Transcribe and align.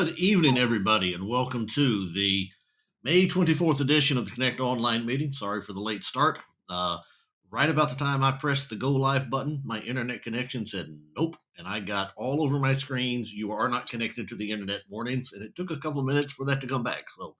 Good 0.00 0.18
evening, 0.18 0.56
everybody, 0.56 1.12
and 1.12 1.28
welcome 1.28 1.66
to 1.66 2.08
the 2.08 2.48
May 3.04 3.28
24th 3.28 3.80
edition 3.80 4.16
of 4.16 4.24
the 4.24 4.30
Connect 4.30 4.58
Online 4.58 5.04
meeting. 5.04 5.30
Sorry 5.30 5.60
for 5.60 5.74
the 5.74 5.80
late 5.82 6.04
start. 6.04 6.38
Uh, 6.70 6.96
right 7.50 7.68
about 7.68 7.90
the 7.90 7.96
time 7.96 8.24
I 8.24 8.32
pressed 8.32 8.70
the 8.70 8.76
go 8.76 8.92
live 8.92 9.28
button, 9.28 9.60
my 9.62 9.78
internet 9.80 10.22
connection 10.22 10.64
said 10.64 10.86
nope, 11.14 11.36
and 11.58 11.68
I 11.68 11.80
got 11.80 12.12
all 12.16 12.42
over 12.42 12.58
my 12.58 12.72
screens. 12.72 13.30
You 13.30 13.52
are 13.52 13.68
not 13.68 13.90
connected 13.90 14.26
to 14.28 14.36
the 14.36 14.50
internet 14.50 14.80
warnings, 14.88 15.34
and 15.34 15.42
it 15.42 15.54
took 15.54 15.70
a 15.70 15.76
couple 15.76 16.00
of 16.00 16.06
minutes 16.06 16.32
for 16.32 16.46
that 16.46 16.62
to 16.62 16.66
come 16.66 16.82
back. 16.82 17.10
So 17.10 17.36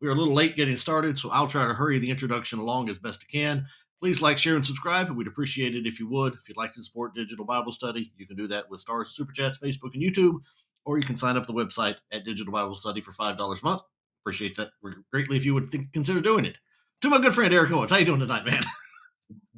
we 0.00 0.08
are 0.08 0.12
a 0.12 0.16
little 0.16 0.34
late 0.34 0.56
getting 0.56 0.74
started, 0.74 1.16
so 1.16 1.30
I'll 1.30 1.46
try 1.46 1.64
to 1.64 1.74
hurry 1.74 2.00
the 2.00 2.10
introduction 2.10 2.58
along 2.58 2.88
as 2.88 2.98
best 2.98 3.24
I 3.28 3.30
can. 3.30 3.66
Please 4.00 4.20
like, 4.20 4.36
share, 4.36 4.56
and 4.56 4.66
subscribe. 4.66 5.10
We'd 5.10 5.28
appreciate 5.28 5.76
it 5.76 5.86
if 5.86 6.00
you 6.00 6.08
would. 6.08 6.32
If 6.32 6.48
you'd 6.48 6.56
like 6.56 6.72
to 6.72 6.82
support 6.82 7.14
Digital 7.14 7.44
Bible 7.44 7.70
Study, 7.70 8.10
you 8.16 8.26
can 8.26 8.34
do 8.34 8.48
that 8.48 8.68
with 8.68 8.80
stars, 8.80 9.10
super 9.10 9.30
chats, 9.30 9.60
Facebook, 9.60 9.94
and 9.94 10.02
YouTube 10.02 10.40
or 10.84 10.98
you 10.98 11.04
can 11.04 11.16
sign 11.16 11.36
up 11.36 11.46
the 11.46 11.52
website 11.52 11.96
at 12.12 12.24
Digital 12.24 12.52
Bible 12.52 12.74
Study 12.74 13.00
for 13.00 13.12
five 13.12 13.36
dollars 13.36 13.62
a 13.62 13.64
month. 13.64 13.82
Appreciate 14.22 14.56
that 14.56 14.70
greatly 15.10 15.36
if 15.36 15.44
you 15.44 15.54
would 15.54 15.70
think, 15.70 15.92
consider 15.92 16.20
doing 16.20 16.44
it. 16.44 16.58
To 17.02 17.08
my 17.08 17.18
good 17.18 17.34
friend 17.34 17.52
Eric 17.52 17.70
Owens, 17.70 17.90
how 17.90 17.96
you 17.96 18.04
doing 18.04 18.20
tonight, 18.20 18.44
man? 18.44 18.62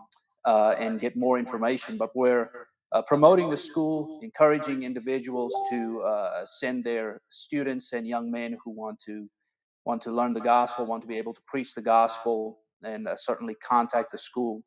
uh, 0.44 0.74
and 0.78 1.00
get 1.00 1.16
more 1.16 1.38
information. 1.38 1.96
But 1.98 2.10
we're 2.14 2.50
uh, 2.92 3.02
promoting 3.02 3.50
the 3.50 3.56
school, 3.56 4.20
encouraging 4.22 4.82
individuals 4.82 5.52
to 5.70 6.00
uh, 6.00 6.46
send 6.46 6.84
their 6.84 7.20
students 7.30 7.92
and 7.92 8.06
young 8.06 8.30
men 8.30 8.56
who 8.64 8.70
want 8.70 8.98
to 9.00 9.28
want 9.84 10.00
to 10.02 10.12
learn 10.12 10.32
the 10.32 10.40
gospel, 10.40 10.86
want 10.86 11.02
to 11.02 11.08
be 11.08 11.18
able 11.18 11.34
to 11.34 11.40
preach 11.46 11.74
the 11.74 11.82
gospel, 11.82 12.58
and 12.82 13.08
uh, 13.08 13.16
certainly 13.16 13.54
contact 13.56 14.12
the 14.12 14.18
school. 14.18 14.62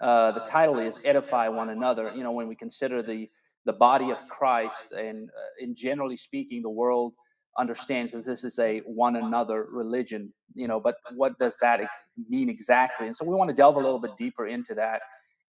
Uh, 0.00 0.32
the 0.32 0.40
title 0.40 0.78
is 0.78 1.00
"Edify 1.04 1.48
One 1.48 1.70
Another." 1.70 2.12
You 2.14 2.22
know, 2.22 2.32
when 2.32 2.48
we 2.48 2.54
consider 2.54 3.02
the 3.02 3.28
the 3.64 3.72
body 3.72 4.10
of 4.10 4.28
Christ, 4.28 4.92
and 4.92 5.28
uh, 5.28 5.64
in 5.64 5.74
generally 5.74 6.16
speaking, 6.16 6.62
the 6.62 6.70
world 6.70 7.14
understands 7.58 8.12
that 8.12 8.24
this 8.24 8.44
is 8.44 8.58
a 8.58 8.78
one 8.80 9.16
another 9.16 9.66
religion. 9.70 10.32
You 10.54 10.68
know, 10.68 10.80
but 10.80 10.96
what 11.14 11.38
does 11.38 11.56
that 11.58 11.88
mean 12.28 12.48
exactly? 12.48 13.06
And 13.06 13.14
so, 13.14 13.24
we 13.24 13.34
want 13.34 13.48
to 13.50 13.54
delve 13.54 13.76
a 13.76 13.80
little 13.80 14.00
bit 14.00 14.16
deeper 14.16 14.46
into 14.46 14.74
that 14.74 15.02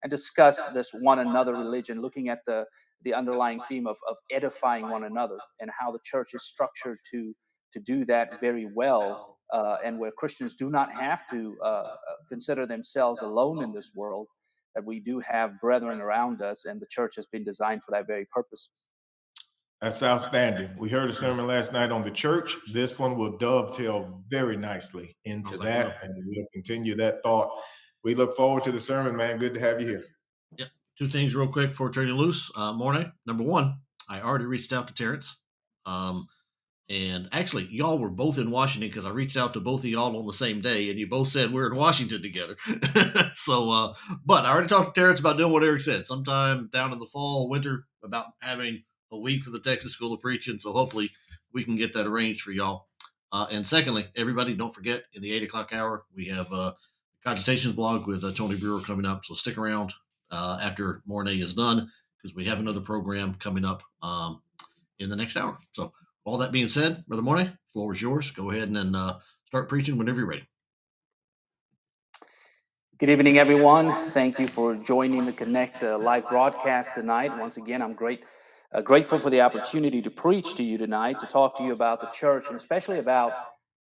and 0.03 0.11
discuss 0.11 0.65
this 0.75 0.91
one 0.93 1.21
another 1.21 1.53
religion, 1.53 2.01
looking 2.01 2.29
at 2.29 2.45
the 2.45 2.67
the 3.05 3.15
underlying 3.15 3.61
theme 3.69 3.87
of, 3.87 3.99
of 4.09 4.17
edifying 4.31 4.89
one 4.89 5.05
another 5.05 5.39
and 5.61 5.71
how 5.79 5.91
the 5.91 5.99
church 6.05 6.35
is 6.35 6.45
structured 6.45 6.99
to 7.11 7.35
to 7.73 7.81
do 7.81 8.05
that 8.05 8.41
very 8.41 8.69
well 8.75 9.39
uh, 9.53 9.77
and 9.85 9.99
where 9.99 10.13
christians 10.13 10.55
do 10.55 10.71
not 10.71 10.93
have 10.93 11.27
to 11.27 11.57
uh, 11.63 11.67
uh, 11.67 11.97
consider 12.29 12.67
themselves 12.67 13.21
alone 13.23 13.63
in 13.63 13.73
this 13.73 13.93
world 13.95 14.29
that 14.75 14.85
we 14.85 15.01
do 15.01 15.21
have 15.21 15.61
brethren 15.61 16.01
around 16.01 16.43
us 16.43 16.65
and 16.65 16.81
the 16.81 16.87
church 16.91 17.15
has 17.17 17.27
been 17.27 17.45
designed 17.45 17.83
for 17.83 17.93
that 17.93 18.07
very 18.07 18.27
purpose. 18.27 18.71
That's 19.81 20.03
outstanding. 20.03 20.71
We 20.79 20.89
heard 20.89 21.11
a 21.11 21.13
sermon 21.13 21.47
last 21.47 21.73
night 21.73 21.93
on 21.93 22.03
the 22.03 22.11
church. 22.11 22.57
This 22.73 22.99
one 22.99 23.19
will 23.19 23.37
dovetail 23.37 24.23
very 24.31 24.57
nicely 24.57 25.15
into 25.25 25.59
that 25.59 26.03
and 26.03 26.15
we'll 26.27 26.47
continue 26.53 26.95
that 26.97 27.23
thought. 27.23 27.51
We 28.03 28.15
look 28.15 28.37
forward 28.37 28.65
to 28.65 28.73
the 28.73 28.81
sermon 28.81 29.17
man. 29.17 29.39
Good 29.39 29.55
to 29.55 29.61
have 29.61 29.81
you 29.81 29.87
here 29.89 30.05
two 30.99 31.09
things 31.09 31.35
real 31.35 31.49
quick 31.49 31.71
before 31.71 31.91
turning 31.91 32.15
loose. 32.15 32.51
Uh, 32.57 32.73
Mornay. 32.73 33.11
Number 33.27 33.45
one, 33.45 33.79
I 34.09 34.21
already 34.21 34.47
reached 34.47 34.73
out 34.73 34.89
to 34.89 34.95
Terrence. 34.95 35.37
Um, 35.87 36.27
and 36.91 37.31
actually, 37.33 37.67
y'all 37.71 37.99
were 37.99 38.11
both 38.11 38.37
in 38.37 38.51
Washington 38.51 38.91
because 38.91 39.07
I 39.07 39.11
reached 39.11 39.39
out 39.39 39.55
to 39.55 39.61
both 39.61 39.81
of 39.81 39.87
y'all 39.87 40.19
on 40.19 40.27
the 40.27 40.35
same 40.35 40.61
day, 40.61 40.91
and 40.91 40.99
you 40.99 41.09
both 41.09 41.29
said 41.29 41.51
we're 41.51 41.71
in 41.71 41.77
Washington 41.79 42.23
together. 42.23 42.57
so, 43.33 43.71
uh, 43.71 43.95
but 44.25 44.45
I 44.45 44.53
already 44.53 44.69
talked 44.69 44.95
to 44.95 45.01
Terrence 45.01 45.19
about 45.19 45.39
doing 45.39 45.53
what 45.53 45.65
Eric 45.65 45.81
said, 45.81 46.07
sometime 46.07 46.69
down 46.73 46.93
in 46.93 46.99
the 46.99 47.07
fall, 47.07 47.49
winter, 47.49 47.87
about 48.03 48.27
having 48.41 48.83
a 49.11 49.19
week 49.19 49.43
for 49.43 49.51
the 49.51 49.61
Texas 49.61 49.93
School 49.93 50.13
of 50.13 50.21
Preaching. 50.21 50.59
So 50.59 50.73
hopefully 50.73 51.11
we 51.55 51.65
can 51.65 51.77
get 51.77 51.95
that 51.95 52.07
arranged 52.07 52.43
for 52.43 52.53
y'all. 52.53 52.89
Uh, 53.33 53.47
and 53.51 53.67
secondly, 53.67 54.07
everybody, 54.15 54.55
don't 54.55 54.75
forget 54.75 55.05
in 55.15 55.23
the 55.23 55.33
eight 55.33 55.43
o'clock 55.43 55.73
hour, 55.73 56.05
we 56.15 56.27
have 56.27 56.53
uh, 56.53 56.73
Cogitations 57.27 57.75
blog 57.75 58.07
with 58.07 58.23
uh, 58.23 58.33
Tony 58.33 58.57
Brewer 58.57 58.81
coming 58.81 59.07
up. 59.07 59.25
So 59.25 59.35
stick 59.35 59.57
around 59.57 59.95
uh, 60.35 60.59
after 60.61 61.03
Mornay 61.07 61.41
is 61.41 61.55
done 61.55 61.89
because 62.17 62.35
we 62.35 62.45
have 62.45 62.59
another 62.59 62.81
program 62.81 63.35
coming 63.35 63.65
up 63.65 63.83
um, 64.03 64.43
in 64.99 65.09
the 65.09 65.17
next 65.17 65.37
hour. 65.37 65.59
So, 65.73 65.93
all 66.25 66.39
that 66.39 66.53
being 66.53 66.69
said, 66.69 67.05
Brother 67.07 67.23
Mornay, 67.23 67.53
floor 67.73 67.93
is 67.93 68.01
yours. 68.01 68.31
Go 68.31 68.51
ahead 68.51 68.69
and 68.69 68.97
uh, 68.97 69.19
start 69.47 69.69
preaching 69.69 69.99
whenever 69.99 70.21
you're 70.21 70.29
ready. 70.29 70.49
Good 72.97 73.11
evening, 73.11 73.39
everyone. 73.39 73.93
Thank 74.11 74.39
you 74.39 74.49
for 74.49 74.75
joining 74.75 75.27
the 75.27 75.33
Connect 75.33 75.83
uh, 75.83 75.99
live 75.99 76.29
broadcast 76.29 76.95
tonight. 76.95 77.37
Once 77.39 77.59
again, 77.59 77.83
I'm 77.83 77.93
great, 77.93 78.25
uh, 78.73 78.81
grateful 78.81 79.19
for 79.19 79.29
the 79.29 79.43
opportunity 79.43 80.01
to 80.01 80.11
preach 80.11 80.55
to 80.55 80.63
you 80.63 80.79
tonight, 80.79 81.21
to 81.21 81.27
talk 81.27 81.59
to 81.59 81.65
you 81.65 81.73
about 81.73 82.01
the 82.01 82.07
church, 82.07 82.47
and 82.49 82.57
especially 82.57 82.99
about 82.99 83.33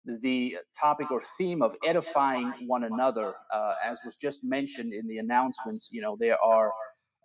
the 0.05 0.57
topic 0.79 1.11
or 1.11 1.21
theme 1.37 1.61
of 1.61 1.75
edifying 1.85 2.53
one 2.67 2.85
another. 2.85 3.35
Uh, 3.53 3.73
as 3.85 3.99
was 4.05 4.15
just 4.17 4.43
mentioned 4.43 4.93
in 4.93 5.07
the 5.07 5.17
announcements, 5.17 5.89
you 5.91 6.01
know, 6.01 6.17
there 6.19 6.37
are 6.43 6.71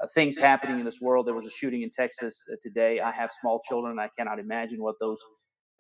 uh, 0.03 0.07
things 0.15 0.39
happening 0.39 0.79
in 0.79 0.85
this 0.85 1.01
world. 1.01 1.27
There 1.27 1.35
was 1.35 1.47
a 1.47 1.51
shooting 1.51 1.83
in 1.83 1.91
Texas 1.91 2.47
uh, 2.53 2.57
today. 2.63 3.01
I 3.01 3.13
have 3.13 3.31
small 3.33 3.61
children. 3.69 3.99
I 3.99 4.09
cannot 4.17 4.39
imagine 4.39 4.83
what 4.83 4.97
those 5.01 5.23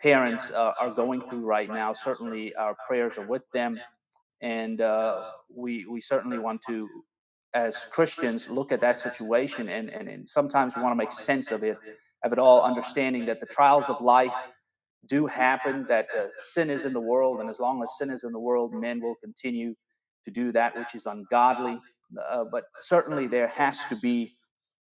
parents 0.03 0.50
uh, 0.53 0.73
are 0.81 0.91
going 0.91 1.21
through 1.21 1.47
right 1.47 1.69
now. 1.69 1.93
Certainly, 1.93 2.55
our 2.56 2.77
prayers 2.89 3.19
are 3.19 3.27
with 3.27 3.45
them 3.53 3.79
and 4.43 4.81
uh, 4.81 5.25
we 5.55 5.87
we 5.87 6.00
certainly 6.00 6.39
want 6.39 6.62
to 6.69 6.89
as 7.55 7.87
christians 7.91 8.50
look 8.50 8.73
at 8.73 8.81
that 8.81 9.00
situation 9.00 9.69
and, 9.71 9.91
and, 9.91 10.09
and 10.09 10.29
sometimes 10.29 10.77
we 10.77 10.83
want 10.83 10.93
to 10.93 10.97
make 10.97 11.12
sense 11.12 11.50
of 11.50 11.65
it 11.65 11.79
of 12.25 12.33
it 12.33 12.39
all 12.39 12.62
understanding 12.62 13.27
that 13.27 13.41
the 13.41 13.47
trials 13.47 13.89
of 13.91 14.00
life 14.03 14.35
do 15.06 15.27
happen 15.27 15.87
that 15.89 16.09
uh, 16.17 16.27
sin 16.41 16.71
is 16.71 16.85
in 16.85 16.93
the 16.93 17.00
world 17.00 17.41
and 17.41 17.49
as 17.49 17.61
long 17.61 17.83
as 17.83 17.97
sin 17.99 18.11
is 18.11 18.25
in 18.25 18.33
the 18.33 18.41
world 18.41 18.73
men 18.75 19.00
will 19.00 19.15
continue 19.23 19.75
to 20.25 20.31
do 20.31 20.53
that 20.53 20.77
which 20.77 20.95
is 20.95 21.06
ungodly. 21.06 21.79
uh, 22.31 22.45
but 22.50 22.65
certainly 22.81 23.27
there 23.27 23.49
has 23.49 23.85
to 23.87 23.97
be 23.97 24.33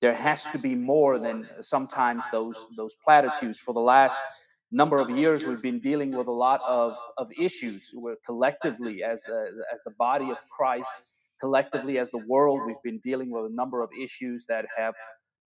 there 0.00 0.14
has 0.14 0.44
to 0.48 0.58
be 0.58 0.74
more 0.74 1.18
than 1.18 1.48
sometimes 1.60 2.24
those 2.30 2.66
those 2.76 2.94
platitudes. 3.04 3.58
for 3.58 3.72
the 3.72 3.80
last 3.80 4.22
number 4.70 4.98
of 4.98 5.08
years 5.10 5.46
we've 5.46 5.62
been 5.62 5.80
dealing 5.80 6.16
with 6.16 6.26
a 6.26 6.38
lot 6.46 6.60
of, 6.66 6.96
of 7.16 7.28
issues. 7.38 7.92
we're 7.94 8.16
collectively 8.26 9.02
as 9.02 9.26
a, 9.28 9.46
as 9.72 9.82
the 9.84 9.92
body 9.98 10.30
of 10.30 10.38
christ 10.50 11.20
collectively 11.40 11.98
as 11.98 12.10
the 12.10 12.24
world 12.28 12.60
we've 12.66 12.82
been 12.82 13.00
dealing 13.00 13.30
with 13.30 13.44
a 13.50 13.54
number 13.54 13.82
of 13.82 13.90
issues 14.02 14.46
that 14.46 14.64
have 14.76 14.94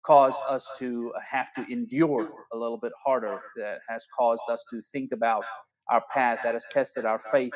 caused 0.05 0.43
us 0.49 0.71
to 0.79 1.13
have 1.31 1.53
to 1.55 1.65
endure 1.71 2.31
a 2.53 2.57
little 2.57 2.79
bit 2.79 2.93
harder 3.05 3.41
that 3.57 3.81
has 3.89 4.07
caused 4.17 4.45
us 4.51 4.65
to 4.71 4.81
think 4.93 5.13
about 5.13 5.45
our 5.91 6.03
path 6.13 6.41
that 6.45 6.55
has 6.55 6.67
tested 6.71 7.05
our 7.05 7.19
faith 7.19 7.53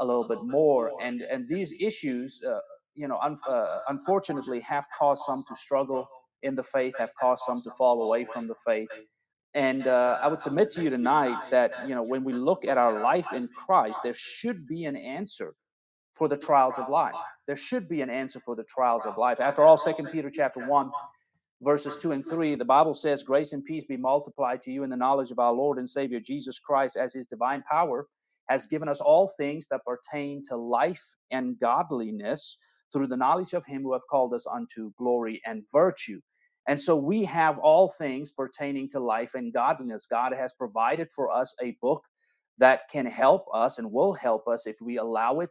a 0.00 0.04
little 0.04 0.26
bit 0.26 0.38
more 0.42 0.90
and 1.02 1.22
and 1.22 1.46
these 1.48 1.74
issues 1.80 2.42
uh, 2.48 2.58
you 2.94 3.08
know 3.08 3.18
un- 3.22 3.38
uh, 3.48 3.78
unfortunately 3.88 4.60
have 4.60 4.86
caused 4.98 5.22
some 5.24 5.42
to 5.48 5.56
struggle 5.56 6.08
in 6.42 6.54
the 6.54 6.62
faith 6.62 6.94
have 6.98 7.10
caused 7.20 7.42
some 7.44 7.60
to 7.62 7.70
fall 7.72 8.02
away 8.04 8.24
from 8.24 8.46
the 8.48 8.54
faith 8.66 8.88
and 9.54 9.86
uh, 9.86 10.18
I 10.22 10.28
would 10.28 10.40
submit 10.40 10.70
to 10.72 10.82
you 10.82 10.90
tonight 10.90 11.50
that 11.50 11.72
you 11.88 11.94
know 11.94 12.02
when 12.02 12.24
we 12.24 12.32
look 12.32 12.64
at 12.64 12.78
our 12.78 13.02
life 13.02 13.32
in 13.32 13.48
Christ, 13.48 14.00
there 14.02 14.14
should 14.14 14.66
be 14.66 14.84
an 14.84 14.96
answer 14.96 15.54
for 16.14 16.28
the 16.28 16.36
trials 16.36 16.78
of 16.78 16.88
life. 16.88 17.14
There 17.46 17.56
should 17.56 17.88
be 17.88 18.02
an 18.02 18.10
answer 18.10 18.40
for 18.40 18.56
the 18.56 18.64
trials 18.64 19.06
of 19.06 19.18
life. 19.18 19.40
After 19.40 19.64
all, 19.64 19.76
Second 19.78 20.08
Peter 20.12 20.30
chapter 20.30 20.66
one, 20.66 20.90
verses 21.62 22.00
two 22.00 22.12
and 22.12 22.24
three, 22.26 22.54
the 22.54 22.64
Bible 22.64 22.94
says, 22.94 23.22
"Grace 23.22 23.52
and 23.52 23.64
peace 23.64 23.84
be 23.84 23.96
multiplied 23.96 24.60
to 24.62 24.72
you 24.72 24.82
in 24.82 24.90
the 24.90 24.96
knowledge 24.96 25.30
of 25.30 25.38
our 25.38 25.52
Lord 25.52 25.78
and 25.78 25.88
Savior 25.88 26.20
Jesus 26.20 26.58
Christ, 26.58 26.96
as 26.96 27.14
His 27.14 27.26
divine 27.26 27.62
power 27.70 28.06
has 28.48 28.66
given 28.66 28.88
us 28.88 29.00
all 29.00 29.28
things 29.36 29.68
that 29.68 29.84
pertain 29.84 30.42
to 30.48 30.56
life 30.56 31.02
and 31.30 31.58
godliness." 31.58 32.58
Through 32.92 33.06
the 33.06 33.16
knowledge 33.16 33.54
of 33.54 33.64
him 33.64 33.84
who 33.84 33.94
hath 33.94 34.06
called 34.06 34.34
us 34.34 34.46
unto 34.46 34.92
glory 34.98 35.40
and 35.46 35.64
virtue. 35.72 36.20
And 36.68 36.78
so 36.78 36.94
we 36.94 37.24
have 37.24 37.58
all 37.58 37.88
things 37.88 38.30
pertaining 38.30 38.90
to 38.90 39.00
life 39.00 39.34
and 39.34 39.50
godliness. 39.50 40.04
God 40.04 40.34
has 40.34 40.52
provided 40.52 41.10
for 41.10 41.30
us 41.30 41.54
a 41.62 41.70
book 41.80 42.04
that 42.58 42.82
can 42.90 43.06
help 43.06 43.46
us 43.54 43.78
and 43.78 43.90
will 43.90 44.12
help 44.12 44.46
us 44.46 44.66
if 44.66 44.76
we 44.82 44.98
allow 44.98 45.40
it 45.40 45.48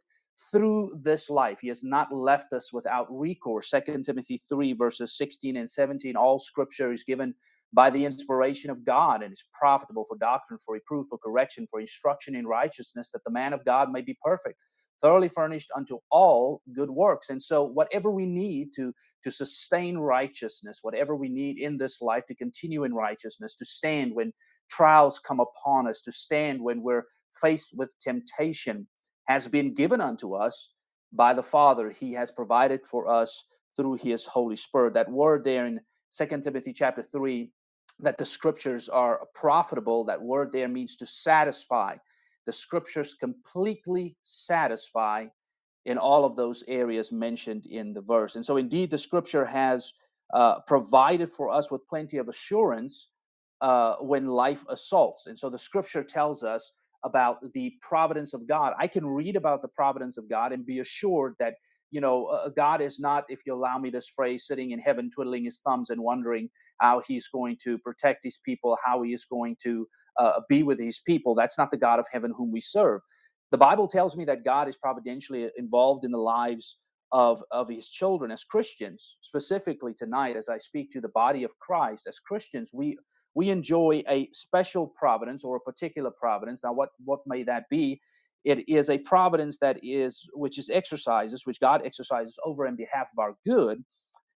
through 0.51 0.97
this 1.03 1.29
life. 1.29 1.59
He 1.61 1.67
has 1.67 1.83
not 1.83 2.13
left 2.13 2.53
us 2.53 2.73
without 2.73 3.07
recourse. 3.09 3.69
Second 3.69 4.03
Timothy 4.03 4.38
3, 4.49 4.73
verses 4.73 5.17
16 5.17 5.57
and 5.57 5.69
17 5.69 6.15
all 6.15 6.39
scripture 6.39 6.91
is 6.91 7.03
given 7.03 7.33
by 7.73 7.89
the 7.89 8.03
inspiration 8.03 8.69
of 8.69 8.83
God 8.85 9.23
and 9.23 9.31
is 9.31 9.43
profitable 9.53 10.05
for 10.05 10.17
doctrine, 10.17 10.59
for 10.65 10.73
reproof, 10.73 11.07
for 11.09 11.17
correction, 11.17 11.67
for 11.69 11.79
instruction 11.79 12.35
in 12.35 12.47
righteousness, 12.47 13.11
that 13.11 13.23
the 13.25 13.31
man 13.31 13.53
of 13.53 13.63
God 13.65 13.91
may 13.91 14.01
be 14.01 14.17
perfect 14.23 14.57
thoroughly 15.01 15.27
furnished 15.27 15.69
unto 15.75 15.97
all 16.11 16.61
good 16.73 16.89
works 16.89 17.29
and 17.29 17.41
so 17.41 17.63
whatever 17.63 18.11
we 18.11 18.25
need 18.25 18.69
to 18.75 18.93
to 19.23 19.31
sustain 19.31 19.97
righteousness 19.97 20.79
whatever 20.83 21.15
we 21.15 21.27
need 21.27 21.57
in 21.57 21.77
this 21.77 22.01
life 22.01 22.25
to 22.27 22.35
continue 22.35 22.83
in 22.83 22.93
righteousness 22.93 23.55
to 23.55 23.65
stand 23.65 24.13
when 24.13 24.31
trials 24.69 25.19
come 25.19 25.39
upon 25.39 25.88
us 25.88 26.01
to 26.01 26.11
stand 26.11 26.61
when 26.61 26.81
we're 26.81 27.03
faced 27.41 27.73
with 27.75 27.93
temptation 27.99 28.88
has 29.31 29.47
been 29.47 29.73
given 29.73 30.01
unto 30.01 30.33
us 30.33 30.69
by 31.13 31.33
the 31.33 31.43
father 31.43 31.89
he 31.89 32.13
has 32.13 32.31
provided 32.31 32.85
for 32.85 33.07
us 33.07 33.45
through 33.75 33.95
his 33.95 34.25
holy 34.25 34.55
spirit 34.55 34.93
that 34.93 35.09
word 35.09 35.43
there 35.43 35.65
in 35.65 35.79
second 36.09 36.41
timothy 36.41 36.73
chapter 36.73 37.03
3 37.03 37.51
that 37.99 38.17
the 38.17 38.25
scriptures 38.25 38.89
are 38.89 39.21
profitable 39.33 40.03
that 40.03 40.21
word 40.21 40.51
there 40.51 40.67
means 40.67 40.95
to 40.95 41.05
satisfy 41.05 41.95
the 42.45 42.51
scriptures 42.51 43.13
completely 43.13 44.15
satisfy 44.21 45.25
in 45.85 45.97
all 45.97 46.25
of 46.25 46.35
those 46.35 46.63
areas 46.67 47.11
mentioned 47.11 47.65
in 47.65 47.93
the 47.93 48.01
verse. 48.01 48.35
And 48.35 48.45
so, 48.45 48.57
indeed, 48.57 48.91
the 48.91 48.97
scripture 48.97 49.45
has 49.45 49.93
uh, 50.33 50.59
provided 50.61 51.29
for 51.29 51.50
us 51.50 51.71
with 51.71 51.88
plenty 51.88 52.17
of 52.17 52.27
assurance 52.27 53.09
uh, 53.61 53.95
when 53.95 54.27
life 54.27 54.63
assaults. 54.69 55.27
And 55.27 55.38
so, 55.38 55.50
the 55.50 55.57
scripture 55.57 56.03
tells 56.03 56.43
us 56.43 56.71
about 57.05 57.39
the 57.53 57.74
providence 57.81 58.34
of 58.34 58.48
God. 58.48 58.74
I 58.79 58.88
can 58.88 59.05
read 59.05 59.36
about 59.36 59.62
the 59.62 59.70
providence 59.70 60.17
of 60.17 60.29
God 60.29 60.53
and 60.53 60.65
be 60.65 60.79
assured 60.79 61.36
that 61.39 61.55
you 61.91 62.01
know, 62.01 62.25
uh, 62.27 62.50
God 62.50 62.81
is 62.81 63.00
not, 63.00 63.25
if 63.29 63.41
you 63.46 63.53
allow 63.53 63.77
me 63.77 63.89
this 63.89 64.08
phrase, 64.08 64.46
sitting 64.48 64.72
in 64.72 64.79
heaven 64.79 65.10
twiddling 65.10 65.46
his 65.46 65.62
thumbs 65.62 65.89
and 65.89 66.01
wondering 66.01 66.50
how 66.79 67.01
he's 67.08 67.27
going 67.27 67.58
to 67.63 67.77
protect 67.79 68.24
his 68.24 68.39
people, 68.46 68.77
how 68.86 69.03
he 69.03 69.13
is 69.13 69.25
going 69.25 69.55
to 69.63 69.88
uh, 70.20 70.41
be 70.50 70.63
with 70.63 70.79
his 70.79 71.00
people. 71.00 71.36
That's 71.36 71.58
not 71.58 71.72
the 71.72 71.77
God 71.77 72.00
of 72.00 72.08
heaven 72.12 72.34
whom 72.36 72.51
we 72.51 72.60
serve. 72.60 73.01
The 73.51 73.58
Bible 73.58 73.88
tells 73.88 74.15
me 74.17 74.25
that 74.25 74.43
God 74.43 74.67
is 74.67 74.75
providentially 74.75 75.50
involved 75.58 76.03
in 76.05 76.12
the 76.12 76.17
lives 76.17 76.77
of, 77.13 77.41
of 77.51 77.70
his 77.70 77.88
children 77.89 78.31
as 78.31 78.43
Christians, 78.43 79.17
specifically 79.22 79.93
tonight, 79.93 80.36
as 80.36 80.50
I 80.50 80.58
speak 80.58 80.91
to 80.91 81.01
the 81.01 81.10
body 81.10 81.43
of 81.43 81.58
Christ, 81.60 82.08
as 82.08 82.20
Christians, 82.20 82.72
we 82.74 82.98
we 83.33 83.50
enjoy 83.50 84.03
a 84.09 84.29
special 84.33 84.88
providence 84.88 85.43
or 85.43 85.55
a 85.55 85.59
particular 85.59 86.11
providence. 86.11 86.63
Now, 86.63 86.73
what 86.73 86.89
what 87.03 87.19
may 87.25 87.43
that 87.43 87.69
be? 87.69 88.01
It 88.43 88.67
is 88.67 88.89
a 88.89 88.97
providence 88.97 89.59
that 89.59 89.79
is, 89.83 90.27
which 90.33 90.57
is 90.57 90.69
exercises, 90.69 91.45
which 91.45 91.59
God 91.59 91.81
exercises 91.85 92.39
over 92.43 92.65
in 92.65 92.75
behalf 92.75 93.09
of 93.13 93.19
our 93.19 93.35
good, 93.45 93.83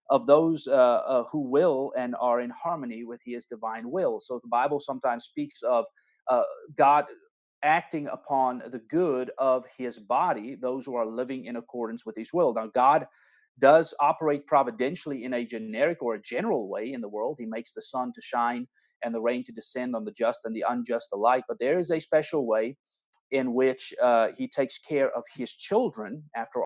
of 0.10 0.28
those 0.28 0.68
uh, 0.68 0.72
uh, 0.74 1.24
who 1.32 1.42
will 1.42 1.92
and 1.98 2.16
are 2.20 2.40
in 2.42 2.52
harmony 2.52 3.04
with 3.04 3.22
His 3.26 3.46
divine 3.46 3.90
will. 3.90 4.20
So 4.20 4.40
the 4.42 4.50
Bible 4.50 4.80
sometimes 4.80 5.26
speaks 5.26 5.64
of 5.64 5.86
uh, 6.30 6.44
God 6.78 7.06
acting 7.64 8.08
upon 8.08 8.62
the 8.72 8.82
good 8.90 9.32
of 9.40 9.66
His 9.78 9.98
body, 9.98 10.56
those 10.56 10.86
who 10.86 10.96
are 10.96 11.06
living 11.06 11.46
in 11.46 11.56
accordance 11.56 12.06
with 12.06 12.16
His 12.16 12.32
will. 12.32 12.54
Now, 12.54 12.68
God 12.68 13.08
does 13.58 13.94
operate 14.00 14.46
providentially 14.46 15.24
in 15.24 15.34
a 15.34 15.46
generic 15.46 16.04
or 16.04 16.16
a 16.16 16.22
general 16.22 16.68
way 16.70 16.94
in 16.94 17.02
the 17.02 17.10
world. 17.10 17.38
He 17.40 17.46
makes 17.46 17.74
the 17.74 17.82
sun 17.82 18.12
to 18.14 18.22
shine 18.22 18.68
and 19.06 19.14
the 19.14 19.22
rain 19.22 19.44
to 19.46 19.54
descend 19.54 19.96
on 19.96 20.04
the 20.04 20.12
just 20.12 20.42
and 20.44 20.56
the 20.56 20.66
unjust 20.68 21.10
alike. 21.14 21.46
But 21.48 21.60
there 21.60 21.80
is 21.80 21.92
a 21.92 22.00
special 22.00 22.46
way 22.46 22.76
in 23.32 23.54
which 23.54 23.94
uh, 24.02 24.30
he 24.38 24.48
takes 24.48 24.78
care 24.80 25.12
of 25.16 25.24
his 25.34 25.54
children 25.54 26.24
after 26.36 26.62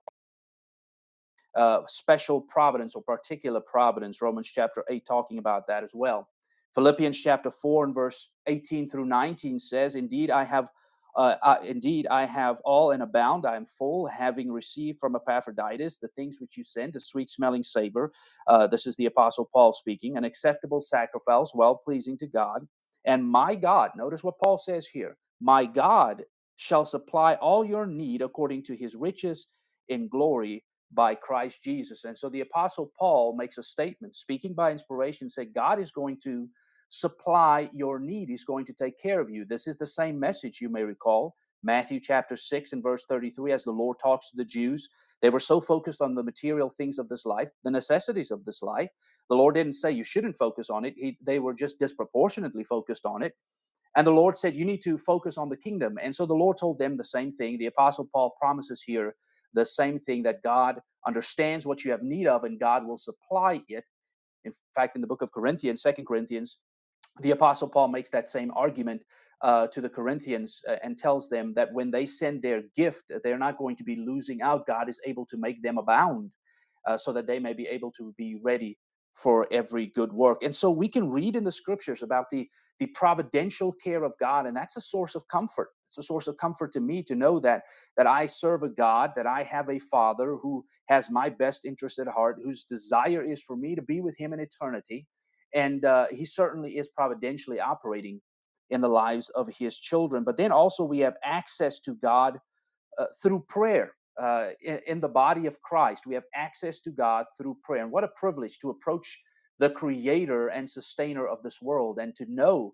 uh, 1.55 1.81
special 1.87 2.41
providence 2.41 2.95
or 2.95 3.03
particular 3.03 3.59
providence. 3.59 4.21
Romans 4.21 4.49
chapter 4.53 4.83
8 4.89 5.05
talking 5.05 5.37
about 5.37 5.67
that 5.67 5.83
as 5.83 5.91
well. 5.93 6.27
Philippians 6.75 7.19
chapter 7.19 7.51
4 7.51 7.85
and 7.85 7.95
verse 7.95 8.29
18 8.47 8.87
through 8.87 9.05
19 9.05 9.59
says, 9.59 9.95
Indeed, 9.95 10.31
I 10.31 10.43
have 10.43 10.69
uh, 11.15 11.35
uh, 11.43 11.57
indeed, 11.65 12.07
I 12.07 12.25
have 12.25 12.61
all 12.65 12.91
and 12.91 13.03
abound. 13.03 13.45
I 13.45 13.55
am 13.57 13.65
full, 13.65 14.07
having 14.07 14.51
received 14.51 14.99
from 14.99 15.15
Epaphroditus 15.15 15.97
the 15.99 16.09
things 16.09 16.37
which 16.39 16.57
you 16.57 16.63
sent, 16.63 16.95
a 16.95 16.99
sweet 17.01 17.29
smelling 17.29 17.63
savor. 17.63 18.11
Uh, 18.47 18.67
this 18.67 18.87
is 18.87 18.95
the 18.97 19.07
Apostle 19.07 19.49
Paul 19.53 19.73
speaking, 19.73 20.17
an 20.17 20.23
acceptable 20.25 20.81
sacrifice, 20.81 21.51
well 21.55 21.75
pleasing 21.77 22.17
to 22.19 22.27
God. 22.27 22.67
And 23.05 23.27
my 23.27 23.55
God, 23.55 23.91
notice 23.97 24.23
what 24.23 24.39
Paul 24.43 24.57
says 24.59 24.87
here 24.87 25.17
my 25.41 25.65
God 25.65 26.23
shall 26.57 26.85
supply 26.85 27.35
all 27.35 27.65
your 27.65 27.85
need 27.87 28.21
according 28.21 28.63
to 28.63 28.75
his 28.75 28.95
riches 28.95 29.47
in 29.89 30.07
glory 30.09 30.63
by 30.93 31.15
Christ 31.15 31.63
Jesus. 31.63 32.05
And 32.05 32.17
so 32.17 32.29
the 32.29 32.41
apostle 32.41 32.91
Paul 32.99 33.35
makes 33.37 33.57
a 33.57 33.63
statement 33.63 34.15
speaking 34.15 34.53
by 34.53 34.71
inspiration 34.71 35.29
say 35.29 35.45
God 35.45 35.79
is 35.79 35.91
going 35.91 36.19
to 36.23 36.47
supply 36.89 37.69
your 37.73 37.99
need. 37.99 38.29
He's 38.29 38.43
going 38.43 38.65
to 38.65 38.73
take 38.73 38.99
care 38.99 39.19
of 39.19 39.29
you. 39.29 39.45
This 39.45 39.67
is 39.67 39.77
the 39.77 39.87
same 39.87 40.19
message 40.19 40.59
you 40.59 40.69
may 40.69 40.83
recall. 40.83 41.35
Matthew 41.63 41.99
chapter 41.99 42.35
6 42.35 42.73
and 42.73 42.81
verse 42.81 43.05
33, 43.07 43.51
as 43.51 43.63
the 43.63 43.71
Lord 43.71 43.97
talks 43.99 44.29
to 44.29 44.37
the 44.37 44.45
Jews, 44.45 44.89
they 45.21 45.29
were 45.29 45.39
so 45.39 45.59
focused 45.59 46.01
on 46.01 46.15
the 46.15 46.23
material 46.23 46.69
things 46.69 46.99
of 46.99 47.09
this 47.09 47.25
life, 47.25 47.49
the 47.63 47.71
necessities 47.71 48.31
of 48.31 48.45
this 48.45 48.63
life. 48.63 48.89
The 49.29 49.35
Lord 49.35 49.55
didn't 49.55 49.73
say 49.73 49.91
you 49.91 50.03
shouldn't 50.03 50.37
focus 50.37 50.69
on 50.69 50.85
it. 50.85 50.93
He, 50.97 51.17
they 51.21 51.39
were 51.39 51.53
just 51.53 51.77
disproportionately 51.77 52.63
focused 52.63 53.05
on 53.05 53.21
it. 53.21 53.33
And 53.97 54.07
the 54.07 54.11
Lord 54.11 54.37
said, 54.37 54.55
You 54.55 54.65
need 54.65 54.81
to 54.83 54.97
focus 54.97 55.37
on 55.37 55.49
the 55.49 55.57
kingdom. 55.57 55.97
And 56.01 56.15
so 56.15 56.25
the 56.25 56.33
Lord 56.33 56.57
told 56.57 56.79
them 56.79 56.95
the 56.95 57.03
same 57.03 57.31
thing. 57.31 57.57
The 57.57 57.65
Apostle 57.65 58.07
Paul 58.13 58.35
promises 58.39 58.81
here 58.81 59.15
the 59.53 59.65
same 59.65 59.99
thing 59.99 60.23
that 60.23 60.43
God 60.43 60.79
understands 61.05 61.65
what 61.65 61.83
you 61.83 61.91
have 61.91 62.03
need 62.03 62.27
of 62.27 62.43
and 62.43 62.59
God 62.59 62.85
will 62.85 62.97
supply 62.97 63.61
it. 63.67 63.83
In 64.45 64.53
fact, 64.73 64.95
in 64.95 65.01
the 65.01 65.07
book 65.07 65.21
of 65.21 65.31
Corinthians, 65.31 65.81
Second 65.81 66.05
Corinthians, 66.05 66.59
the 67.21 67.31
Apostle 67.31 67.69
Paul 67.69 67.89
makes 67.89 68.09
that 68.11 68.27
same 68.27 68.51
argument 68.55 69.03
uh, 69.41 69.67
to 69.67 69.81
the 69.81 69.89
Corinthians 69.89 70.61
uh, 70.69 70.77
and 70.83 70.97
tells 70.97 71.29
them 71.29 71.53
that 71.55 71.73
when 71.73 71.91
they 71.91 72.05
send 72.05 72.41
their 72.41 72.63
gift, 72.75 73.11
they're 73.23 73.37
not 73.39 73.57
going 73.57 73.75
to 73.77 73.83
be 73.85 73.97
losing 73.97 74.41
out. 74.41 74.67
God 74.67 74.89
is 74.89 75.01
able 75.05 75.25
to 75.27 75.37
make 75.37 75.61
them 75.63 75.77
abound 75.77 76.31
uh, 76.87 76.97
so 76.97 77.13
that 77.13 77.27
they 77.27 77.39
may 77.39 77.53
be 77.53 77.67
able 77.67 77.91
to 77.93 78.13
be 78.17 78.39
ready 78.43 78.77
for 79.15 79.47
every 79.53 79.87
good 79.87 80.13
work. 80.13 80.39
And 80.43 80.55
so 80.55 80.71
we 80.71 80.89
can 80.89 81.11
read 81.11 81.37
in 81.37 81.45
the 81.45 81.53
scriptures 81.53 82.03
about 82.03 82.27
the 82.31 82.49
the 82.79 82.87
providential 82.87 83.73
care 83.73 84.03
of 84.03 84.13
God 84.19 84.47
and 84.47 84.57
that's 84.57 84.77
a 84.77 84.81
source 84.81 85.15
of 85.15 85.27
comfort. 85.29 85.69
It's 85.85 85.99
a 85.99 86.03
source 86.03 86.27
of 86.27 86.37
comfort 86.37 86.73
to 86.73 86.81
me 86.81 87.03
to 87.05 87.15
know 87.15 87.39
that 87.41 87.63
that 87.97 88.07
I 88.07 88.25
serve 88.27 88.63
a 88.63 88.69
God, 88.69 89.11
that 89.15 89.27
I 89.27 89.43
have 89.43 89.69
a 89.69 89.79
father 89.79 90.37
who 90.41 90.65
has 90.89 91.11
my 91.11 91.29
best 91.29 91.65
interest 91.65 91.99
at 91.99 92.07
heart, 92.09 92.39
whose 92.43 92.65
desire 92.65 93.23
is 93.23 93.43
for 93.43 93.57
me 93.57 93.75
to 93.75 93.83
be 93.83 94.01
with 94.01 94.17
him 94.17 94.33
in 94.33 94.41
eternity. 94.41 95.07
And 95.53 95.85
uh, 95.85 96.07
he 96.11 96.25
certainly 96.25 96.77
is 96.77 96.87
providentially 96.87 97.59
operating 97.59 98.21
in 98.69 98.81
the 98.81 98.87
lives 98.87 99.29
of 99.29 99.47
his 99.47 99.77
children. 99.77 100.23
But 100.23 100.37
then 100.37 100.51
also 100.51 100.83
we 100.83 100.99
have 100.99 101.15
access 101.23 101.79
to 101.81 101.95
God 101.95 102.39
uh, 102.97 103.05
through 103.21 103.45
prayer 103.47 103.93
uh, 104.21 104.49
in, 104.61 104.79
in, 104.85 104.99
the 104.99 105.07
body 105.07 105.47
of 105.47 105.61
Christ. 105.61 106.05
We 106.05 106.13
have 106.13 106.25
access 106.35 106.79
to 106.81 106.91
God 106.91 107.25
through 107.37 107.57
prayer. 107.63 107.83
And 107.83 107.91
what 107.91 108.03
a 108.03 108.09
privilege 108.09 108.59
to 108.59 108.69
approach 108.69 109.19
the 109.59 109.69
creator 109.69 110.49
and 110.49 110.69
sustainer 110.69 111.27
of 111.27 111.41
this 111.41 111.61
world 111.61 111.99
and 111.99 112.13
to 112.15 112.25
know 112.27 112.73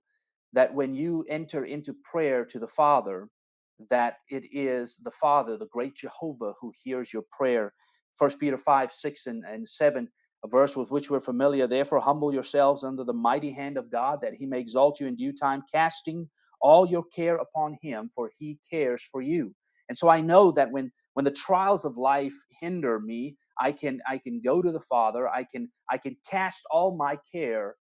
that 0.53 0.73
when 0.73 0.95
you 0.95 1.25
enter 1.29 1.65
into 1.65 1.93
prayer 2.03 2.45
to 2.45 2.59
the 2.59 2.67
Father, 2.67 3.27
that 3.89 4.17
it 4.29 4.45
is 4.51 4.97
the 5.03 5.11
Father, 5.11 5.57
the 5.57 5.67
great 5.67 5.95
Jehovah, 5.95 6.53
who 6.59 6.71
hears 6.83 7.11
your 7.11 7.23
prayer. 7.29 7.73
First 8.15 8.39
Peter 8.39 8.57
5, 8.57 8.91
6, 8.91 9.27
and, 9.27 9.43
and 9.45 9.67
7, 9.67 10.07
a 10.45 10.47
verse 10.47 10.77
with 10.77 10.91
which 10.91 11.09
we're 11.09 11.19
familiar. 11.19 11.65
Therefore, 11.65 11.99
humble 11.99 12.31
yourselves 12.31 12.83
under 12.83 13.03
the 13.03 13.13
mighty 13.13 13.51
hand 13.51 13.77
of 13.77 13.91
God, 13.91 14.19
that 14.21 14.35
he 14.35 14.45
may 14.45 14.59
exalt 14.59 14.99
you 14.99 15.07
in 15.07 15.15
due 15.15 15.33
time, 15.33 15.63
casting 15.73 16.29
all 16.61 16.85
your 16.85 17.03
care 17.15 17.37
upon 17.37 17.77
him, 17.81 18.09
for 18.13 18.29
he 18.37 18.59
cares 18.71 19.03
for 19.11 19.21
you. 19.21 19.53
And 19.89 19.97
so 19.97 20.07
I 20.07 20.21
know 20.21 20.51
that 20.51 20.71
when 20.71 20.91
when 21.13 21.25
the 21.25 21.31
trials 21.31 21.83
of 21.83 21.97
life 21.97 22.35
hinder 22.61 22.99
me, 22.99 23.35
I 23.59 23.71
can 23.71 24.01
I 24.07 24.19
can 24.19 24.39
go 24.39 24.61
to 24.61 24.71
the 24.71 24.79
Father. 24.79 25.27
I 25.27 25.45
can 25.51 25.67
I 25.89 25.97
can 25.97 26.15
cast 26.29 26.61
all 26.69 26.95
my 26.95 27.17
care 27.31 27.75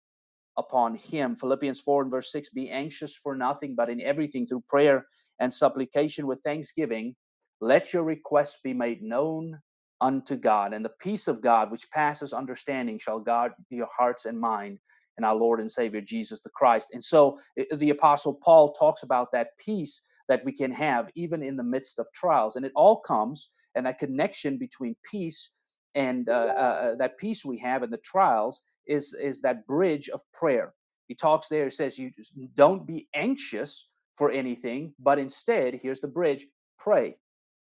upon 0.57 0.95
him. 0.95 1.35
Philippians 1.35 1.81
4 1.81 2.03
and 2.03 2.11
verse 2.11 2.31
6 2.31 2.51
be 2.51 2.71
anxious 2.71 3.17
for 3.17 3.35
nothing, 3.35 3.75
but 3.75 3.91
in 3.91 4.01
everything 4.01 4.47
through 4.47 4.63
prayer 4.69 5.07
and 5.41 5.53
supplication 5.53 6.27
with 6.27 6.43
thanksgiving, 6.45 7.17
let 7.61 7.93
your 7.93 8.05
requests 8.05 8.59
be 8.63 8.75
made 8.75 9.03
known 9.03 9.59
unto 10.03 10.37
God. 10.37 10.75
And 10.75 10.85
the 10.85 10.93
peace 11.01 11.29
of 11.29 11.41
God, 11.41 11.71
which 11.71 11.91
passes 11.91 12.33
understanding, 12.35 12.99
shall 12.99 13.21
guard 13.21 13.53
your 13.71 13.89
hearts 13.97 14.27
and 14.27 14.39
mind 14.39 14.79
in 15.17 15.25
our 15.25 15.35
Lord 15.35 15.61
and 15.61 15.71
Savior 15.71 16.01
Jesus 16.01 16.43
the 16.43 16.51
Christ. 16.51 16.89
And 16.93 17.03
so 17.03 17.39
the 17.77 17.91
Apostle 17.91 18.35
Paul 18.35 18.73
talks 18.73 19.05
about 19.05 19.31
that 19.33 19.57
peace 19.59 20.03
that 20.29 20.45
we 20.45 20.53
can 20.53 20.73
have 20.73 21.09
even 21.15 21.43
in 21.43 21.57
the 21.57 21.63
midst 21.63 21.99
of 21.99 22.07
trials. 22.13 22.57
And 22.57 22.65
it 22.67 22.73
all 22.75 23.01
comes, 23.01 23.51
and 23.75 23.87
that 23.87 23.99
connection 23.99 24.59
between 24.59 24.97
peace 25.09 25.51
and 25.95 26.29
uh, 26.29 26.33
uh, 26.33 26.95
that 26.97 27.19
peace 27.19 27.45
we 27.45 27.59
have 27.59 27.83
in 27.83 27.91
the 27.91 27.99
trials 27.99 28.63
is, 28.87 29.15
is 29.15 29.41
that 29.43 29.67
bridge 29.67 30.09
of 30.09 30.21
prayer. 30.33 30.75
He 31.09 31.15
talks 31.15 31.49
there, 31.49 31.65
he 31.65 31.71
says, 31.71 31.99
You 31.99 32.11
don't 32.55 32.87
be 32.87 33.09
anxious 33.15 33.89
for 34.15 34.31
anything, 34.31 34.95
but 34.99 35.19
instead, 35.19 35.75
here's 35.75 36.01
the 36.01 36.09
bridge 36.09 36.47
pray. 36.79 37.17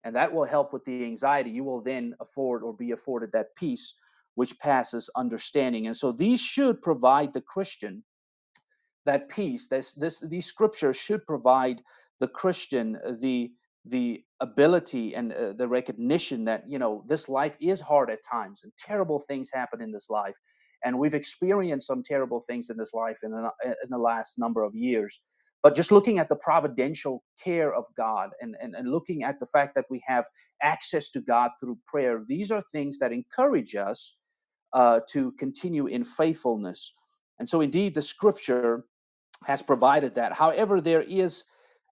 And 0.05 0.15
that 0.15 0.33
will 0.33 0.45
help 0.45 0.73
with 0.73 0.85
the 0.85 1.05
anxiety. 1.05 1.51
You 1.51 1.65
will 1.65 1.81
then 1.81 2.15
afford 2.21 2.63
or 2.63 2.73
be 2.73 2.93
afforded 2.93 3.33
that 3.33 3.55
peace 3.57 3.95
which 4.37 4.59
passes 4.61 5.11
understanding. 5.17 5.87
And 5.87 5.97
so 5.97 6.13
these 6.13 6.41
should 6.41 6.81
provide 6.81 7.33
the 7.33 7.41
Christian 7.41 8.05
that 9.05 9.29
peace. 9.29 9.69
This, 9.69 9.95
this, 9.95 10.21
these 10.21 10.47
scriptures 10.47 10.97
should 10.97 11.27
provide 11.27 11.83
the 12.21 12.29
Christian 12.29 12.99
the 13.21 13.51
the 13.85 14.23
ability 14.41 15.15
and 15.15 15.33
uh, 15.33 15.53
the 15.53 15.67
recognition 15.67 16.45
that 16.45 16.65
you 16.69 16.79
know 16.79 17.05
this 17.07 17.29
life 17.29 17.57
is 17.61 17.81
hard 17.81 18.11
at 18.11 18.23
times 18.23 18.63
and 18.63 18.73
terrible 18.77 19.19
things 19.19 19.51
happen 19.53 19.81
in 19.81 19.91
this 19.91 20.11
life 20.11 20.35
and 20.85 20.99
we've 20.99 21.15
experienced 21.15 21.87
some 21.87 22.03
terrible 22.03 22.41
things 22.41 22.71
in 22.71 22.77
this 22.77 22.93
life 22.93 23.19
in 23.23 23.31
the, 23.31 23.39
uh, 23.39 23.73
in 23.83 23.91
the 23.91 23.99
last 23.99 24.39
number 24.39 24.63
of 24.63 24.75
years 24.75 25.21
but 25.63 25.75
just 25.75 25.91
looking 25.93 26.19
at 26.19 26.29
the 26.29 26.37
providential 26.37 27.23
care 27.43 27.75
of 27.75 27.87
god 27.97 28.31
and, 28.41 28.57
and, 28.61 28.75
and 28.75 28.91
looking 28.91 29.23
at 29.23 29.39
the 29.39 29.47
fact 29.47 29.75
that 29.75 29.85
we 29.91 30.03
have 30.07 30.27
access 30.63 31.09
to 31.11 31.21
god 31.21 31.51
through 31.61 31.79
prayer 31.87 32.23
these 32.27 32.51
are 32.51 32.61
things 32.61 32.99
that 32.99 33.13
encourage 33.13 33.75
us 33.75 34.17
uh, 34.75 35.01
to 35.09 35.33
continue 35.33 35.87
in 35.87 36.05
faithfulness 36.05 36.93
and 37.39 37.49
so 37.49 37.61
indeed 37.61 37.95
the 37.95 38.03
scripture 38.03 38.85
has 39.45 39.63
provided 39.63 40.15
that 40.15 40.33
however 40.33 40.81
there 40.81 41.03
is 41.03 41.45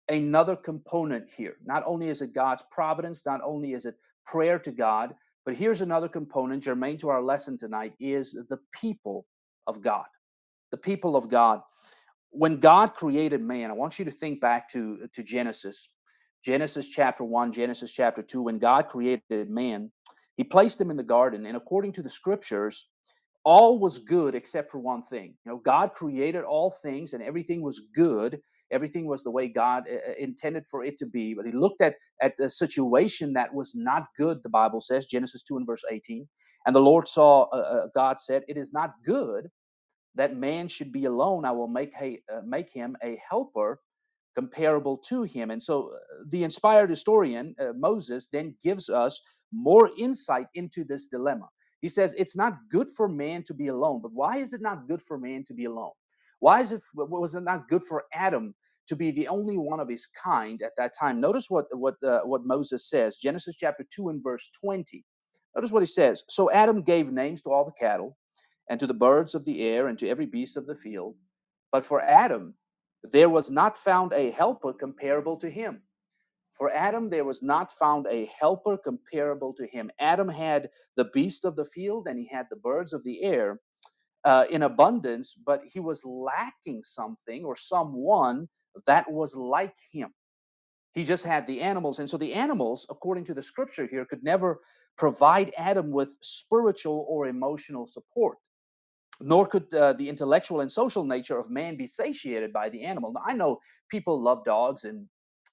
another 0.10 0.56
component 0.56 1.30
here. 1.32 1.56
Not 1.66 1.84
only 1.86 2.10
is 2.10 2.22
it 2.22 2.34
God's 2.34 2.64
providence, 2.72 3.26
not 3.26 3.42
only 3.44 3.74
is 3.74 3.86
it 3.86 3.96
prayer 4.26 4.60
to 4.60 4.72
God, 4.72 5.16
but 5.46 5.56
here's 5.56 5.82
another 5.82 6.08
component 6.08 6.64
germane 6.64 6.98
to 7.00 7.10
our 7.10 7.22
lesson 7.22 7.58
tonight 7.58 7.94
is 8.00 8.34
the 8.50 8.60
people 8.72 9.26
of 9.68 9.82
God. 9.82 10.06
The 10.72 10.78
people 10.78 11.16
of 11.16 11.30
God. 11.30 11.62
When 12.32 12.60
God 12.60 12.94
created 12.94 13.42
man, 13.42 13.70
I 13.70 13.74
want 13.74 13.98
you 13.98 14.06
to 14.06 14.12
think 14.12 14.42
back 14.42 14.70
to, 14.72 15.08
to 15.14 15.24
Genesis. 15.24 15.90
Genesis 16.44 16.90
chapter 16.90 17.24
1, 17.24 17.52
Genesis 17.52 17.92
chapter 17.92 18.22
2. 18.22 18.42
When 18.42 18.60
God 18.60 18.90
created 18.90 19.50
man, 19.50 19.92
he 20.38 20.44
placed 20.44 20.80
him 20.80 20.92
in 20.92 20.98
the 20.98 21.04
garden. 21.04 21.46
And 21.46 21.58
according 21.58 21.94
to 21.94 22.04
the 22.04 22.10
scriptures, 22.10 22.88
all 23.44 23.80
was 23.80 24.00
good 24.00 24.36
except 24.36 24.70
for 24.70 24.80
one 24.80 25.02
thing. 25.02 25.36
You 25.46 25.52
know, 25.52 25.58
God 25.58 25.94
created 25.94 26.44
all 26.44 26.76
things 26.82 27.14
and 27.14 27.24
everything 27.24 27.62
was 27.62 27.82
good 27.96 28.40
everything 28.72 29.06
was 29.06 29.24
the 29.24 29.32
way 29.32 29.48
God 29.48 29.84
uh, 29.90 29.96
uh, 29.96 30.14
intended 30.18 30.66
for 30.68 30.84
it 30.84 30.98
to 30.98 31.06
be. 31.06 31.34
But 31.34 31.46
he 31.46 31.52
looked 31.52 31.82
at 31.82 31.96
at 32.22 32.38
the 32.38 32.50
situation 32.50 33.34
that 33.34 33.54
was 33.54 33.74
not 33.76 34.06
good. 34.18 34.42
The 34.44 34.50
Bible 34.50 34.82
says 34.82 35.06
Genesis 35.06 35.44
two 35.44 35.58
and 35.58 35.66
verse 35.66 35.84
eighteen, 35.92 36.28
and 36.66 36.76
the 36.76 36.82
Lord 36.82 37.08
saw 37.08 37.44
uh, 37.52 37.56
uh, 37.56 37.88
God 37.96 38.20
said, 38.20 38.44
"It 38.48 38.58
is 38.58 38.74
not 38.74 38.94
good 39.06 39.50
that 40.16 40.38
man 40.38 40.68
should 40.68 40.92
be 40.92 41.06
alone. 41.06 41.46
I 41.46 41.52
will 41.52 41.68
make 41.68 41.94
uh, 42.02 42.42
make 42.46 42.70
him 42.70 42.96
a 43.04 43.20
helper." 43.30 43.80
comparable 44.38 44.98
to 44.98 45.24
him 45.24 45.50
and 45.50 45.64
so 45.64 45.94
uh, 45.96 45.98
the 46.28 46.44
inspired 46.44 46.90
historian 46.90 47.56
moses 47.74 48.28
then 48.34 48.54
gives 48.62 48.90
us 48.90 49.22
more 49.54 49.90
insight 49.98 50.48
into 50.56 50.84
this 50.84 51.06
dilemma 51.06 51.48
he 51.80 51.88
says 51.88 52.14
it's 52.18 52.36
not 52.36 52.58
good 52.70 52.90
for 52.90 53.08
man 53.08 53.42
to 53.42 53.54
be 53.54 53.68
alone 53.68 54.02
but 54.02 54.12
why 54.12 54.36
is 54.36 54.52
it 54.52 54.60
not 54.62 54.90
good 54.90 55.02
for 55.02 55.18
man 55.18 55.42
to 55.48 55.54
be 55.54 55.64
alone 55.64 55.94
why 56.40 56.62
is 56.62 56.72
it 56.72 56.82
was 56.94 57.36
it 57.36 57.42
not 57.42 57.68
good 57.70 57.84
for 57.84 58.04
Adam 58.14 58.54
to 58.88 58.96
be 58.96 59.12
the 59.12 59.28
only 59.28 59.58
one 59.58 59.80
of 59.80 59.90
his 59.90 60.08
kind 60.08 60.62
at 60.62 60.74
that 60.78 60.94
time? 60.98 61.20
Notice 61.20 61.50
what 61.50 61.66
what 61.72 61.96
uh, 62.04 62.22
what 62.22 62.46
Moses 62.46 62.90
says, 62.90 63.16
Genesis 63.16 63.56
chapter 63.56 63.86
two 63.90 64.10
and 64.10 64.22
verse 64.24 64.50
twenty. 64.62 65.04
Notice 65.56 65.72
what 65.72 65.82
he 65.82 65.88
says. 65.88 66.24
So 66.30 66.52
Adam 66.52 66.82
gave 66.82 67.12
names 67.12 67.42
to 67.44 67.50
all 67.52 67.66
the 67.66 67.72
cattle, 67.80 68.18
and 68.70 68.80
to 68.80 68.88
the 68.88 68.94
birds 68.94 69.36
of 69.36 69.46
the 69.46 69.62
air, 69.62 69.88
and 69.88 69.98
to 70.00 70.10
every 70.10 70.26
beast 70.26 70.58
of 70.58 70.66
the 70.66 70.76
field. 70.76 71.16
But 71.72 71.84
for 71.84 72.02
Adam, 72.02 72.54
there 73.12 73.30
was 73.30 73.52
not 73.52 73.78
found 73.78 74.14
a 74.14 74.32
helper 74.32 74.74
comparable 74.74 75.38
to 75.38 75.50
him. 75.50 75.82
For 76.52 76.72
Adam, 76.72 77.10
there 77.10 77.26
was 77.26 77.44
not 77.44 77.72
found 77.72 78.08
a 78.08 78.30
helper 78.40 78.78
comparable 78.78 79.54
to 79.54 79.68
him. 79.68 79.92
Adam 80.00 80.30
had 80.30 80.70
the 80.96 81.10
beast 81.14 81.44
of 81.44 81.56
the 81.56 81.66
field, 81.66 82.08
and 82.08 82.18
he 82.18 82.28
had 82.32 82.48
the 82.50 82.56
birds 82.56 82.94
of 82.94 83.04
the 83.04 83.24
air 83.24 83.60
uh, 84.24 84.46
in 84.50 84.64
abundance, 84.64 85.36
but 85.46 85.62
he 85.66 85.80
was 85.80 86.04
lacking 86.06 86.82
something 86.82 87.44
or 87.44 87.56
someone 87.56 88.48
that 88.88 89.10
was 89.12 89.36
like 89.36 89.76
him. 89.92 90.14
He 90.94 91.04
just 91.04 91.26
had 91.26 91.46
the 91.46 91.62
animals. 91.62 92.00
And 92.00 92.10
so 92.10 92.18
the 92.18 92.34
animals, 92.34 92.88
according 92.90 93.26
to 93.26 93.34
the 93.34 93.44
scripture 93.44 93.86
here, 93.86 94.06
could 94.06 94.24
never 94.24 94.62
provide 94.98 95.54
Adam 95.58 95.92
with 95.92 96.18
spiritual 96.22 97.06
or 97.10 97.28
emotional 97.28 97.86
support. 97.86 98.38
Nor 99.22 99.48
could 99.48 99.74
uh, 99.74 99.94
the 99.94 100.08
intellectual 100.08 100.62
and 100.62 100.72
social 100.72 101.04
nature 101.06 101.38
of 101.38 101.50
man 101.50 101.78
be 101.78 101.88
satiated 101.88 102.52
by 102.52 102.70
the 102.70 102.84
animal. 102.84 103.14
Now, 103.14 103.24
I 103.26 103.34
know 103.34 103.60
people 103.90 104.22
love 104.22 104.44
dogs 104.46 104.86
and 104.86 105.08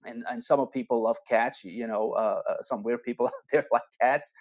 and, 0.05 0.25
and 0.29 0.43
some 0.43 0.67
people 0.69 1.01
love 1.01 1.17
cats. 1.29 1.63
You 1.63 1.87
know, 1.87 2.11
uh, 2.13 2.43
uh 2.49 2.63
some 2.63 2.83
weird 2.83 3.03
people 3.05 3.27
out 3.29 3.33
there 3.51 3.67
like 3.71 3.83
cats 4.01 4.35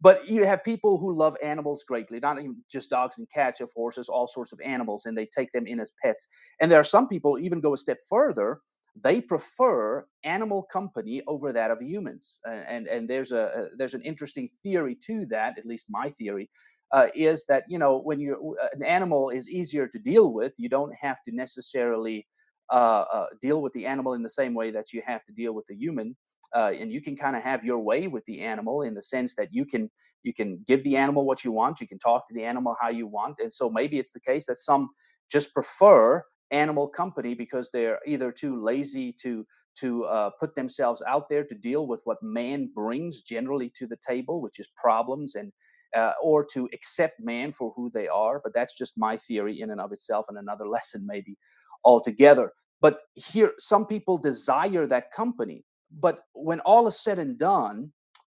but 0.00 0.28
you 0.28 0.46
have 0.46 0.62
people 0.62 0.98
who 0.98 1.14
love 1.14 1.36
animals 1.42 1.84
greatly, 1.86 2.20
not 2.20 2.38
even 2.38 2.56
just 2.70 2.90
dogs 2.90 3.18
and 3.18 3.28
cats, 3.32 3.58
you 3.58 3.66
have 3.66 3.72
horses, 3.74 4.08
all 4.08 4.26
sorts 4.26 4.52
of 4.52 4.60
animals, 4.64 5.06
and 5.06 5.16
they 5.16 5.26
take 5.26 5.50
them 5.50 5.66
in 5.66 5.80
as 5.80 5.92
pets. 6.02 6.28
And 6.60 6.70
there 6.70 6.78
are 6.78 6.84
some 6.84 7.08
people 7.08 7.38
even 7.38 7.60
go 7.60 7.74
a 7.74 7.76
step 7.76 7.98
further. 8.08 8.60
They 9.00 9.20
prefer 9.20 10.06
animal 10.24 10.64
company 10.72 11.22
over 11.26 11.52
that 11.52 11.70
of 11.70 11.80
humans, 11.80 12.40
and 12.44 12.86
and 12.88 13.08
there's 13.08 13.30
a 13.32 13.68
there's 13.76 13.94
an 13.94 14.02
interesting 14.02 14.48
theory 14.62 14.96
to 15.06 15.26
that. 15.26 15.58
At 15.58 15.66
least 15.66 15.86
my 15.88 16.10
theory 16.10 16.50
uh, 16.92 17.06
is 17.14 17.44
that 17.46 17.64
you 17.68 17.78
know 17.78 18.00
when 18.00 18.20
you 18.20 18.56
an 18.72 18.82
animal 18.82 19.30
is 19.30 19.48
easier 19.48 19.86
to 19.88 19.98
deal 19.98 20.32
with, 20.32 20.54
you 20.58 20.68
don't 20.68 20.94
have 21.00 21.18
to 21.26 21.34
necessarily 21.34 22.26
uh, 22.70 23.04
uh, 23.12 23.26
deal 23.40 23.62
with 23.62 23.72
the 23.72 23.86
animal 23.86 24.14
in 24.14 24.22
the 24.22 24.28
same 24.28 24.54
way 24.54 24.70
that 24.70 24.92
you 24.92 25.02
have 25.06 25.24
to 25.24 25.32
deal 25.32 25.52
with 25.54 25.66
the 25.66 25.74
human 25.74 26.16
uh, 26.54 26.72
and 26.78 26.92
you 26.92 27.00
can 27.00 27.16
kind 27.16 27.36
of 27.36 27.42
have 27.42 27.64
your 27.64 27.78
way 27.78 28.06
with 28.06 28.24
the 28.24 28.40
animal 28.40 28.82
in 28.82 28.94
the 28.94 29.02
sense 29.02 29.34
that 29.34 29.48
you 29.52 29.64
can 29.64 29.90
you 30.22 30.32
can 30.32 30.62
give 30.66 30.82
the 30.84 30.96
animal 30.96 31.26
what 31.26 31.44
you 31.44 31.52
want 31.52 31.80
you 31.80 31.88
can 31.88 31.98
talk 31.98 32.26
to 32.26 32.34
the 32.34 32.44
animal 32.44 32.76
how 32.80 32.88
you 32.88 33.06
want 33.06 33.38
and 33.38 33.52
so 33.52 33.68
maybe 33.68 33.98
it's 33.98 34.12
the 34.12 34.20
case 34.20 34.46
that 34.46 34.56
some 34.56 34.88
just 35.30 35.52
prefer 35.52 36.22
animal 36.50 36.88
company 36.88 37.34
because 37.34 37.70
they're 37.70 37.98
either 38.06 38.32
too 38.32 38.62
lazy 38.62 39.12
to 39.12 39.44
to 39.74 40.04
uh, 40.04 40.30
put 40.40 40.54
themselves 40.54 41.02
out 41.06 41.28
there 41.28 41.44
to 41.44 41.54
deal 41.54 41.86
with 41.86 42.00
what 42.04 42.18
man 42.22 42.68
brings 42.74 43.20
generally 43.22 43.70
to 43.70 43.86
the 43.86 43.98
table 44.06 44.40
which 44.40 44.58
is 44.58 44.68
problems 44.76 45.34
and 45.34 45.52
uh, 45.96 46.12
or 46.22 46.44
to 46.44 46.68
accept 46.72 47.20
man 47.20 47.52
for 47.52 47.72
who 47.76 47.90
they 47.90 48.08
are 48.08 48.40
but 48.42 48.52
that's 48.54 48.76
just 48.76 48.92
my 48.96 49.16
theory 49.16 49.60
in 49.60 49.70
and 49.70 49.80
of 49.80 49.92
itself 49.92 50.26
and 50.28 50.38
another 50.38 50.66
lesson 50.76 51.04
maybe 51.06 51.36
altogether 51.84 52.52
but 52.80 53.00
here 53.14 53.52
some 53.58 53.86
people 53.86 54.18
desire 54.18 54.86
that 54.86 55.12
company 55.12 55.64
but 55.90 56.20
when 56.34 56.60
all 56.60 56.86
is 56.86 57.00
said 57.00 57.18
and 57.18 57.38
done, 57.38 57.92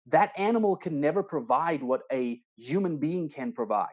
that 0.07 0.33
animal 0.37 0.77
can 0.77 1.01
never 1.01 1.23
provide 1.23 1.83
what 1.83 2.03
a 2.13 2.41
human 2.57 2.97
being 2.97 3.29
can 3.29 3.53
provide 3.53 3.89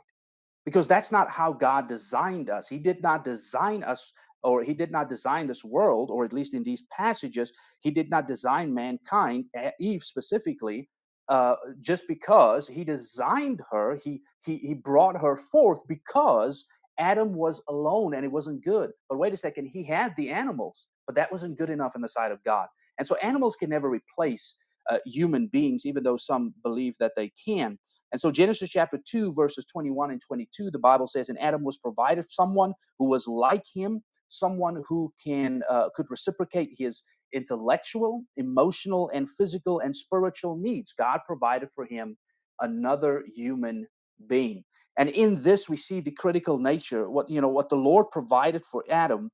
because 0.65 0.87
that's 0.87 1.11
not 1.11 1.29
how 1.29 1.53
God 1.53 1.87
designed 1.87 2.49
us. 2.49 2.67
He 2.67 2.77
did 2.77 3.01
not 3.01 3.23
design 3.23 3.83
us, 3.83 4.11
or 4.43 4.63
He 4.63 4.73
did 4.73 4.91
not 4.91 5.09
design 5.09 5.45
this 5.45 5.63
world, 5.63 6.09
or 6.11 6.25
at 6.25 6.33
least 6.33 6.53
in 6.53 6.63
these 6.63 6.83
passages, 6.91 7.51
He 7.79 7.91
did 7.91 8.09
not 8.09 8.27
design 8.27 8.73
mankind, 8.73 9.45
Eve 9.79 10.03
specifically, 10.03 10.89
uh, 11.29 11.55
just 11.81 12.07
because 12.07 12.67
He 12.67 12.83
designed 12.83 13.61
her. 13.71 13.97
He 14.03 14.21
He 14.45 14.57
He 14.57 14.73
brought 14.75 15.21
her 15.21 15.35
forth 15.35 15.79
because 15.87 16.65
Adam 16.99 17.33
was 17.35 17.61
alone 17.69 18.15
and 18.15 18.25
it 18.25 18.31
wasn't 18.31 18.63
good. 18.63 18.91
But 19.09 19.19
wait 19.19 19.33
a 19.33 19.37
second, 19.37 19.67
He 19.67 19.83
had 19.83 20.15
the 20.17 20.31
animals, 20.31 20.87
but 21.07 21.15
that 21.15 21.31
wasn't 21.31 21.57
good 21.57 21.69
enough 21.69 21.95
in 21.95 22.01
the 22.01 22.09
sight 22.09 22.31
of 22.31 22.43
God. 22.43 22.67
And 22.99 23.07
so 23.07 23.15
animals 23.17 23.55
can 23.55 23.69
never 23.69 23.89
replace 23.89 24.55
uh, 24.89 24.99
human 25.05 25.47
beings, 25.47 25.85
even 25.85 26.03
though 26.03 26.17
some 26.17 26.53
believe 26.63 26.95
that 26.99 27.13
they 27.17 27.31
can. 27.45 27.77
And 28.13 28.21
so 28.21 28.31
Genesis 28.31 28.71
chapter 28.71 28.99
2, 29.05 29.33
verses 29.33 29.65
21 29.65 30.11
and 30.11 30.21
22, 30.21 30.71
the 30.71 30.79
Bible 30.79 31.07
says, 31.07 31.29
And 31.29 31.39
Adam 31.39 31.63
was 31.63 31.77
provided 31.77 32.25
someone 32.29 32.73
who 32.99 33.09
was 33.09 33.27
like 33.27 33.65
him, 33.73 34.03
someone 34.29 34.83
who 34.87 35.13
can 35.23 35.63
uh, 35.69 35.89
could 35.95 36.07
reciprocate 36.11 36.71
his 36.77 37.03
intellectual, 37.33 38.23
emotional, 38.37 39.09
and 39.13 39.29
physical 39.29 39.79
and 39.79 39.95
spiritual 39.95 40.57
needs. 40.57 40.93
God 40.97 41.19
provided 41.25 41.69
for 41.71 41.85
him 41.85 42.17
another 42.61 43.23
human 43.35 43.87
being. 44.27 44.63
And 44.97 45.09
in 45.09 45.41
this 45.43 45.69
we 45.69 45.77
see 45.77 45.99
the 45.99 46.11
critical 46.11 46.57
nature, 46.57 47.09
what 47.09 47.29
you 47.29 47.41
know, 47.41 47.49
what 47.49 47.69
the 47.69 47.75
Lord 47.75 48.07
provided 48.11 48.65
for 48.65 48.83
Adam 48.89 49.29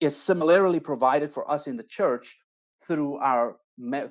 is 0.00 0.16
similarly 0.16 0.80
provided 0.80 1.32
for 1.32 1.48
us 1.50 1.66
in 1.66 1.76
the 1.76 1.84
church 1.84 2.36
through 2.86 3.16
our 3.18 3.56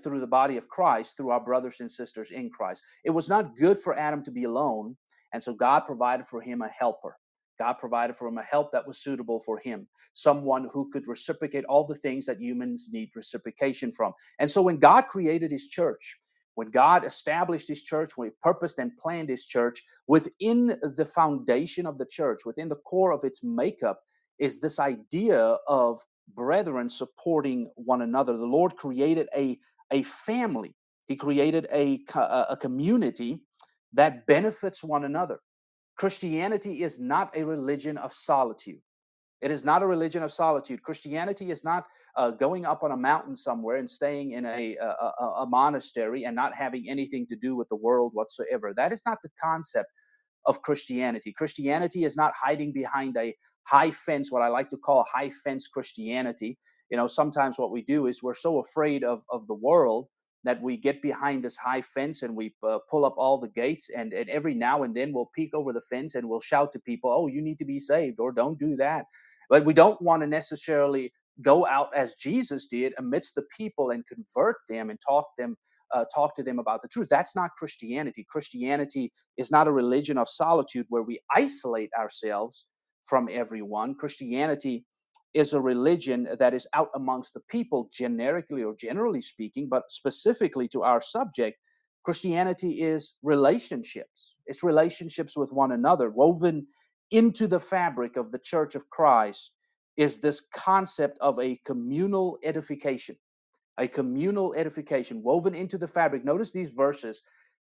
through 0.04 0.20
the 0.20 0.28
body 0.28 0.58
of 0.58 0.68
Christ, 0.68 1.18
through 1.18 1.30
our 1.30 1.44
brothers 1.44 1.80
and 1.80 1.92
sisters 1.92 2.32
in 2.32 2.50
Christ. 2.50 2.82
It 3.06 3.12
was 3.12 3.30
not 3.30 3.56
good 3.58 3.78
for 3.78 3.98
Adam 3.98 4.24
to 4.24 4.32
be 4.32 4.46
alone, 4.46 4.96
and 5.34 5.42
so 5.42 5.54
God 5.54 5.82
provided 5.82 6.26
for 6.26 6.42
him 6.42 6.62
a 6.62 6.68
helper. 6.68 7.16
God 7.62 7.76
provided 7.80 8.18
for 8.18 8.28
him 8.28 8.40
a 8.40 8.44
help 8.56 8.72
that 8.72 8.88
was 8.88 8.98
suitable 9.06 9.40
for 9.48 9.58
him, 9.60 9.88
someone 10.14 10.70
who 10.74 10.90
could 10.92 11.08
reciprocate 11.08 11.66
all 11.66 11.86
the 11.86 12.02
things 12.06 12.26
that 12.26 12.42
humans 12.42 12.90
need 12.92 13.10
reciprocation 13.16 13.92
from. 13.92 14.14
And 14.40 14.50
so 14.50 14.64
when 14.64 14.78
God 14.78 15.04
created 15.16 15.52
his 15.52 15.68
church, 15.70 16.18
when 16.56 16.72
God 16.72 17.06
established 17.06 17.68
his 17.70 17.84
church, 17.84 18.12
when 18.18 18.30
he 18.30 18.34
purposed 18.42 18.80
and 18.80 18.98
planned 18.98 19.30
his 19.30 19.46
church, 19.46 19.84
within 20.08 20.76
the 20.98 21.06
foundation 21.06 21.86
of 21.86 22.00
the 22.00 22.08
church, 22.20 22.42
within 22.46 22.70
the 22.70 22.82
core 22.92 23.14
of 23.14 23.24
its 23.24 23.42
makeup, 23.44 24.00
is 24.40 24.60
this 24.60 24.80
idea 24.80 25.58
of 25.68 26.00
brethren 26.36 26.90
supporting 26.90 27.70
one 27.76 28.02
another. 28.02 28.38
The 28.38 28.46
Lord 28.60 28.76
created 28.76 29.30
a, 29.38 29.60
a 29.92 30.04
family, 30.04 30.74
He 31.08 31.16
created 31.16 31.68
a, 31.72 32.00
a 32.50 32.58
community 32.60 33.32
that 33.94 34.26
benefits 34.26 34.84
one 34.84 35.06
another. 35.06 35.40
Christianity 36.02 36.82
is 36.82 37.00
not 37.00 37.30
a 37.38 37.44
religion 37.44 37.96
of 38.00 38.12
solitude. 38.12 38.82
It 39.40 39.52
is 39.52 39.64
not 39.64 39.84
a 39.84 39.86
religion 39.86 40.24
of 40.24 40.34
solitude. 40.34 40.82
Christianity 40.82 41.52
is 41.52 41.64
not 41.64 41.86
uh, 42.18 42.32
going 42.32 42.66
up 42.66 42.82
on 42.82 42.92
a 42.92 42.98
mountain 42.98 43.36
somewhere 43.36 43.76
and 43.76 43.88
staying 43.88 44.32
in 44.32 44.48
a, 44.48 44.76
a, 44.78 45.26
a, 45.42 45.46
monastery 45.48 46.24
and 46.24 46.36
not 46.36 46.56
having 46.56 46.90
anything 46.90 47.28
to 47.28 47.36
do 47.36 47.56
with 47.56 47.70
the 47.70 47.76
world 47.76 48.14
whatsoever. 48.16 48.74
That 48.76 48.92
is 48.92 49.04
not 49.06 49.20
the 49.22 49.30
concept 49.40 49.90
of 50.48 50.64
Christianity. 50.64 51.34
Christianity 51.34 52.04
is 52.04 52.18
not 52.18 52.34
hiding 52.36 52.74
behind 52.74 53.16
a 53.16 53.36
high 53.68 53.92
fence, 53.92 54.32
what 54.32 54.42
I 54.42 54.48
like 54.48 54.72
to 54.72 54.78
call 54.78 55.06
high 55.14 55.30
fence 55.44 55.68
Christianity. 55.68 56.58
You 56.90 56.98
know, 56.98 57.06
sometimes 57.06 57.60
what 57.60 57.70
we 57.70 57.84
do 57.84 58.08
is 58.08 58.24
we're 58.24 58.34
so 58.34 58.58
afraid 58.58 59.04
of, 59.04 59.24
of 59.30 59.46
the 59.46 59.54
world 59.54 60.08
that 60.44 60.62
we 60.62 60.78
get 60.78 61.02
behind 61.02 61.44
this 61.44 61.58
high 61.58 61.82
fence 61.82 62.24
and 62.24 62.36
we 62.36 62.54
uh, 62.64 62.80
pull 62.90 63.06
up 63.06 63.16
all 63.18 63.40
the 63.40 63.50
gates 63.50 63.90
and, 63.96 64.14
and 64.14 64.30
every 64.30 64.56
now 64.56 64.84
and 64.84 64.96
then 64.96 65.14
we'll 65.14 65.32
peek 65.36 65.54
over 65.54 65.74
the 65.74 65.82
fence 65.82 66.16
and 66.16 66.28
we'll 66.28 66.40
shout 66.40 66.72
to 66.74 66.80
people 66.80 67.12
oh 67.12 67.28
you 67.28 67.42
need 67.42 67.60
to 67.60 67.66
be 67.66 67.80
saved 67.80 68.20
or 68.20 68.32
don't 68.32 68.60
do 68.60 68.76
that. 68.78 69.06
But 69.50 69.66
we 69.66 69.74
don't 69.74 70.02
want 70.02 70.24
to 70.24 70.28
necessarily 70.28 71.14
go 71.42 71.66
out 71.68 71.90
as 71.96 72.16
jesus 72.16 72.68
did 72.68 72.94
amidst 73.00 73.36
the 73.36 73.44
people 73.58 73.92
and 73.92 74.04
convert 74.08 74.58
them 74.70 74.90
and 74.90 75.00
talk 75.08 75.28
them 75.38 75.58
uh, 75.94 76.06
talk 76.14 76.36
to 76.36 76.44
them 76.44 76.60
about 76.60 76.82
the 76.82 76.88
truth. 76.88 77.08
That's 77.10 77.36
not 77.36 77.52
christianity. 77.58 78.26
Christianity 78.30 79.12
is 79.38 79.52
not 79.52 79.68
a 79.68 79.72
religion 79.72 80.18
of 80.18 80.30
solitude 80.30 80.86
where 80.90 81.04
we 81.04 81.20
isolate 81.36 81.90
ourselves 82.00 82.66
from 83.06 83.30
everyone. 83.32 83.96
Christianity 83.96 84.86
is 85.34 85.54
a 85.54 85.62
religion 85.62 86.28
that 86.40 86.54
is 86.54 86.68
out 86.74 86.90
amongst 86.96 87.34
the 87.34 87.40
people 87.50 87.90
generically 87.92 88.64
or 88.64 88.76
generally 88.76 89.22
speaking, 89.22 89.68
but 89.70 89.90
specifically 89.90 90.68
to 90.68 90.84
our 90.84 91.02
subject, 91.02 91.58
Christianity 92.04 92.82
is 92.82 93.14
relationships. 93.22 94.36
It's 94.48 94.64
relationships 94.64 95.38
with 95.38 95.54
one 95.54 95.72
another. 95.74 96.10
Woven 96.10 96.66
into 97.12 97.48
the 97.48 97.60
fabric 97.60 98.18
of 98.18 98.32
the 98.32 98.40
church 98.40 98.76
of 98.76 98.90
Christ 98.90 99.52
is 99.98 100.20
this 100.20 100.42
concept 100.54 101.18
of 101.20 101.40
a 101.40 101.60
communal 101.66 102.38
edification, 102.44 103.16
a 103.78 103.88
communal 103.88 104.54
edification 104.56 105.22
woven 105.22 105.54
into 105.54 105.78
the 105.78 105.88
fabric. 105.88 106.26
Notice 106.26 106.52
these 106.52 106.74
verses 106.74 107.22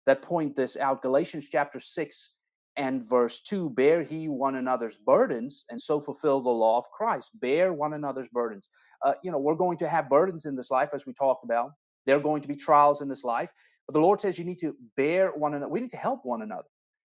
that 0.07 0.23
point 0.23 0.55
this 0.55 0.77
out. 0.77 1.03
Galatians 1.03 1.49
chapter 1.51 1.79
6 1.79 2.31
and 2.77 3.09
verse 3.09 3.41
2 3.41 3.71
bear 3.71 4.03
he 4.03 4.29
one 4.29 4.57
another's 4.57 4.97
burdens 4.97 5.65
and 5.71 5.81
so 5.81 6.01
fulfill 6.01 6.41
the 6.41 6.51
law 6.51 6.79
of 6.79 6.91
christ. 6.91 7.31
Bear 7.41 7.73
one 7.73 7.95
another's 7.95 8.29
burdens. 8.29 8.69
Uh, 9.05 9.15
you 9.23 9.31
know 9.31 9.39
we're 9.39 9.55
going 9.55 9.79
to 9.79 9.89
have 9.89 10.09
burdens 10.09 10.45
in 10.47 10.55
this 10.55 10.71
life 10.71 10.91
as 10.95 11.07
we 11.07 11.13
talked 11.13 11.45
about. 11.45 11.71
There 12.07 12.17
are 12.17 12.21
going 12.21 12.43
to 12.43 12.49
be 12.49 12.55
trials 12.55 13.01
in 13.01 13.09
this 13.09 13.25
life. 13.25 13.53
But 13.87 13.95
the 13.95 14.01
lord 14.01 14.21
says 14.21 14.39
you 14.39 14.45
need 14.45 14.59
to 14.61 14.75
bear 14.97 15.31
one 15.31 15.55
another 15.55 15.71
we 15.71 15.81
need 15.81 15.91
to 15.91 15.97
help 15.97 16.21
one 16.25 16.43
another. 16.43 16.69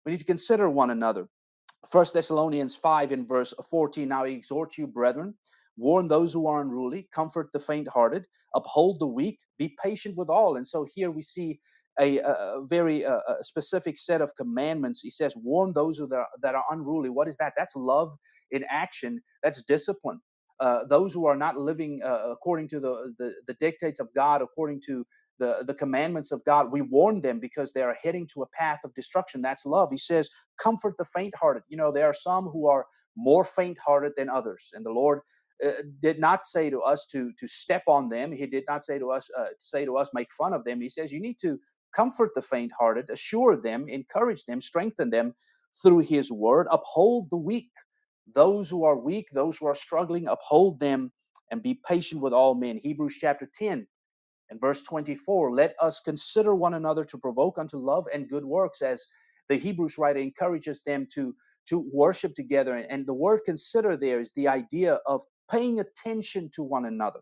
We 0.05 0.11
need 0.11 0.19
to 0.19 0.25
consider 0.25 0.69
one 0.69 0.91
another. 0.91 1.27
First 1.89 2.13
thessalonians 2.13 2.75
5 2.75 3.11
in 3.11 3.25
verse 3.25 3.53
14 3.69 4.07
now 4.07 4.25
i 4.25 4.29
exhort 4.29 4.77
you 4.77 4.85
brethren 4.87 5.33
warn 5.77 6.07
those 6.07 6.33
who 6.33 6.45
are 6.45 6.61
unruly 6.61 7.07
comfort 7.13 7.49
the 7.53 7.59
faint 7.59 7.87
hearted 7.87 8.27
uphold 8.55 8.99
the 8.99 9.07
weak 9.07 9.39
be 9.57 9.75
patient 9.83 10.15
with 10.17 10.29
all. 10.29 10.57
And 10.57 10.67
so 10.67 10.87
here 10.95 11.11
we 11.11 11.21
see 11.21 11.59
a, 11.99 12.19
a 12.19 12.61
very 12.65 13.03
a 13.03 13.19
specific 13.41 13.97
set 13.97 14.21
of 14.21 14.35
commandments. 14.35 15.01
He 15.01 15.09
says, 15.09 15.35
warn 15.35 15.73
those 15.73 15.97
who 15.97 16.13
are, 16.13 16.27
that 16.41 16.55
are 16.55 16.63
unruly. 16.71 17.09
What 17.09 17.27
is 17.27 17.37
that? 17.37 17.53
That's 17.57 17.75
love 17.75 18.13
in 18.51 18.63
action. 18.69 19.21
That's 19.43 19.63
discipline. 19.63 20.19
Uh, 20.59 20.81
those 20.89 21.13
who 21.13 21.25
are 21.25 21.37
not 21.37 21.57
living 21.57 22.01
uh, 22.05 22.31
according 22.31 22.67
to 22.69 22.79
the, 22.79 23.13
the, 23.17 23.33
the 23.47 23.53
dictates 23.55 23.99
of 23.99 24.09
God, 24.15 24.41
according 24.41 24.81
to 24.87 25.05
the, 25.39 25.63
the 25.65 25.73
commandments 25.73 26.31
of 26.33 26.43
God, 26.45 26.71
we 26.71 26.81
warn 26.81 27.21
them 27.21 27.39
because 27.39 27.71
they 27.71 27.81
are 27.81 27.95
heading 28.03 28.27
to 28.33 28.43
a 28.43 28.47
path 28.47 28.79
of 28.83 28.93
destruction. 28.93 29.41
That's 29.41 29.65
love. 29.65 29.89
He 29.89 29.97
says, 29.97 30.29
comfort 30.61 30.95
the 30.97 31.05
faint 31.05 31.33
hearted. 31.39 31.63
You 31.69 31.77
know, 31.77 31.91
there 31.91 32.07
are 32.07 32.13
some 32.13 32.45
who 32.45 32.67
are 32.67 32.85
more 33.15 33.43
faint 33.45 33.77
hearted 33.85 34.13
than 34.17 34.29
others. 34.29 34.71
And 34.73 34.85
the 34.85 34.91
Lord 34.91 35.21
uh, 35.65 35.71
did 36.01 36.19
not 36.19 36.45
say 36.47 36.69
to 36.69 36.79
us 36.81 37.05
to 37.11 37.31
to 37.37 37.47
step 37.47 37.83
on 37.87 38.09
them. 38.09 38.31
He 38.31 38.45
did 38.45 38.63
not 38.67 38.83
say 38.83 38.99
to 38.99 39.11
us 39.11 39.29
uh, 39.37 39.45
say 39.59 39.85
to 39.85 39.97
us 39.97 40.09
make 40.13 40.31
fun 40.33 40.53
of 40.53 40.63
them. 40.63 40.81
He 40.81 40.89
says 40.89 41.11
you 41.11 41.21
need 41.21 41.37
to 41.41 41.59
comfort 41.93 42.31
the 42.35 42.41
faint 42.41 42.71
hearted, 42.77 43.09
assure 43.09 43.57
them, 43.57 43.87
encourage 43.89 44.45
them, 44.45 44.61
strengthen 44.61 45.09
them 45.09 45.33
through 45.83 45.99
his 45.99 46.31
word, 46.31 46.67
uphold 46.71 47.29
the 47.29 47.37
weak. 47.37 47.71
Those 48.33 48.69
who 48.69 48.83
are 48.85 48.97
weak, 48.97 49.29
those 49.33 49.57
who 49.57 49.67
are 49.67 49.75
struggling, 49.75 50.27
uphold 50.27 50.79
them 50.79 51.11
and 51.51 51.63
be 51.63 51.79
patient 51.87 52.21
with 52.21 52.33
all 52.33 52.55
men. 52.55 52.77
Hebrews 52.77 53.17
chapter 53.19 53.49
10 53.53 53.87
In 54.51 54.59
verse 54.59 54.83
24, 54.83 55.53
let 55.55 55.75
us 55.81 56.01
consider 56.01 56.55
one 56.55 56.75
another 56.75 57.05
to 57.05 57.19
provoke 57.19 57.59
unto 57.59 57.77
love 57.77 58.07
and 58.13 58.29
good 58.29 58.45
works, 58.45 58.81
as 58.81 59.05
the 59.49 59.57
Hebrews 59.57 59.99
writer 59.99 60.21
encourages 60.21 60.83
them 60.83 61.07
to, 61.13 61.35
to 61.67 61.89
worship 61.93 62.35
together. 62.35 62.75
And 62.75 63.05
the 63.07 63.13
word 63.15 63.41
consider 63.45 63.97
there 63.97 64.21
is 64.21 64.33
the 64.33 64.47
idea 64.47 64.99
of 65.07 65.23
paying 65.51 65.81
attention 65.81 66.49
to 66.53 66.63
one 66.63 66.85
another. 66.85 67.21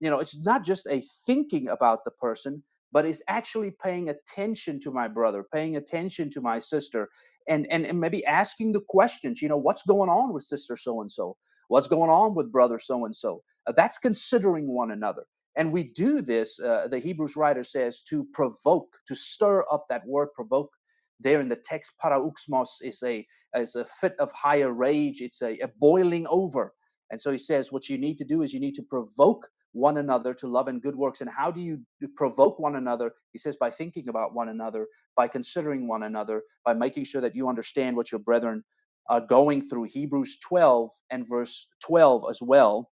You 0.00 0.10
know, 0.10 0.20
it's 0.20 0.36
not 0.44 0.64
just 0.64 0.88
a 0.88 1.02
thinking 1.26 1.68
about 1.68 2.04
the 2.04 2.12
person, 2.12 2.64
but 2.96 3.04
it's 3.04 3.20
actually 3.28 3.70
paying 3.70 4.08
attention 4.08 4.80
to 4.80 4.90
my 4.90 5.06
brother, 5.06 5.44
paying 5.52 5.76
attention 5.76 6.30
to 6.30 6.40
my 6.40 6.58
sister, 6.58 7.10
and, 7.46 7.66
and, 7.70 7.84
and 7.84 8.00
maybe 8.00 8.24
asking 8.24 8.72
the 8.72 8.80
questions, 8.88 9.42
you 9.42 9.50
know, 9.50 9.58
what's 9.58 9.82
going 9.82 10.08
on 10.08 10.32
with 10.32 10.42
sister 10.44 10.78
so 10.78 11.02
and 11.02 11.12
so? 11.12 11.36
What's 11.68 11.88
going 11.88 12.08
on 12.08 12.34
with 12.34 12.50
brother 12.50 12.78
so 12.78 13.04
and 13.04 13.14
so? 13.14 13.42
That's 13.74 13.98
considering 13.98 14.66
one 14.68 14.92
another. 14.92 15.24
And 15.56 15.72
we 15.72 15.92
do 15.92 16.22
this, 16.22 16.58
uh, 16.58 16.88
the 16.90 16.98
Hebrews 16.98 17.36
writer 17.36 17.64
says, 17.64 18.00
to 18.08 18.26
provoke, 18.32 18.88
to 19.08 19.14
stir 19.14 19.62
up 19.70 19.84
that 19.90 20.06
word 20.06 20.28
provoke. 20.34 20.72
There 21.20 21.42
in 21.42 21.50
the 21.50 21.56
text, 21.56 21.92
paroxysmos 22.02 22.70
is 22.80 23.02
a, 23.02 23.26
is 23.54 23.74
a 23.74 23.84
fit 23.84 24.14
of 24.18 24.32
higher 24.32 24.72
rage, 24.72 25.20
it's 25.20 25.42
a, 25.42 25.58
a 25.58 25.68
boiling 25.78 26.26
over. 26.30 26.72
And 27.10 27.20
so 27.20 27.30
he 27.30 27.36
says, 27.36 27.70
what 27.70 27.90
you 27.90 27.98
need 27.98 28.16
to 28.16 28.24
do 28.24 28.40
is 28.40 28.54
you 28.54 28.60
need 28.60 28.74
to 28.76 28.82
provoke 28.82 29.46
one 29.76 29.98
another 29.98 30.32
to 30.32 30.48
love 30.48 30.68
and 30.68 30.80
good 30.80 30.96
works. 30.96 31.20
And 31.20 31.28
how 31.28 31.50
do 31.50 31.60
you 31.60 31.78
provoke 32.16 32.58
one 32.58 32.76
another? 32.76 33.12
He 33.32 33.38
says, 33.38 33.56
by 33.56 33.70
thinking 33.70 34.08
about 34.08 34.34
one 34.34 34.48
another, 34.48 34.86
by 35.14 35.28
considering 35.28 35.86
one 35.86 36.04
another, 36.04 36.42
by 36.64 36.72
making 36.72 37.04
sure 37.04 37.20
that 37.20 37.36
you 37.36 37.48
understand 37.48 37.94
what 37.94 38.10
your 38.10 38.18
brethren 38.20 38.64
are 39.10 39.20
going 39.20 39.60
through. 39.60 39.84
Hebrews 39.84 40.38
12 40.40 40.90
and 41.10 41.28
verse 41.28 41.66
12 41.82 42.24
as 42.30 42.40
well. 42.40 42.90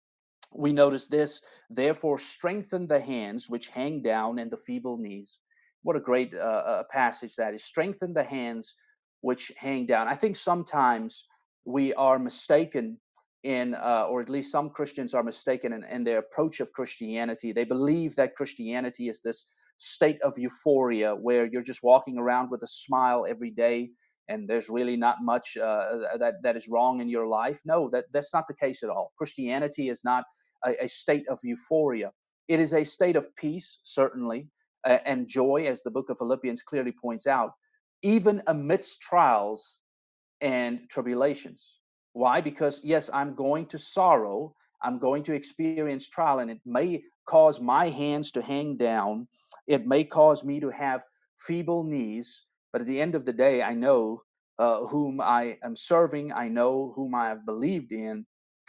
We 0.53 0.73
notice 0.73 1.07
this, 1.09 1.43
therefore, 1.71 2.19
strengthen 2.19 2.87
the 2.87 3.01
hands 3.01 3.49
which 3.49 3.69
hang 3.69 4.03
down 4.03 4.39
and 4.39 4.51
the 4.51 4.57
feeble 4.57 4.99
knees. 4.99 5.39
What 5.83 5.97
a 5.97 6.01
great 6.01 6.33
uh, 6.35 6.63
uh 6.73 6.83
passage 6.93 7.35
that 7.37 7.55
is. 7.55 7.65
Strengthen 7.65 8.13
the 8.13 8.23
hands 8.23 8.77
which 9.23 9.51
hang 9.57 9.87
down. 9.87 10.07
I 10.07 10.15
think 10.15 10.37
sometimes 10.37 11.27
we 11.65 11.95
are 11.95 12.19
mistaken 12.19 12.99
in, 13.45 13.75
uh, 13.75 14.07
or 14.09 14.21
at 14.21 14.31
least 14.31 14.51
some 14.51 14.71
Christians 14.71 15.15
are 15.15 15.23
mistaken 15.23 15.73
in, 15.73 15.85
in, 15.85 16.03
their 16.03 16.19
approach 16.19 16.61
of 16.61 16.73
Christianity. 16.73 17.53
They 17.53 17.65
believe 17.65 18.17
that 18.17 18.35
Christianity 18.35 19.09
is 19.09 19.21
this 19.21 19.47
state 19.77 20.21
of 20.23 20.39
euphoria 20.39 21.15
where 21.15 21.45
you're 21.47 21.63
just 21.63 21.83
walking 21.83 22.19
around 22.19 22.51
with 22.51 22.63
a 22.63 22.67
smile 22.67 23.27
every 23.29 23.51
day 23.51 23.91
and 24.29 24.49
there's 24.49 24.71
really 24.71 24.97
not 24.97 25.17
much 25.23 25.57
uh, 25.57 25.99
that 26.19 26.35
that 26.43 26.57
is 26.57 26.69
wrong 26.69 27.01
in 27.01 27.09
your 27.09 27.27
life. 27.27 27.61
No, 27.65 27.91
that 27.91 28.05
that's 28.13 28.33
not 28.33 28.47
the 28.47 28.55
case 28.55 28.83
at 28.83 28.89
all. 28.89 29.13
Christianity 29.19 29.91
is 29.91 30.03
not 30.05 30.25
a, 30.65 30.85
a 30.85 30.89
state 30.89 31.29
of 31.29 31.39
euphoria. 31.43 32.11
It 32.49 32.61
is 32.61 32.73
a 32.73 32.85
state 32.85 33.17
of 33.17 33.35
peace, 33.37 33.81
certainly, 33.83 34.49
uh, 34.87 34.99
and 35.05 35.29
joy, 35.29 35.67
as 35.69 35.83
the 35.83 35.91
book 35.91 36.11
of 36.11 36.19
Philippians 36.19 36.63
clearly 36.63 36.93
points 36.93 37.27
out, 37.27 37.53
even 38.03 38.43
amidst 38.47 39.01
trials 39.01 39.79
and 40.41 40.81
tribulations. 40.91 41.81
Why? 42.15 42.41
Because 42.41 42.81
yes, 42.83 43.11
I'm 43.13 43.35
going 43.35 43.67
to 43.67 43.79
sorrow. 43.79 44.55
I'm 44.83 44.99
going 44.99 45.23
to 45.25 45.35
experience 45.35 46.09
trial, 46.09 46.39
and 46.41 46.51
it 46.51 46.61
may 46.65 47.03
cause 47.27 47.61
my 47.61 47.91
hands 47.91 48.31
to 48.33 48.43
hang 48.43 48.77
down. 48.77 49.29
It 49.67 49.87
may 49.87 50.05
cause 50.05 50.43
me 50.43 50.59
to 50.61 50.71
have 50.71 51.05
feeble 51.39 51.85
knees 51.85 52.45
but 52.75 52.81
at 52.81 52.89
the 52.89 53.01
end 53.01 53.15
of 53.15 53.25
the 53.25 53.33
day, 53.33 53.63
I 53.63 53.73
know 53.73 54.21
uh, 54.59 54.81
whom 54.87 55.21
I 55.21 55.59
am 55.63 55.77
serving, 55.77 56.33
I 56.33 56.49
know 56.49 56.93
whom 56.97 57.15
I 57.15 57.29
have 57.29 57.47
believed 57.47 57.93
in, 57.93 58.27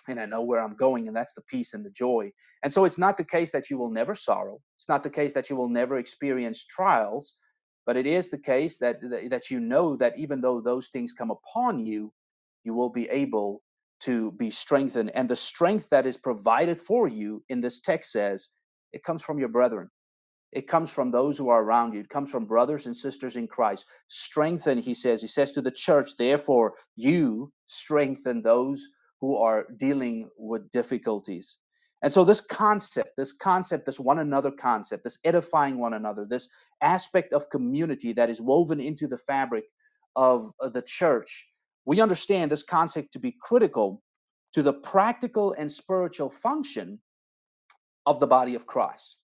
and 0.07 0.19
I 0.19 0.27
know 0.27 0.43
where 0.43 0.61
I'm 0.61 0.75
going, 0.75 1.07
and 1.07 1.17
that's 1.17 1.33
the 1.33 1.41
peace 1.41 1.73
and 1.73 1.83
the 1.83 1.89
joy. 1.89 2.31
And 2.61 2.71
so 2.71 2.85
it's 2.85 2.99
not 2.99 3.17
the 3.17 3.23
case 3.23 3.51
that 3.51 3.71
you 3.71 3.79
will 3.79 3.89
never 3.89 4.13
sorrow. 4.13 4.59
It's 4.77 4.87
not 4.87 5.01
the 5.01 5.09
case 5.09 5.33
that 5.33 5.49
you 5.49 5.55
will 5.55 5.69
never 5.69 5.97
experience 5.97 6.65
trials, 6.65 7.33
but 7.87 7.97
it 7.97 8.05
is 8.05 8.29
the 8.29 8.37
case 8.37 8.77
that 8.77 8.97
that 9.31 9.49
you 9.49 9.59
know 9.59 9.95
that 9.95 10.13
even 10.19 10.39
though 10.39 10.61
those 10.61 10.89
things 10.89 11.11
come 11.11 11.31
upon 11.31 11.83
you, 11.83 12.13
you 12.65 12.73
will 12.73 12.89
be 12.89 13.07
able 13.09 13.61
to 14.01 14.33
be 14.33 14.49
strengthened. 14.49 15.11
And 15.15 15.29
the 15.29 15.35
strength 15.35 15.89
that 15.89 16.05
is 16.05 16.17
provided 16.17 16.79
for 16.79 17.07
you 17.07 17.43
in 17.49 17.59
this 17.59 17.79
text 17.79 18.11
says 18.11 18.49
it 18.91 19.03
comes 19.03 19.23
from 19.23 19.39
your 19.39 19.49
brethren. 19.49 19.89
It 20.51 20.67
comes 20.67 20.91
from 20.91 21.11
those 21.11 21.37
who 21.37 21.49
are 21.49 21.63
around 21.63 21.93
you. 21.93 21.99
It 21.99 22.09
comes 22.09 22.31
from 22.31 22.45
brothers 22.45 22.85
and 22.85 22.95
sisters 22.95 23.35
in 23.35 23.47
Christ. 23.47 23.85
Strengthen, 24.07 24.77
he 24.77 24.93
says. 24.93 25.21
He 25.21 25.27
says 25.27 25.51
to 25.51 25.61
the 25.61 25.71
church, 25.71 26.11
therefore, 26.17 26.75
you 26.95 27.51
strengthen 27.65 28.41
those 28.41 28.87
who 29.19 29.35
are 29.35 29.65
dealing 29.77 30.29
with 30.37 30.69
difficulties. 30.69 31.59
And 32.01 32.11
so, 32.11 32.23
this 32.23 32.41
concept, 32.41 33.11
this 33.17 33.31
concept, 33.31 33.85
this 33.85 33.99
one 33.99 34.19
another 34.19 34.51
concept, 34.51 35.03
this 35.03 35.17
edifying 35.25 35.77
one 35.77 35.93
another, 35.93 36.25
this 36.25 36.47
aspect 36.81 37.33
of 37.33 37.49
community 37.49 38.13
that 38.13 38.29
is 38.29 38.41
woven 38.41 38.79
into 38.79 39.07
the 39.07 39.17
fabric 39.17 39.65
of 40.15 40.51
uh, 40.61 40.69
the 40.69 40.83
church, 40.83 41.47
we 41.85 42.01
understand 42.01 42.51
this 42.51 42.63
concept 42.63 43.13
to 43.13 43.19
be 43.19 43.35
critical 43.41 44.01
to 44.53 44.63
the 44.63 44.73
practical 44.73 45.53
and 45.53 45.71
spiritual 45.71 46.29
function 46.29 46.99
of 48.05 48.19
the 48.19 48.27
body 48.27 48.55
of 48.55 48.65
Christ 48.65 49.19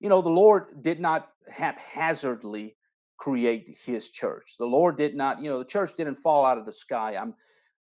you 0.00 0.08
know, 0.08 0.20
the 0.20 0.28
Lord 0.28 0.82
did 0.82 1.00
not 1.00 1.28
haphazardly 1.50 2.76
create 3.18 3.76
his 3.84 4.10
church. 4.10 4.56
The 4.58 4.66
Lord 4.66 4.96
did 4.96 5.14
not, 5.14 5.40
you 5.40 5.48
know, 5.48 5.58
the 5.58 5.64
church 5.64 5.94
didn't 5.96 6.16
fall 6.16 6.44
out 6.44 6.58
of 6.58 6.66
the 6.66 6.72
sky. 6.72 7.16
I'm 7.16 7.34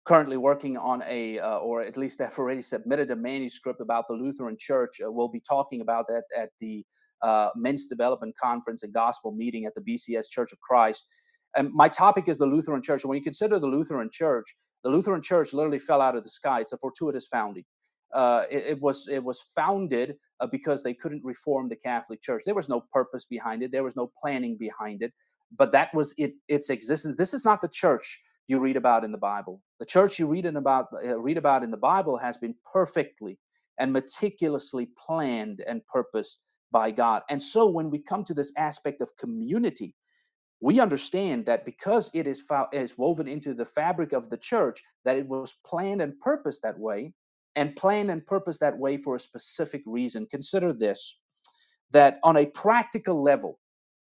currently 0.04 0.36
working 0.36 0.76
on 0.76 1.02
a, 1.06 1.38
uh, 1.38 1.58
or 1.58 1.82
at 1.82 1.96
least 1.96 2.20
I've 2.20 2.36
already 2.36 2.62
submitted 2.62 3.10
a 3.10 3.16
manuscript 3.16 3.80
about 3.80 4.08
the 4.08 4.14
Lutheran 4.14 4.56
Church. 4.58 5.00
Uh, 5.04 5.10
we'll 5.12 5.28
be 5.28 5.40
talking 5.40 5.82
about 5.82 6.06
that 6.08 6.24
at 6.36 6.50
the 6.58 6.84
uh, 7.22 7.50
Men's 7.54 7.86
Development 7.86 8.34
Conference 8.36 8.82
and 8.82 8.92
Gospel 8.92 9.30
Meeting 9.30 9.66
at 9.66 9.74
the 9.74 9.82
BCS 9.82 10.28
Church 10.28 10.52
of 10.52 10.60
Christ. 10.60 11.06
And 11.56 11.72
my 11.72 11.88
topic 11.88 12.28
is 12.28 12.38
the 12.38 12.46
Lutheran 12.46 12.82
Church. 12.82 13.04
When 13.04 13.16
you 13.16 13.24
consider 13.24 13.58
the 13.58 13.66
Lutheran 13.66 14.10
Church, 14.10 14.54
the 14.84 14.90
Lutheran 14.90 15.22
Church 15.22 15.52
literally 15.52 15.78
fell 15.78 16.00
out 16.00 16.16
of 16.16 16.24
the 16.24 16.30
sky. 16.30 16.60
It's 16.60 16.72
a 16.72 16.78
fortuitous 16.78 17.26
founding. 17.26 17.64
Uh, 18.14 18.44
it, 18.50 18.64
it, 18.66 18.80
was 18.80 19.08
it 19.08 19.22
was 19.22 19.40
founded 19.54 20.16
uh, 20.40 20.46
because 20.46 20.82
they 20.82 20.94
couldn't 20.94 21.24
reform 21.24 21.68
the 21.68 21.76
Catholic 21.76 22.20
Church. 22.22 22.42
There 22.44 22.54
was 22.54 22.68
no 22.68 22.84
purpose 22.92 23.24
behind 23.24 23.62
it. 23.62 23.70
There 23.72 23.84
was 23.84 23.96
no 23.96 24.10
planning 24.20 24.56
behind 24.58 25.02
it. 25.02 25.12
But 25.56 25.72
that 25.72 25.94
was 25.94 26.14
it. 26.18 26.34
Its 26.48 26.70
existence. 26.70 27.16
This 27.16 27.34
is 27.34 27.44
not 27.44 27.60
the 27.60 27.68
church 27.68 28.20
you 28.48 28.58
read 28.58 28.76
about 28.76 29.04
in 29.04 29.12
the 29.12 29.18
Bible. 29.18 29.60
The 29.78 29.86
church 29.86 30.18
you 30.18 30.26
read 30.26 30.46
in 30.46 30.56
about 30.56 30.86
uh, 31.04 31.18
read 31.20 31.36
about 31.36 31.62
in 31.62 31.70
the 31.70 31.76
Bible 31.76 32.16
has 32.18 32.36
been 32.36 32.54
perfectly 32.72 33.38
and 33.78 33.92
meticulously 33.92 34.88
planned 35.06 35.62
and 35.66 35.84
purposed 35.86 36.42
by 36.72 36.90
God. 36.90 37.22
And 37.30 37.42
so 37.42 37.68
when 37.68 37.90
we 37.90 37.98
come 37.98 38.24
to 38.24 38.34
this 38.34 38.52
aspect 38.56 39.00
of 39.00 39.16
community, 39.16 39.94
we 40.60 40.80
understand 40.80 41.46
that 41.46 41.64
because 41.64 42.10
it 42.12 42.26
is, 42.26 42.40
fo- 42.40 42.68
is 42.72 42.98
woven 42.98 43.26
into 43.26 43.54
the 43.54 43.64
fabric 43.64 44.12
of 44.12 44.28
the 44.28 44.36
church, 44.36 44.82
that 45.04 45.16
it 45.16 45.26
was 45.26 45.54
planned 45.64 46.02
and 46.02 46.18
purposed 46.20 46.62
that 46.62 46.78
way, 46.78 47.12
and 47.56 47.74
planned 47.76 48.10
and 48.10 48.26
purpose 48.26 48.58
that 48.58 48.76
way 48.76 48.96
for 48.96 49.14
a 49.14 49.20
specific 49.20 49.82
reason. 49.86 50.26
Consider 50.30 50.72
this 50.72 51.16
that 51.92 52.18
on 52.22 52.36
a 52.36 52.46
practical 52.46 53.22
level, 53.22 53.58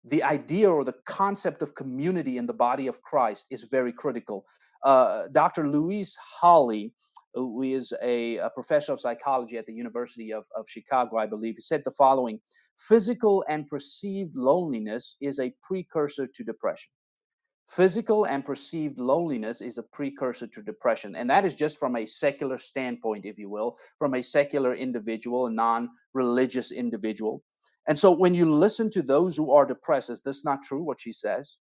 the 0.05 0.23
idea 0.23 0.71
or 0.71 0.85
the 0.85 0.95
concept 1.07 1.63
of 1.63 1.75
community 1.75 2.39
in 2.39 2.47
the 2.47 2.55
body 2.55 2.87
of 2.87 3.03
Christ 3.03 3.47
is 3.51 3.65
very 3.65 3.93
critical. 3.93 4.47
Uh, 4.85 5.25
Dr. 5.33 5.69
Louise 5.69 6.17
Hawkley, 6.41 6.93
who 7.37 7.63
is 7.63 7.93
a, 8.03 8.39
a, 8.39 8.51
professor 8.51 8.93
of 8.93 9.01
psychology 9.01 9.59
at 9.59 9.67
the 9.67 9.73
University 9.73 10.33
of, 10.33 10.45
of 10.57 10.69
Chicago, 10.69 11.19
I 11.19 11.27
believe, 11.27 11.57
he 11.57 11.61
said 11.61 11.83
the 11.85 11.91
following 11.91 12.41
Physical 12.77 13.45
and 13.49 13.67
perceived 13.67 14.35
loneliness 14.37 15.17
is 15.21 15.39
a 15.39 15.53
precursor 15.63 16.27
to 16.27 16.45
depression. 16.45 16.91
Physical 17.69 18.25
and 18.25 18.45
perceived 18.45 18.99
loneliness 18.99 19.61
is 19.61 19.79
a 19.79 19.83
precursor 19.83 20.47
to 20.47 20.63
depression. 20.63 21.17
And 21.17 21.29
that 21.29 21.45
is 21.45 21.55
just 21.55 21.79
from 21.79 21.97
a 21.97 22.07
secular 22.07 22.59
standpoint, 22.59 23.25
if 23.25 23.39
you 23.39 23.51
will, 23.51 23.77
from 23.99 24.15
a 24.15 24.23
secular 24.23 24.75
individual, 24.75 25.47
a 25.47 25.51
non 25.51 25.91
religious 26.15 26.71
individual. 26.71 27.43
And 27.89 27.99
so 27.99 28.13
when 28.13 28.35
you 28.35 28.53
listen 28.53 28.91
to 28.91 29.03
those 29.03 29.37
who 29.37 29.53
are 29.53 29.67
depressed, 29.67 30.11
is 30.11 30.23
this 30.23 30.45
not 30.45 30.63
true 30.63 30.83
what 30.83 31.01
she 31.01 31.13
says? 31.13 31.59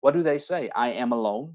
What 0.00 0.14
do 0.14 0.22
they 0.22 0.38
say? 0.38 0.70
I 0.74 0.92
am 0.92 1.12
alone. 1.12 1.54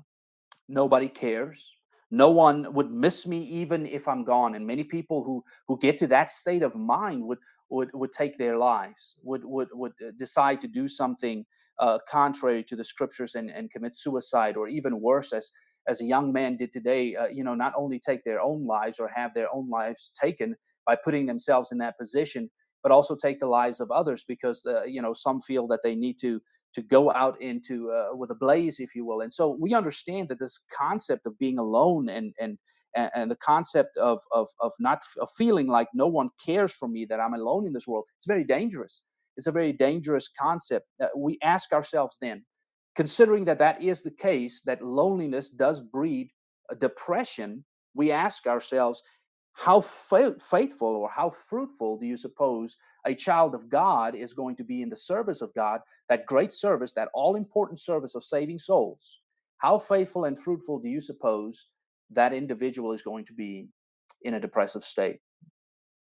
Nobody 0.67 1.07
cares. 1.07 1.78
No 2.12 2.32
one 2.32 2.74
would 2.74 2.91
miss 2.91 3.28
me 3.28 3.39
even 3.43 3.86
if 3.86 4.08
I'm 4.08 4.24
gone. 4.24 4.56
And 4.56 4.65
many 4.65 4.84
people 4.84 5.24
who 5.24 5.43
who 5.67 5.78
get 5.80 5.98
to 6.00 6.08
that 6.08 6.30
state 6.32 6.63
of 6.63 6.76
mind 6.76 7.24
would 7.26 7.39
would 7.69 7.89
would 7.93 8.12
take 8.12 8.38
their 8.38 8.58
lives, 8.58 9.15
would 9.24 9.43
would 9.45 9.69
would 9.74 9.93
uh, 10.06 10.12
decide 10.17 10.62
to 10.62 10.67
do 10.67 10.88
something 10.88 11.45
uh, 11.80 12.00
contrary 12.10 12.63
to 12.63 12.76
the 12.76 12.84
scriptures 12.84 13.36
and, 13.36 13.50
and 13.50 13.72
commit 13.72 13.95
suicide, 13.95 14.58
or 14.58 14.67
even 14.67 15.02
worse, 15.02 15.34
as 15.34 15.52
as 15.88 16.02
a 16.02 16.06
young 16.06 16.32
man 16.34 16.56
did 16.56 16.72
today, 16.72 17.15
uh, 17.15 17.28
you 17.28 17.43
know, 17.43 17.56
not 17.56 17.74
only 17.76 18.00
take 18.00 18.24
their 18.24 18.41
own 18.41 18.65
lives 18.65 19.00
or 19.00 19.08
have 19.08 19.34
their 19.34 19.48
own 19.54 19.69
lives 19.69 20.12
taken 20.19 20.56
by 20.86 20.95
putting 20.95 21.26
themselves 21.26 21.72
in 21.72 21.78
that 21.80 21.98
position, 21.98 22.50
but 22.84 22.91
also 22.91 23.15
take 23.15 23.39
the 23.39 23.48
lives 23.48 23.80
of 23.80 23.91
others 23.91 24.24
because 24.28 24.65
uh, 24.65 24.84
you 24.84 25.02
know 25.02 25.13
some 25.13 25.39
feel 25.39 25.67
that 25.67 25.82
they 25.84 25.95
need 25.95 26.17
to 26.19 26.41
to 26.73 26.82
go 26.82 27.12
out 27.12 27.41
into 27.41 27.89
uh, 27.91 28.15
with 28.15 28.32
a 28.32 28.36
blaze, 28.36 28.79
if 28.79 28.95
you 28.95 29.05
will. 29.05 29.21
And 29.21 29.32
so 29.32 29.58
we 29.60 29.73
understand 29.73 30.29
that 30.29 30.39
this 30.39 30.60
concept 30.71 31.25
of 31.25 31.38
being 31.39 31.58
alone 31.60 32.10
and 32.10 32.34
and 32.39 32.58
and, 32.95 33.29
the 33.29 33.38
concept 33.38 33.97
of 33.97 34.19
of 34.32 34.47
of 34.60 34.71
not 34.79 35.01
of 35.21 35.29
feeling 35.38 35.67
like 35.67 35.88
no 35.93 36.08
one 36.08 36.29
cares 36.43 36.73
for 36.73 36.88
me, 36.88 37.05
that 37.05 37.19
I'm 37.19 37.34
alone 37.34 37.65
in 37.67 37.73
this 37.73 37.88
world, 37.88 38.05
it's 38.17 38.27
very 38.27 38.43
dangerous 38.43 39.01
It's 39.38 39.47
a 39.47 39.51
very 39.51 39.73
dangerous 39.73 40.27
concept. 40.27 40.88
Uh, 41.01 41.08
we 41.15 41.38
ask 41.43 41.71
ourselves 41.71 42.17
then, 42.21 42.45
considering 42.95 43.45
that 43.45 43.58
that 43.60 43.82
is 43.82 44.03
the 44.03 44.12
case, 44.12 44.62
that 44.65 44.82
loneliness 44.84 45.49
does 45.49 45.79
breed 45.82 46.29
depression, 46.79 47.63
we 47.95 48.12
ask 48.12 48.45
ourselves, 48.47 49.01
how 49.53 49.81
fa- 49.81 50.35
faithful 50.39 50.89
or 50.89 51.09
how 51.09 51.29
fruitful 51.29 51.97
do 51.97 52.05
you 52.05 52.17
suppose 52.17 52.77
a 53.05 53.13
child 53.13 53.53
of 53.53 53.69
God 53.69 54.15
is 54.15 54.33
going 54.33 54.55
to 54.55 54.63
be 54.63 54.81
in 54.81 54.89
the 54.89 54.95
service 54.95 55.41
of 55.41 55.53
God, 55.53 55.81
that 56.07 56.25
great 56.25 56.53
service, 56.53 56.93
that 56.93 57.09
all 57.13 57.35
important 57.35 57.79
service 57.79 58.15
of 58.15 58.23
saving 58.23 58.59
souls? 58.59 59.19
How 59.57 59.77
faithful 59.77 60.25
and 60.25 60.39
fruitful 60.39 60.79
do 60.79 60.89
you 60.89 61.01
suppose 61.01 61.67
that 62.12 62.33
individual 62.33 62.93
is 62.93 63.01
going 63.01 63.25
to 63.25 63.33
be 63.33 63.67
in 64.21 64.35
a 64.35 64.39
depressive 64.39 64.83
state? 64.83 65.19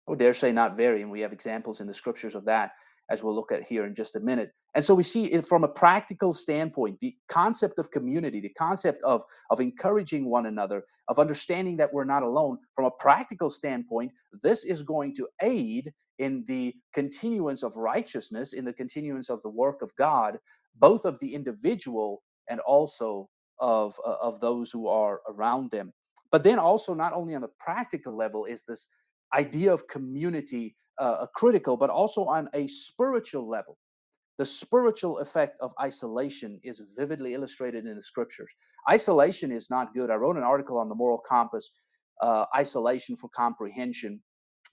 I 0.06 0.12
would 0.12 0.18
dare 0.20 0.32
say 0.32 0.52
not 0.52 0.76
very, 0.76 1.02
and 1.02 1.11
we 1.11 1.20
have 1.20 1.32
examples 1.32 1.80
in 1.80 1.87
the 1.87 1.94
scriptures 1.94 2.34
of 2.34 2.44
that 2.46 2.72
as 3.11 3.23
we'll 3.23 3.35
look 3.35 3.53
at 3.53 3.66
here 3.66 3.85
in 3.87 3.94
just 3.94 4.16
a 4.16 4.21
minute. 4.21 4.53
And 4.75 4.85
so 4.85 4.94
we 4.94 5.03
see 5.03 5.27
it 5.27 5.47
from 5.47 5.64
a 5.64 5.68
practical 5.68 6.33
standpoint, 6.33 7.01
the 7.01 7.16
concept 7.29 7.79
of 7.79 7.90
community, 7.90 8.40
the 8.40 8.51
concept 8.51 9.03
of, 9.03 9.23
of 9.51 9.61
encouraging 9.61 10.27
one 10.27 10.47
another, 10.47 10.85
of 11.09 11.18
understanding 11.18 11.77
that 11.79 11.92
we're 11.92 12.05
not 12.05 12.23
alone. 12.23 12.59
From 12.75 12.85
a 12.85 12.90
practical 12.90 13.51
standpoint, 13.51 14.12
this 14.42 14.64
is 14.64 14.83
going 14.83 15.14
to 15.16 15.29
aid 15.42 15.92
in 16.18 16.44
the 16.47 16.75
continuance 16.92 17.62
of 17.62 17.77
righteousness, 17.77 18.53
in 18.53 18.64
the 18.64 18.73
continuance 18.73 19.31
of 19.31 19.40
the 19.42 19.49
work 19.51 19.83
of 19.83 19.94
God, 19.97 20.38
both 20.79 21.05
of 21.05 21.18
the 21.21 21.35
individual 21.35 22.23
and 22.51 22.61
also 22.61 23.29
of, 23.61 23.99
uh, 24.07 24.16
of 24.21 24.40
those 24.40 24.71
who 24.71 24.87
are 24.88 25.21
around 25.29 25.71
them. 25.71 25.92
But 26.31 26.42
then 26.42 26.59
also, 26.59 26.92
not 26.92 27.14
only 27.14 27.35
on 27.35 27.40
the 27.40 27.51
practical 27.59 28.14
level, 28.14 28.44
is 28.44 28.64
this 28.64 28.87
idea 29.34 29.72
of 29.72 29.86
community 29.88 30.76
uh, 30.98 31.26
critical, 31.34 31.76
but 31.76 31.90
also 31.90 32.24
on 32.24 32.48
a 32.54 32.66
spiritual 32.66 33.48
level. 33.48 33.78
The 34.38 34.44
spiritual 34.44 35.18
effect 35.18 35.56
of 35.60 35.72
isolation 35.80 36.60
is 36.62 36.82
vividly 36.96 37.34
illustrated 37.34 37.86
in 37.86 37.96
the 37.96 38.02
scriptures. 38.02 38.52
Isolation 38.88 39.50
is 39.50 39.68
not 39.68 39.92
good. 39.94 40.10
I 40.10 40.14
wrote 40.14 40.36
an 40.36 40.44
article 40.44 40.78
on 40.78 40.88
the 40.88 40.94
moral 40.94 41.18
compass, 41.18 41.70
uh, 42.20 42.46
isolation 42.56 43.16
for 43.16 43.28
comprehension, 43.30 44.20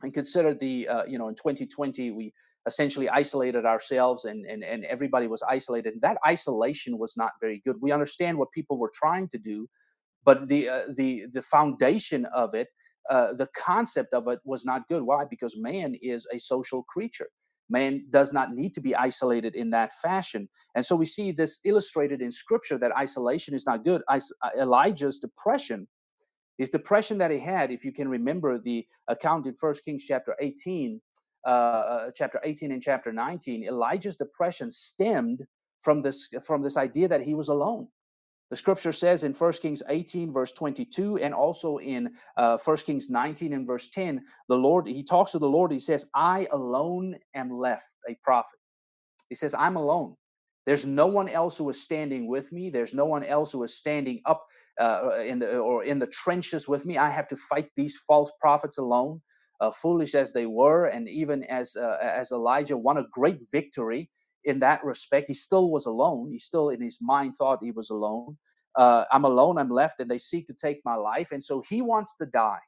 and 0.04 0.14
considered 0.14 0.60
the, 0.60 0.88
uh, 0.88 1.06
you 1.06 1.18
know, 1.18 1.30
in 1.30 1.36
2020, 1.36 2.12
we 2.12 2.32
essentially 2.68 3.10
isolated 3.10 3.66
ourselves 3.66 4.26
and, 4.26 4.46
and, 4.46 4.64
and 4.64 4.84
everybody 4.86 5.28
was 5.28 5.42
isolated. 5.44 5.94
And 5.94 6.02
That 6.02 6.18
isolation 6.28 6.98
was 6.98 7.16
not 7.16 7.32
very 7.40 7.62
good. 7.66 7.76
We 7.82 7.92
understand 7.92 8.38
what 8.38 8.52
people 8.52 8.78
were 8.78 8.92
trying 8.94 9.30
to 9.30 9.38
do, 9.38 9.68
but 10.24 10.48
the, 10.48 10.70
uh, 10.70 10.82
the, 10.96 11.26
the 11.32 11.42
foundation 11.42 12.26
of 12.26 12.54
it 12.54 12.68
uh, 13.10 13.34
the 13.34 13.48
concept 13.56 14.14
of 14.14 14.28
it 14.28 14.40
was 14.44 14.66
not 14.66 14.88
good. 14.88 15.04
Why? 15.04 15.26
Because 15.26 15.58
man 15.58 15.96
is 16.02 16.28
a 16.34 16.40
social 16.40 16.84
creature. 16.84 17.30
Man 17.70 18.06
does 18.10 18.32
not 18.32 18.54
need 18.54 18.74
to 18.76 18.82
be 18.82 18.96
isolated 18.96 19.56
in 19.56 19.70
that 19.72 19.94
fashion. 19.94 20.48
And 20.76 20.86
so 20.86 20.96
we 20.96 21.06
see 21.06 21.32
this 21.32 21.60
illustrated 21.66 22.22
in 22.22 22.32
scripture 22.32 22.78
that 22.78 22.96
isolation 22.96 23.56
is 23.56 23.66
not 23.66 23.84
good. 23.84 24.02
Uh, 24.08 24.20
Elijah's 24.60 25.20
depression, 25.20 25.88
his 26.58 26.70
depression 26.70 27.18
that 27.18 27.32
he 27.32 27.40
had, 27.40 27.72
if 27.72 27.84
you 27.84 27.92
can 27.92 28.08
remember 28.08 28.60
the 28.60 28.86
account 29.08 29.48
in 29.48 29.56
First 29.56 29.84
Kings 29.84 30.04
chapter 30.06 30.36
18, 30.40 31.02
uh, 31.46 31.50
uh, 31.50 32.12
chapter 32.16 32.40
18 32.44 32.72
and 32.72 32.82
chapter 32.82 33.12
19, 33.12 33.64
Elijah's 33.64 34.16
depression 34.16 34.70
stemmed 34.70 35.44
from 35.82 36.02
this 36.02 36.30
from 36.46 36.64
this 36.64 36.78
idea 36.78 37.08
that 37.08 37.22
he 37.22 37.36
was 37.36 37.50
alone 37.50 37.88
the 38.56 38.60
scripture 38.60 38.94
says 38.94 39.26
in 39.26 39.34
1 39.34 39.52
Kings 39.62 39.84
18, 39.90 40.32
verse 40.32 40.54
22, 40.54 41.18
and 41.18 41.34
also 41.34 41.76
in 41.80 42.10
uh, 42.38 42.58
1 42.64 42.78
Kings 42.78 43.10
19 43.10 43.52
and 43.52 43.68
verse 43.68 43.90
10, 43.90 44.24
the 44.48 44.56
Lord, 44.56 44.88
he 44.88 45.04
talks 45.04 45.34
to 45.34 45.40
the 45.40 45.50
Lord, 45.50 45.74
he 45.74 45.80
says, 45.80 46.06
I 46.16 46.48
alone 46.54 47.18
am 47.34 47.52
left 47.52 47.84
a 48.08 48.16
prophet. 48.24 48.58
He 49.28 49.36
says, 49.36 49.54
I'm 49.54 49.76
alone. 49.76 50.16
There's 50.66 50.86
no 50.86 51.06
one 51.06 51.28
else 51.28 51.58
who 51.58 51.70
is 51.70 51.82
standing 51.82 52.30
with 52.30 52.54
me. 52.54 52.70
There's 52.70 52.94
no 52.94 53.04
one 53.04 53.26
else 53.26 53.52
who 53.52 53.62
is 53.64 53.76
standing 53.76 54.22
up 54.26 54.46
uh, 54.80 55.20
in 55.20 55.40
the 55.40 55.58
or 55.58 55.84
in 55.84 56.00
the 56.00 56.08
trenches 56.08 56.66
with 56.66 56.86
me. 56.86 56.98
I 56.98 57.10
have 57.10 57.28
to 57.28 57.36
fight 57.36 57.68
these 57.76 57.98
false 58.08 58.32
prophets 58.40 58.78
alone, 58.78 59.22
uh, 59.60 59.72
foolish 59.72 60.16
as 60.16 60.32
they 60.32 60.46
were, 60.46 60.86
and 60.86 61.10
even 61.10 61.44
as 61.44 61.76
uh, 61.76 61.98
as 62.02 62.32
Elijah 62.32 62.78
won 62.78 63.00
a 63.00 63.06
great 63.12 63.42
victory 63.52 64.10
in 64.46 64.60
that 64.60 64.84
respect. 64.86 65.28
He 65.30 65.36
still 65.36 65.72
was 65.72 65.88
alone. 65.88 66.32
He 66.32 66.40
still, 66.40 66.70
in 66.70 66.82
his 66.82 67.00
mind, 67.02 67.36
thought 67.38 67.60
he 67.64 67.72
was 67.72 67.92
alone. 67.92 68.38
Uh, 68.76 69.06
I'm 69.12 69.26
alone. 69.26 69.58
I'm 69.58 69.70
left, 69.72 70.00
and 70.02 70.10
they 70.10 70.20
seek 70.20 70.48
to 70.48 70.54
take 70.54 70.82
my 70.86 70.96
life. 70.96 71.32
And 71.32 71.44
so 71.44 71.64
he 71.70 71.82
wants 71.82 72.16
to 72.18 72.28
die. 72.28 72.60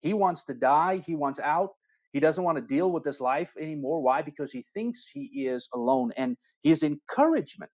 He 0.00 0.14
wants 0.14 0.44
to 0.46 0.54
die. 0.54 0.98
He 1.06 1.16
wants 1.16 1.40
out. 1.40 1.70
He 2.12 2.20
doesn't 2.20 2.44
want 2.44 2.58
to 2.58 2.62
deal 2.62 2.92
with 2.92 3.04
this 3.04 3.20
life 3.20 3.54
anymore. 3.60 4.02
Why? 4.02 4.22
Because 4.22 4.52
he 4.52 4.62
thinks 4.62 5.08
he 5.12 5.46
is 5.46 5.68
alone. 5.74 6.12
And 6.16 6.36
his 6.62 6.82
encouragement, 6.82 7.72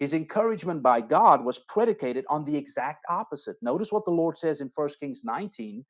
his 0.00 0.14
encouragement 0.14 0.82
by 0.82 1.00
God 1.02 1.44
was 1.44 1.60
predicated 1.68 2.24
on 2.30 2.44
the 2.44 2.56
exact 2.56 3.04
opposite. 3.08 3.56
Notice 3.62 3.92
what 3.92 4.04
the 4.04 4.12
Lord 4.12 4.38
says 4.38 4.60
in 4.60 4.70
1 4.74 4.88
Kings 5.00 5.22
19 5.24 5.84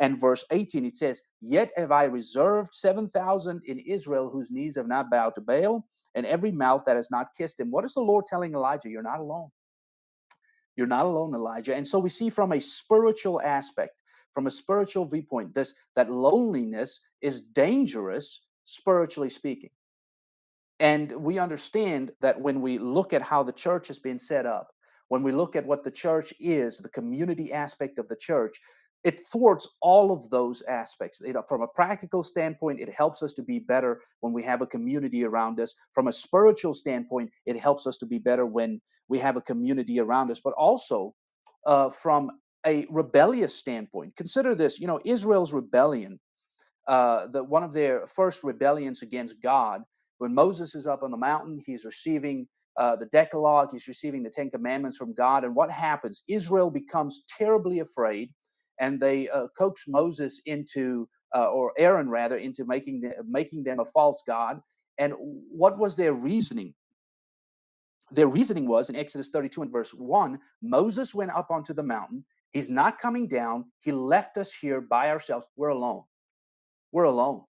and 0.00 0.20
verse 0.20 0.44
18. 0.52 0.86
It 0.86 0.96
says, 0.96 1.22
Yet 1.40 1.72
have 1.76 1.92
I 1.92 2.04
reserved 2.04 2.74
7,000 2.74 3.62
in 3.66 3.80
Israel 3.80 4.30
whose 4.30 4.50
knees 4.52 4.76
have 4.76 4.88
not 4.88 5.10
bowed 5.10 5.34
to 5.36 5.40
Baal 5.42 5.86
and 6.18 6.26
every 6.26 6.50
mouth 6.50 6.82
that 6.84 6.96
has 6.96 7.10
not 7.12 7.28
kissed 7.38 7.60
him. 7.60 7.70
What 7.70 7.84
is 7.84 7.94
the 7.94 8.00
Lord 8.00 8.26
telling 8.26 8.54
Elijah? 8.54 8.90
You're 8.90 9.02
not 9.02 9.20
alone. 9.20 9.50
You're 10.76 10.88
not 10.88 11.06
alone, 11.06 11.32
Elijah. 11.32 11.76
And 11.76 11.86
so 11.86 12.00
we 12.00 12.08
see 12.08 12.28
from 12.28 12.52
a 12.52 12.60
spiritual 12.60 13.40
aspect, 13.40 13.92
from 14.34 14.48
a 14.48 14.50
spiritual 14.50 15.06
viewpoint, 15.06 15.54
this 15.54 15.74
that 15.94 16.10
loneliness 16.10 17.00
is 17.22 17.40
dangerous 17.40 18.40
spiritually 18.64 19.28
speaking. 19.28 19.70
And 20.80 21.12
we 21.12 21.38
understand 21.38 22.10
that 22.20 22.40
when 22.40 22.60
we 22.60 22.78
look 22.78 23.12
at 23.12 23.22
how 23.22 23.44
the 23.44 23.52
church 23.52 23.88
has 23.88 24.00
been 24.00 24.18
set 24.18 24.44
up, 24.44 24.68
when 25.08 25.22
we 25.22 25.32
look 25.32 25.56
at 25.56 25.66
what 25.66 25.84
the 25.84 25.90
church 25.90 26.34
is, 26.40 26.78
the 26.78 26.88
community 26.88 27.52
aspect 27.52 27.98
of 27.98 28.08
the 28.08 28.16
church, 28.16 28.60
it 29.04 29.26
thwarts 29.26 29.68
all 29.80 30.12
of 30.12 30.28
those 30.30 30.62
aspects. 30.62 31.20
Know, 31.20 31.42
from 31.48 31.62
a 31.62 31.68
practical 31.68 32.22
standpoint, 32.22 32.80
it 32.80 32.92
helps 32.92 33.22
us 33.22 33.32
to 33.34 33.42
be 33.42 33.58
better 33.58 34.00
when 34.20 34.32
we 34.32 34.42
have 34.42 34.60
a 34.60 34.66
community 34.66 35.24
around 35.24 35.60
us. 35.60 35.74
From 35.92 36.08
a 36.08 36.12
spiritual 36.12 36.74
standpoint, 36.74 37.30
it 37.46 37.58
helps 37.58 37.86
us 37.86 37.96
to 37.98 38.06
be 38.06 38.18
better 38.18 38.44
when 38.46 38.80
we 39.08 39.18
have 39.20 39.36
a 39.36 39.40
community 39.40 40.00
around 40.00 40.30
us. 40.30 40.40
But 40.40 40.54
also, 40.54 41.14
uh, 41.66 41.90
from 41.90 42.30
a 42.66 42.86
rebellious 42.90 43.54
standpoint, 43.54 44.16
consider 44.16 44.54
this. 44.54 44.80
You 44.80 44.88
know, 44.88 45.00
Israel's 45.04 45.52
rebellion, 45.52 46.18
uh, 46.88 47.28
the 47.28 47.44
one 47.44 47.62
of 47.62 47.72
their 47.72 48.06
first 48.06 48.42
rebellions 48.42 49.02
against 49.02 49.40
God, 49.42 49.82
when 50.18 50.34
Moses 50.34 50.74
is 50.74 50.86
up 50.86 51.04
on 51.04 51.12
the 51.12 51.16
mountain, 51.16 51.60
he's 51.64 51.84
receiving 51.84 52.48
uh, 52.76 52.96
the 52.96 53.06
Decalogue, 53.06 53.68
he's 53.72 53.86
receiving 53.88 54.22
the 54.22 54.30
Ten 54.30 54.50
Commandments 54.50 54.96
from 54.96 55.14
God, 55.14 55.44
and 55.44 55.54
what 55.54 55.70
happens? 55.70 56.22
Israel 56.28 56.70
becomes 56.70 57.22
terribly 57.28 57.78
afraid 57.80 58.30
and 58.80 59.00
they 59.00 59.28
uh, 59.28 59.46
coaxed 59.56 59.88
Moses 59.88 60.40
into, 60.46 61.08
uh, 61.34 61.50
or 61.50 61.72
Aaron 61.78 62.08
rather, 62.08 62.36
into 62.36 62.64
making 62.64 63.00
the, 63.00 63.12
making 63.28 63.64
them 63.64 63.80
a 63.80 63.84
false 63.84 64.22
god. 64.26 64.60
And 64.98 65.14
what 65.18 65.78
was 65.78 65.96
their 65.96 66.12
reasoning? 66.12 66.74
Their 68.10 68.28
reasoning 68.28 68.66
was 68.66 68.90
in 68.90 68.96
Exodus 68.96 69.30
32 69.30 69.62
and 69.62 69.72
verse 69.72 69.90
1 69.92 70.38
Moses 70.62 71.14
went 71.14 71.30
up 71.32 71.50
onto 71.50 71.74
the 71.74 71.82
mountain. 71.82 72.24
He's 72.52 72.70
not 72.70 72.98
coming 72.98 73.28
down. 73.28 73.66
He 73.80 73.92
left 73.92 74.38
us 74.38 74.52
here 74.52 74.80
by 74.80 75.10
ourselves. 75.10 75.46
We're 75.56 75.68
alone. 75.68 76.04
We're 76.92 77.04
alone. 77.04 77.42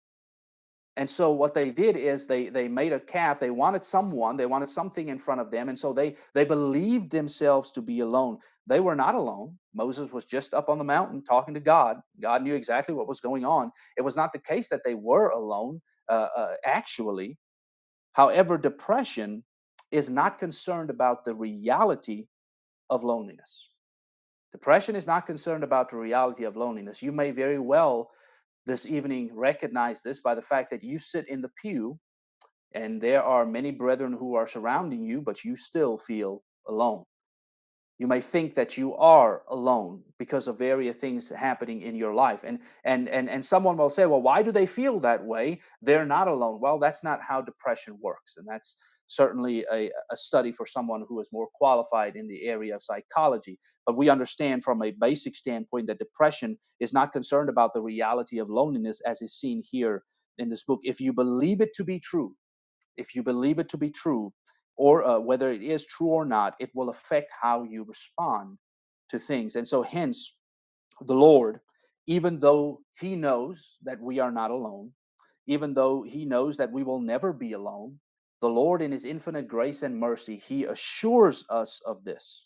And 0.97 1.09
so 1.09 1.31
what 1.31 1.53
they 1.53 1.71
did 1.71 1.95
is 1.95 2.27
they 2.27 2.49
they 2.49 2.67
made 2.67 2.93
a 2.93 2.99
calf. 2.99 3.39
They 3.39 3.51
wanted 3.51 3.85
someone. 3.85 4.35
They 4.35 4.45
wanted 4.45 4.69
something 4.69 5.09
in 5.09 5.17
front 5.17 5.39
of 5.39 5.49
them, 5.49 5.69
and 5.69 5.77
so 5.77 5.93
they 5.93 6.15
they 6.33 6.43
believed 6.43 7.11
themselves 7.11 7.71
to 7.73 7.81
be 7.81 8.01
alone. 8.01 8.37
They 8.67 8.79
were 8.79 8.95
not 8.95 9.15
alone. 9.15 9.57
Moses 9.73 10.11
was 10.11 10.25
just 10.25 10.53
up 10.53 10.69
on 10.69 10.77
the 10.77 10.83
mountain 10.83 11.23
talking 11.23 11.53
to 11.53 11.59
God. 11.59 11.97
God 12.21 12.43
knew 12.43 12.53
exactly 12.53 12.93
what 12.93 13.07
was 13.07 13.21
going 13.21 13.45
on. 13.45 13.71
It 13.97 14.01
was 14.01 14.15
not 14.15 14.33
the 14.33 14.39
case 14.39 14.69
that 14.69 14.81
they 14.83 14.93
were 14.93 15.29
alone. 15.29 15.81
Uh, 16.09 16.27
uh, 16.35 16.53
actually, 16.65 17.37
however, 18.13 18.57
depression 18.57 19.43
is 19.91 20.09
not 20.09 20.37
concerned 20.37 20.89
about 20.89 21.23
the 21.23 21.33
reality 21.33 22.25
of 22.89 23.03
loneliness. 23.03 23.69
Depression 24.51 24.95
is 24.95 25.07
not 25.07 25.27
concerned 25.27 25.63
about 25.63 25.89
the 25.89 25.97
reality 25.97 26.43
of 26.43 26.57
loneliness. 26.57 27.01
You 27.01 27.11
may 27.11 27.31
very 27.31 27.59
well 27.59 28.09
this 28.69 28.85
evening 28.85 29.31
recognize 29.33 30.03
this 30.03 30.21
by 30.21 30.35
the 30.35 30.41
fact 30.41 30.69
that 30.69 30.83
you 30.83 30.99
sit 30.99 31.27
in 31.27 31.41
the 31.41 31.49
pew 31.61 31.99
and 32.73 33.01
there 33.01 33.23
are 33.23 33.45
many 33.45 33.71
brethren 33.71 34.13
who 34.13 34.35
are 34.35 34.45
surrounding 34.45 35.03
you, 35.03 35.21
but 35.21 35.43
you 35.43 35.55
still 35.55 35.97
feel 35.97 36.43
alone. 36.67 37.03
You 37.97 38.05
may 38.05 38.21
think 38.21 38.53
that 38.53 38.77
you 38.77 38.95
are 38.95 39.41
alone 39.49 40.03
because 40.19 40.47
of 40.47 40.59
various 40.59 40.97
things 40.97 41.29
happening 41.29 41.81
in 41.81 41.95
your 41.95 42.13
life. 42.13 42.43
And 42.43 42.59
and 42.85 43.09
and 43.09 43.27
and 43.27 43.43
someone 43.43 43.75
will 43.75 43.89
say, 43.89 44.05
well, 44.05 44.21
why 44.21 44.43
do 44.43 44.51
they 44.51 44.67
feel 44.67 44.99
that 44.99 45.25
way? 45.25 45.59
They're 45.81 46.05
not 46.05 46.27
alone. 46.27 46.61
Well, 46.61 46.77
that's 46.77 47.03
not 47.03 47.19
how 47.27 47.41
depression 47.41 47.97
works. 47.99 48.37
And 48.37 48.47
that's 48.47 48.77
certainly 49.09 49.65
a, 49.73 49.91
a 50.11 50.17
study 50.17 50.53
for 50.53 50.65
someone 50.67 51.05
who 51.09 51.19
is 51.21 51.29
more 51.33 51.49
qualified 51.55 52.15
in 52.17 52.27
the 52.27 52.47
area 52.47 52.75
of 52.75 52.83
psychology. 52.83 53.59
But 53.87 53.97
we 53.97 54.09
understand 54.09 54.63
from 54.63 54.83
a 54.83 54.91
basic 54.91 55.35
standpoint 55.37 55.87
that 55.87 55.99
depression 55.99 56.57
is 56.79 56.93
not 56.93 57.13
concerned 57.13 57.49
about 57.49 57.73
the 57.73 57.81
reality 57.81 58.39
of 58.39 58.49
loneliness 58.49 59.01
as 59.05 59.21
is 59.21 59.35
seen 59.35 59.63
here 59.69 60.03
in 60.39 60.49
this 60.49 60.63
book. 60.63 60.81
If 60.83 61.01
you 61.01 61.13
believe 61.13 61.61
it 61.61 61.73
to 61.75 61.85
be 61.85 61.99
true, 61.99 62.35
if 62.97 63.15
you 63.15 63.23
believe 63.23 63.59
it 63.59 63.69
to 63.69 63.77
be 63.77 63.89
true, 63.89 64.33
or 64.77 65.03
uh, 65.05 65.19
whether 65.19 65.51
it 65.51 65.61
is 65.63 65.85
true 65.85 66.07
or 66.07 66.25
not, 66.25 66.55
it 66.59 66.69
will 66.75 66.89
affect 66.89 67.31
how 67.41 67.63
you 67.63 67.83
respond 67.83 68.57
to 69.09 69.19
things. 69.19 69.55
And 69.55 69.67
so, 69.67 69.83
hence, 69.83 70.35
the 71.05 71.15
Lord, 71.15 71.59
even 72.07 72.39
though 72.39 72.81
He 72.99 73.15
knows 73.15 73.77
that 73.83 74.01
we 74.01 74.19
are 74.19 74.31
not 74.31 74.51
alone, 74.51 74.91
even 75.47 75.73
though 75.73 76.03
He 76.03 76.25
knows 76.25 76.57
that 76.57 76.71
we 76.71 76.83
will 76.83 77.01
never 77.01 77.33
be 77.33 77.53
alone, 77.53 77.99
the 78.41 78.49
Lord, 78.49 78.81
in 78.81 78.91
His 78.91 79.05
infinite 79.05 79.47
grace 79.47 79.83
and 79.83 79.99
mercy, 79.99 80.37
He 80.37 80.65
assures 80.65 81.45
us 81.49 81.81
of 81.85 82.03
this. 82.03 82.45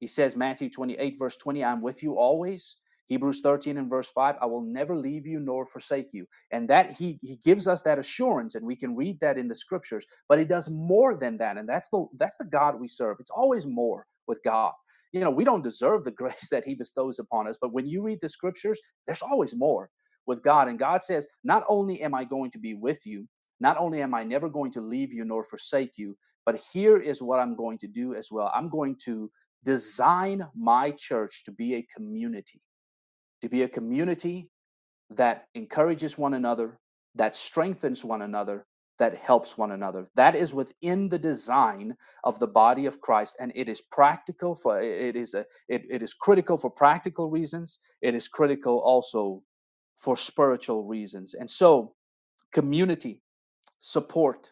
He 0.00 0.06
says, 0.06 0.36
Matthew 0.36 0.70
28, 0.70 1.18
verse 1.18 1.36
20, 1.36 1.64
I'm 1.64 1.82
with 1.82 2.02
you 2.02 2.18
always. 2.18 2.76
Hebrews 3.06 3.40
13 3.42 3.78
and 3.78 3.88
verse 3.88 4.08
5, 4.08 4.36
I 4.40 4.46
will 4.46 4.62
never 4.62 4.96
leave 4.96 5.26
you 5.26 5.40
nor 5.40 5.66
forsake 5.66 6.12
you. 6.12 6.26
And 6.52 6.68
that 6.68 6.92
he 6.92 7.18
he 7.22 7.36
gives 7.44 7.68
us 7.68 7.82
that 7.82 7.98
assurance, 7.98 8.54
and 8.54 8.66
we 8.66 8.76
can 8.76 8.96
read 8.96 9.20
that 9.20 9.38
in 9.38 9.48
the 9.48 9.54
scriptures, 9.54 10.06
but 10.28 10.38
he 10.38 10.44
does 10.44 10.70
more 10.70 11.16
than 11.16 11.36
that. 11.38 11.56
And 11.58 11.68
that's 11.68 11.88
the 11.90 12.06
that's 12.18 12.36
the 12.38 12.46
God 12.46 12.80
we 12.80 12.88
serve. 12.88 13.18
It's 13.20 13.30
always 13.30 13.66
more 13.66 14.06
with 14.26 14.40
God. 14.44 14.72
You 15.12 15.20
know, 15.20 15.30
we 15.30 15.44
don't 15.44 15.62
deserve 15.64 16.04
the 16.04 16.10
grace 16.22 16.48
that 16.50 16.64
he 16.64 16.74
bestows 16.74 17.18
upon 17.18 17.46
us, 17.48 17.58
but 17.60 17.72
when 17.72 17.86
you 17.86 18.02
read 18.02 18.20
the 18.20 18.28
scriptures, 18.28 18.80
there's 19.06 19.22
always 19.22 19.54
more 19.54 19.90
with 20.26 20.42
God. 20.42 20.68
And 20.68 20.78
God 20.78 21.02
says, 21.02 21.26
Not 21.44 21.64
only 21.68 22.02
am 22.02 22.14
I 22.14 22.24
going 22.24 22.50
to 22.52 22.58
be 22.58 22.74
with 22.74 23.06
you, 23.06 23.26
not 23.60 23.76
only 23.78 24.02
am 24.02 24.14
I 24.14 24.24
never 24.24 24.48
going 24.48 24.72
to 24.72 24.80
leave 24.80 25.12
you 25.12 25.24
nor 25.24 25.44
forsake 25.44 25.96
you, 25.96 26.16
but 26.46 26.60
here 26.72 26.98
is 26.98 27.22
what 27.22 27.40
I'm 27.40 27.56
going 27.56 27.78
to 27.78 27.86
do 27.86 28.14
as 28.14 28.30
well. 28.30 28.50
I'm 28.54 28.68
going 28.68 28.96
to 29.04 29.30
design 29.64 30.46
my 30.54 30.90
church 30.90 31.44
to 31.44 31.52
be 31.52 31.74
a 31.74 31.86
community, 31.94 32.60
to 33.40 33.48
be 33.48 33.62
a 33.62 33.68
community 33.68 34.50
that 35.10 35.46
encourages 35.54 36.18
one 36.18 36.34
another, 36.34 36.78
that 37.14 37.36
strengthens 37.36 38.04
one 38.04 38.22
another, 38.22 38.66
that 38.98 39.16
helps 39.16 39.58
one 39.58 39.72
another. 39.72 40.08
That 40.14 40.34
is 40.34 40.54
within 40.54 41.08
the 41.08 41.18
design 41.18 41.96
of 42.24 42.38
the 42.38 42.46
body 42.46 42.86
of 42.86 43.00
Christ, 43.00 43.36
and 43.40 43.52
it 43.54 43.68
is 43.68 43.80
practical 43.80 44.54
for 44.54 44.80
it 44.80 45.16
is 45.16 45.34
a 45.34 45.44
it, 45.68 45.82
it 45.90 46.02
is 46.02 46.14
critical 46.14 46.56
for 46.56 46.70
practical 46.70 47.30
reasons. 47.30 47.80
It 48.02 48.14
is 48.14 48.28
critical 48.28 48.80
also 48.80 49.42
for 49.96 50.16
spiritual 50.16 50.84
reasons. 50.84 51.34
And 51.34 51.50
so 51.50 51.94
community 52.52 53.20
support 53.84 54.50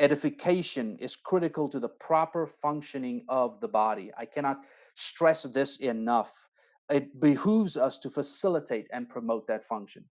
edification 0.00 0.98
is 0.98 1.14
critical 1.14 1.68
to 1.68 1.78
the 1.78 1.88
proper 1.88 2.44
functioning 2.44 3.24
of 3.28 3.60
the 3.60 3.68
body. 3.68 4.10
I 4.18 4.24
cannot 4.24 4.62
stress 4.96 5.44
this 5.44 5.76
enough. 5.76 6.32
It 6.90 7.20
behooves 7.20 7.76
us 7.76 7.98
to 7.98 8.10
facilitate 8.10 8.88
and 8.92 9.08
promote 9.08 9.46
that 9.46 9.64
function. 9.64 10.04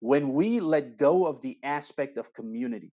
When 0.00 0.32
we 0.32 0.60
let 0.60 0.96
go 0.96 1.26
of 1.26 1.42
the 1.42 1.58
aspect 1.62 2.16
of 2.16 2.32
community, 2.32 2.90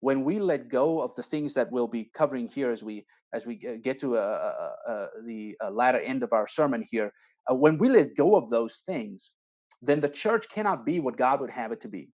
when 0.00 0.24
we 0.24 0.40
let 0.40 0.68
go 0.68 1.00
of 1.00 1.14
the 1.14 1.22
things 1.22 1.54
that 1.54 1.70
we'll 1.70 1.86
be 1.86 2.10
covering 2.12 2.48
here 2.48 2.72
as 2.72 2.82
we 2.82 3.06
as 3.32 3.46
we 3.46 3.54
get 3.54 4.00
to 4.00 4.16
uh, 4.16 4.18
uh, 4.20 4.90
uh, 4.90 5.06
the 5.24 5.54
uh, 5.62 5.70
latter 5.70 6.00
end 6.00 6.24
of 6.24 6.32
our 6.32 6.48
sermon 6.48 6.82
here, 6.90 7.12
uh, 7.48 7.54
when 7.54 7.78
we 7.78 7.88
let 7.88 8.16
go 8.16 8.34
of 8.34 8.50
those 8.50 8.82
things, 8.84 9.30
then 9.80 10.00
the 10.00 10.08
church 10.08 10.48
cannot 10.48 10.84
be 10.84 10.98
what 10.98 11.16
God 11.16 11.40
would 11.40 11.50
have 11.50 11.70
it 11.70 11.80
to 11.82 11.88
be. 11.88 12.10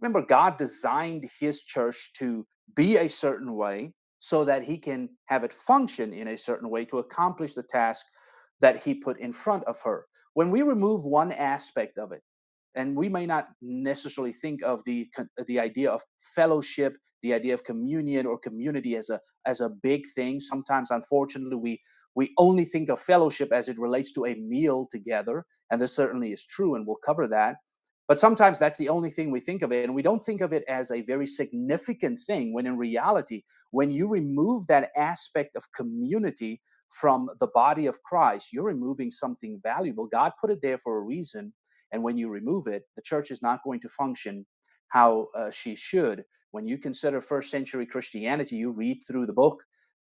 Remember, 0.00 0.22
God 0.22 0.56
designed 0.56 1.28
His 1.38 1.62
church 1.62 2.12
to 2.14 2.46
be 2.74 2.96
a 2.96 3.08
certain 3.08 3.54
way 3.54 3.92
so 4.18 4.44
that 4.44 4.64
He 4.64 4.78
can 4.78 5.08
have 5.26 5.44
it 5.44 5.52
function 5.52 6.12
in 6.12 6.28
a 6.28 6.36
certain 6.36 6.70
way 6.70 6.84
to 6.86 6.98
accomplish 6.98 7.54
the 7.54 7.62
task 7.62 8.06
that 8.60 8.82
He 8.82 8.94
put 8.94 9.20
in 9.20 9.32
front 9.32 9.64
of 9.64 9.80
her. 9.82 10.06
When 10.34 10.50
we 10.50 10.62
remove 10.62 11.04
one 11.04 11.32
aspect 11.32 11.98
of 11.98 12.12
it, 12.12 12.22
and 12.74 12.96
we 12.96 13.08
may 13.08 13.26
not 13.26 13.48
necessarily 13.62 14.32
think 14.32 14.62
of 14.62 14.82
the 14.84 15.08
the 15.46 15.58
idea 15.58 15.90
of 15.90 16.02
fellowship 16.34 16.96
the 17.22 17.34
idea 17.34 17.52
of 17.52 17.64
communion 17.64 18.26
or 18.26 18.38
community 18.38 18.96
as 18.96 19.10
a 19.10 19.20
as 19.46 19.60
a 19.60 19.70
big 19.82 20.02
thing 20.14 20.38
sometimes 20.40 20.90
unfortunately 20.90 21.56
we 21.56 21.80
we 22.14 22.32
only 22.38 22.64
think 22.64 22.88
of 22.88 23.00
fellowship 23.00 23.52
as 23.52 23.68
it 23.68 23.78
relates 23.78 24.12
to 24.12 24.26
a 24.26 24.34
meal 24.36 24.86
together 24.90 25.44
and 25.70 25.80
this 25.80 25.94
certainly 25.94 26.32
is 26.32 26.46
true 26.46 26.74
and 26.74 26.86
we'll 26.86 26.96
cover 27.04 27.26
that 27.26 27.56
but 28.10 28.18
sometimes 28.18 28.58
that's 28.58 28.76
the 28.76 28.88
only 28.88 29.08
thing 29.08 29.30
we 29.30 29.38
think 29.38 29.62
of 29.62 29.70
it, 29.70 29.84
and 29.84 29.94
we 29.94 30.02
don't 30.02 30.24
think 30.24 30.40
of 30.40 30.52
it 30.52 30.64
as 30.66 30.90
a 30.90 31.02
very 31.02 31.28
significant 31.28 32.18
thing 32.18 32.52
when 32.52 32.66
in 32.66 32.76
reality, 32.76 33.44
when 33.70 33.88
you 33.88 34.08
remove 34.08 34.66
that 34.66 34.88
aspect 34.96 35.54
of 35.54 35.70
community 35.70 36.60
from 36.88 37.30
the 37.38 37.46
body 37.54 37.86
of 37.86 38.02
Christ, 38.02 38.48
you're 38.52 38.64
removing 38.64 39.12
something 39.12 39.60
valuable. 39.62 40.08
God 40.08 40.32
put 40.40 40.50
it 40.50 40.58
there 40.60 40.76
for 40.76 40.98
a 40.98 41.02
reason. 41.02 41.52
And 41.92 42.02
when 42.02 42.18
you 42.18 42.28
remove 42.28 42.66
it, 42.66 42.82
the 42.96 43.02
church 43.02 43.30
is 43.30 43.42
not 43.42 43.62
going 43.62 43.78
to 43.82 43.88
function 43.88 44.44
how 44.88 45.28
uh, 45.36 45.52
she 45.52 45.76
should. 45.76 46.24
When 46.50 46.66
you 46.66 46.78
consider 46.78 47.20
first 47.20 47.48
century 47.48 47.86
Christianity, 47.86 48.56
you 48.56 48.72
read 48.72 49.02
through 49.06 49.26
the 49.26 49.32
book 49.32 49.62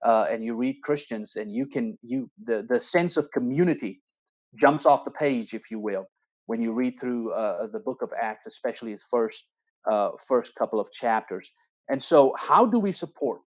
uh, 0.05 0.27
and 0.29 0.43
you 0.43 0.57
read 0.57 0.83
Christians, 0.83 1.37
and 1.37 1.53
you 1.53 1.67
can 1.67 1.97
you 2.03 2.29
the 2.43 2.67
the 2.69 2.81
sense 2.81 3.17
of 3.17 3.31
community 3.31 4.03
jumps 4.57 4.87
off 4.87 5.05
the 5.05 5.12
page, 5.12 5.55
if 5.55 5.71
you 5.71 5.79
will 5.79 6.09
when 6.53 6.61
you 6.61 6.73
read 6.75 7.01
through 7.01 7.33
uh, 7.33 7.67
the 7.69 7.79
book 7.79 8.03
of 8.03 8.11
Acts, 8.21 8.45
especially 8.45 8.93
the 8.93 9.07
first 9.11 9.47
uh, 9.91 10.11
first 10.29 10.55
couple 10.55 10.79
of 10.79 10.93
chapters. 10.93 11.51
And 11.88 12.01
so, 12.11 12.35
how 12.38 12.67
do 12.67 12.79
we 12.79 12.93
support 12.93 13.41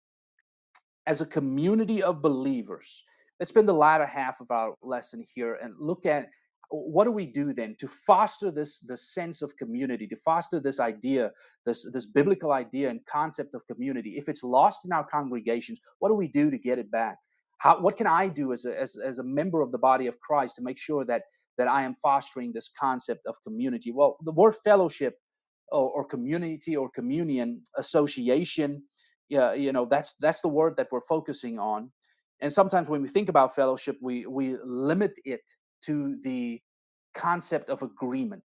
as 1.09 1.21
a 1.21 1.27
community 1.27 2.01
of 2.01 2.23
believers? 2.23 3.03
Let's 3.41 3.51
spend 3.51 3.69
the 3.69 3.81
latter 3.87 4.07
half 4.07 4.41
of 4.41 4.53
our 4.53 4.77
lesson 4.85 5.25
here 5.35 5.59
and 5.61 5.75
look 5.81 6.07
at 6.07 6.29
what 6.71 7.05
do 7.07 7.11
we 7.11 7.27
do 7.27 7.53
then 7.53 7.75
to 7.81 7.89
foster 7.89 8.53
this 8.53 8.79
this 8.93 9.13
sense 9.13 9.43
of 9.43 9.57
community 9.57 10.07
to 10.07 10.17
foster 10.29 10.61
this 10.61 10.79
idea 10.79 11.31
this 11.67 11.81
this 11.93 12.07
biblical 12.07 12.53
idea 12.53 12.89
and 12.89 13.05
concept 13.05 13.53
of 13.57 13.67
community 13.67 14.13
if 14.17 14.29
it's 14.31 14.45
lost 14.59 14.87
in 14.87 14.93
our 14.93 15.07
congregations 15.17 15.81
what 15.99 16.09
do 16.09 16.15
we 16.15 16.29
do 16.29 16.51
to 16.51 16.57
get 16.69 16.79
it 16.79 16.91
back 16.91 17.19
how 17.59 17.79
what 17.85 17.99
can 17.99 18.07
i 18.07 18.27
do 18.27 18.55
as 18.55 18.65
a 18.65 18.73
as, 18.85 18.97
as 19.11 19.19
a 19.19 19.29
member 19.41 19.61
of 19.61 19.71
the 19.71 19.83
body 19.91 20.07
of 20.07 20.19
christ 20.21 20.57
to 20.57 20.63
make 20.63 20.79
sure 20.79 21.05
that 21.05 21.23
that 21.59 21.69
I 21.69 21.83
am 21.83 21.95
fostering 21.95 22.53
this 22.53 22.71
concept 22.79 23.27
of 23.27 23.37
community. 23.43 23.93
Well, 23.93 24.17
the 24.25 24.33
word 24.33 24.55
fellowship 24.65 25.15
or, 25.71 25.91
or 25.91 26.05
community 26.05 26.77
or 26.77 26.89
communion 26.91 27.63
association, 27.77 28.83
yeah, 29.29 29.55
you 29.55 29.73
know, 29.73 29.87
that's 29.87 30.15
that's 30.21 30.41
the 30.41 30.49
word 30.49 30.75
that 30.77 30.89
we're 30.91 31.01
focusing 31.03 31.59
on. 31.59 31.91
And 32.41 32.53
sometimes 32.53 32.89
when 32.89 33.03
we 33.03 33.09
think 33.09 33.29
about 33.29 33.55
fellowship, 33.55 33.97
we 34.01 34.27
we 34.27 34.57
limit 34.65 35.13
it 35.25 35.43
to 35.87 36.17
the 36.23 36.61
concept 37.15 37.71
of 37.71 37.83
agreement. 37.83 38.45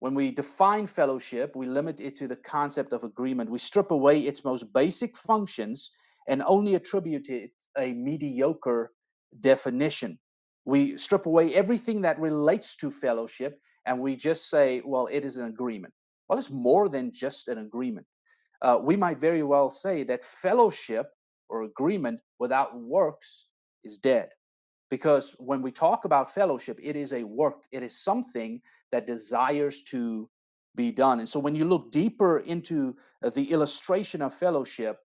When 0.00 0.14
we 0.14 0.30
define 0.30 0.86
fellowship, 0.86 1.56
we 1.56 1.66
limit 1.66 2.00
it 2.00 2.16
to 2.16 2.28
the 2.28 2.36
concept 2.36 2.92
of 2.92 3.04
agreement. 3.04 3.50
We 3.50 3.58
strip 3.58 3.90
away 3.90 4.20
its 4.20 4.44
most 4.44 4.70
basic 4.72 5.16
functions 5.16 5.90
and 6.28 6.42
only 6.46 6.74
attribute 6.74 7.28
it 7.28 7.52
a 7.78 7.92
mediocre 7.92 8.92
definition 9.40 10.18
we 10.64 10.96
strip 10.96 11.26
away 11.26 11.54
everything 11.54 12.00
that 12.02 12.18
relates 12.18 12.76
to 12.76 12.90
fellowship 12.90 13.60
and 13.86 14.00
we 14.00 14.16
just 14.16 14.48
say, 14.48 14.80
well, 14.84 15.08
it 15.10 15.24
is 15.24 15.36
an 15.36 15.46
agreement. 15.46 15.92
Well, 16.28 16.38
it's 16.38 16.50
more 16.50 16.88
than 16.88 17.12
just 17.12 17.48
an 17.48 17.58
agreement. 17.58 18.06
Uh, 18.62 18.78
we 18.82 18.96
might 18.96 19.20
very 19.20 19.42
well 19.42 19.68
say 19.68 20.04
that 20.04 20.24
fellowship 20.24 21.06
or 21.50 21.64
agreement 21.64 22.20
without 22.38 22.78
works 22.78 23.46
is 23.84 23.98
dead. 23.98 24.30
Because 24.90 25.34
when 25.38 25.60
we 25.60 25.70
talk 25.70 26.04
about 26.04 26.32
fellowship, 26.32 26.78
it 26.82 26.96
is 26.96 27.12
a 27.12 27.24
work, 27.24 27.62
it 27.72 27.82
is 27.82 28.02
something 28.02 28.60
that 28.92 29.06
desires 29.06 29.82
to 29.82 30.30
be 30.76 30.90
done. 30.90 31.18
And 31.18 31.28
so 31.28 31.38
when 31.40 31.54
you 31.54 31.64
look 31.64 31.90
deeper 31.90 32.38
into 32.40 32.96
uh, 33.24 33.30
the 33.30 33.50
illustration 33.50 34.22
of 34.22 34.34
fellowship, 34.34 34.98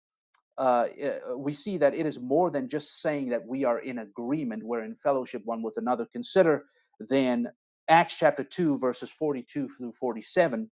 uh, 0.57 0.85
uh, 1.03 1.37
we 1.37 1.53
see 1.53 1.77
that 1.77 1.93
it 1.93 2.05
is 2.05 2.19
more 2.19 2.49
than 2.49 2.67
just 2.67 3.01
saying 3.01 3.29
that 3.29 3.45
we 3.45 3.63
are 3.63 3.79
in 3.79 3.99
agreement, 3.99 4.63
we're 4.63 4.83
in 4.83 4.95
fellowship 4.95 5.41
one 5.45 5.61
with 5.61 5.77
another. 5.77 6.07
Consider 6.11 6.65
then 6.99 7.47
Acts 7.89 8.15
chapter 8.15 8.43
2, 8.43 8.79
verses 8.79 9.09
42 9.09 9.69
through 9.69 9.91
47. 9.91 10.69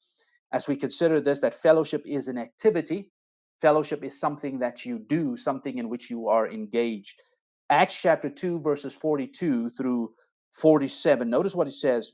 As 0.53 0.67
we 0.67 0.75
consider 0.75 1.19
this, 1.19 1.41
that 1.41 1.53
fellowship 1.53 2.03
is 2.05 2.27
an 2.27 2.37
activity, 2.37 3.11
fellowship 3.59 4.03
is 4.03 4.19
something 4.19 4.57
that 4.59 4.85
you 4.85 4.99
do, 4.99 5.35
something 5.35 5.77
in 5.77 5.89
which 5.89 6.09
you 6.09 6.27
are 6.27 6.49
engaged. 6.49 7.21
Acts 7.69 7.99
chapter 7.99 8.29
2, 8.29 8.61
verses 8.61 8.93
42 8.93 9.71
through 9.71 10.11
47. 10.53 11.29
Notice 11.29 11.55
what 11.55 11.67
it 11.67 11.73
says 11.73 12.13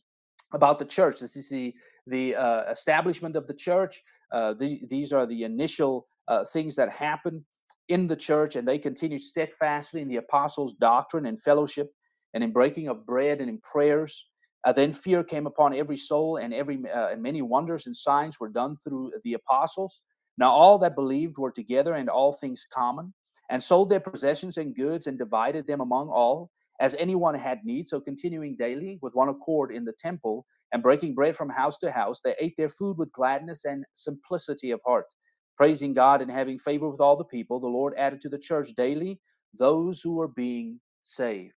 about 0.53 0.79
the 0.79 0.85
church. 0.85 1.19
This 1.19 1.35
is 1.35 1.49
the, 1.49 1.73
the 2.07 2.35
uh, 2.35 2.63
establishment 2.71 3.35
of 3.35 3.45
the 3.45 3.53
church. 3.53 4.01
Uh, 4.31 4.53
the, 4.53 4.81
these 4.87 5.13
are 5.13 5.25
the 5.25 5.43
initial 5.43 6.07
uh, 6.27 6.45
things 6.45 6.75
that 6.75 6.91
happen 6.91 7.43
in 7.89 8.07
the 8.07 8.15
church, 8.15 8.55
and 8.55 8.67
they 8.67 8.77
continued 8.77 9.21
steadfastly 9.21 10.01
in 10.01 10.07
the 10.07 10.17
apostles' 10.17 10.75
doctrine 10.75 11.25
and 11.25 11.41
fellowship, 11.41 11.91
and 12.33 12.43
in 12.43 12.53
breaking 12.53 12.87
of 12.87 13.05
bread 13.05 13.41
and 13.41 13.49
in 13.49 13.59
prayers. 13.59 14.27
Uh, 14.65 14.71
then 14.71 14.91
fear 14.91 15.23
came 15.23 15.47
upon 15.47 15.73
every 15.73 15.97
soul, 15.97 16.37
and 16.37 16.53
every 16.53 16.79
uh, 16.93 17.09
and 17.09 17.21
many 17.21 17.41
wonders 17.41 17.87
and 17.87 17.95
signs 17.95 18.39
were 18.39 18.49
done 18.49 18.75
through 18.75 19.11
the 19.23 19.33
apostles. 19.33 20.01
Now 20.37 20.51
all 20.51 20.77
that 20.79 20.95
believed 20.95 21.37
were 21.37 21.51
together, 21.51 21.95
and 21.95 22.09
all 22.09 22.33
things 22.33 22.65
common, 22.71 23.13
and 23.49 23.61
sold 23.61 23.89
their 23.89 23.99
possessions 23.99 24.57
and 24.57 24.75
goods, 24.75 25.07
and 25.07 25.17
divided 25.17 25.65
them 25.65 25.81
among 25.81 26.09
all, 26.09 26.51
as 26.79 26.95
anyone 26.99 27.35
had 27.35 27.59
need. 27.63 27.87
So 27.87 27.99
continuing 27.99 28.55
daily 28.55 28.99
with 29.01 29.15
one 29.15 29.29
accord 29.29 29.71
in 29.71 29.83
the 29.83 29.93
temple, 29.97 30.45
and 30.71 30.83
breaking 30.83 31.15
bread 31.15 31.35
from 31.35 31.49
house 31.49 31.79
to 31.79 31.91
house, 31.91 32.21
they 32.21 32.35
ate 32.39 32.55
their 32.55 32.69
food 32.69 32.97
with 32.99 33.11
gladness 33.13 33.65
and 33.65 33.83
simplicity 33.95 34.69
of 34.69 34.79
heart 34.85 35.05
praising 35.59 35.93
God 35.93 36.21
and 36.21 36.31
having 36.31 36.57
favor 36.57 36.89
with 36.89 37.01
all 37.01 37.17
the 37.17 37.25
people, 37.25 37.59
the 37.59 37.67
Lord 37.67 37.93
added 37.97 38.21
to 38.21 38.29
the 38.29 38.39
church 38.39 38.73
daily 38.75 39.19
those 39.57 39.99
who 40.01 40.15
were 40.15 40.29
being 40.29 40.79
saved. 41.01 41.53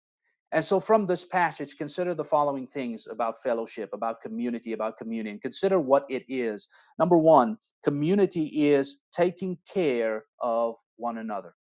And 0.50 0.64
so, 0.64 0.80
from 0.80 1.06
this 1.06 1.24
passage, 1.24 1.76
consider 1.78 2.12
the 2.12 2.24
following 2.24 2.66
things 2.66 3.06
about 3.08 3.40
fellowship, 3.42 3.90
about 3.92 4.20
community, 4.20 4.72
about 4.72 4.98
communion. 4.98 5.38
Consider 5.38 5.78
what 5.78 6.04
it 6.10 6.24
is. 6.28 6.68
Number 6.98 7.16
one, 7.16 7.56
community 7.84 8.46
is 8.70 8.98
taking 9.12 9.56
care 9.72 10.24
of 10.40 10.74
one 10.96 11.18
another. 11.18 11.54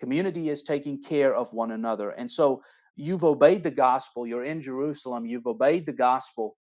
Community 0.00 0.50
is 0.50 0.62
taking 0.62 1.00
care 1.00 1.34
of 1.34 1.52
one 1.52 1.70
another. 1.70 2.10
And 2.10 2.28
so, 2.28 2.62
you've 2.96 3.24
obeyed 3.24 3.62
the 3.62 3.70
gospel. 3.70 4.26
You're 4.26 4.44
in 4.44 4.60
Jerusalem. 4.60 5.24
You've 5.24 5.46
obeyed 5.46 5.86
the 5.86 5.92
gospel 5.92 6.56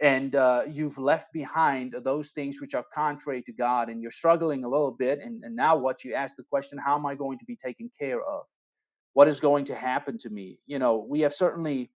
and 0.00 0.34
uh, 0.34 0.62
you've 0.66 0.98
left 0.98 1.32
behind 1.32 1.94
those 2.04 2.30
things 2.30 2.60
which 2.60 2.74
are 2.74 2.84
contrary 2.94 3.42
to 3.42 3.52
God, 3.52 3.90
and 3.90 4.00
you're 4.00 4.10
struggling 4.10 4.64
a 4.64 4.68
little 4.68 4.92
bit. 4.92 5.20
And, 5.20 5.44
and 5.44 5.54
now, 5.54 5.76
what 5.76 6.04
you 6.04 6.14
ask 6.14 6.36
the 6.36 6.42
question, 6.44 6.78
how 6.78 6.96
am 6.96 7.04
I 7.04 7.14
going 7.14 7.38
to 7.38 7.44
be 7.44 7.56
taken 7.56 7.90
care 7.98 8.22
of? 8.22 8.44
What 9.12 9.28
is 9.28 9.40
going 9.40 9.64
to 9.66 9.74
happen 9.74 10.16
to 10.18 10.30
me? 10.30 10.58
You 10.66 10.78
know, 10.78 11.06
we 11.08 11.20
have 11.20 11.34
certainly 11.34 11.90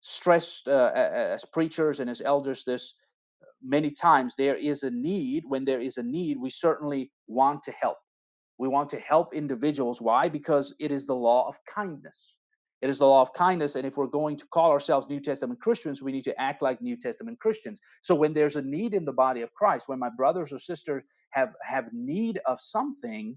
stressed 0.00 0.68
uh, 0.68 0.92
as 0.94 1.44
preachers 1.44 1.98
and 2.00 2.08
as 2.08 2.20
elders 2.20 2.64
this 2.64 2.94
many 3.62 3.90
times. 3.90 4.34
There 4.36 4.56
is 4.56 4.84
a 4.84 4.90
need. 4.90 5.44
When 5.46 5.64
there 5.64 5.80
is 5.80 5.98
a 5.98 6.02
need, 6.02 6.38
we 6.38 6.50
certainly 6.50 7.10
want 7.26 7.62
to 7.64 7.72
help. 7.72 7.98
We 8.58 8.68
want 8.68 8.90
to 8.90 9.00
help 9.00 9.34
individuals. 9.34 10.00
Why? 10.00 10.28
Because 10.28 10.74
it 10.78 10.92
is 10.92 11.06
the 11.06 11.14
law 11.14 11.48
of 11.48 11.56
kindness. 11.64 12.36
It 12.80 12.88
is 12.88 12.98
the 12.98 13.06
law 13.06 13.22
of 13.22 13.32
kindness. 13.32 13.74
And 13.74 13.84
if 13.84 13.96
we're 13.96 14.06
going 14.06 14.36
to 14.36 14.46
call 14.46 14.70
ourselves 14.70 15.08
New 15.08 15.20
Testament 15.20 15.60
Christians, 15.60 16.00
we 16.00 16.12
need 16.12 16.24
to 16.24 16.40
act 16.40 16.62
like 16.62 16.80
New 16.80 16.96
Testament 16.96 17.40
Christians. 17.40 17.80
So 18.02 18.14
when 18.14 18.32
there's 18.32 18.56
a 18.56 18.62
need 18.62 18.94
in 18.94 19.04
the 19.04 19.12
body 19.12 19.42
of 19.42 19.52
Christ, 19.54 19.88
when 19.88 19.98
my 19.98 20.10
brothers 20.16 20.52
or 20.52 20.58
sisters 20.58 21.02
have 21.30 21.50
have 21.62 21.86
need 21.92 22.40
of 22.46 22.60
something, 22.60 23.36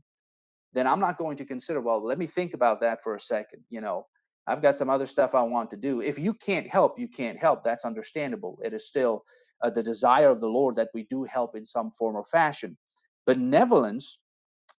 then 0.74 0.86
I'm 0.86 1.00
not 1.00 1.18
going 1.18 1.38
to 1.38 1.46
consider, 1.46 1.82
well, 1.82 2.04
let 2.04 2.20
me 2.20 2.28
think 2.28 2.54
about 2.54 2.80
that 2.82 3.02
for 3.02 3.16
a 3.16 3.20
second. 3.20 3.64
You 3.70 3.82
know, 3.82 4.06
I've 4.46 4.62
got 4.62 4.78
some 4.78 4.89
other 4.89 5.08
stuff 5.08 5.34
I 5.34 5.42
want 5.42 5.72
to 5.72 5.78
do. 5.78 6.02
If 6.02 6.20
you 6.20 6.34
can't 6.36 6.68
help, 6.68 7.00
you 7.00 7.08
can't 7.08 7.39
help. 7.39 7.64
That's 7.64 7.86
understandable. 7.86 8.60
It 8.64 8.74
is 8.74 8.86
still 8.86 9.24
uh, 9.64 9.72
the 9.72 9.84
desire 9.84 10.30
of 10.30 10.39
the 10.39 10.48
Lord 10.48 10.76
that 10.76 10.89
we 10.94 11.04
do 11.04 11.24
help 11.24 11.56
in 11.56 11.66
some 11.66 11.89
form 11.89 12.16
or 12.16 12.26
fashion. 12.26 12.78
Benevolence 13.26 14.20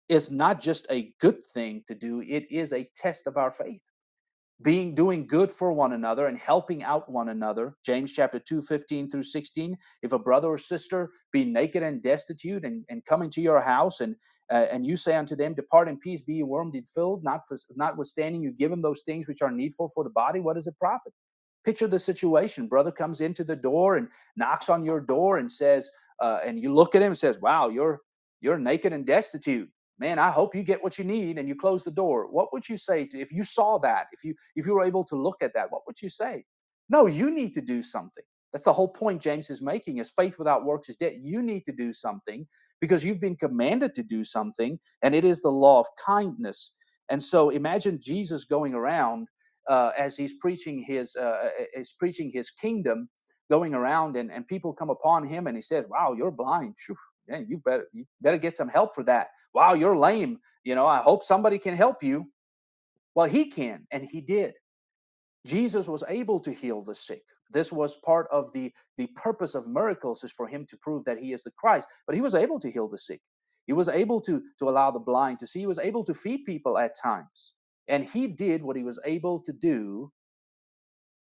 is 0.08 0.30
not 0.30 0.60
just 0.60 0.86
a 0.90 1.12
good 1.20 1.46
thing 1.52 1.82
to 1.86 1.94
do, 1.94 2.22
it 2.26 2.44
is 2.50 2.72
a 2.72 2.88
test 2.94 3.26
of 3.26 3.36
our 3.36 3.50
faith 3.50 3.82
being 4.62 4.94
doing 4.94 5.26
good 5.26 5.50
for 5.50 5.72
one 5.72 5.92
another 5.92 6.26
and 6.26 6.38
helping 6.38 6.82
out 6.82 7.10
one 7.10 7.30
another. 7.30 7.74
James 7.84 8.12
chapter 8.12 8.38
2 8.38 8.62
15 8.62 9.08
through 9.08 9.22
16 9.22 9.76
if 10.02 10.12
a 10.12 10.18
brother 10.18 10.48
or 10.48 10.58
sister 10.58 11.10
be 11.32 11.44
naked 11.44 11.82
and 11.82 12.02
destitute 12.02 12.64
and, 12.64 12.84
and 12.88 13.04
come 13.04 13.22
into 13.22 13.40
your 13.40 13.60
house 13.60 14.00
and 14.00 14.16
uh, 14.52 14.66
and 14.70 14.86
you 14.86 14.96
say 14.96 15.16
unto 15.16 15.34
them 15.34 15.54
depart 15.54 15.88
in 15.88 15.98
peace 15.98 16.22
be 16.22 16.34
ye 16.34 16.42
warmed 16.42 16.74
and 16.74 16.88
filled 16.88 17.24
not 17.24 17.46
for 17.46 17.56
notwithstanding 17.76 18.42
you 18.42 18.52
give 18.52 18.70
them 18.70 18.82
those 18.82 19.02
things 19.02 19.26
which 19.28 19.42
are 19.42 19.50
needful 19.50 19.88
for 19.88 20.04
the 20.04 20.10
body 20.10 20.40
what 20.40 20.54
does 20.54 20.66
it 20.66 20.78
profit 20.78 21.12
picture 21.64 21.86
the 21.86 21.98
situation. 21.98 22.66
Brother 22.68 22.90
comes 22.90 23.20
into 23.20 23.44
the 23.44 23.56
door 23.56 23.96
and 23.96 24.08
knocks 24.36 24.68
on 24.68 24.84
your 24.84 25.00
door 25.00 25.38
and 25.38 25.50
says 25.50 25.90
uh, 26.20 26.38
and 26.44 26.58
you 26.58 26.72
look 26.72 26.94
at 26.94 27.02
him 27.02 27.08
and 27.08 27.18
says 27.18 27.40
wow 27.40 27.68
you're 27.68 28.00
you're 28.40 28.58
naked 28.58 28.92
and 28.92 29.06
destitute 29.06 29.68
man 30.02 30.18
i 30.18 30.30
hope 30.30 30.54
you 30.54 30.62
get 30.62 30.82
what 30.82 30.98
you 30.98 31.04
need 31.04 31.38
and 31.38 31.48
you 31.48 31.54
close 31.54 31.82
the 31.84 31.90
door. 32.02 32.18
What 32.30 32.52
would 32.52 32.68
you 32.68 32.76
say 32.76 32.98
to, 33.06 33.20
if 33.20 33.30
you 33.32 33.44
saw 33.44 33.78
that 33.78 34.06
if 34.12 34.24
you 34.24 34.34
if 34.56 34.66
you 34.66 34.74
were 34.74 34.84
able 34.84 35.04
to 35.04 35.16
look 35.16 35.38
at 35.42 35.54
that 35.54 35.68
what 35.70 35.82
would 35.86 36.00
you 36.04 36.08
say? 36.08 36.44
No 36.88 37.06
you 37.06 37.30
need 37.30 37.52
to 37.54 37.60
do 37.74 37.82
something. 37.82 38.24
That's 38.52 38.64
the 38.64 38.72
whole 38.78 38.92
point 39.02 39.22
james 39.22 39.50
is 39.50 39.62
making 39.62 39.98
is 39.98 40.10
faith 40.10 40.36
without 40.38 40.64
works 40.64 40.88
is 40.88 40.96
dead. 40.96 41.14
You 41.32 41.40
need 41.50 41.64
to 41.68 41.72
do 41.84 41.92
something 41.92 42.46
because 42.80 43.04
you've 43.04 43.24
been 43.26 43.36
commanded 43.36 43.94
to 43.94 44.02
do 44.02 44.24
something 44.24 44.78
and 45.02 45.14
it 45.14 45.24
is 45.24 45.40
the 45.40 45.56
law 45.64 45.78
of 45.80 45.86
kindness. 46.12 46.72
And 47.10 47.20
so 47.32 47.50
imagine 47.50 47.98
jesus 48.10 48.44
going 48.44 48.74
around 48.74 49.28
uh, 49.68 49.90
as 49.96 50.16
he's 50.16 50.34
preaching 50.44 50.84
his 50.92 51.14
uh, 51.16 51.48
is 51.82 51.92
preaching 52.02 52.30
his 52.38 52.50
kingdom 52.50 53.08
going 53.50 53.74
around 53.74 54.16
and, 54.16 54.28
and 54.34 54.46
people 54.46 54.72
come 54.72 54.90
upon 54.90 55.20
him 55.26 55.46
and 55.46 55.56
he 55.56 55.62
says 55.62 55.84
wow 55.88 56.14
you're 56.18 56.36
blind 56.44 56.74
man, 57.28 57.46
you 57.48 57.58
better 57.58 57.86
you 57.92 58.04
better 58.22 58.38
get 58.38 58.56
some 58.56 58.68
help 58.68 58.94
for 58.94 59.04
that. 59.04 59.28
Wow, 59.54 59.74
you're 59.74 59.96
lame. 59.96 60.38
You 60.64 60.74
know, 60.76 60.86
I 60.86 60.98
hope 60.98 61.24
somebody 61.24 61.58
can 61.58 61.76
help 61.76 62.02
you. 62.02 62.26
Well, 63.14 63.28
he 63.28 63.50
can, 63.50 63.86
and 63.92 64.04
he 64.04 64.20
did. 64.22 64.54
Jesus 65.46 65.88
was 65.88 66.04
able 66.08 66.40
to 66.40 66.52
heal 66.52 66.82
the 66.82 66.94
sick. 66.94 67.22
This 67.52 67.72
was 67.72 67.96
part 68.04 68.28
of 68.32 68.52
the 68.52 68.72
the 68.98 69.08
purpose 69.16 69.54
of 69.54 69.68
miracles 69.68 70.24
is 70.24 70.32
for 70.32 70.48
him 70.48 70.66
to 70.70 70.78
prove 70.78 71.04
that 71.06 71.18
he 71.18 71.32
is 71.32 71.42
the 71.44 71.52
Christ. 71.58 71.88
But 72.06 72.16
he 72.16 72.22
was 72.22 72.34
able 72.34 72.60
to 72.60 72.70
heal 72.70 72.88
the 72.88 72.98
sick. 72.98 73.20
He 73.66 73.74
was 73.74 73.88
able 73.88 74.20
to 74.22 74.42
to 74.60 74.68
allow 74.68 74.90
the 74.90 75.00
blind 75.00 75.40
to 75.40 75.46
see. 75.48 75.60
He 75.60 75.66
was 75.68 75.80
able 75.80 76.04
to 76.04 76.14
feed 76.14 76.44
people 76.46 76.78
at 76.78 76.96
times. 77.00 77.54
And 77.88 78.04
he 78.04 78.28
did 78.28 78.62
what 78.62 78.76
he 78.76 78.84
was 78.84 79.00
able 79.04 79.40
to 79.42 79.52
do 79.52 80.10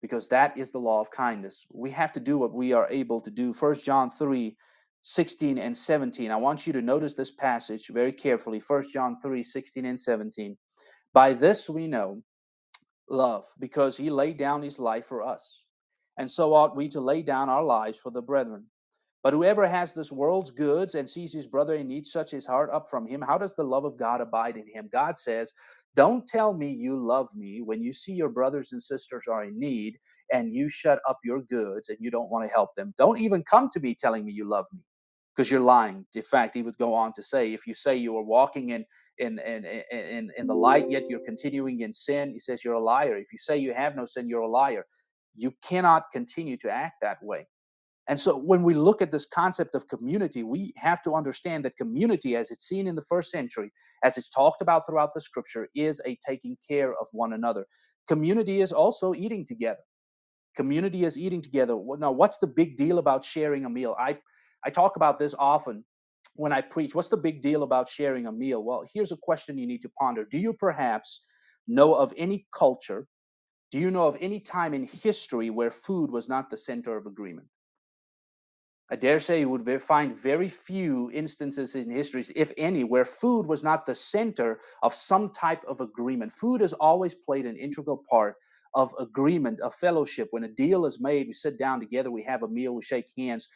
because 0.01 0.29
that 0.29 0.57
is 0.57 0.71
the 0.71 0.79
law 0.79 1.01
of 1.01 1.11
kindness. 1.11 1.65
We 1.73 1.91
have 1.91 2.13
to 2.13 2.21
do 2.21 2.39
what 2.39 2.53
we 2.53 2.73
are 2.73 2.87
able 2.89 3.21
to 3.21 3.31
do. 3.31 3.53
First 3.53 3.85
John 3.85 4.11
3 4.11 4.57
16 5.09 5.57
and 5.57 5.75
17. 5.75 6.31
I 6.31 6.35
want 6.35 6.67
you 6.67 6.73
to 6.73 6.81
notice 6.81 7.13
this 7.13 7.31
passage 7.31 7.87
very 7.87 8.11
carefully. 8.11 8.59
1 8.59 8.89
John 8.91 9.15
3 9.21 9.41
16 9.41 9.85
and 9.85 9.97
17. 9.97 10.57
By 11.13 11.31
this 11.31 11.69
we 11.69 11.87
know 11.87 12.21
love, 13.09 13.45
because 13.57 13.95
he 13.95 14.09
laid 14.09 14.35
down 14.35 14.61
his 14.61 14.79
life 14.79 15.05
for 15.05 15.23
us. 15.25 15.63
And 16.17 16.29
so 16.29 16.53
ought 16.53 16.75
we 16.75 16.89
to 16.89 16.99
lay 16.99 17.21
down 17.21 17.47
our 17.47 17.63
lives 17.63 17.97
for 17.97 18.11
the 18.11 18.21
brethren. 18.21 18.65
But 19.23 19.31
whoever 19.31 19.65
has 19.65 19.93
this 19.93 20.11
world's 20.11 20.51
goods 20.51 20.95
and 20.95 21.09
sees 21.09 21.31
his 21.31 21.47
brother 21.47 21.75
in 21.75 21.87
need, 21.87 22.05
such 22.05 22.31
his 22.31 22.45
heart 22.45 22.69
up 22.73 22.89
from 22.89 23.07
him, 23.07 23.21
how 23.25 23.37
does 23.37 23.55
the 23.55 23.63
love 23.63 23.85
of 23.85 23.97
God 23.97 24.19
abide 24.19 24.57
in 24.57 24.67
him? 24.67 24.89
God 24.91 25.15
says, 25.15 25.53
Don't 25.95 26.27
tell 26.27 26.53
me 26.53 26.69
you 26.73 26.99
love 26.99 27.29
me 27.33 27.61
when 27.61 27.81
you 27.81 27.93
see 27.93 28.11
your 28.11 28.29
brothers 28.29 28.73
and 28.73 28.83
sisters 28.83 29.23
are 29.31 29.45
in 29.45 29.57
need 29.57 29.97
and 30.33 30.53
you 30.53 30.67
shut 30.67 30.99
up 31.07 31.19
your 31.23 31.43
goods 31.43 31.87
and 31.87 31.97
you 32.01 32.11
don't 32.11 32.29
want 32.29 32.45
to 32.45 32.53
help 32.53 32.75
them. 32.75 32.93
Don't 32.97 33.21
even 33.21 33.41
come 33.43 33.69
to 33.69 33.79
me 33.79 33.95
telling 33.95 34.25
me 34.25 34.33
you 34.33 34.43
love 34.43 34.65
me 34.73 34.81
because 35.37 35.51
you're 35.51 35.61
lying. 35.61 36.05
In 36.15 36.23
fact, 36.23 36.55
he 36.55 36.63
would 36.63 36.77
go 36.79 36.95
on 36.95 37.13
to 37.13 37.23
say, 37.23 37.53
if 37.53 37.67
you 37.67 37.75
say 37.75 37.95
you 37.95 38.17
are 38.17 38.23
walking 38.23 38.71
in 38.71 38.85
in, 39.19 39.39
in 39.39 39.65
in 39.91 40.31
in 40.37 40.47
the 40.47 40.55
light, 40.55 40.89
yet 40.89 41.03
you're 41.09 41.25
continuing 41.25 41.81
in 41.81 41.93
sin, 41.93 42.31
he 42.31 42.39
says 42.39 42.65
you're 42.65 42.73
a 42.75 42.83
liar. 42.83 43.17
If 43.17 43.31
you 43.31 43.37
say 43.37 43.57
you 43.57 43.73
have 43.73 43.95
no 43.95 44.05
sin, 44.05 44.27
you're 44.27 44.41
a 44.41 44.49
liar. 44.49 44.85
You 45.35 45.53
cannot 45.63 46.05
continue 46.11 46.57
to 46.57 46.71
act 46.71 46.95
that 47.03 47.17
way. 47.21 47.47
And 48.09 48.19
so 48.19 48.37
when 48.37 48.63
we 48.63 48.73
look 48.73 49.01
at 49.01 49.11
this 49.11 49.25
concept 49.25 49.75
of 49.75 49.87
community, 49.89 50.43
we 50.43 50.73
have 50.77 51.01
to 51.03 51.13
understand 51.13 51.65
that 51.65 51.77
community, 51.77 52.35
as 52.35 52.51
it's 52.51 52.67
seen 52.67 52.87
in 52.87 52.95
the 52.95 53.01
first 53.01 53.31
century, 53.31 53.71
as 54.03 54.17
it's 54.17 54.29
talked 54.29 54.61
about 54.61 54.87
throughout 54.87 55.13
the 55.13 55.21
scripture, 55.21 55.67
is 55.75 56.01
a 56.05 56.17
taking 56.25 56.57
care 56.67 56.93
of 56.93 57.07
one 57.11 57.33
another. 57.33 57.65
Community 58.07 58.61
is 58.61 58.71
also 58.71 59.13
eating 59.13 59.45
together. 59.45 59.83
Community 60.55 61.03
is 61.05 61.17
eating 61.19 61.41
together. 61.41 61.77
Now, 61.99 62.11
what's 62.11 62.39
the 62.39 62.47
big 62.47 62.77
deal 62.77 62.97
about 62.97 63.25
sharing 63.25 63.65
a 63.65 63.69
meal? 63.69 63.95
I 63.99 64.17
I 64.65 64.69
talk 64.69 64.95
about 64.95 65.17
this 65.17 65.35
often 65.37 65.83
when 66.35 66.51
I 66.51 66.61
preach. 66.61 66.95
What's 66.95 67.09
the 67.09 67.17
big 67.17 67.41
deal 67.41 67.63
about 67.63 67.87
sharing 67.87 68.27
a 68.27 68.31
meal? 68.31 68.63
Well, 68.63 68.83
here's 68.93 69.11
a 69.11 69.17
question 69.17 69.57
you 69.57 69.67
need 69.67 69.81
to 69.81 69.89
ponder. 69.99 70.25
Do 70.25 70.37
you 70.37 70.53
perhaps 70.53 71.21
know 71.67 71.93
of 71.93 72.13
any 72.17 72.47
culture? 72.53 73.07
Do 73.71 73.79
you 73.79 73.91
know 73.91 74.07
of 74.07 74.17
any 74.21 74.39
time 74.39 74.73
in 74.73 74.85
history 74.85 75.49
where 75.49 75.71
food 75.71 76.11
was 76.11 76.29
not 76.29 76.49
the 76.49 76.57
center 76.57 76.95
of 76.95 77.05
agreement? 77.05 77.47
I 78.89 78.95
dare 78.95 79.19
say 79.19 79.41
you 79.41 79.49
would 79.49 79.81
find 79.81 80.17
very 80.17 80.47
few 80.47 81.11
instances 81.13 81.75
in 81.75 81.89
history, 81.89 82.23
if 82.37 82.53
any, 82.57 82.85
where 82.85 83.03
food 83.03 83.45
was 83.45 83.61
not 83.61 83.85
the 83.85 83.93
center 83.93 84.61
of 84.81 84.93
some 84.93 85.31
type 85.31 85.61
of 85.67 85.81
agreement. 85.81 86.31
Food 86.31 86.61
has 86.61 86.71
always 86.71 87.13
played 87.13 87.45
an 87.45 87.57
integral 87.57 88.01
part 88.09 88.35
of 88.75 88.95
agreement, 88.97 89.59
of 89.59 89.75
fellowship. 89.75 90.29
When 90.31 90.45
a 90.45 90.47
deal 90.47 90.85
is 90.85 91.01
made, 91.01 91.27
we 91.27 91.33
sit 91.33 91.59
down 91.59 91.81
together, 91.81 92.11
we 92.11 92.23
have 92.23 92.43
a 92.43 92.47
meal, 92.47 92.75
we 92.75 92.81
shake 92.81 93.11
hands, 93.17 93.49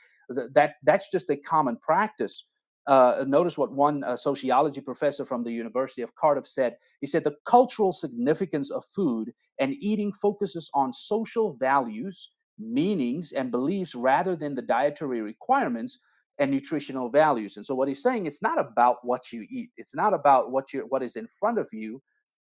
that 0.53 0.75
that's 0.83 1.11
just 1.11 1.29
a 1.29 1.37
common 1.37 1.77
practice. 1.77 2.45
Uh, 2.87 3.23
notice 3.27 3.57
what 3.57 3.71
one 3.71 4.03
uh, 4.03 4.15
sociology 4.15 4.81
professor 4.81 5.23
from 5.23 5.43
the 5.43 5.51
University 5.51 6.01
of 6.01 6.13
Cardiff 6.15 6.47
said. 6.47 6.75
He 6.99 7.07
said 7.07 7.23
the 7.23 7.35
cultural 7.45 7.91
significance 7.91 8.71
of 8.71 8.83
food 8.85 9.31
and 9.59 9.75
eating 9.79 10.11
focuses 10.11 10.69
on 10.73 10.91
social 10.91 11.53
values, 11.53 12.31
meanings, 12.57 13.33
and 13.33 13.51
beliefs 13.51 13.93
rather 13.93 14.35
than 14.35 14.55
the 14.55 14.63
dietary 14.63 15.21
requirements 15.21 15.99
and 16.39 16.49
nutritional 16.49 17.07
values. 17.07 17.57
And 17.57 17.65
so 17.65 17.75
what 17.75 17.87
he's 17.87 18.01
saying, 18.01 18.25
it's 18.25 18.41
not 18.41 18.59
about 18.59 18.97
what 19.03 19.31
you 19.31 19.45
eat. 19.49 19.69
It's 19.77 19.95
not 19.95 20.13
about 20.13 20.51
what 20.51 20.73
you 20.73 20.85
what 20.89 21.03
is 21.03 21.15
in 21.15 21.27
front 21.27 21.59
of 21.59 21.69
you, 21.71 22.01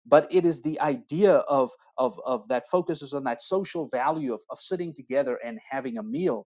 but 0.06 0.28
it 0.30 0.46
is 0.46 0.62
the 0.62 0.80
idea 0.82 1.36
of 1.48 1.72
of 1.98 2.20
of 2.26 2.46
that 2.50 2.68
focuses 2.68 3.14
on 3.14 3.24
that 3.24 3.42
social 3.42 3.88
value 3.88 4.34
of, 4.34 4.42
of 4.50 4.60
sitting 4.60 4.94
together 4.94 5.40
and 5.46 5.60
having 5.70 5.98
a 5.98 6.04
meal 6.04 6.46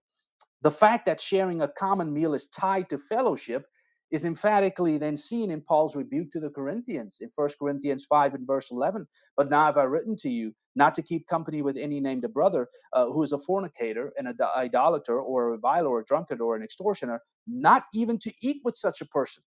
the 0.62 0.70
fact 0.70 1.06
that 1.06 1.20
sharing 1.20 1.62
a 1.62 1.68
common 1.68 2.12
meal 2.12 2.34
is 2.34 2.46
tied 2.48 2.88
to 2.90 2.98
fellowship 2.98 3.66
is 4.10 4.24
emphatically 4.24 4.98
then 4.98 5.16
seen 5.16 5.50
in 5.50 5.60
Paul's 5.60 5.94
rebuke 5.94 6.30
to 6.32 6.40
the 6.40 6.50
Corinthians 6.50 7.18
in 7.20 7.30
1 7.34 7.48
Corinthians 7.58 8.04
5 8.04 8.34
and 8.34 8.46
verse 8.46 8.70
11. 8.70 9.06
But 9.36 9.50
now 9.50 9.66
have 9.66 9.78
I 9.78 9.84
written 9.84 10.16
to 10.16 10.28
you 10.28 10.52
not 10.74 10.94
to 10.96 11.02
keep 11.02 11.26
company 11.26 11.62
with 11.62 11.76
any 11.76 12.00
named 12.00 12.24
a 12.24 12.28
brother 12.28 12.68
uh, 12.92 13.06
who 13.06 13.22
is 13.22 13.32
a 13.32 13.38
fornicator, 13.38 14.12
and 14.18 14.28
an 14.28 14.36
idolater, 14.56 15.20
or 15.20 15.48
a 15.48 15.50
reviler, 15.52 15.88
or 15.88 16.00
a 16.00 16.04
drunkard, 16.04 16.40
or 16.40 16.56
an 16.56 16.62
extortioner, 16.62 17.20
not 17.46 17.84
even 17.94 18.18
to 18.18 18.32
eat 18.40 18.60
with 18.64 18.76
such 18.76 19.00
a 19.00 19.06
person. 19.06 19.42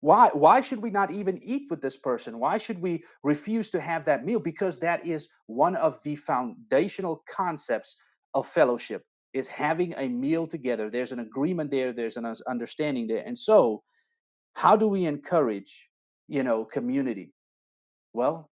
Why, 0.00 0.30
why 0.32 0.60
should 0.60 0.82
we 0.82 0.90
not 0.90 1.10
even 1.10 1.40
eat 1.42 1.64
with 1.70 1.80
this 1.80 1.96
person? 1.96 2.38
Why 2.38 2.58
should 2.58 2.80
we 2.80 3.04
refuse 3.22 3.70
to 3.70 3.80
have 3.80 4.04
that 4.04 4.24
meal? 4.24 4.38
Because 4.38 4.78
that 4.80 5.06
is 5.06 5.28
one 5.46 5.76
of 5.76 6.02
the 6.02 6.14
foundational 6.16 7.24
concepts 7.26 7.96
of 8.34 8.46
fellowship 8.46 9.02
is 9.34 9.48
having 9.48 9.92
a 9.98 10.08
meal 10.08 10.46
together. 10.46 10.88
There's 10.88 11.12
an 11.12 11.18
agreement 11.18 11.70
there, 11.70 11.92
there's 11.92 12.16
an 12.16 12.32
understanding 12.46 13.06
there. 13.08 13.24
And 13.26 13.38
so, 13.38 13.82
how 14.54 14.76
do 14.76 14.86
we 14.86 15.06
encourage, 15.06 15.90
you 16.28 16.44
know, 16.44 16.64
community? 16.64 17.34
Well, 18.12 18.48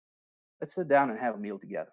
let's 0.61 0.75
sit 0.75 0.89
down 0.89 1.11
and 1.11 1.21
have 1.21 1.35
a 1.35 1.39
meal 1.39 1.59
together. 1.59 1.91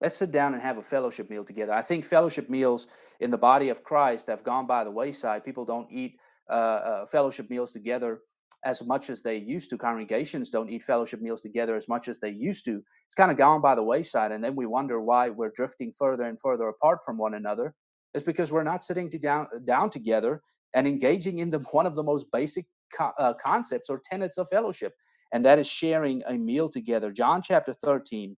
Let's 0.00 0.16
sit 0.16 0.32
down 0.32 0.54
and 0.54 0.62
have 0.62 0.78
a 0.78 0.82
fellowship 0.82 1.28
meal 1.28 1.44
together. 1.44 1.74
I 1.74 1.82
think 1.82 2.06
fellowship 2.06 2.48
meals 2.48 2.86
in 3.20 3.30
the 3.30 3.36
body 3.36 3.68
of 3.68 3.84
Christ 3.84 4.28
have 4.28 4.42
gone 4.42 4.66
by 4.66 4.82
the 4.82 4.90
wayside. 4.90 5.44
People 5.44 5.66
don't 5.66 5.86
eat 5.92 6.16
uh, 6.48 6.52
uh, 6.52 7.06
fellowship 7.06 7.50
meals 7.50 7.72
together 7.72 8.20
as 8.64 8.82
much 8.82 9.10
as 9.10 9.20
they 9.20 9.36
used 9.36 9.68
to. 9.70 9.76
Congregations 9.78 10.50
don't 10.50 10.70
eat 10.70 10.82
fellowship 10.82 11.20
meals 11.20 11.42
together 11.42 11.76
as 11.76 11.86
much 11.86 12.08
as 12.08 12.18
they 12.18 12.30
used 12.30 12.64
to. 12.64 12.82
It's 13.06 13.14
kind 13.14 13.30
of 13.30 13.36
gone 13.36 13.60
by 13.60 13.74
the 13.74 13.82
wayside. 13.82 14.32
And 14.32 14.42
then 14.42 14.56
we 14.56 14.64
wonder 14.64 15.00
why 15.02 15.28
we're 15.28 15.52
drifting 15.54 15.92
further 15.92 16.24
and 16.24 16.40
further 16.40 16.68
apart 16.68 17.00
from 17.04 17.18
one 17.18 17.34
another. 17.34 17.74
It's 18.14 18.24
because 18.24 18.52
we're 18.52 18.64
not 18.64 18.84
sitting 18.84 19.08
to 19.10 19.18
down, 19.18 19.46
down 19.64 19.90
together 19.90 20.42
and 20.74 20.86
engaging 20.86 21.38
in 21.38 21.50
the, 21.50 21.58
one 21.72 21.86
of 21.86 21.94
the 21.94 22.02
most 22.02 22.26
basic 22.32 22.66
co- 22.96 23.12
uh, 23.18 23.34
concepts 23.34 23.88
or 23.90 24.00
tenets 24.02 24.38
of 24.38 24.48
fellowship, 24.48 24.94
and 25.32 25.44
that 25.44 25.58
is 25.58 25.66
sharing 25.66 26.22
a 26.26 26.34
meal 26.34 26.68
together. 26.68 27.12
John 27.12 27.42
chapter 27.42 27.72
13 27.72 28.36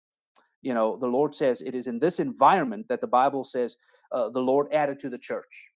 you 0.62 0.72
know 0.72 0.96
the 0.96 1.06
lord 1.06 1.34
says 1.34 1.60
it 1.60 1.74
is 1.74 1.86
in 1.86 1.98
this 1.98 2.20
environment 2.20 2.86
that 2.88 3.00
the 3.00 3.06
bible 3.06 3.44
says 3.44 3.76
uh, 4.12 4.28
the 4.30 4.40
lord 4.40 4.72
added 4.72 4.98
to 4.98 5.10
the 5.10 5.18
church 5.18 5.68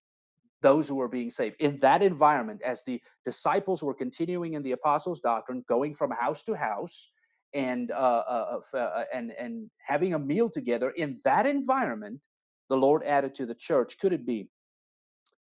those 0.62 0.88
who 0.88 0.94
were 0.94 1.08
being 1.08 1.30
saved 1.30 1.56
in 1.60 1.78
that 1.78 2.02
environment 2.02 2.60
as 2.64 2.82
the 2.84 3.00
disciples 3.24 3.82
were 3.82 3.94
continuing 3.94 4.54
in 4.54 4.62
the 4.62 4.72
apostles 4.72 5.20
doctrine 5.20 5.62
going 5.68 5.92
from 5.92 6.10
house 6.12 6.42
to 6.42 6.54
house 6.54 7.10
and 7.54 7.90
uh, 7.90 7.94
uh, 7.94 8.60
uh, 8.74 8.76
uh, 8.76 9.04
and 9.12 9.32
and 9.38 9.70
having 9.78 10.14
a 10.14 10.18
meal 10.18 10.48
together 10.48 10.90
in 10.90 11.18
that 11.24 11.46
environment 11.46 12.20
the 12.68 12.76
lord 12.76 13.02
added 13.04 13.34
to 13.34 13.46
the 13.46 13.54
church 13.54 13.98
could 13.98 14.12
it 14.12 14.26
be 14.26 14.48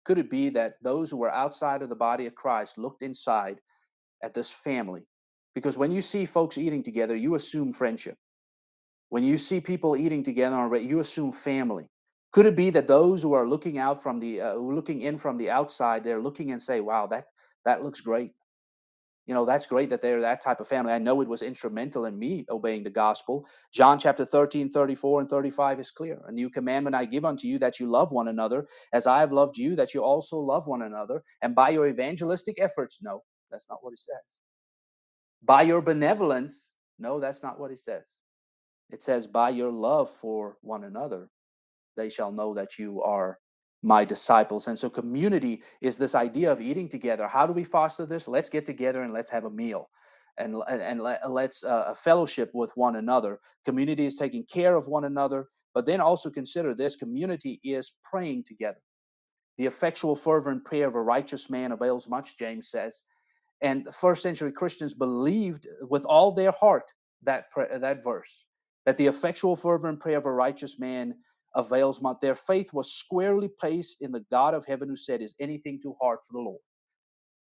could 0.05 0.19
it 0.19 0.31
be 0.31 0.49
that 0.49 0.75
those 0.83 1.11
who 1.11 1.17
were 1.17 1.33
outside 1.33 1.83
of 1.83 1.89
the 1.89 1.95
body 1.95 2.27
of 2.27 2.35
christ 2.35 2.79
looked 2.79 3.03
inside 3.03 3.59
at 4.23 4.35
this 4.35 4.51
family 4.51 5.03
because 5.55 5.79
when 5.79 5.93
you 5.93 6.01
see 6.01 6.25
folks 6.25 6.59
eating 6.59 6.83
together 6.83 7.17
you 7.17 7.35
assume 7.35 7.73
friendship 7.73 8.17
when 9.11 9.25
you 9.25 9.39
see 9.39 9.61
people 9.61 9.97
eating 9.97 10.23
together 10.23 10.77
you 10.77 11.01
assume 11.01 11.33
family. 11.33 11.89
Could 12.33 12.47
it 12.47 12.57
be 12.57 12.71
that 12.71 12.87
those 12.87 13.23
who 13.23 13.33
are 13.33 13.49
looking 13.49 13.79
out 13.79 14.03
from 14.03 14.19
the 14.19 14.41
uh, 14.41 14.55
looking 14.55 15.03
in 15.03 15.17
from 15.17 15.39
the 15.39 15.51
outside, 15.51 16.05
they're 16.05 16.21
looking 16.21 16.53
and 16.53 16.63
say, 16.63 16.81
"Wow, 16.81 17.07
that 17.07 17.25
that 17.65 17.83
looks 17.83 18.01
great." 18.03 18.33
You 19.29 19.35
know, 19.35 19.45
that's 19.45 19.67
great 19.67 19.91
that 19.91 20.01
they're 20.01 20.23
that 20.23 20.41
type 20.41 20.61
of 20.61 20.69
family. 20.69 20.93
I 20.93 20.99
know 20.99 21.21
it 21.21 21.29
was 21.29 21.43
instrumental 21.43 22.07
in 22.07 22.19
me 22.19 22.47
obeying 22.51 22.83
the 22.83 22.91
gospel. 22.91 23.47
John 23.75 23.99
chapter 23.99 24.25
13, 24.25 24.71
34 24.71 25.21
and 25.21 25.31
35 25.31 25.81
is 25.81 25.93
clear. 25.93 26.21
A 26.29 26.33
new 26.33 26.51
commandment 26.51 26.97
I 26.97 27.05
give 27.05 27.27
unto 27.27 27.47
you 27.47 27.59
that 27.61 27.79
you 27.79 27.89
love 27.91 28.11
one 28.11 28.29
another 28.29 28.67
as 28.95 29.07
I 29.07 29.21
have 29.21 29.33
loved 29.33 29.59
you, 29.59 29.77
that 29.77 29.95
you 29.95 30.03
also 30.03 30.39
love 30.39 30.67
one 30.67 30.83
another. 30.83 31.23
And 31.43 31.55
by 31.55 31.71
your 31.71 31.89
evangelistic 31.89 32.57
efforts, 32.61 33.01
no, 33.03 33.23
that's 33.51 33.69
not 33.71 33.81
what 33.83 33.93
it 33.93 34.01
says. 34.01 34.41
By 35.45 35.63
your 35.63 35.83
benevolence, 35.83 36.73
no, 36.99 37.21
that's 37.21 37.43
not 37.43 37.61
what 37.61 37.71
it 37.71 37.81
says. 37.81 38.15
It 38.91 39.03
says, 39.03 39.27
By 39.27 39.51
your 39.51 39.73
love 39.73 40.11
for 40.11 40.57
one 40.63 40.85
another, 40.85 41.29
they 41.99 42.09
shall 42.09 42.33
know 42.33 42.55
that 42.55 42.79
you 42.79 43.03
are 43.03 43.39
my 43.83 44.05
disciples. 44.05 44.69
And 44.69 44.79
so, 44.79 44.91
community 44.91 45.63
is 45.81 45.99
this 45.99 46.15
idea 46.15 46.51
of 46.51 46.61
eating 46.61 46.89
together. 46.89 47.29
How 47.29 47.47
do 47.47 47.53
we 47.53 47.65
foster 47.65 48.07
this? 48.07 48.29
Let's 48.29 48.49
get 48.49 48.67
together 48.67 49.03
and 49.03 49.13
let's 49.13 49.31
have 49.31 49.45
a 49.45 49.51
meal. 49.51 49.89
And, 50.39 50.57
and, 50.69 50.81
and 50.81 51.01
let, 51.01 51.29
let's 51.29 51.65
uh, 51.65 51.95
fellowship 51.95 52.51
with 52.55 52.71
one 52.77 52.97
another. 52.97 53.41
Community 53.65 54.07
is 54.07 54.17
taking 54.17 54.45
care 54.45 54.77
of 54.77 54.87
one 54.87 55.05
another, 55.05 55.49
but 55.75 55.85
then 55.85 56.01
also 56.01 56.31
consider 56.31 56.75
this 56.75 56.95
community 56.95 57.61
is 57.65 57.93
praying 58.09 58.45
together. 58.45 58.79
The 59.57 59.67
effectual, 59.67 60.15
fervent 60.15 60.65
prayer 60.65 60.87
of 60.87 60.95
a 60.95 61.03
righteous 61.03 61.51
man 61.51 61.73
avails 61.73 62.09
much, 62.09 62.39
James 62.39 62.71
says. 62.71 63.03
And 63.63 63.93
first 63.93 64.23
century 64.23 64.53
Christians 64.53 64.95
believed 64.95 65.67
with 65.83 66.05
all 66.05 66.33
their 66.33 66.53
heart 66.53 66.93
that, 67.25 67.47
that 67.57 68.05
verse 68.05 68.47
that 68.89 68.97
the 68.97 69.07
effectual 69.07 69.55
fervent 69.55 70.01
prayer 70.01 70.17
of 70.17 70.25
a 70.25 70.33
righteous 70.33 70.79
man 70.79 71.15
avails 71.55 72.01
much. 72.01 72.19
Their 72.21 72.35
faith 72.35 72.73
was 72.73 72.93
squarely 72.93 73.49
placed 73.49 74.01
in 74.01 74.13
the 74.13 74.25
God 74.31 74.55
of 74.55 74.67
heaven 74.67 74.89
who 74.89 74.97
said, 74.97 75.23
Is 75.23 75.35
anything 75.41 75.81
too 75.81 75.95
hard 76.01 76.19
for 76.27 76.33
the 76.33 76.41
Lord? 76.41 76.61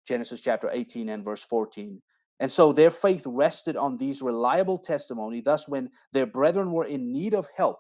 Genesis 0.07 0.41
chapter 0.41 0.69
18 0.71 1.09
and 1.09 1.23
verse 1.23 1.43
14. 1.43 2.01
And 2.39 2.51
so 2.51 2.73
their 2.73 2.89
faith 2.89 3.23
rested 3.27 3.77
on 3.77 3.97
these 3.97 4.21
reliable 4.21 4.79
testimony. 4.79 5.41
Thus, 5.41 5.67
when 5.67 5.89
their 6.11 6.25
brethren 6.25 6.71
were 6.71 6.85
in 6.85 7.11
need 7.11 7.35
of 7.35 7.47
help, 7.55 7.79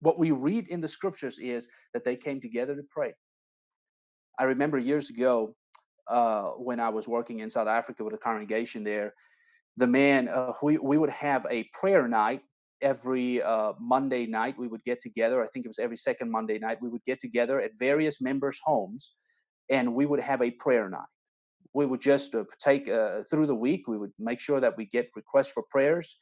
what 0.00 0.18
we 0.18 0.30
read 0.30 0.68
in 0.68 0.80
the 0.80 0.88
scriptures 0.88 1.38
is 1.38 1.68
that 1.92 2.04
they 2.04 2.16
came 2.16 2.40
together 2.40 2.74
to 2.74 2.82
pray. 2.90 3.12
I 4.38 4.44
remember 4.44 4.78
years 4.78 5.10
ago 5.10 5.54
uh, 6.08 6.50
when 6.52 6.80
I 6.80 6.88
was 6.88 7.08
working 7.08 7.40
in 7.40 7.50
South 7.50 7.68
Africa 7.68 8.04
with 8.04 8.14
a 8.14 8.18
congregation 8.18 8.84
there, 8.84 9.14
the 9.76 9.86
man, 9.86 10.28
uh, 10.28 10.52
we, 10.62 10.78
we 10.78 10.98
would 10.98 11.10
have 11.10 11.46
a 11.50 11.68
prayer 11.72 12.08
night 12.08 12.40
every 12.84 13.42
uh, 13.42 13.72
Monday 13.80 14.26
night 14.26 14.54
we 14.58 14.68
would 14.68 14.84
get 14.84 15.00
together. 15.00 15.42
I 15.42 15.48
think 15.48 15.64
it 15.64 15.68
was 15.68 15.80
every 15.80 15.96
second 15.96 16.30
Monday 16.30 16.58
night 16.58 16.78
we 16.82 16.90
would 16.90 17.04
get 17.04 17.18
together 17.18 17.60
at 17.60 17.72
various 17.78 18.20
members' 18.20 18.60
homes, 18.62 19.14
and 19.70 19.94
we 19.94 20.06
would 20.06 20.20
have 20.20 20.42
a 20.42 20.50
prayer 20.52 20.88
night. 20.88 21.12
We 21.72 21.86
would 21.86 22.00
just 22.00 22.34
uh, 22.34 22.44
take 22.60 22.88
uh, 22.88 23.22
through 23.28 23.48
the 23.48 23.54
week. 23.54 23.88
We 23.88 23.98
would 23.98 24.12
make 24.18 24.38
sure 24.38 24.60
that 24.60 24.76
we 24.76 24.84
get 24.86 25.08
requests 25.16 25.52
for 25.52 25.64
prayers, 25.70 26.16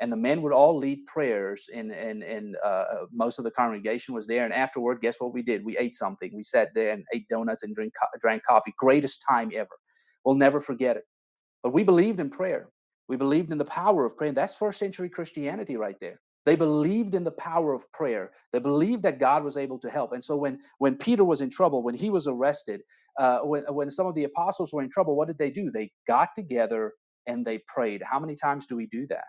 and 0.00 0.10
the 0.10 0.16
men 0.16 0.40
would 0.42 0.52
all 0.52 0.78
lead 0.78 1.04
prayers. 1.06 1.66
And 1.74 1.90
and 1.90 2.22
and 2.22 2.56
uh, 2.64 2.84
uh, 2.94 3.06
most 3.12 3.38
of 3.38 3.44
the 3.44 3.50
congregation 3.50 4.14
was 4.14 4.26
there. 4.26 4.44
And 4.44 4.54
afterward, 4.54 5.00
guess 5.02 5.16
what 5.18 5.34
we 5.34 5.42
did? 5.42 5.64
We 5.64 5.76
ate 5.76 5.96
something. 5.96 6.30
We 6.34 6.44
sat 6.44 6.68
there 6.74 6.92
and 6.92 7.04
ate 7.12 7.28
donuts 7.28 7.64
and 7.64 7.74
drink 7.74 7.92
drank 8.20 8.44
coffee. 8.44 8.72
Greatest 8.78 9.24
time 9.28 9.50
ever. 9.54 9.76
We'll 10.24 10.36
never 10.36 10.60
forget 10.60 10.96
it. 10.96 11.04
But 11.62 11.74
we 11.74 11.82
believed 11.82 12.20
in 12.20 12.30
prayer. 12.30 12.68
We 13.08 13.16
believed 13.16 13.52
in 13.52 13.58
the 13.58 13.64
power 13.64 14.04
of 14.04 14.16
prayer. 14.16 14.32
That's 14.32 14.54
first 14.56 14.78
century 14.78 15.08
Christianity 15.10 15.76
right 15.76 15.96
there. 16.00 16.20
They 16.46 16.56
believed 16.56 17.14
in 17.14 17.24
the 17.24 17.32
power 17.32 17.72
of 17.72 17.90
prayer. 17.92 18.30
They 18.52 18.58
believed 18.58 19.02
that 19.04 19.18
God 19.18 19.44
was 19.44 19.56
able 19.56 19.78
to 19.80 19.90
help. 19.90 20.12
And 20.12 20.22
so 20.22 20.36
when 20.36 20.58
when 20.78 20.96
Peter 20.96 21.24
was 21.24 21.40
in 21.40 21.50
trouble, 21.50 21.82
when 21.82 21.94
he 21.94 22.10
was 22.10 22.28
arrested, 22.28 22.82
uh, 23.18 23.40
when 23.40 23.64
when 23.70 23.90
some 23.90 24.06
of 24.06 24.14
the 24.14 24.24
apostles 24.24 24.72
were 24.72 24.82
in 24.82 24.90
trouble, 24.90 25.16
what 25.16 25.28
did 25.28 25.38
they 25.38 25.50
do? 25.50 25.70
They 25.70 25.90
got 26.06 26.30
together 26.36 26.92
and 27.26 27.44
they 27.46 27.60
prayed. 27.68 28.02
How 28.10 28.20
many 28.20 28.34
times 28.36 28.66
do 28.66 28.76
we 28.76 28.86
do 28.86 29.06
that? 29.08 29.24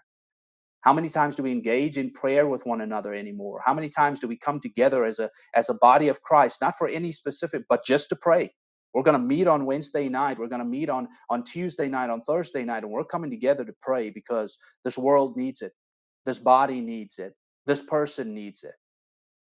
How 0.81 0.93
many 0.93 1.09
times 1.09 1.35
do 1.35 1.43
we 1.43 1.51
engage 1.51 1.97
in 1.97 2.11
prayer 2.11 2.47
with 2.47 2.65
one 2.65 2.81
another 2.81 3.13
anymore? 3.13 3.61
How 3.65 3.73
many 3.73 3.89
times 3.89 4.19
do 4.19 4.27
we 4.27 4.37
come 4.37 4.59
together 4.59 5.05
as 5.05 5.19
a 5.19 5.29
as 5.55 5.69
a 5.69 5.75
body 5.75 6.09
of 6.09 6.21
Christ, 6.21 6.59
not 6.61 6.77
for 6.77 6.87
any 6.87 7.11
specific, 7.11 7.63
but 7.69 7.85
just 7.85 8.09
to 8.09 8.17
pray? 8.17 8.53
We're 8.95 9.03
going 9.03 9.19
to 9.19 9.27
meet 9.27 9.45
on 9.45 9.65
Wednesday 9.65 10.07
night. 10.07 10.39
We're 10.39 10.47
going 10.47 10.59
to 10.59 10.65
meet 10.65 10.89
on, 10.89 11.09
on 11.29 11.43
Tuesday 11.43 11.89
night, 11.89 12.09
on 12.09 12.21
Thursday 12.21 12.63
night, 12.63 12.83
and 12.83 12.91
we're 12.91 13.03
coming 13.03 13.29
together 13.29 13.65
to 13.65 13.73
pray 13.81 14.09
because 14.09 14.57
this 14.85 14.97
world 14.97 15.35
needs 15.35 15.61
it. 15.61 15.73
This 16.25 16.39
body 16.39 16.79
needs 16.79 17.19
it. 17.19 17.33
This 17.65 17.81
person 17.81 18.33
needs 18.33 18.63
it. 18.63 18.71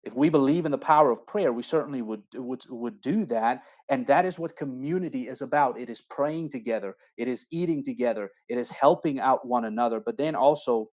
If 0.04 0.14
we 0.14 0.28
believe 0.28 0.66
in 0.66 0.72
the 0.72 0.78
power 0.78 1.10
of 1.10 1.26
prayer, 1.26 1.52
we 1.52 1.64
certainly 1.64 2.00
would, 2.00 2.22
would, 2.34 2.62
would 2.70 3.00
do 3.00 3.26
that. 3.26 3.64
And 3.88 4.06
that 4.06 4.24
is 4.24 4.38
what 4.38 4.56
community 4.56 5.26
is 5.26 5.42
about. 5.42 5.80
It 5.80 5.90
is 5.90 6.00
praying 6.00 6.50
together, 6.50 6.94
it 7.18 7.26
is 7.26 7.46
eating 7.50 7.84
together, 7.84 8.30
it 8.48 8.56
is 8.56 8.70
helping 8.70 9.18
out 9.18 9.44
one 9.44 9.64
another. 9.64 10.00
But 10.00 10.16
then 10.16 10.36
also 10.36 10.90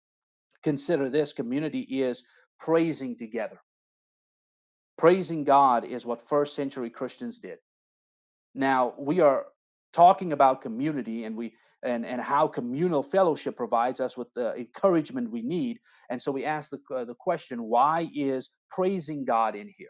consider 0.64 1.10
this 1.10 1.34
community 1.34 1.82
is 1.82 2.24
praising 2.58 3.18
together. 3.18 3.60
Praising 4.98 5.44
God 5.44 5.84
is 5.84 6.06
what 6.06 6.22
first 6.22 6.56
century 6.56 6.90
Christians 6.90 7.38
did. 7.38 7.58
Now 8.56 8.94
we 8.98 9.20
are 9.20 9.46
talking 9.94 10.34
about 10.34 10.62
community 10.62 11.26
and 11.26 11.36
we 11.36 11.54
and 11.84 12.06
and 12.06 12.22
how 12.22 12.48
communal 12.48 13.04
fellowship 13.04 13.56
provides 13.56 14.00
us 14.00 14.18
with 14.18 14.34
the 14.34 14.56
encouragement 14.56 15.30
we 15.30 15.42
need. 15.42 15.80
And 16.10 16.22
so 16.22 16.32
we 16.32 16.46
ask 16.46 16.72
the 16.72 16.80
uh, 16.96 17.06
the 17.06 17.16
question, 17.16 17.64
why 17.64 18.10
is 18.16 18.50
praising 18.72 19.26
God 19.26 19.56
in 19.56 19.68
here? 19.68 19.90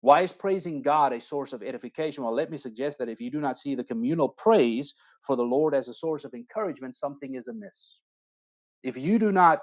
Why 0.00 0.22
is 0.22 0.32
praising 0.32 0.82
God 0.82 1.12
a 1.12 1.20
source 1.20 1.52
of 1.52 1.62
edification? 1.62 2.24
Well, 2.24 2.34
let 2.34 2.50
me 2.50 2.56
suggest 2.56 2.98
that 2.98 3.08
if 3.08 3.20
you 3.20 3.30
do 3.30 3.40
not 3.40 3.56
see 3.56 3.76
the 3.76 3.84
communal 3.84 4.30
praise 4.30 4.94
for 5.24 5.36
the 5.36 5.44
Lord 5.44 5.74
as 5.74 5.86
a 5.88 5.94
source 5.94 6.24
of 6.24 6.34
encouragement, 6.34 6.96
something 6.96 7.36
is 7.36 7.46
amiss. 7.46 8.00
If 8.82 8.96
you 8.96 9.18
do 9.20 9.30
not 9.30 9.60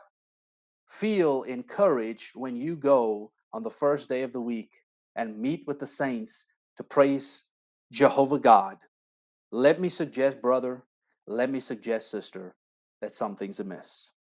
feel 0.88 1.44
encouraged 1.44 2.32
when 2.36 2.56
you 2.56 2.78
go 2.78 3.32
on 3.54 3.64
the 3.64 3.70
first 3.70 4.08
day 4.08 4.24
of 4.24 4.32
the 4.32 4.42
week 4.42 4.72
and 5.18 5.38
meet 5.38 5.64
with 5.68 5.78
the 5.78 5.86
saints 5.86 6.46
to 6.78 6.84
praise 6.84 7.44
Jehovah 7.92 8.40
God, 8.40 8.78
let 9.52 9.80
me 9.80 9.90
suggest, 9.90 10.42
brother, 10.42 10.84
let 11.28 11.50
me 11.50 11.60
suggest, 11.60 12.12
sister, 12.12 12.56
that 13.02 13.14
something's 13.14 13.60
amiss. 13.60 14.12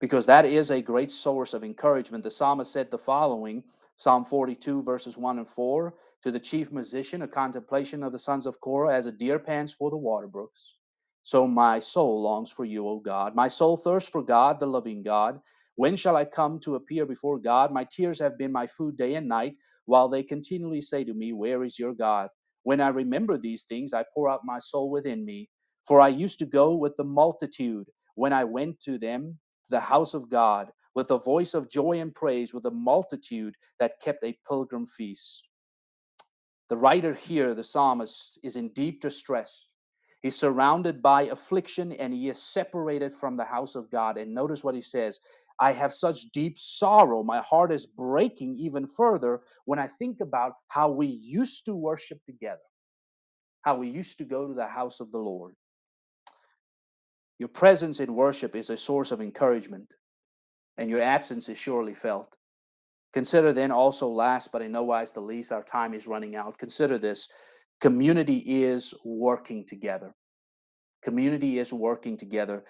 Because 0.00 0.26
that 0.26 0.44
is 0.44 0.70
a 0.70 0.82
great 0.82 1.10
source 1.10 1.54
of 1.54 1.64
encouragement. 1.64 2.24
The 2.24 2.30
psalmist 2.30 2.72
said 2.72 2.90
the 2.90 2.98
following 2.98 3.62
Psalm 3.96 4.24
42, 4.24 4.82
verses 4.82 5.16
1 5.16 5.38
and 5.38 5.48
4 5.48 5.94
To 6.22 6.30
the 6.30 6.40
chief 6.40 6.72
musician, 6.72 7.22
a 7.22 7.28
contemplation 7.28 8.02
of 8.02 8.12
the 8.12 8.18
sons 8.18 8.46
of 8.46 8.60
Korah 8.60 8.94
as 8.94 9.06
a 9.06 9.12
deer 9.12 9.38
pants 9.38 9.72
for 9.72 9.90
the 9.90 9.96
water 9.96 10.26
brooks. 10.26 10.74
So 11.22 11.46
my 11.46 11.78
soul 11.78 12.22
longs 12.22 12.50
for 12.50 12.64
you, 12.64 12.86
O 12.88 12.98
God. 12.98 13.34
My 13.34 13.48
soul 13.48 13.76
thirsts 13.76 14.10
for 14.10 14.22
God, 14.22 14.60
the 14.60 14.66
loving 14.66 15.02
God. 15.02 15.40
When 15.76 15.96
shall 15.96 16.16
I 16.16 16.24
come 16.24 16.58
to 16.60 16.74
appear 16.74 17.06
before 17.06 17.38
God? 17.38 17.72
My 17.72 17.84
tears 17.84 18.18
have 18.20 18.38
been 18.38 18.52
my 18.52 18.66
food 18.66 18.96
day 18.96 19.14
and 19.14 19.28
night, 19.28 19.54
while 19.86 20.08
they 20.08 20.22
continually 20.22 20.80
say 20.80 21.04
to 21.04 21.14
me, 21.14 21.32
Where 21.32 21.62
is 21.64 21.78
your 21.78 21.94
God? 21.94 22.28
When 22.64 22.80
I 22.80 22.88
remember 22.88 23.38
these 23.38 23.64
things, 23.64 23.92
I 23.92 24.04
pour 24.14 24.28
out 24.28 24.40
my 24.44 24.58
soul 24.58 24.90
within 24.90 25.24
me. 25.24 25.48
For 25.86 26.00
I 26.00 26.08
used 26.08 26.38
to 26.40 26.46
go 26.46 26.74
with 26.74 26.96
the 26.96 27.04
multitude 27.04 27.88
when 28.14 28.32
I 28.32 28.44
went 28.44 28.80
to 28.80 28.98
them, 28.98 29.38
to 29.64 29.70
the 29.70 29.80
house 29.80 30.14
of 30.14 30.30
God, 30.30 30.70
with 30.94 31.10
a 31.10 31.18
voice 31.18 31.54
of 31.54 31.70
joy 31.70 32.00
and 32.00 32.14
praise, 32.14 32.54
with 32.54 32.66
a 32.66 32.70
multitude 32.70 33.54
that 33.80 34.00
kept 34.02 34.24
a 34.24 34.36
pilgrim 34.48 34.86
feast. 34.86 35.48
The 36.68 36.76
writer 36.76 37.14
here, 37.14 37.54
the 37.54 37.64
psalmist, 37.64 38.38
is 38.42 38.56
in 38.56 38.70
deep 38.70 39.00
distress. 39.00 39.68
He's 40.22 40.36
surrounded 40.36 41.02
by 41.02 41.22
affliction 41.24 41.92
and 41.92 42.14
he 42.14 42.28
is 42.28 42.42
separated 42.42 43.12
from 43.12 43.36
the 43.36 43.44
house 43.44 43.74
of 43.74 43.90
God. 43.90 44.16
And 44.16 44.32
notice 44.32 44.64
what 44.64 44.74
he 44.74 44.82
says 44.82 45.18
I 45.62 45.70
have 45.70 45.94
such 45.94 46.30
deep 46.32 46.58
sorrow. 46.58 47.22
My 47.22 47.38
heart 47.38 47.70
is 47.70 47.86
breaking 47.86 48.56
even 48.58 48.84
further 48.84 49.42
when 49.64 49.78
I 49.78 49.86
think 49.86 50.16
about 50.20 50.54
how 50.66 50.90
we 50.90 51.06
used 51.06 51.66
to 51.66 51.74
worship 51.76 52.18
together, 52.26 52.66
how 53.62 53.76
we 53.76 53.88
used 53.88 54.18
to 54.18 54.24
go 54.24 54.48
to 54.48 54.54
the 54.54 54.66
house 54.66 54.98
of 54.98 55.12
the 55.12 55.18
Lord. 55.18 55.54
Your 57.38 57.48
presence 57.48 58.00
in 58.00 58.12
worship 58.12 58.56
is 58.56 58.70
a 58.70 58.76
source 58.76 59.12
of 59.12 59.20
encouragement, 59.20 59.94
and 60.78 60.90
your 60.90 61.00
absence 61.00 61.48
is 61.48 61.58
surely 61.58 61.94
felt. 61.94 62.36
Consider 63.12 63.52
then 63.52 63.70
also, 63.70 64.08
last 64.08 64.50
but 64.50 64.62
in 64.62 64.72
no 64.72 64.82
wise 64.82 65.12
the 65.12 65.20
least, 65.20 65.52
our 65.52 65.62
time 65.62 65.94
is 65.94 66.08
running 66.08 66.34
out. 66.34 66.58
Consider 66.58 66.98
this 66.98 67.28
community 67.80 68.38
is 68.38 68.94
working 69.04 69.64
together. 69.64 70.12
Community 71.04 71.60
is 71.60 71.72
working 71.72 72.16
together. 72.16 72.64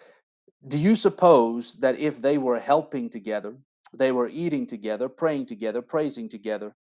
Do 0.68 0.78
you 0.78 0.95
suppose 0.95 1.74
that 1.76 1.99
if 1.99 2.22
they 2.22 2.38
were 2.38 2.59
helping 2.59 3.11
together, 3.11 3.57
they 3.93 4.12
were 4.12 4.28
eating 4.28 4.66
together, 4.66 5.09
praying 5.09 5.47
together, 5.47 5.82
praising 5.82 6.28
together, 6.28 6.74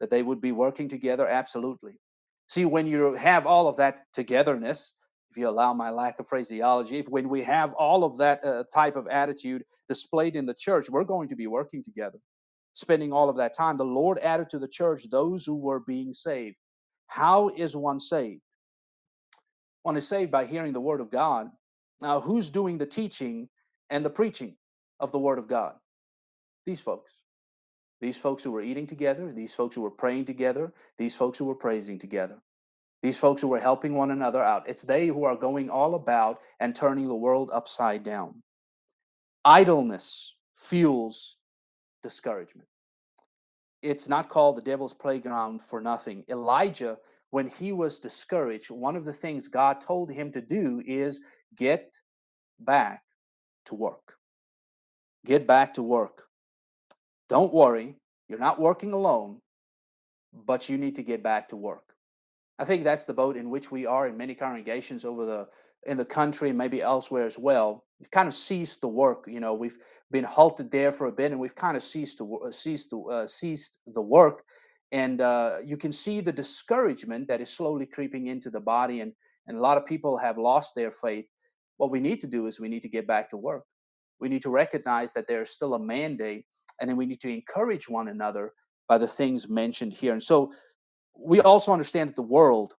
that 0.00 0.10
they 0.10 0.22
would 0.22 0.40
be 0.40 0.52
working 0.52 0.88
together? 0.88 1.26
Absolutely. 1.26 2.00
See, 2.48 2.64
when 2.64 2.86
you 2.86 3.12
have 3.14 3.46
all 3.46 3.68
of 3.68 3.76
that 3.76 4.04
togetherness, 4.14 4.92
if 5.30 5.36
you 5.36 5.48
allow 5.48 5.74
my 5.74 5.90
lack 5.90 6.18
of 6.18 6.26
phraseology, 6.26 6.98
if 6.98 7.08
when 7.08 7.28
we 7.28 7.42
have 7.42 7.74
all 7.74 8.02
of 8.02 8.16
that 8.16 8.42
uh, 8.42 8.64
type 8.72 8.96
of 8.96 9.06
attitude 9.08 9.62
displayed 9.86 10.34
in 10.34 10.46
the 10.46 10.54
church, 10.54 10.88
we're 10.88 11.04
going 11.04 11.28
to 11.28 11.36
be 11.36 11.46
working 11.46 11.82
together, 11.82 12.18
spending 12.72 13.12
all 13.12 13.28
of 13.28 13.36
that 13.36 13.54
time. 13.54 13.76
The 13.76 13.84
Lord 13.84 14.18
added 14.20 14.48
to 14.50 14.58
the 14.58 14.68
church 14.68 15.08
those 15.10 15.44
who 15.44 15.56
were 15.56 15.80
being 15.80 16.14
saved. 16.14 16.56
How 17.08 17.50
is 17.50 17.76
one 17.76 18.00
saved? 18.00 18.40
One 19.82 19.98
is 19.98 20.08
saved 20.08 20.30
by 20.30 20.46
hearing 20.46 20.72
the 20.72 20.80
word 20.80 21.02
of 21.02 21.10
God. 21.10 21.50
Now, 22.00 22.20
who's 22.20 22.50
doing 22.50 22.78
the 22.78 22.86
teaching 22.86 23.48
and 23.90 24.04
the 24.04 24.10
preaching 24.10 24.56
of 25.00 25.10
the 25.12 25.18
word 25.18 25.38
of 25.38 25.48
God? 25.48 25.74
These 26.64 26.80
folks. 26.80 27.18
These 28.00 28.18
folks 28.18 28.44
who 28.44 28.52
were 28.52 28.62
eating 28.62 28.86
together, 28.86 29.32
these 29.32 29.54
folks 29.54 29.74
who 29.74 29.82
were 29.82 29.90
praying 29.90 30.26
together, 30.26 30.72
these 30.98 31.16
folks 31.16 31.38
who 31.38 31.44
were 31.44 31.54
praising 31.54 31.98
together. 31.98 32.38
These 33.02 33.18
folks 33.18 33.42
who 33.42 33.48
were 33.48 33.60
helping 33.60 33.94
one 33.94 34.10
another 34.10 34.42
out. 34.42 34.68
It's 34.68 34.82
they 34.82 35.06
who 35.06 35.24
are 35.24 35.36
going 35.36 35.70
all 35.70 35.94
about 35.94 36.40
and 36.60 36.74
turning 36.74 37.06
the 37.06 37.14
world 37.14 37.50
upside 37.52 38.02
down. 38.02 38.42
Idleness 39.44 40.34
fuels 40.56 41.36
discouragement. 42.02 42.68
It's 43.82 44.08
not 44.08 44.28
called 44.28 44.56
the 44.56 44.62
devil's 44.62 44.94
playground 44.94 45.62
for 45.62 45.80
nothing. 45.80 46.24
Elijah, 46.28 46.98
when 47.30 47.48
he 47.48 47.72
was 47.72 47.98
discouraged, 47.98 48.70
one 48.70 48.96
of 48.96 49.04
the 49.04 49.12
things 49.12 49.48
God 49.48 49.80
told 49.80 50.10
him 50.10 50.32
to 50.32 50.40
do 50.40 50.82
is 50.86 51.20
get 51.56 51.94
back 52.60 53.02
to 53.66 53.74
work. 53.74 54.14
Get 55.26 55.46
back 55.46 55.74
to 55.74 55.82
work. 55.82 56.22
Don't 57.28 57.52
worry, 57.52 57.96
you're 58.28 58.38
not 58.38 58.60
working 58.60 58.92
alone, 58.92 59.40
but 60.32 60.68
you 60.68 60.78
need 60.78 60.94
to 60.94 61.02
get 61.02 61.22
back 61.22 61.48
to 61.48 61.56
work. 61.56 61.82
I 62.58 62.64
think 62.64 62.84
that's 62.84 63.04
the 63.04 63.14
boat 63.14 63.36
in 63.36 63.50
which 63.50 63.70
we 63.70 63.86
are 63.86 64.06
in 64.06 64.16
many 64.16 64.34
congregations 64.34 65.04
over 65.04 65.24
the 65.24 65.46
in 65.86 65.96
the 65.96 66.04
country 66.04 66.52
maybe 66.52 66.82
elsewhere 66.82 67.24
as 67.24 67.38
well. 67.38 67.84
We've 68.00 68.10
kind 68.10 68.26
of 68.28 68.34
ceased 68.34 68.80
the 68.80 68.88
work. 68.88 69.24
You 69.28 69.40
know, 69.40 69.54
we've 69.54 69.78
been 70.10 70.24
halted 70.24 70.70
there 70.70 70.90
for 70.92 71.06
a 71.06 71.12
bit, 71.12 71.30
and 71.30 71.40
we've 71.40 71.54
kind 71.54 71.76
of 71.76 71.82
ceased 71.82 72.18
to 72.18 72.38
uh, 72.38 72.50
ceased 72.50 72.90
to 72.90 73.10
uh, 73.10 73.26
ceased 73.26 73.78
the 73.86 74.02
work. 74.02 74.42
And 74.92 75.20
uh, 75.20 75.56
you 75.62 75.76
can 75.76 75.92
see 75.92 76.20
the 76.20 76.32
discouragement 76.32 77.28
that 77.28 77.40
is 77.40 77.50
slowly 77.50 77.86
creeping 77.86 78.28
into 78.28 78.50
the 78.50 78.60
body, 78.60 79.00
and 79.00 79.12
and 79.46 79.56
a 79.56 79.60
lot 79.60 79.78
of 79.78 79.86
people 79.86 80.16
have 80.16 80.38
lost 80.38 80.74
their 80.74 80.90
faith. 80.90 81.26
What 81.78 81.90
we 81.90 82.00
need 82.00 82.20
to 82.20 82.26
do 82.26 82.46
is 82.46 82.60
we 82.60 82.68
need 82.68 82.82
to 82.82 82.88
get 82.88 83.06
back 83.06 83.30
to 83.30 83.36
work. 83.36 83.64
We 84.20 84.28
need 84.28 84.42
to 84.42 84.50
recognize 84.50 85.12
that 85.12 85.26
there 85.26 85.42
is 85.42 85.50
still 85.50 85.74
a 85.74 85.78
mandate, 85.78 86.44
and 86.80 86.88
then 86.88 86.96
we 86.96 87.06
need 87.06 87.20
to 87.20 87.32
encourage 87.32 87.88
one 87.88 88.08
another 88.08 88.52
by 88.88 88.98
the 88.98 89.08
things 89.08 89.48
mentioned 89.48 89.92
here. 89.92 90.12
And 90.12 90.22
so 90.22 90.52
we 91.18 91.40
also 91.40 91.72
understand 91.72 92.08
that 92.08 92.16
the 92.16 92.22
world, 92.22 92.74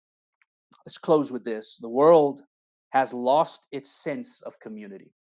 let's 0.86 0.98
close 0.98 1.32
with 1.32 1.44
this 1.44 1.78
the 1.82 1.90
world 1.90 2.42
has 2.90 3.14
lost 3.14 3.68
its 3.72 4.04
sense 4.04 4.42
of 4.46 4.60
community. 4.60 5.14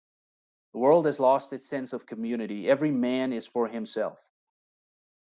The 0.72 0.80
world 0.80 1.06
has 1.06 1.20
lost 1.20 1.52
its 1.52 1.68
sense 1.68 1.92
of 1.92 2.06
community. 2.06 2.68
Every 2.68 2.90
man 2.90 3.32
is 3.32 3.46
for 3.46 3.68
himself. 3.68 4.18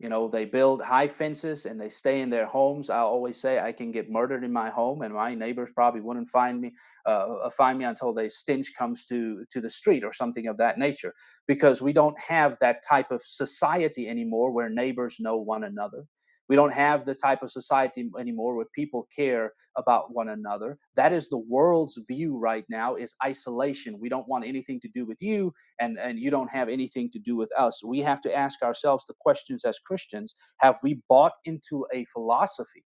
You 0.01 0.09
know, 0.09 0.29
they 0.29 0.47
build 0.47 0.81
high 0.81 1.07
fences 1.07 1.67
and 1.67 1.79
they 1.79 1.91
stay 1.91 2.23
in 2.23 2.31
their 2.31 2.47
homes. 2.47 2.89
I 2.89 3.01
always 3.01 3.39
say 3.39 3.61
I 3.61 3.71
can 3.71 3.93
get 3.93 4.11
murdered 4.11 4.43
in 4.45 4.53
my 4.53 4.71
home, 4.71 5.03
and 5.03 5.13
my 5.13 5.35
neighbors 5.35 5.69
probably 5.75 6.01
wouldn't 6.01 6.31
find 6.31 6.59
me 6.59 6.73
uh, 7.05 7.37
uh 7.45 7.51
find 7.51 7.79
me 7.79 7.85
until 7.85 8.15
the 8.15 8.31
stench 8.31 8.73
comes 8.75 9.05
to 9.07 9.45
to 9.51 9.61
the 9.61 9.69
street 9.69 10.03
or 10.03 10.13
something 10.13 10.47
of 10.47 10.57
that 10.57 10.79
nature. 10.79 11.15
Because 11.47 11.83
we 11.83 11.93
don't 11.93 12.19
have 12.19 12.57
that 12.61 12.83
type 12.83 13.11
of 13.11 13.23
society 13.23 14.09
anymore 14.09 14.53
where 14.53 14.71
neighbors 14.71 15.17
know 15.21 15.37
one 15.37 15.65
another. 15.65 16.07
We 16.51 16.57
don't 16.57 16.75
have 16.75 17.07
the 17.07 17.15
type 17.15 17.45
of 17.45 17.53
society 17.53 18.11
anymore 18.19 18.57
where 18.57 18.67
people 18.75 19.07
care 19.15 19.53
about 19.77 20.13
one 20.13 20.31
another. 20.31 20.79
That 20.97 21.13
is 21.13 21.29
the 21.29 21.45
world's 21.49 21.97
view 22.09 22.37
right 22.37 22.65
now 22.69 22.97
is 22.97 23.15
isolation. 23.25 24.01
We 24.01 24.09
don't 24.09 24.29
want 24.29 24.45
anything 24.45 24.81
to 24.81 24.89
do 24.93 25.07
with 25.07 25.23
you 25.23 25.53
and, 25.79 25.97
and 25.97 26.19
you 26.19 26.29
don't 26.29 26.51
have 26.51 26.69
anything 26.69 27.09
to 27.13 27.21
do 27.21 27.37
with 27.37 27.53
us. 27.57 27.85
We 27.85 28.01
have 28.01 28.21
to 28.23 28.37
ask 28.37 28.63
ourselves 28.63 29.07
the 29.07 29.15
questions 29.21 29.65
as 29.65 29.79
Christians. 29.79 30.35
Have 30.59 30.77
we 30.83 31.01
bought 31.09 31.35
into 31.45 31.87
a 31.95 32.05
philosophy 32.07 32.85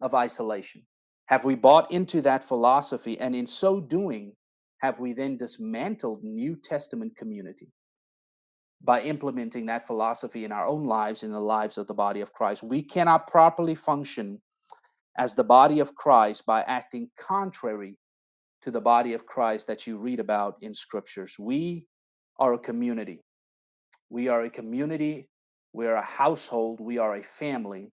of 0.00 0.14
isolation? 0.14 0.82
Have 1.26 1.44
we 1.44 1.56
bought 1.56 1.90
into 1.90 2.22
that 2.22 2.44
philosophy? 2.44 3.18
And 3.18 3.34
in 3.34 3.48
so 3.48 3.80
doing, 3.80 4.34
have 4.82 5.00
we 5.00 5.14
then 5.14 5.36
dismantled 5.36 6.22
New 6.22 6.54
Testament 6.54 7.16
community? 7.16 7.72
By 8.82 9.02
implementing 9.02 9.66
that 9.66 9.86
philosophy 9.86 10.44
in 10.44 10.52
our 10.52 10.66
own 10.66 10.86
lives, 10.86 11.22
in 11.22 11.32
the 11.32 11.40
lives 11.40 11.78
of 11.78 11.86
the 11.86 11.94
body 11.94 12.20
of 12.20 12.32
Christ. 12.32 12.62
We 12.62 12.82
cannot 12.82 13.26
properly 13.26 13.74
function 13.74 14.40
as 15.16 15.34
the 15.34 15.44
body 15.44 15.80
of 15.80 15.94
Christ 15.94 16.46
by 16.46 16.62
acting 16.62 17.10
contrary 17.18 17.96
to 18.62 18.70
the 18.70 18.80
body 18.80 19.14
of 19.14 19.26
Christ 19.26 19.66
that 19.66 19.86
you 19.86 19.98
read 19.98 20.20
about 20.20 20.56
in 20.62 20.74
scriptures. 20.74 21.34
We 21.38 21.86
are 22.38 22.54
a 22.54 22.58
community. 22.58 23.20
We 24.10 24.28
are 24.28 24.42
a 24.42 24.50
community. 24.50 25.28
We 25.72 25.86
are 25.86 25.96
a 25.96 26.02
household. 26.02 26.80
We 26.80 26.98
are 26.98 27.16
a 27.16 27.22
family. 27.22 27.90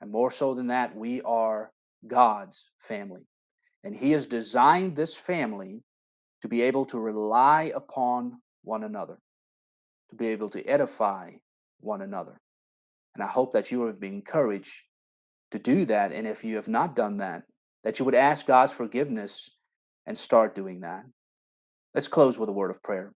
And 0.00 0.10
more 0.10 0.30
so 0.30 0.54
than 0.54 0.66
that, 0.68 0.94
we 0.94 1.22
are 1.22 1.70
God's 2.06 2.70
family. 2.78 3.22
And 3.84 3.94
He 3.94 4.12
has 4.12 4.26
designed 4.26 4.96
this 4.96 5.14
family 5.14 5.82
to 6.42 6.48
be 6.48 6.62
able 6.62 6.84
to 6.86 6.98
rely 6.98 7.72
upon 7.74 8.34
one 8.62 8.84
another 8.84 9.18
to 10.14 10.22
be 10.24 10.28
able 10.28 10.48
to 10.50 10.64
edify 10.64 11.32
one 11.80 12.02
another. 12.02 12.40
And 13.14 13.22
I 13.22 13.26
hope 13.26 13.52
that 13.52 13.70
you 13.70 13.86
have 13.86 14.00
been 14.00 14.14
encouraged 14.14 14.82
to 15.50 15.58
do 15.58 15.84
that. 15.86 16.12
And 16.12 16.26
if 16.26 16.44
you 16.44 16.56
have 16.56 16.68
not 16.68 16.96
done 16.96 17.18
that, 17.18 17.42
that 17.84 17.98
you 17.98 18.04
would 18.04 18.14
ask 18.14 18.46
God's 18.46 18.72
forgiveness 18.72 19.50
and 20.06 20.16
start 20.16 20.54
doing 20.54 20.80
that. 20.80 21.04
Let's 21.94 22.08
close 22.08 22.38
with 22.38 22.48
a 22.48 22.52
word 22.52 22.70
of 22.70 22.82
prayer. 22.82 23.12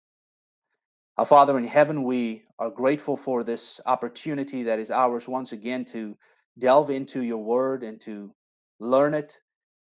Our 1.17 1.25
Father 1.25 1.57
in 1.57 1.65
heaven, 1.65 2.03
we 2.03 2.43
are 2.59 2.69
grateful 2.69 3.15
for 3.15 3.43
this 3.43 3.79
opportunity 3.85 4.63
that 4.63 4.79
is 4.79 4.91
ours 4.91 5.29
once 5.29 5.53
again 5.53 5.85
to 5.85 6.17
delve 6.59 6.89
into 6.89 7.21
your 7.21 7.37
word 7.37 7.83
and 7.83 8.01
to 8.01 8.31
learn 8.79 9.13
it, 9.13 9.37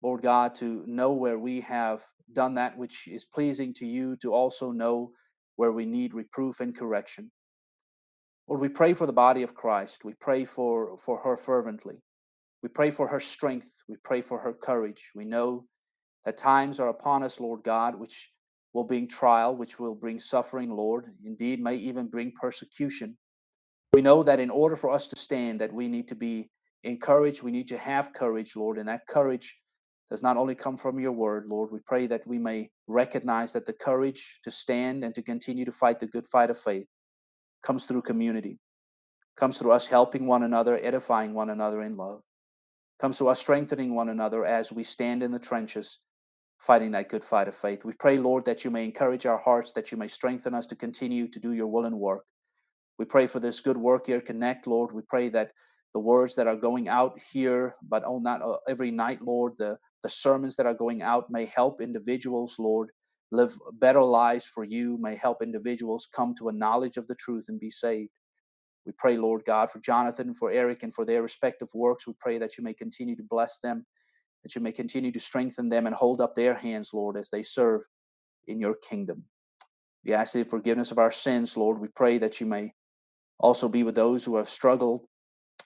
Lord 0.02 0.22
God, 0.22 0.56
to 0.56 0.84
know 0.88 1.12
where 1.12 1.38
we 1.38 1.60
have 1.62 2.02
done 2.32 2.54
that 2.56 2.78
which 2.78 3.08
is 3.08 3.26
pleasing 3.26 3.74
to 3.76 3.86
you, 3.86 4.16
to 4.18 4.34
also 4.34 4.72
know 4.72 5.12
where 5.60 5.74
we 5.74 5.86
need 5.86 6.14
reproof 6.14 6.62
and 6.62 6.74
correction. 6.74 7.30
Lord, 8.48 8.62
we 8.62 8.70
pray 8.70 8.94
for 8.94 9.06
the 9.06 9.12
body 9.12 9.44
of 9.44 9.54
Christ. 9.54 10.06
We 10.06 10.14
pray 10.14 10.46
for, 10.46 10.98
for 10.98 11.20
her 11.20 11.36
fervently. 11.36 11.96
We 12.64 12.70
pray 12.70 12.92
for 12.92 13.10
her 13.10 13.20
strength. 13.20 13.70
We 13.90 13.98
pray 14.02 14.22
for 14.22 14.40
her 14.40 14.54
courage. 14.54 15.12
We 15.16 15.26
know 15.26 15.66
that 16.24 16.38
times 16.38 16.80
are 16.80 16.88
upon 16.88 17.24
us, 17.24 17.42
Lord 17.42 17.62
God, 17.66 18.00
which 18.00 18.32
will 18.72 18.86
bring 18.86 19.06
trial, 19.06 19.54
which 19.54 19.78
will 19.80 19.96
bring 19.96 20.18
suffering, 20.18 20.70
Lord, 20.72 21.08
indeed 21.26 21.62
may 21.62 21.76
even 21.76 22.08
bring 22.08 22.32
persecution. 22.40 23.18
We 23.92 24.02
know 24.02 24.24
that 24.24 24.40
in 24.40 24.50
order 24.50 24.78
for 24.78 24.90
us 24.90 25.10
to 25.10 25.20
stand, 25.20 25.60
that 25.60 25.74
we 25.74 25.90
need 25.90 26.08
to 26.08 26.16
be 26.16 26.50
encouraged, 26.86 27.44
we 27.44 27.52
need 27.52 27.68
to 27.68 27.78
have 27.78 28.14
courage, 28.14 28.56
Lord, 28.56 28.78
and 28.78 28.88
that 28.88 29.08
courage 29.10 29.58
does 30.10 30.24
not 30.24 30.38
only 30.38 30.56
come 30.56 30.78
from 30.78 31.00
your 31.00 31.12
word, 31.12 31.46
Lord. 31.48 31.72
We 31.72 31.80
pray 31.86 32.08
that 32.08 32.26
we 32.26 32.38
may 32.38 32.70
recognize 32.88 33.54
that 33.54 33.66
the 33.66 33.74
courage 33.74 34.40
to 34.44 34.52
stand 34.52 35.04
and 35.04 35.14
to 35.16 35.22
continue 35.22 35.66
to 35.66 35.72
fight 35.72 36.00
the 36.00 36.08
good 36.08 36.26
fight 36.26 36.50
of 36.50 36.58
faith 36.58 36.88
comes 37.62 37.86
through 37.86 38.02
community, 38.02 38.60
comes 39.38 39.58
through 39.58 39.72
us 39.72 39.86
helping 39.86 40.26
one 40.26 40.44
another, 40.44 40.80
edifying 40.84 41.34
one 41.34 41.52
another 41.52 41.84
in 41.84 41.96
love, 41.96 42.22
comes 43.00 43.18
through 43.18 43.28
us 43.28 43.40
strengthening 43.40 43.94
one 43.94 44.10
another 44.10 44.46
as 44.46 44.72
we 44.72 44.84
stand 44.84 45.22
in 45.22 45.32
the 45.32 45.40
trenches 45.40 46.00
fighting 46.60 46.92
that 46.92 47.10
good 47.10 47.24
fight 47.24 47.48
of 47.48 47.56
faith. 47.56 47.86
We 47.86 47.94
pray, 47.94 48.18
Lord, 48.18 48.46
that 48.46 48.64
you 48.64 48.72
may 48.72 48.84
encourage 48.84 49.26
our 49.26 49.38
hearts, 49.38 49.72
that 49.74 49.92
you 49.92 49.98
may 49.98 50.08
strengthen 50.08 50.54
us 50.54 50.68
to 50.68 50.76
continue 50.76 51.28
to 51.30 51.40
do 51.40 51.54
your 51.54 51.68
will 51.68 51.86
and 51.86 51.98
work. 51.98 52.26
We 52.98 53.06
pray 53.06 53.28
for 53.28 53.40
this 53.40 53.62
good 53.62 53.78
work 53.78 54.08
here, 54.08 54.20
Connect, 54.20 54.68
Lord. 54.68 54.92
We 54.92 55.02
pray 55.08 55.30
that 55.30 55.52
the 55.94 56.02
words 56.02 56.36
that 56.36 56.48
are 56.48 56.58
going 56.58 56.90
out 56.90 57.18
here, 57.32 57.76
but 57.82 58.04
oh, 58.06 58.20
not 58.20 58.42
uh, 58.42 58.58
every 58.68 58.92
night, 58.92 59.22
Lord, 59.22 59.54
the, 59.58 59.78
the 60.04 60.10
sermons 60.10 60.56
that 60.56 60.66
are 60.66 60.74
going 60.74 61.02
out 61.02 61.30
may 61.30 61.46
help 61.46 61.82
individuals, 61.82 62.56
Lord, 62.60 62.90
live 63.32 63.58
better 63.74 64.02
lives 64.02 64.46
for 64.46 64.64
you, 64.64 64.98
may 65.00 65.16
help 65.16 65.42
individuals 65.42 66.08
come 66.14 66.34
to 66.36 66.50
a 66.50 66.54
knowledge 66.54 66.98
of 66.98 67.08
the 67.08 67.16
truth 67.16 67.46
and 67.50 67.60
be 67.60 67.70
saved. 67.70 68.12
We 68.86 68.94
pray, 68.98 69.18
Lord 69.18 69.44
God, 69.46 69.70
for 69.72 69.80
Jonathan, 69.80 70.28
and 70.28 70.38
for 70.38 70.52
Eric, 70.52 70.84
and 70.84 70.94
for 70.94 71.06
their 71.06 71.22
respective 71.22 71.70
works. 71.74 72.08
We 72.08 72.14
pray 72.20 72.40
that 72.40 72.58
you 72.58 72.64
may 72.64 72.74
continue 72.74 73.16
to 73.18 73.24
bless 73.24 73.60
them 73.60 73.86
that 74.44 74.56
you 74.56 74.62
may 74.62 74.72
continue 74.72 75.12
to 75.12 75.20
strengthen 75.20 75.70
them 75.70 75.86
and 75.86 75.96
hold 75.96 76.22
up 76.22 76.36
their 76.36 76.56
hands, 76.56 76.92
Lord, 76.94 77.18
as 77.18 77.30
they 77.30 77.44
serve 77.44 77.82
in 78.48 78.60
your 78.60 78.76
kingdom. 78.76 79.24
We 80.06 80.14
ask 80.14 80.34
the 80.34 80.44
forgiveness 80.44 80.92
of 80.92 80.98
our 80.98 81.12
sins, 81.12 81.58
Lord. 81.58 81.80
We 81.80 81.90
pray 81.90 82.18
that 82.20 82.40
you 82.40 82.48
may 82.48 82.74
also 83.40 83.68
be 83.68 83.84
with 83.84 83.96
those 83.96 84.24
who 84.24 84.38
have 84.38 84.50
struggled, 84.50 85.06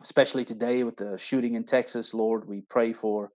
especially 0.01 0.43
today 0.43 0.83
with 0.83 0.97
the 0.97 1.17
shooting 1.17 1.53
in 1.55 1.63
Texas, 1.63 2.13
Lord. 2.13 2.47
We 2.47 2.61
pray 2.69 2.93
for 2.93 3.31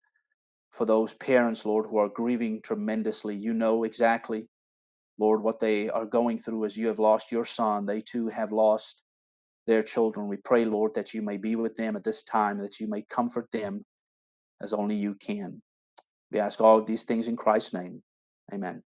for 0.72 0.84
those 0.84 1.14
parents, 1.14 1.64
Lord, 1.64 1.86
who 1.86 1.98
are 1.98 2.08
grieving 2.08 2.60
tremendously. 2.62 3.34
You 3.34 3.54
know 3.54 3.84
exactly, 3.84 4.48
Lord, 5.18 5.42
what 5.42 5.58
they 5.58 5.88
are 5.88 6.06
going 6.06 6.38
through 6.38 6.64
as 6.64 6.76
you 6.76 6.86
have 6.88 6.98
lost 6.98 7.32
your 7.32 7.44
son. 7.44 7.84
They 7.84 8.00
too 8.00 8.28
have 8.28 8.52
lost 8.52 9.02
their 9.66 9.82
children. 9.82 10.28
We 10.28 10.36
pray, 10.36 10.64
Lord, 10.64 10.94
that 10.94 11.14
you 11.14 11.22
may 11.22 11.36
be 11.36 11.56
with 11.56 11.74
them 11.74 11.96
at 11.96 12.04
this 12.04 12.22
time, 12.24 12.58
that 12.58 12.80
you 12.80 12.88
may 12.88 13.02
comfort 13.02 13.50
them 13.52 13.84
as 14.62 14.72
only 14.72 14.96
you 14.96 15.14
can. 15.14 15.60
We 16.30 16.40
ask 16.40 16.60
all 16.60 16.78
of 16.78 16.86
these 16.86 17.04
things 17.04 17.28
in 17.28 17.36
Christ's 17.36 17.72
name. 17.74 18.02
Amen. 18.52 18.82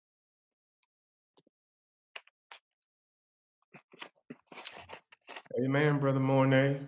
Amen, 5.63 5.99
Brother 5.99 6.19
Mornay. 6.19 6.79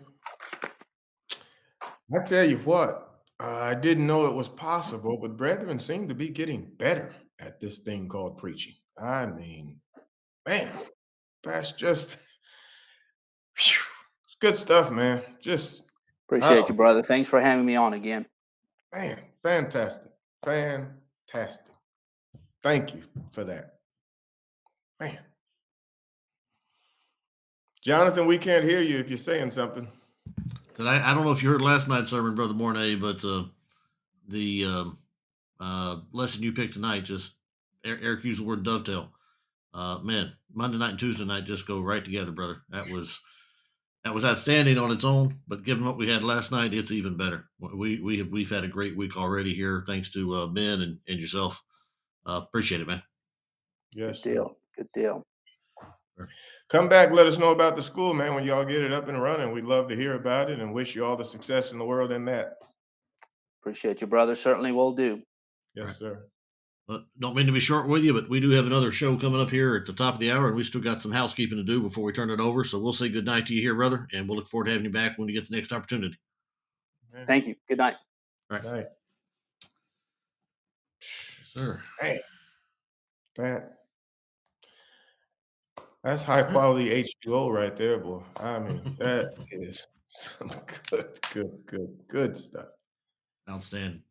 I 2.13 2.23
tell 2.23 2.45
you 2.45 2.57
what, 2.59 3.04
uh, 3.39 3.59
I 3.61 3.73
didn't 3.73 4.07
know 4.07 4.25
it 4.27 4.33
was 4.33 4.49
possible, 4.49 5.17
but 5.17 5.37
brethren 5.37 5.79
seem 5.79 6.07
to 6.07 6.15
be 6.15 6.29
getting 6.29 6.71
better 6.77 7.13
at 7.39 7.59
this 7.59 7.79
thing 7.79 8.07
called 8.07 8.37
preaching. 8.37 8.75
I 8.97 9.25
mean, 9.25 9.79
man, 10.47 10.69
that's 11.43 11.71
just 11.71 12.15
whew, 13.57 13.83
it's 14.25 14.35
good 14.39 14.55
stuff, 14.55 14.91
man. 14.91 15.21
Just 15.41 15.91
appreciate 16.27 16.63
oh. 16.63 16.65
you, 16.69 16.75
brother. 16.75 17.03
Thanks 17.03 17.29
for 17.29 17.41
having 17.41 17.65
me 17.65 17.75
on 17.75 17.93
again. 17.93 18.25
Man, 18.93 19.19
fantastic. 19.43 20.11
Fantastic. 20.45 21.73
Thank 22.63 22.93
you 22.93 23.03
for 23.31 23.43
that. 23.43 23.75
Man. 24.99 25.19
Jonathan, 27.83 28.25
we 28.25 28.37
can't 28.37 28.63
hear 28.63 28.79
you 28.79 28.97
if 28.97 29.09
you're 29.09 29.17
saying 29.17 29.51
something. 29.51 29.87
I, 30.79 31.11
I 31.11 31.13
don't 31.13 31.23
know 31.23 31.31
if 31.31 31.41
you 31.41 31.49
heard 31.49 31.61
last 31.61 31.87
night's 31.87 32.09
sermon, 32.09 32.35
Brother 32.35 32.53
Mornay, 32.53 32.95
but 32.95 33.23
uh, 33.23 33.45
the 34.27 34.65
um, 34.65 34.97
uh, 35.59 35.97
lesson 36.11 36.43
you 36.43 36.51
picked 36.51 36.73
tonight, 36.73 37.05
just 37.05 37.35
Eric 37.83 38.23
used 38.23 38.39
the 38.39 38.43
word 38.43 38.63
dovetail. 38.63 39.09
Uh, 39.73 39.99
man, 39.99 40.33
Monday 40.53 40.77
night 40.77 40.91
and 40.91 40.99
Tuesday 40.99 41.25
night 41.25 41.45
just 41.45 41.67
go 41.67 41.81
right 41.81 42.03
together, 42.03 42.31
brother. 42.31 42.57
That 42.69 42.89
was 42.89 43.21
that 44.03 44.13
was 44.13 44.23
outstanding 44.23 44.77
on 44.77 44.91
its 44.91 45.03
own, 45.03 45.35
but 45.47 45.63
given 45.63 45.83
what 45.83 45.97
we 45.97 46.09
had 46.09 46.23
last 46.23 46.51
night, 46.51 46.73
it's 46.73 46.91
even 46.91 47.17
better. 47.17 47.45
We 47.59 47.99
we 47.99 48.19
have 48.19 48.29
we've 48.29 48.49
had 48.49 48.63
a 48.63 48.69
great 48.69 48.95
week 48.95 49.17
already 49.17 49.53
here, 49.53 49.83
thanks 49.85 50.11
to 50.11 50.33
uh, 50.33 50.47
Ben 50.47 50.81
and, 50.81 50.99
and 51.07 51.19
yourself. 51.19 51.61
Uh, 52.25 52.41
appreciate 52.43 52.81
it, 52.81 52.87
man. 52.87 53.03
Yes, 53.93 54.21
good 54.21 54.33
deal. 54.33 54.57
Good 54.77 54.91
deal. 54.93 55.25
Come 56.69 56.89
back, 56.89 57.11
let 57.11 57.27
us 57.27 57.37
know 57.37 57.51
about 57.51 57.75
the 57.75 57.83
school, 57.83 58.13
man. 58.13 58.33
When 58.33 58.45
y'all 58.45 58.65
get 58.65 58.81
it 58.81 58.91
up 58.91 59.07
and 59.07 59.21
running, 59.21 59.51
we'd 59.51 59.65
love 59.65 59.87
to 59.89 59.95
hear 59.95 60.15
about 60.15 60.49
it 60.49 60.59
and 60.59 60.73
wish 60.73 60.95
you 60.95 61.05
all 61.05 61.15
the 61.15 61.25
success 61.25 61.71
in 61.71 61.77
the 61.77 61.85
world 61.85 62.11
in 62.11 62.25
that. 62.25 62.55
Appreciate 63.61 64.01
you, 64.01 64.07
brother. 64.07 64.35
Certainly 64.35 64.71
will 64.71 64.93
do. 64.93 65.21
Yes, 65.75 65.99
sir. 65.99 66.25
Uh, 66.87 66.99
don't 67.19 67.35
mean 67.35 67.47
to 67.47 67.51
be 67.51 67.59
short 67.59 67.87
with 67.87 68.03
you, 68.03 68.13
but 68.13 68.29
we 68.29 68.39
do 68.39 68.51
have 68.51 68.67
another 68.67 68.91
show 68.91 69.17
coming 69.17 69.41
up 69.41 69.49
here 69.49 69.75
at 69.75 69.85
the 69.85 69.93
top 69.93 70.13
of 70.13 70.19
the 70.19 70.31
hour, 70.31 70.47
and 70.47 70.55
we 70.55 70.63
still 70.63 70.81
got 70.81 71.01
some 71.01 71.11
housekeeping 71.11 71.57
to 71.57 71.63
do 71.63 71.81
before 71.81 72.03
we 72.03 72.13
turn 72.13 72.29
it 72.29 72.39
over. 72.39 72.63
So 72.63 72.79
we'll 72.79 72.93
say 72.93 73.09
good 73.09 73.25
night 73.25 73.47
to 73.47 73.53
you 73.55 73.61
here, 73.61 73.73
brother, 73.73 74.07
and 74.13 74.27
we'll 74.27 74.37
look 74.37 74.47
forward 74.47 74.65
to 74.65 74.71
having 74.71 74.85
you 74.85 74.91
back 74.91 75.17
when 75.17 75.27
you 75.27 75.33
get 75.33 75.49
the 75.49 75.55
next 75.55 75.73
opportunity. 75.73 76.17
Thank 77.25 77.47
you. 77.47 77.55
Good 77.67 77.79
night. 77.79 77.95
All 78.51 78.57
right. 78.57 78.65
Night. 78.65 78.85
Sir. 81.53 81.81
Hey, 81.99 82.19
that 83.37 83.77
that's 86.05 86.23
high 86.23 86.43
quality 86.43 87.03
H2O 87.25 87.51
right 87.51 87.75
there, 87.75 87.97
boy. 87.97 88.21
I 88.37 88.59
mean, 88.59 88.95
that 88.99 89.33
is 89.51 89.87
some 90.07 90.51
good, 90.91 91.19
good, 91.33 91.51
good, 91.65 91.97
good 92.07 92.37
stuff. 92.37 92.67
Outstanding. 93.49 94.03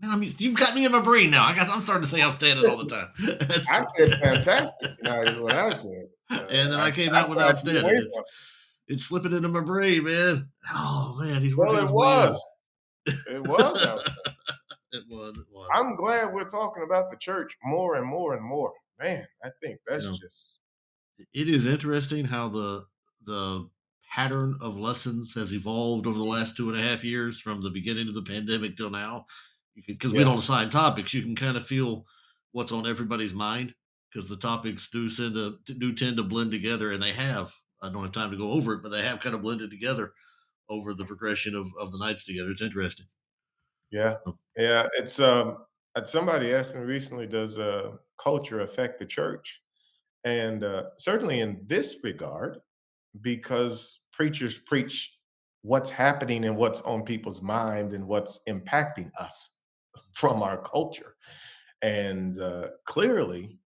Man, 0.00 0.10
I'm, 0.10 0.22
you've 0.22 0.56
got 0.56 0.74
me 0.74 0.84
in 0.84 0.92
my 0.92 1.00
brain 1.00 1.30
now. 1.30 1.44
I 1.44 1.54
guess 1.54 1.68
I'm 1.68 1.82
starting 1.82 2.04
to 2.04 2.08
say 2.08 2.22
outstanding 2.22 2.70
all 2.70 2.76
the 2.76 2.86
time. 2.86 3.08
I 3.70 3.84
said 3.96 4.14
fantastic. 4.20 4.90
Now 5.02 5.20
is 5.20 5.38
what 5.38 5.54
I 5.54 5.72
said. 5.72 6.06
Uh, 6.30 6.46
and 6.48 6.72
then 6.72 6.78
I, 6.78 6.86
I 6.86 6.90
came 6.92 7.12
I, 7.12 7.22
out 7.22 7.28
with 7.28 7.38
outstanding. 7.38 7.86
It's, 7.86 8.20
it's, 8.86 9.04
slipping 9.04 9.32
into 9.32 9.48
my 9.48 9.62
brain, 9.62 10.04
man. 10.04 10.48
Oh 10.72 11.16
man, 11.20 11.42
he's 11.42 11.56
well. 11.56 11.76
It 11.76 11.90
was. 11.90 12.40
it 13.06 13.42
was. 13.46 14.10
it 14.92 15.04
was. 15.08 15.38
It 15.38 15.46
was. 15.50 15.68
I'm 15.74 15.96
glad 15.96 16.32
we're 16.32 16.48
talking 16.48 16.84
about 16.84 17.10
the 17.10 17.16
church 17.16 17.56
more 17.64 17.96
and 17.96 18.06
more 18.06 18.34
and 18.34 18.44
more. 18.44 18.72
Man, 19.00 19.26
I 19.44 19.50
think 19.60 19.80
that's 19.88 20.04
you 20.04 20.12
know, 20.12 20.16
just. 20.20 20.58
It 21.34 21.48
is 21.48 21.66
interesting 21.66 22.24
how 22.24 22.48
the 22.48 22.86
the 23.24 23.68
pattern 24.12 24.58
of 24.60 24.76
lessons 24.76 25.32
has 25.34 25.54
evolved 25.54 26.06
over 26.06 26.18
the 26.18 26.24
last 26.24 26.56
two 26.56 26.68
and 26.68 26.78
a 26.78 26.82
half 26.82 27.02
years 27.02 27.40
from 27.40 27.62
the 27.62 27.70
beginning 27.70 28.08
of 28.08 28.14
the 28.14 28.22
pandemic 28.22 28.76
till 28.76 28.90
now 28.90 29.26
because 29.74 30.12
yeah. 30.12 30.18
we 30.18 30.24
don't 30.24 30.38
assign 30.38 30.70
topics, 30.70 31.14
you 31.14 31.22
can 31.22 31.36
kind 31.36 31.56
of 31.56 31.66
feel 31.66 32.06
what's 32.52 32.72
on 32.72 32.86
everybody's 32.86 33.32
mind 33.34 33.74
because 34.10 34.28
the 34.28 34.36
topics 34.36 34.88
do 34.88 35.08
tend 35.08 35.34
to 35.34 35.74
do 35.74 35.94
tend 35.94 36.16
to 36.16 36.22
blend 36.22 36.50
together, 36.50 36.92
and 36.92 37.02
they 37.02 37.12
have. 37.12 37.52
I 37.80 37.90
don't 37.90 38.02
have 38.02 38.12
time 38.12 38.30
to 38.30 38.36
go 38.36 38.52
over 38.52 38.74
it, 38.74 38.82
but 38.82 38.90
they 38.90 39.02
have 39.02 39.20
kind 39.20 39.34
of 39.34 39.42
blended 39.42 39.70
together 39.70 40.12
over 40.68 40.94
the 40.94 41.04
progression 41.04 41.56
of, 41.56 41.68
of 41.80 41.90
the 41.90 41.98
nights 41.98 42.24
together. 42.24 42.50
It's 42.50 42.62
interesting. 42.62 43.06
Yeah, 43.90 44.16
yeah. 44.56 44.86
It's 44.98 45.18
um. 45.20 45.58
Somebody 46.04 46.54
asked 46.54 46.74
me 46.74 46.80
recently, 46.80 47.26
does 47.26 47.58
uh, 47.58 47.92
culture 48.16 48.60
affect 48.60 48.98
the 48.98 49.04
church? 49.04 49.60
And 50.24 50.64
uh, 50.64 50.84
certainly 50.98 51.40
in 51.40 51.62
this 51.66 51.98
regard, 52.02 52.58
because 53.20 54.00
preachers 54.12 54.58
preach 54.58 55.12
what's 55.62 55.90
happening 55.90 56.44
and 56.44 56.56
what's 56.56 56.80
on 56.82 57.02
people's 57.04 57.42
minds 57.42 57.94
and 57.94 58.06
what's 58.06 58.40
impacting 58.48 59.10
us 59.18 59.56
from 60.12 60.42
our 60.42 60.58
culture. 60.58 61.16
And 61.82 62.40
uh, 62.40 62.68
clearly, 62.86 63.58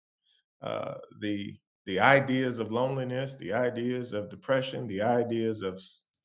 uh, 0.63 0.95
the 1.21 1.55
the 1.85 2.01
ideas 2.01 2.59
of 2.59 2.73
loneliness, 2.73 3.37
the 3.37 3.53
ideas 3.53 4.13
of 4.13 4.29
depression, 4.29 4.89
the 4.89 5.01
ideas 5.01 5.63
of 5.63 5.81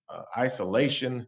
uh, 0.09 0.23
isolation, 0.35 1.27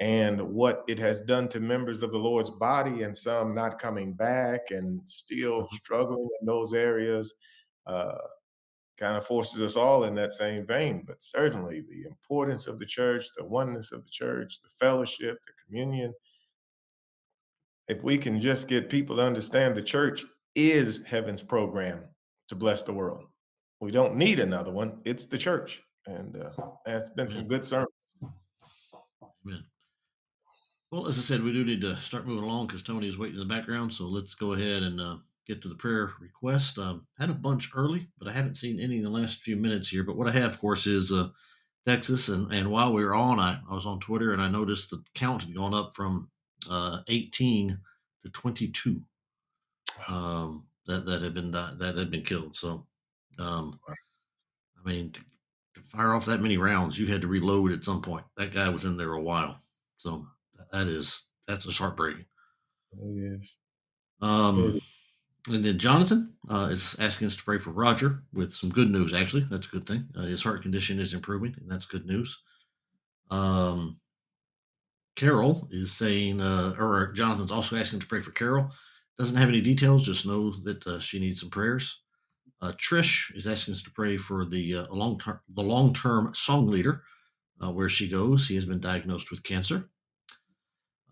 and 0.00 0.40
what 0.40 0.84
it 0.86 0.98
has 0.98 1.22
done 1.22 1.48
to 1.48 1.60
members 1.60 2.02
of 2.02 2.12
the 2.12 2.18
Lord's 2.18 2.50
body, 2.50 3.04
and 3.04 3.16
some 3.16 3.54
not 3.54 3.78
coming 3.78 4.12
back 4.12 4.70
and 4.70 5.00
still 5.08 5.68
struggling 5.72 6.28
in 6.40 6.46
those 6.46 6.74
areas, 6.74 7.32
uh, 7.86 8.18
kind 9.00 9.16
of 9.16 9.26
forces 9.26 9.62
us 9.62 9.76
all 9.76 10.04
in 10.04 10.14
that 10.14 10.32
same 10.32 10.66
vein. 10.66 11.04
But 11.06 11.22
certainly, 11.22 11.82
the 11.88 12.04
importance 12.06 12.66
of 12.66 12.78
the 12.78 12.86
church, 12.86 13.26
the 13.36 13.44
oneness 13.44 13.92
of 13.92 14.04
the 14.04 14.10
church, 14.10 14.60
the 14.62 14.68
fellowship, 14.78 15.38
the 15.46 15.52
communion, 15.66 16.12
if 17.88 18.02
we 18.04 18.18
can 18.18 18.40
just 18.40 18.68
get 18.68 18.90
people 18.90 19.16
to 19.16 19.22
understand 19.22 19.74
the 19.74 19.82
church 19.82 20.24
is 20.54 21.04
heaven's 21.04 21.42
program 21.42 22.04
to 22.48 22.54
bless 22.54 22.82
the 22.82 22.92
world. 22.92 23.24
We 23.80 23.90
don't 23.90 24.16
need 24.16 24.38
another 24.38 24.70
one. 24.70 25.00
It's 25.04 25.26
the 25.26 25.38
church. 25.38 25.82
And 26.06 26.36
uh, 26.36 26.50
that's 26.84 27.10
been 27.10 27.28
some 27.28 27.48
good 27.48 27.64
sermons. 27.64 27.88
Amen. 29.44 29.64
Well, 30.90 31.06
as 31.06 31.18
I 31.18 31.22
said, 31.22 31.42
we 31.42 31.52
do 31.52 31.64
need 31.64 31.80
to 31.80 31.96
start 32.00 32.26
moving 32.26 32.44
along 32.44 32.66
because 32.66 32.82
Tony 32.82 33.08
is 33.08 33.16
waiting 33.16 33.40
in 33.40 33.48
the 33.48 33.54
background. 33.54 33.92
So 33.92 34.04
let's 34.04 34.34
go 34.34 34.52
ahead 34.52 34.82
and 34.82 35.00
uh, 35.00 35.16
get 35.50 35.62
to 35.62 35.68
the 35.68 35.74
prayer 35.74 36.12
request. 36.20 36.78
Um, 36.78 37.06
had 37.18 37.30
a 37.30 37.34
bunch 37.34 37.70
early, 37.74 38.08
but 38.18 38.28
I 38.28 38.32
haven't 38.32 38.56
seen 38.56 38.78
any 38.78 38.98
in 38.98 39.02
the 39.02 39.10
last 39.10 39.42
few 39.42 39.56
minutes 39.56 39.88
here. 39.88 40.04
But 40.04 40.16
what 40.16 40.28
I 40.28 40.32
have, 40.32 40.52
of 40.52 40.60
course, 40.60 40.86
is 40.86 41.12
uh, 41.12 41.28
Texas. 41.86 42.28
And, 42.28 42.52
and 42.52 42.70
while 42.70 42.94
we 42.94 43.04
were 43.04 43.14
on, 43.14 43.40
I, 43.40 43.58
I 43.68 43.74
was 43.74 43.86
on 43.86 44.00
Twitter 44.00 44.32
and 44.32 44.40
I 44.40 44.48
noticed 44.48 44.90
the 44.90 45.02
count 45.14 45.42
had 45.42 45.54
gone 45.54 45.74
up 45.74 45.92
from 45.94 46.30
uh, 46.70 47.00
18 47.08 47.78
to 48.24 48.30
22 48.30 49.00
um, 50.08 50.66
that 50.86 51.04
that 51.06 51.22
had 51.22 51.34
been 51.34 51.50
that 51.50 51.94
had 51.96 52.10
been 52.10 52.22
killed. 52.22 52.56
So, 52.56 52.86
um, 53.38 53.78
I 53.88 54.88
mean, 54.88 55.10
to, 55.12 55.20
to, 55.74 55.80
fire 55.88 56.14
off 56.14 56.26
that 56.26 56.40
many 56.40 56.58
rounds, 56.58 56.98
you 56.98 57.06
had 57.06 57.22
to 57.22 57.28
reload 57.28 57.72
at 57.72 57.84
some 57.84 58.02
point. 58.02 58.24
That 58.36 58.52
guy 58.52 58.68
was 58.68 58.84
in 58.84 58.96
there 58.96 59.14
a 59.14 59.20
while, 59.20 59.58
so 59.98 60.24
that 60.72 60.86
is 60.86 61.24
that's 61.48 61.64
just 61.64 61.78
heartbreaking. 61.78 62.26
Oh 63.02 63.14
yes. 63.14 63.56
Um, 64.22 64.80
and 65.48 65.64
then 65.64 65.78
Jonathan 65.78 66.34
uh, 66.48 66.68
is 66.70 66.96
asking 66.98 67.26
us 67.28 67.36
to 67.36 67.44
pray 67.44 67.58
for 67.58 67.70
Roger 67.70 68.20
with 68.32 68.52
some 68.52 68.70
good 68.70 68.90
news. 68.90 69.14
Actually, 69.14 69.46
that's 69.50 69.66
a 69.66 69.70
good 69.70 69.84
thing. 69.84 70.06
Uh, 70.16 70.22
his 70.22 70.42
heart 70.42 70.62
condition 70.62 70.98
is 70.98 71.14
improving, 71.14 71.54
and 71.58 71.70
that's 71.70 71.86
good 71.86 72.06
news. 72.06 72.38
Um, 73.30 73.98
Carol 75.16 75.68
is 75.70 75.92
saying, 75.92 76.40
uh, 76.40 76.74
or 76.78 77.12
Jonathan's 77.12 77.52
also 77.52 77.76
asking 77.76 78.00
to 78.00 78.06
pray 78.06 78.20
for 78.20 78.32
Carol. 78.32 78.70
Doesn't 79.18 79.36
have 79.36 79.48
any 79.48 79.60
details, 79.60 80.04
just 80.04 80.26
know 80.26 80.50
that 80.64 80.86
uh, 80.86 80.98
she 80.98 81.18
needs 81.18 81.40
some 81.40 81.50
prayers. 81.50 82.00
Uh, 82.62 82.72
Trish 82.72 83.34
is 83.34 83.46
asking 83.46 83.72
us 83.72 83.82
to 83.82 83.90
pray 83.90 84.16
for 84.16 84.44
the 84.44 84.76
uh, 84.76 84.86
long 84.90 85.18
term 85.18 85.40
the 85.54 85.62
long 85.62 85.94
term 85.94 86.30
song 86.34 86.66
leader 86.66 87.02
where 87.72 87.90
she 87.90 88.08
goes. 88.08 88.48
He 88.48 88.54
has 88.54 88.64
been 88.64 88.80
diagnosed 88.80 89.30
with 89.30 89.42
cancer. 89.42 89.90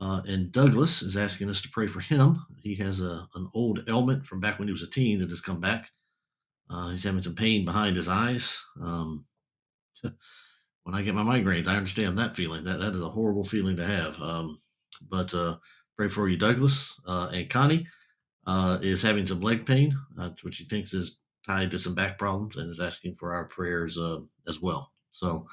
Uh, 0.00 0.22
and 0.26 0.52
Douglas 0.52 1.02
is 1.02 1.16
asking 1.16 1.50
us 1.50 1.60
to 1.60 1.68
pray 1.70 1.86
for 1.86 2.00
him. 2.00 2.44
He 2.62 2.74
has 2.76 3.00
a, 3.00 3.26
an 3.34 3.48
old 3.54 3.84
ailment 3.88 4.24
from 4.24 4.40
back 4.40 4.58
when 4.58 4.68
he 4.68 4.72
was 4.72 4.82
a 4.82 4.90
teen 4.90 5.18
that 5.18 5.30
has 5.30 5.40
come 5.40 5.60
back. 5.60 5.90
Uh, 6.70 6.90
he's 6.90 7.02
having 7.02 7.22
some 7.22 7.34
pain 7.34 7.64
behind 7.64 7.96
his 7.96 8.08
eyes. 8.08 8.60
Um, 8.80 9.24
when 10.02 10.94
I 10.94 11.02
get 11.02 11.14
my 11.14 11.22
migraines, 11.22 11.66
I 11.66 11.76
understand 11.76 12.16
that 12.16 12.36
feeling. 12.36 12.64
That 12.64 12.78
that 12.78 12.94
is 12.94 13.02
a 13.02 13.08
horrible 13.08 13.44
feeling 13.44 13.76
to 13.76 13.86
have. 13.86 14.20
Um, 14.20 14.58
but 15.08 15.32
uh, 15.34 15.56
pray 15.96 16.08
for 16.08 16.28
you, 16.28 16.36
Douglas 16.36 16.98
uh, 17.06 17.30
and 17.32 17.50
Connie. 17.50 17.86
Uh, 18.46 18.78
is 18.80 19.02
having 19.02 19.26
some 19.26 19.42
leg 19.42 19.66
pain, 19.66 19.94
uh, 20.18 20.30
which 20.40 20.56
he 20.56 20.64
thinks 20.64 20.94
is 20.94 21.20
tied 21.46 21.70
to 21.70 21.78
some 21.78 21.94
back 21.94 22.18
problems, 22.18 22.56
and 22.56 22.70
is 22.70 22.80
asking 22.80 23.14
for 23.14 23.34
our 23.34 23.44
prayers 23.44 23.98
as 24.48 24.62
well. 24.62 24.90
So 25.12 25.46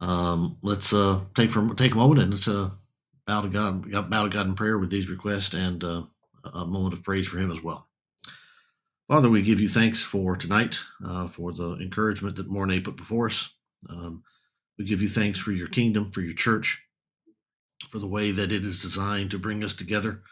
um, 0.00 0.56
let's 0.62 0.92
take 1.34 1.52
for 1.52 1.72
take 1.74 1.92
a 1.92 1.96
moment 1.96 2.20
and 2.20 2.30
let's 2.32 2.48
bow 3.26 3.42
to 3.42 3.48
God, 3.48 4.10
bow 4.10 4.24
to 4.24 4.28
God 4.28 4.46
in 4.46 4.54
prayer 4.54 4.78
with 4.78 4.90
these 4.90 5.08
requests 5.08 5.54
and 5.54 5.82
uh, 5.82 6.02
a 6.52 6.66
moment 6.66 6.94
of 6.94 7.02
praise 7.02 7.26
for 7.26 7.38
Him 7.38 7.50
as 7.50 7.62
well. 7.62 7.88
Father, 9.08 9.28
we 9.28 9.42
give 9.42 9.60
you 9.60 9.68
thanks 9.68 10.02
for 10.02 10.34
tonight, 10.34 10.80
uh, 11.06 11.28
for 11.28 11.52
the 11.52 11.76
encouragement 11.76 12.36
that 12.36 12.48
Mornay 12.50 12.80
put 12.80 12.96
before 12.96 13.26
us. 13.26 13.50
Um, 13.90 14.22
we 14.78 14.84
give 14.84 15.02
you 15.02 15.08
thanks 15.08 15.38
for 15.38 15.52
your 15.52 15.68
kingdom, 15.68 16.10
for 16.10 16.22
your 16.22 16.32
church, 16.32 16.86
for 17.90 17.98
the 17.98 18.06
way 18.06 18.30
that 18.30 18.50
it 18.50 18.64
is 18.64 18.80
designed 18.80 19.30
to 19.30 19.38
bring 19.38 19.62
us 19.62 19.74
together 19.74 20.22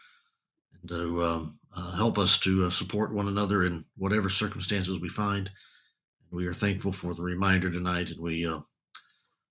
and 0.81 0.89
to 0.89 1.23
um, 1.23 1.59
uh, 1.75 1.95
help 1.95 2.17
us 2.17 2.39
to 2.39 2.65
uh, 2.65 2.69
support 2.69 3.13
one 3.13 3.27
another 3.27 3.63
in 3.63 3.85
whatever 3.95 4.29
circumstances 4.29 4.99
we 4.99 5.09
find. 5.09 5.51
We 6.31 6.47
are 6.47 6.53
thankful 6.53 6.91
for 6.91 7.13
the 7.13 7.21
reminder 7.21 7.69
tonight, 7.69 8.09
and 8.09 8.19
we 8.19 8.47
uh, 8.47 8.59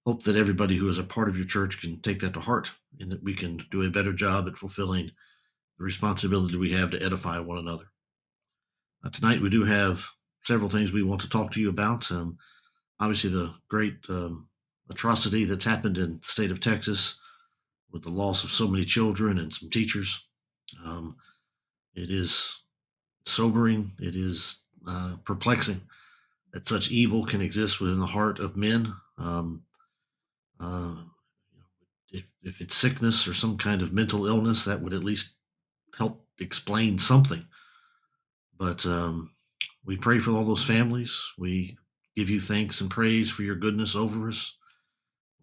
hope 0.07 0.23
that 0.25 0.37
everybody 0.37 0.77
who 0.77 0.89
is 0.89 0.99
a 0.99 1.05
part 1.05 1.29
of 1.29 1.37
your 1.37 1.47
church 1.47 1.81
can 1.81 2.01
take 2.01 2.21
that 2.21 2.35
to 2.35 2.41
heart 2.41 2.71
and 3.01 3.11
that 3.11 3.23
we 3.23 3.35
can 3.35 3.61
do 3.71 3.83
a 3.83 3.91
better 3.91 4.13
job 4.13 4.47
at 4.49 4.57
fulfilling 4.57 5.11
the 5.79 5.85
responsibility 5.85 6.57
we 6.57 6.73
have 6.73 6.91
to 6.91 7.03
edify 7.03 7.39
one 7.39 7.59
another. 7.59 7.85
Uh, 9.05 9.11
tonight, 9.11 9.41
we 9.41 9.51
do 9.51 9.65
have 9.65 10.05
several 10.43 10.69
things 10.69 10.93
we 10.93 11.03
want 11.03 11.21
to 11.21 11.29
talk 11.29 11.51
to 11.53 11.61
you 11.61 11.69
about. 11.69 12.11
Um, 12.11 12.37
obviously, 13.01 13.31
the 13.31 13.53
great 13.69 13.97
um, 14.09 14.47
atrocity 14.91 15.45
that's 15.45 15.65
happened 15.65 15.99
in 15.99 16.15
the 16.15 16.21
state 16.23 16.51
of 16.51 16.61
Texas 16.61 17.19
with 17.93 18.03
the 18.03 18.11
loss 18.11 18.45
of 18.45 18.53
so 18.53 18.67
many 18.67 18.85
children 18.85 19.39
and 19.39 19.53
some 19.53 19.71
teachers. 19.71 20.29
Um, 20.85 21.17
it 21.95 22.11
is 22.11 22.61
sobering, 23.27 23.91
it 24.01 24.15
is 24.15 24.63
uh, 24.89 25.15
perplexing 25.25 25.81
that 26.53 26.67
such 26.67 26.91
evil 26.91 27.25
can 27.25 27.41
exist 27.41 27.81
within 27.81 28.01
the 28.01 28.07
heart 28.07 28.39
of 28.39 28.57
men. 28.57 28.93
Um, 29.19 29.63
uh, 30.63 30.95
if, 32.11 32.25
if 32.43 32.61
it's 32.61 32.77
sickness 32.77 33.27
or 33.27 33.35
some 33.35 33.59
kind 33.59 33.83
of 33.83 33.93
mental 33.93 34.27
illness, 34.27 34.65
that 34.65 34.81
would 34.81 34.95
at 34.95 35.05
least 35.05 35.35
help 35.99 36.25
explain 36.39 36.99
something. 36.99 37.45
But 38.59 38.87
um, 38.87 39.31
we 39.85 39.97
pray 39.97 40.19
for 40.21 40.31
all 40.31 40.45
those 40.45 40.65
families. 40.65 41.19
We 41.37 41.77
give 42.15 42.31
you 42.31 42.39
thanks 42.39 42.81
and 42.81 42.91
praise 42.91 43.31
for 43.31 43.43
your 43.43 43.57
goodness 43.57 43.97
over 43.97 44.29
us. 44.29 44.57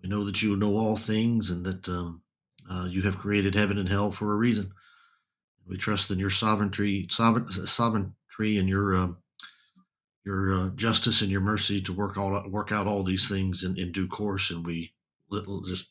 We 0.02 0.10
know 0.10 0.24
that 0.24 0.42
you 0.42 0.56
know 0.56 0.78
all 0.78 0.96
things 0.96 1.50
and 1.50 1.66
that 1.66 1.90
um, 1.90 2.22
uh, 2.70 2.86
you 2.90 3.02
have 3.02 3.18
created 3.18 3.56
heaven 3.56 3.78
and 3.78 3.90
hell 3.90 4.12
for 4.12 4.32
a 4.32 4.38
reason. 4.38 4.72
We 5.68 5.78
trust 5.78 6.10
in 6.12 6.20
your 6.20 6.30
sovereignty, 6.30 7.08
sovereign, 7.12 7.52
sovereignty, 7.68 8.58
and 8.58 8.70
your 8.70 8.96
uh, 8.96 9.08
your 10.26 10.54
uh, 10.54 10.70
justice 10.76 11.22
and 11.22 11.30
your 11.30 11.42
mercy 11.42 11.82
to 11.82 11.94
work 11.94 12.18
all 12.18 12.48
work 12.50 12.72
out 12.72 12.88
all 12.88 13.04
these 13.04 13.28
things 13.28 13.64
in, 13.64 13.78
in 13.78 13.92
due 13.92 14.08
course. 14.08 14.50
And 14.50 14.66
we 14.66 14.92
just 15.68 15.88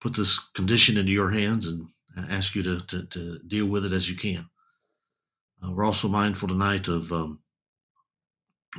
put 0.00 0.14
this 0.14 0.38
condition 0.54 0.96
into 0.96 1.12
your 1.12 1.30
hands 1.30 1.66
and 1.66 1.86
ask 2.30 2.54
you 2.54 2.62
to, 2.62 2.80
to, 2.80 3.04
to 3.06 3.38
deal 3.46 3.66
with 3.66 3.84
it 3.84 3.92
as 3.92 4.08
you 4.08 4.16
can. 4.16 4.48
Uh, 5.62 5.72
we're 5.72 5.84
also 5.84 6.08
mindful 6.08 6.48
tonight 6.48 6.88
of 6.88 7.10
um, 7.12 7.38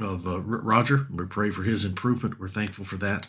of 0.01 0.27
uh, 0.27 0.41
Roger. 0.41 1.07
We 1.11 1.25
pray 1.25 1.51
for 1.51 1.63
his 1.63 1.85
improvement. 1.85 2.39
We're 2.39 2.47
thankful 2.47 2.85
for 2.85 2.97
that. 2.97 3.27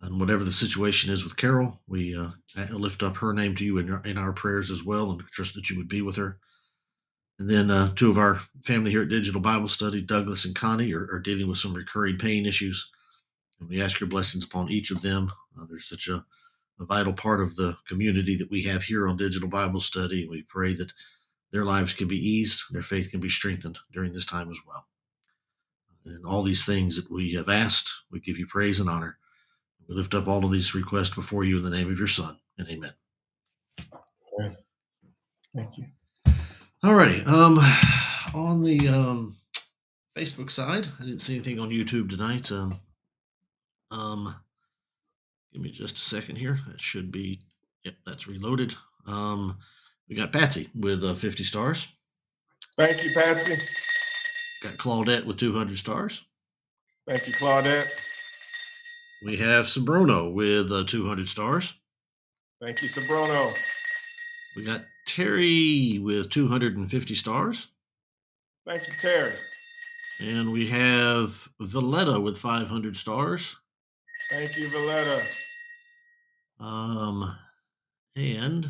And 0.00 0.18
whatever 0.18 0.42
the 0.44 0.52
situation 0.52 1.12
is 1.12 1.22
with 1.22 1.36
Carol, 1.36 1.80
we 1.86 2.16
uh, 2.16 2.30
lift 2.70 3.02
up 3.02 3.16
her 3.16 3.32
name 3.32 3.54
to 3.56 3.64
you 3.64 3.78
in, 3.78 3.92
our, 3.92 4.02
in 4.04 4.18
our 4.18 4.32
prayers 4.32 4.70
as 4.70 4.84
well, 4.84 5.10
and 5.10 5.20
trust 5.32 5.54
that 5.54 5.70
you 5.70 5.76
would 5.76 5.88
be 5.88 6.02
with 6.02 6.16
her. 6.16 6.38
And 7.38 7.48
then 7.48 7.70
uh, 7.70 7.92
two 7.94 8.10
of 8.10 8.18
our 8.18 8.40
family 8.64 8.90
here 8.90 9.02
at 9.02 9.08
Digital 9.08 9.40
Bible 9.40 9.68
Study, 9.68 10.02
Douglas 10.02 10.44
and 10.44 10.54
Connie, 10.54 10.92
are, 10.92 11.08
are 11.12 11.20
dealing 11.20 11.48
with 11.48 11.58
some 11.58 11.74
recurring 11.74 12.18
pain 12.18 12.46
issues. 12.46 12.90
And 13.62 13.70
we 13.70 13.80
ask 13.80 14.00
your 14.00 14.08
blessings 14.08 14.42
upon 14.44 14.72
each 14.72 14.90
of 14.90 15.00
them. 15.02 15.32
Uh, 15.56 15.66
there's 15.70 15.88
such 15.88 16.08
a, 16.08 16.24
a, 16.80 16.84
vital 16.84 17.12
part 17.12 17.40
of 17.40 17.54
the 17.54 17.76
community 17.86 18.36
that 18.36 18.50
we 18.50 18.60
have 18.64 18.82
here 18.82 19.06
on 19.06 19.16
Digital 19.16 19.48
Bible 19.48 19.80
Study. 19.80 20.26
We 20.28 20.42
pray 20.42 20.74
that 20.74 20.92
their 21.52 21.64
lives 21.64 21.94
can 21.94 22.08
be 22.08 22.16
eased, 22.16 22.60
their 22.72 22.82
faith 22.82 23.12
can 23.12 23.20
be 23.20 23.28
strengthened 23.28 23.78
during 23.92 24.12
this 24.12 24.24
time 24.24 24.50
as 24.50 24.58
well. 24.66 24.84
And 26.04 26.26
all 26.26 26.42
these 26.42 26.66
things 26.66 26.96
that 26.96 27.08
we 27.08 27.34
have 27.34 27.48
asked, 27.48 27.88
we 28.10 28.18
give 28.18 28.36
you 28.36 28.46
praise 28.48 28.80
and 28.80 28.88
honor. 28.88 29.18
We 29.88 29.94
lift 29.94 30.14
up 30.14 30.26
all 30.26 30.44
of 30.44 30.50
these 30.50 30.74
requests 30.74 31.14
before 31.14 31.44
you 31.44 31.58
in 31.58 31.62
the 31.62 31.70
name 31.70 31.88
of 31.88 31.98
your 31.98 32.08
Son, 32.08 32.36
and 32.58 32.68
amen. 32.68 32.92
Thank 35.54 35.78
you. 35.78 35.84
All 36.82 36.94
righty. 36.94 37.22
Um, 37.26 37.60
on 38.34 38.64
the 38.64 38.88
um, 38.88 39.36
Facebook 40.16 40.50
side, 40.50 40.88
I 40.98 41.04
didn't 41.04 41.20
see 41.20 41.36
anything 41.36 41.60
on 41.60 41.68
YouTube 41.68 42.10
tonight. 42.10 42.50
Um, 42.50 42.80
um, 43.92 44.34
give 45.52 45.62
me 45.62 45.70
just 45.70 45.96
a 45.96 46.00
second 46.00 46.36
here. 46.36 46.58
That 46.68 46.80
should 46.80 47.12
be, 47.12 47.40
yep, 47.84 47.94
that's 48.06 48.26
reloaded. 48.26 48.74
Um, 49.06 49.58
we 50.08 50.16
got 50.16 50.32
Patsy 50.32 50.68
with 50.74 51.04
uh, 51.04 51.14
50 51.14 51.44
stars. 51.44 51.86
Thank 52.78 53.04
you, 53.04 53.10
Patsy. 53.14 54.66
Got 54.66 54.78
Claudette 54.78 55.24
with 55.24 55.36
200 55.36 55.78
stars. 55.78 56.24
Thank 57.08 57.26
you, 57.26 57.32
Claudette. 57.34 58.02
We 59.24 59.36
have 59.36 59.66
Sabrono 59.66 60.32
with 60.32 60.72
uh, 60.72 60.84
200 60.86 61.28
stars. 61.28 61.74
Thank 62.64 62.80
you, 62.82 62.88
Sabrono. 62.88 63.70
We 64.56 64.64
got 64.64 64.82
Terry 65.06 65.98
with 66.00 66.30
250 66.30 67.14
stars. 67.14 67.68
Thank 68.66 68.80
you, 68.80 68.92
Terry. 69.00 69.32
And 70.20 70.52
we 70.52 70.68
have 70.68 71.48
Valletta 71.60 72.20
with 72.20 72.38
500 72.38 72.96
stars. 72.96 73.56
Thank 74.32 74.56
you, 74.56 74.66
Valletta. 74.70 75.22
Um, 76.58 77.36
and 78.16 78.66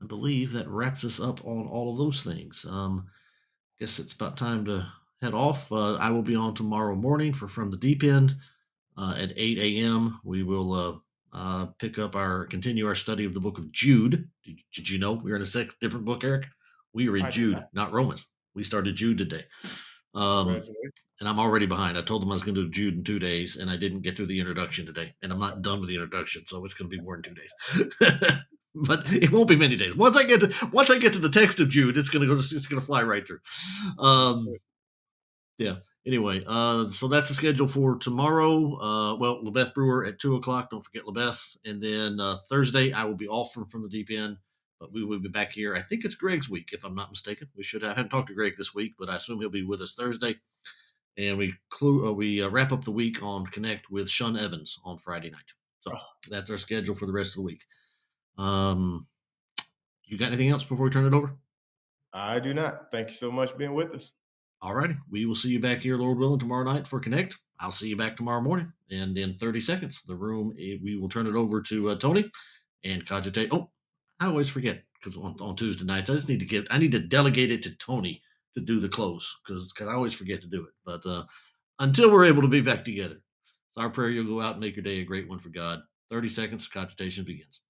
I 0.00 0.06
believe 0.06 0.52
that 0.52 0.68
wraps 0.68 1.04
us 1.04 1.18
up 1.18 1.44
on 1.44 1.66
all 1.66 1.90
of 1.90 1.98
those 1.98 2.22
things. 2.22 2.64
Um, 2.68 3.08
I 3.08 3.84
guess 3.84 3.98
it's 3.98 4.12
about 4.12 4.36
time 4.36 4.64
to 4.66 4.86
head 5.20 5.34
off. 5.34 5.72
Uh, 5.72 5.94
I 5.96 6.10
will 6.10 6.22
be 6.22 6.36
on 6.36 6.54
tomorrow 6.54 6.94
morning 6.94 7.32
for 7.32 7.48
From 7.48 7.72
the 7.72 7.76
Deep 7.76 8.04
End 8.04 8.36
uh, 8.96 9.16
at 9.18 9.32
8 9.34 9.58
a.m. 9.58 10.20
We 10.22 10.44
will 10.44 10.72
uh, 10.72 10.94
uh, 11.36 11.66
pick 11.80 11.98
up 11.98 12.14
our 12.14 12.44
continue 12.44 12.86
our 12.86 12.94
study 12.94 13.24
of 13.24 13.34
the 13.34 13.40
book 13.40 13.58
of 13.58 13.72
Jude. 13.72 14.28
Did, 14.44 14.60
did 14.72 14.88
you 14.88 15.00
know 15.00 15.14
we're 15.14 15.34
in 15.34 15.42
a 15.42 15.46
six 15.46 15.74
different 15.80 16.06
book, 16.06 16.22
Eric? 16.22 16.46
We 16.92 17.08
are 17.08 17.16
in 17.16 17.32
Jude, 17.32 17.66
not 17.72 17.92
Romans. 17.92 18.28
We 18.54 18.62
started 18.62 18.94
Jude 18.94 19.18
today. 19.18 19.42
Um, 20.16 20.62
and 21.20 21.28
I'm 21.28 21.38
already 21.38 21.66
behind. 21.66 21.98
I 21.98 22.02
told 22.02 22.22
them 22.22 22.30
I 22.30 22.34
was 22.34 22.42
going 22.42 22.54
to 22.54 22.64
do 22.64 22.70
Jude 22.70 22.94
in 22.94 23.04
two 23.04 23.18
days, 23.18 23.56
and 23.56 23.70
I 23.70 23.76
didn't 23.76 24.00
get 24.00 24.16
through 24.16 24.26
the 24.26 24.40
introduction 24.40 24.86
today, 24.86 25.14
and 25.22 25.30
I'm 25.30 25.38
not 25.38 25.62
done 25.62 25.80
with 25.80 25.90
the 25.90 25.94
introduction, 25.94 26.46
so 26.46 26.64
it's 26.64 26.74
going 26.74 26.90
to 26.90 26.96
be 26.96 27.02
more 27.02 27.20
than 27.20 27.22
two 27.22 27.34
days. 27.34 28.32
but 28.74 29.12
it 29.12 29.30
won't 29.30 29.48
be 29.48 29.56
many 29.56 29.76
days. 29.76 29.94
Once 29.94 30.16
I 30.16 30.24
get 30.24 30.40
to 30.40 30.68
once 30.72 30.90
I 30.90 30.98
get 30.98 31.12
to 31.12 31.18
the 31.18 31.28
text 31.28 31.60
of 31.60 31.68
Jude, 31.68 31.98
it's 31.98 32.08
going 32.08 32.26
to 32.26 32.34
go. 32.34 32.40
It's 32.40 32.66
going 32.66 32.80
to 32.80 32.86
fly 32.86 33.02
right 33.02 33.26
through. 33.26 33.40
Um, 33.98 34.48
yeah. 35.58 35.76
Anyway, 36.06 36.42
uh, 36.46 36.88
so 36.88 37.08
that's 37.08 37.28
the 37.28 37.34
schedule 37.34 37.66
for 37.66 37.98
tomorrow. 37.98 38.76
Uh, 38.76 39.16
well, 39.16 39.42
Lebeth 39.42 39.74
Brewer 39.74 40.06
at 40.06 40.20
two 40.20 40.36
o'clock. 40.36 40.70
Don't 40.70 40.84
forget 40.84 41.04
Lebeth, 41.04 41.56
and 41.64 41.82
then 41.82 42.20
uh, 42.20 42.36
Thursday 42.48 42.92
I 42.92 43.04
will 43.04 43.16
be 43.16 43.28
off 43.28 43.52
from 43.52 43.66
from 43.66 43.82
the 43.82 43.88
deep 43.88 44.10
end. 44.10 44.36
But 44.80 44.92
we 44.92 45.04
will 45.04 45.18
be 45.18 45.28
back 45.28 45.52
here. 45.52 45.74
I 45.74 45.82
think 45.82 46.04
it's 46.04 46.14
Greg's 46.14 46.48
week, 46.48 46.70
if 46.72 46.84
I'm 46.84 46.94
not 46.94 47.10
mistaken. 47.10 47.48
We 47.56 47.62
should. 47.62 47.84
I 47.84 47.88
haven't 47.88 48.10
talked 48.10 48.28
to 48.28 48.34
Greg 48.34 48.54
this 48.56 48.74
week, 48.74 48.94
but 48.98 49.08
I 49.08 49.16
assume 49.16 49.40
he'll 49.40 49.50
be 49.50 49.64
with 49.64 49.80
us 49.80 49.94
Thursday. 49.94 50.36
And 51.18 51.38
we 51.38 51.54
clue, 51.70 52.08
uh, 52.08 52.12
we 52.12 52.42
uh, 52.42 52.48
wrap 52.50 52.72
up 52.72 52.84
the 52.84 52.90
week 52.90 53.22
on 53.22 53.46
Connect 53.46 53.90
with 53.90 54.08
Sean 54.08 54.36
Evans 54.36 54.78
on 54.84 54.98
Friday 54.98 55.30
night. 55.30 55.40
So 55.80 55.92
that's 56.28 56.50
our 56.50 56.58
schedule 56.58 56.94
for 56.94 57.06
the 57.06 57.12
rest 57.12 57.30
of 57.30 57.36
the 57.36 57.42
week. 57.42 57.62
Um, 58.36 59.06
you 60.04 60.18
got 60.18 60.28
anything 60.28 60.50
else 60.50 60.64
before 60.64 60.84
we 60.84 60.90
turn 60.90 61.06
it 61.06 61.14
over? 61.14 61.34
I 62.12 62.38
do 62.38 62.52
not. 62.54 62.90
Thank 62.90 63.08
you 63.08 63.14
so 63.14 63.30
much 63.30 63.52
for 63.52 63.56
being 63.56 63.74
with 63.74 63.92
us. 63.92 64.12
All 64.62 64.74
righty. 64.74 64.96
We 65.10 65.26
will 65.26 65.34
see 65.34 65.50
you 65.50 65.60
back 65.60 65.78
here, 65.78 65.96
Lord 65.96 66.18
willing, 66.18 66.38
tomorrow 66.38 66.64
night 66.64 66.86
for 66.86 67.00
Connect. 67.00 67.36
I'll 67.60 67.72
see 67.72 67.88
you 67.88 67.96
back 67.96 68.16
tomorrow 68.16 68.40
morning. 68.40 68.72
And 68.90 69.16
in 69.16 69.34
30 69.34 69.60
seconds, 69.60 70.02
the 70.06 70.14
room, 70.14 70.54
eh, 70.58 70.76
we 70.82 70.96
will 70.96 71.08
turn 71.08 71.26
it 71.26 71.34
over 71.34 71.60
to 71.62 71.90
uh, 71.90 71.96
Tony 71.96 72.30
and 72.84 73.04
cogitate. 73.06 73.48
Oh, 73.52 73.70
I 74.20 74.26
always 74.26 74.48
forget 74.48 74.82
because 74.94 75.16
on, 75.16 75.36
on 75.40 75.56
Tuesday 75.56 75.84
nights, 75.84 76.10
I 76.10 76.14
just 76.14 76.28
need 76.28 76.40
to 76.40 76.46
get, 76.46 76.66
I 76.70 76.78
need 76.78 76.92
to 76.92 77.00
delegate 77.00 77.50
it 77.50 77.62
to 77.64 77.76
Tony 77.76 78.22
to 78.54 78.60
do 78.60 78.80
the 78.80 78.88
close 78.88 79.36
because 79.46 79.74
I 79.80 79.92
always 79.92 80.14
forget 80.14 80.40
to 80.42 80.48
do 80.48 80.64
it. 80.64 80.72
But 80.84 81.06
uh, 81.06 81.24
until 81.78 82.10
we're 82.10 82.24
able 82.24 82.42
to 82.42 82.48
be 82.48 82.60
back 82.60 82.84
together, 82.84 83.16
it's 83.16 83.76
our 83.76 83.90
prayer 83.90 84.10
you'll 84.10 84.26
go 84.26 84.40
out 84.40 84.52
and 84.52 84.60
make 84.60 84.76
your 84.76 84.82
day 84.82 85.00
a 85.00 85.04
great 85.04 85.28
one 85.28 85.38
for 85.38 85.50
God. 85.50 85.80
30 86.10 86.28
seconds, 86.28 86.68
cogitation 86.68 87.24
begins. 87.24 87.60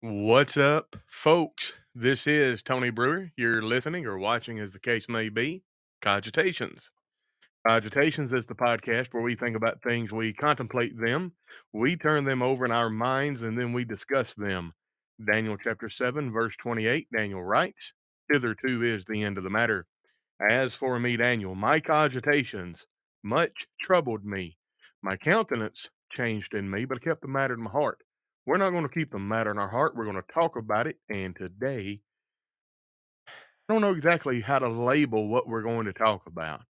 What's 0.00 0.56
up, 0.56 0.94
folks? 1.08 1.74
This 1.92 2.28
is 2.28 2.62
Tony 2.62 2.90
Brewer. 2.90 3.32
You're 3.36 3.62
listening 3.62 4.06
or 4.06 4.16
watching, 4.16 4.60
as 4.60 4.72
the 4.72 4.78
case 4.78 5.08
may 5.08 5.28
be, 5.28 5.64
Cogitations. 6.00 6.90
Cogitations 7.66 8.32
is 8.32 8.46
the 8.46 8.54
podcast 8.54 9.08
where 9.10 9.24
we 9.24 9.34
think 9.34 9.56
about 9.56 9.82
things, 9.82 10.12
we 10.12 10.32
contemplate 10.32 10.96
them, 10.96 11.32
we 11.72 11.96
turn 11.96 12.22
them 12.22 12.44
over 12.44 12.64
in 12.64 12.70
our 12.70 12.88
minds, 12.88 13.42
and 13.42 13.58
then 13.58 13.72
we 13.72 13.84
discuss 13.84 14.34
them. 14.34 14.72
Daniel 15.32 15.56
chapter 15.56 15.90
7, 15.90 16.30
verse 16.30 16.54
28, 16.58 17.08
Daniel 17.12 17.42
writes, 17.42 17.92
Hitherto 18.30 18.84
is 18.84 19.04
the 19.04 19.24
end 19.24 19.36
of 19.36 19.42
the 19.42 19.50
matter. 19.50 19.84
As 20.48 20.76
for 20.76 21.00
me, 21.00 21.16
Daniel, 21.16 21.56
my 21.56 21.80
cogitations 21.80 22.86
much 23.24 23.66
troubled 23.82 24.24
me. 24.24 24.58
My 25.02 25.16
countenance 25.16 25.90
changed 26.12 26.54
in 26.54 26.70
me, 26.70 26.84
but 26.84 26.98
I 26.98 27.00
kept 27.00 27.22
the 27.22 27.26
matter 27.26 27.54
in 27.54 27.62
my 27.62 27.70
heart. 27.70 27.98
We're 28.48 28.56
not 28.56 28.70
going 28.70 28.84
to 28.84 28.88
keep 28.88 29.12
the 29.12 29.18
matter 29.18 29.50
in 29.50 29.58
our 29.58 29.68
heart. 29.68 29.94
We're 29.94 30.06
going 30.06 30.16
to 30.16 30.32
talk 30.32 30.56
about 30.56 30.86
it. 30.86 30.96
And 31.10 31.36
today, 31.36 32.00
I 33.28 33.72
don't 33.74 33.82
know 33.82 33.90
exactly 33.90 34.40
how 34.40 34.58
to 34.58 34.70
label 34.70 35.28
what 35.28 35.46
we're 35.46 35.60
going 35.60 35.84
to 35.84 35.92
talk 35.92 36.22
about. 36.26 36.62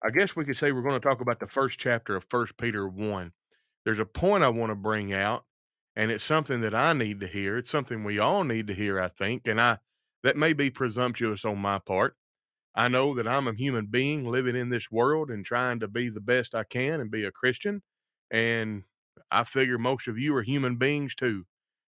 I 0.00 0.10
guess 0.10 0.36
we 0.36 0.44
could 0.44 0.56
say 0.56 0.70
we're 0.70 0.82
going 0.82 0.94
to 0.94 1.00
talk 1.00 1.20
about 1.20 1.40
the 1.40 1.48
first 1.48 1.80
chapter 1.80 2.14
of 2.14 2.24
First 2.30 2.56
Peter 2.56 2.86
1. 2.86 3.32
There's 3.84 3.98
a 3.98 4.04
point 4.04 4.44
I 4.44 4.48
want 4.50 4.70
to 4.70 4.76
bring 4.76 5.12
out, 5.12 5.42
and 5.96 6.12
it's 6.12 6.22
something 6.22 6.60
that 6.60 6.72
I 6.72 6.92
need 6.92 7.18
to 7.18 7.26
hear. 7.26 7.58
It's 7.58 7.68
something 7.68 8.04
we 8.04 8.20
all 8.20 8.44
need 8.44 8.68
to 8.68 8.74
hear, 8.74 9.00
I 9.00 9.08
think. 9.08 9.48
And 9.48 9.60
I 9.60 9.78
that 10.22 10.36
may 10.36 10.52
be 10.52 10.70
presumptuous 10.70 11.44
on 11.44 11.58
my 11.58 11.80
part. 11.80 12.14
I 12.76 12.86
know 12.86 13.14
that 13.14 13.26
I'm 13.26 13.48
a 13.48 13.54
human 13.54 13.86
being 13.86 14.24
living 14.24 14.54
in 14.54 14.70
this 14.70 14.88
world 14.88 15.30
and 15.30 15.44
trying 15.44 15.80
to 15.80 15.88
be 15.88 16.10
the 16.10 16.20
best 16.20 16.54
I 16.54 16.62
can 16.62 17.00
and 17.00 17.10
be 17.10 17.24
a 17.24 17.32
Christian. 17.32 17.82
And 18.30 18.84
I 19.30 19.44
figure 19.44 19.78
most 19.78 20.08
of 20.08 20.18
you 20.18 20.34
are 20.36 20.42
human 20.42 20.76
beings 20.76 21.14
too, 21.14 21.44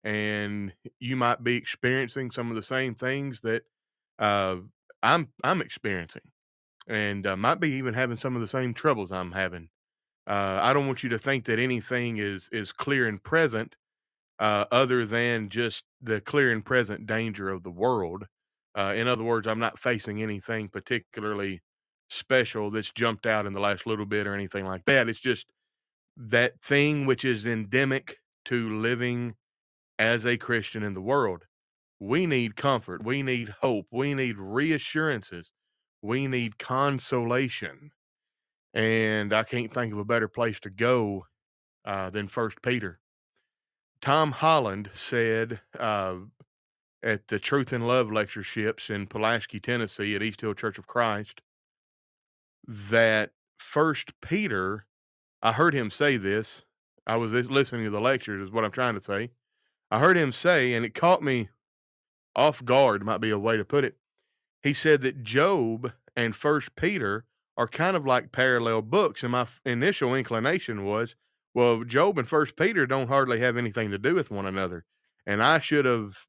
and 0.03 0.73
you 0.99 1.15
might 1.15 1.43
be 1.43 1.55
experiencing 1.57 2.31
some 2.31 2.49
of 2.49 2.55
the 2.55 2.63
same 2.63 2.95
things 2.95 3.41
that 3.41 3.63
uh, 4.19 4.57
I'm 5.03 5.31
I'm 5.43 5.61
experiencing, 5.61 6.23
and 6.87 7.27
uh, 7.27 7.37
might 7.37 7.59
be 7.59 7.71
even 7.71 7.93
having 7.93 8.17
some 8.17 8.35
of 8.35 8.41
the 8.41 8.47
same 8.47 8.73
troubles 8.73 9.11
I'm 9.11 9.31
having. 9.31 9.69
Uh, 10.27 10.59
I 10.61 10.73
don't 10.73 10.87
want 10.87 11.03
you 11.03 11.09
to 11.09 11.19
think 11.19 11.45
that 11.45 11.59
anything 11.59 12.17
is 12.17 12.49
is 12.51 12.71
clear 12.71 13.07
and 13.07 13.23
present, 13.23 13.75
uh, 14.39 14.65
other 14.71 15.05
than 15.05 15.49
just 15.49 15.85
the 16.01 16.21
clear 16.21 16.51
and 16.51 16.65
present 16.65 17.05
danger 17.07 17.49
of 17.49 17.63
the 17.63 17.71
world. 17.71 18.25
Uh, 18.75 18.93
in 18.95 19.07
other 19.07 19.23
words, 19.23 19.47
I'm 19.47 19.59
not 19.59 19.79
facing 19.79 20.21
anything 20.23 20.69
particularly 20.69 21.61
special 22.09 22.71
that's 22.71 22.91
jumped 22.91 23.25
out 23.27 23.45
in 23.45 23.53
the 23.53 23.59
last 23.59 23.85
little 23.87 24.05
bit 24.05 24.27
or 24.27 24.33
anything 24.33 24.65
like 24.65 24.85
that. 24.85 25.09
It's 25.09 25.19
just 25.21 25.47
that 26.15 26.61
thing 26.61 27.05
which 27.05 27.25
is 27.25 27.45
endemic 27.45 28.17
to 28.45 28.69
living 28.69 29.35
as 29.97 30.25
a 30.25 30.37
Christian 30.37 30.83
in 30.83 30.93
the 30.93 31.01
world. 31.01 31.45
We 31.99 32.25
need 32.25 32.55
comfort. 32.55 33.03
We 33.03 33.23
need 33.23 33.49
hope. 33.61 33.87
We 33.91 34.13
need 34.13 34.37
reassurances. 34.37 35.51
We 36.01 36.27
need 36.27 36.59
consolation. 36.59 37.91
And 38.73 39.33
I 39.33 39.43
can't 39.43 39.73
think 39.73 39.93
of 39.93 39.99
a 39.99 40.05
better 40.05 40.27
place 40.27 40.59
to 40.61 40.69
go 40.69 41.25
uh, 41.85 42.09
than 42.09 42.27
First 42.27 42.61
Peter. 42.61 42.99
Tom 44.01 44.31
Holland 44.33 44.89
said 44.93 45.61
uh, 45.79 46.15
at 47.01 47.27
the 47.27 47.39
Truth 47.39 47.71
and 47.71 47.87
Love 47.87 48.11
lectureships 48.11 48.89
in 48.89 49.07
Pulaski, 49.07 49.59
Tennessee, 49.59 50.15
at 50.15 50.23
East 50.23 50.41
Hill 50.41 50.53
Church 50.53 50.77
of 50.77 50.87
Christ, 50.87 51.41
that 52.67 53.31
First 53.57 54.19
Peter 54.19 54.85
I 55.43 55.51
heard 55.51 55.73
him 55.73 55.91
say 55.91 56.15
this. 56.15 56.63
I 57.05 57.17
was 57.17 57.33
listening 57.33 57.83
to 57.83 57.89
the 57.91 57.99
lectures, 57.99 58.41
is 58.41 58.51
what 58.51 58.63
I'm 58.63 58.71
trying 58.71 58.95
to 58.95 59.03
say. 59.03 59.31
I 59.91 59.99
heard 59.99 60.17
him 60.17 60.31
say, 60.31 60.73
and 60.73 60.85
it 60.85 60.95
caught 60.95 61.21
me 61.21 61.49
off 62.33 62.63
guard, 62.63 63.03
might 63.03 63.19
be 63.19 63.29
a 63.29 63.37
way 63.37 63.57
to 63.57 63.65
put 63.65 63.83
it. 63.83 63.97
He 64.61 64.73
said 64.73 65.01
that 65.01 65.21
Job 65.21 65.91
and 66.15 66.33
First 66.33 66.77
Peter 66.77 67.25
are 67.57 67.67
kind 67.67 67.97
of 67.97 68.05
like 68.05 68.31
parallel 68.31 68.81
books. 68.83 69.21
And 69.21 69.33
my 69.33 69.45
initial 69.65 70.15
inclination 70.15 70.85
was, 70.85 71.17
well, 71.53 71.83
Job 71.83 72.17
and 72.17 72.27
First 72.27 72.55
Peter 72.55 72.87
don't 72.87 73.09
hardly 73.09 73.39
have 73.41 73.57
anything 73.57 73.91
to 73.91 73.99
do 73.99 74.15
with 74.15 74.31
one 74.31 74.45
another. 74.45 74.85
And 75.25 75.43
I 75.43 75.59
should 75.59 75.85
have 75.85 76.25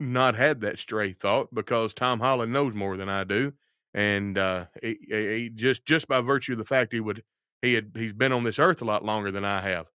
not 0.00 0.34
had 0.34 0.62
that 0.62 0.78
stray 0.78 1.12
thought 1.12 1.54
because 1.54 1.92
Tom 1.92 2.20
Holland 2.20 2.52
knows 2.54 2.74
more 2.74 2.96
than 2.96 3.10
I 3.10 3.24
do. 3.24 3.52
And 3.92 4.38
uh, 4.38 4.66
he, 4.82 4.98
he 5.08 5.50
just 5.54 5.84
just 5.84 6.08
by 6.08 6.20
virtue 6.22 6.52
of 6.52 6.58
the 6.58 6.64
fact 6.64 6.92
he 6.92 7.00
would 7.00 7.22
he 7.62 7.74
had 7.74 7.92
he's 7.94 8.12
been 8.12 8.32
on 8.32 8.44
this 8.44 8.58
earth 8.58 8.80
a 8.82 8.84
lot 8.84 9.04
longer 9.04 9.30
than 9.30 9.44
I 9.44 9.60
have. 9.60 9.86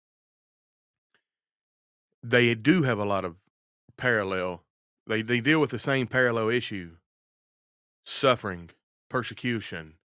They 2.24 2.53
do 2.55 2.84
have 2.84 2.99
a 2.99 3.05
lot 3.05 3.26
of 3.26 3.36
parallel. 3.97 4.63
They 5.07 5.22
they 5.22 5.41
deal 5.41 5.59
with 5.59 5.72
the 5.72 5.80
same 5.80 6.07
parallel 6.07 6.49
issue: 6.49 6.97
suffering, 8.05 8.72
persecution, 9.09 9.95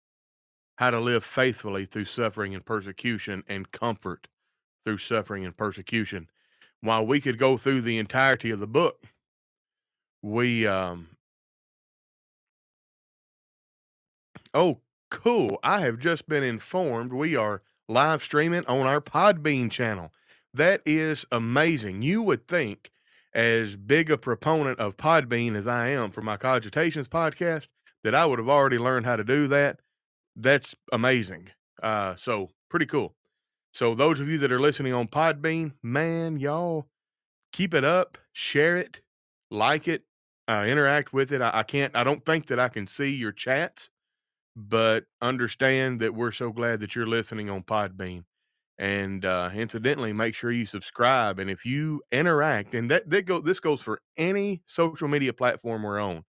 how 0.76 0.90
to 0.90 1.00
live 1.00 1.24
faithfully 1.24 1.86
through 1.86 2.06
suffering 2.06 2.54
and 2.54 2.64
persecution, 2.64 3.44
and 3.48 3.70
comfort 3.72 4.28
through 4.84 4.98
suffering 4.98 5.44
and 5.44 5.56
persecution. 5.56 6.28
While 6.82 7.06
we 7.06 7.20
could 7.20 7.38
go 7.38 7.58
through 7.58 7.82
the 7.82 7.98
entirety 7.98 8.50
of 8.50 8.61
the 8.61 8.66
book, 8.66 9.04
we 10.22 10.66
um 10.66 11.08
oh 14.54 14.80
Cool. 15.11 15.58
I 15.64 15.80
have 15.80 15.98
just 15.98 16.28
been 16.28 16.44
informed 16.44 17.12
we 17.12 17.34
are 17.34 17.62
live 17.88 18.22
streaming 18.22 18.64
on 18.66 18.86
our 18.86 19.00
Podbean 19.00 19.70
channel. 19.70 20.12
That 20.54 20.82
is 20.86 21.26
amazing. 21.32 22.02
You 22.02 22.22
would 22.22 22.46
think, 22.46 22.90
as 23.34 23.76
big 23.76 24.11
a 24.11 24.16
proponent 24.16 24.78
of 24.78 24.96
Podbean 24.96 25.56
as 25.56 25.66
I 25.66 25.88
am 25.88 26.11
for 26.11 26.22
my 26.22 26.36
Cogitations 26.36 27.08
podcast, 27.08 27.66
that 28.04 28.14
I 28.14 28.24
would 28.24 28.38
have 28.38 28.48
already 28.48 28.78
learned 28.78 29.04
how 29.04 29.16
to 29.16 29.24
do 29.24 29.48
that. 29.48 29.80
That's 30.36 30.74
amazing. 30.92 31.48
Uh, 31.82 32.14
so 32.16 32.50
pretty 32.68 32.86
cool. 32.86 33.14
So 33.72 33.94
those 33.94 34.20
of 34.20 34.28
you 34.28 34.38
that 34.38 34.52
are 34.52 34.61
listening 34.61 34.94
on 34.94 35.08
Podbean, 35.08 35.72
man, 35.82 36.38
y'all 36.38 36.86
keep 37.52 37.74
it 37.74 37.84
up, 37.84 38.16
share 38.32 38.76
it, 38.76 39.00
like 39.50 39.88
it, 39.88 40.04
uh, 40.48 40.64
interact 40.66 41.12
with 41.12 41.32
it. 41.32 41.42
I, 41.42 41.50
I 41.54 41.62
can't. 41.64 41.96
I 41.96 42.04
don't 42.04 42.24
think 42.24 42.46
that 42.46 42.61
I 42.61 42.68
can 42.68 42.86
see 42.86 43.11
your 43.11 43.32
chats 43.32 43.90
but 44.57 45.05
understand 45.22 46.01
that 46.01 46.14
we're 46.14 46.32
so 46.32 46.53
glad 46.53 46.80
that 46.80 46.94
you're 46.94 47.07
listening 47.07 47.51
on 47.51 47.62
Podbean. 47.62 48.24
And 48.78 49.24
uh, 49.24 49.51
incidentally, 49.55 50.12
make 50.12 50.34
sure 50.34 50.51
you 50.51 50.66
subscribe. 50.66 51.38
And 51.38 51.51
if 51.51 51.64
you 51.66 52.03
interact, 52.12 52.74
and 52.74 52.90
that, 52.90 53.11
that 53.11 53.26
go, 53.26 53.40
this 53.40 53.61
goes 53.61 53.80
for 53.82 54.01
any 54.16 54.62
social 54.66 55.09
media 55.09 55.32
platform 55.32 55.82
we're 55.82 56.01
on, 56.01 56.24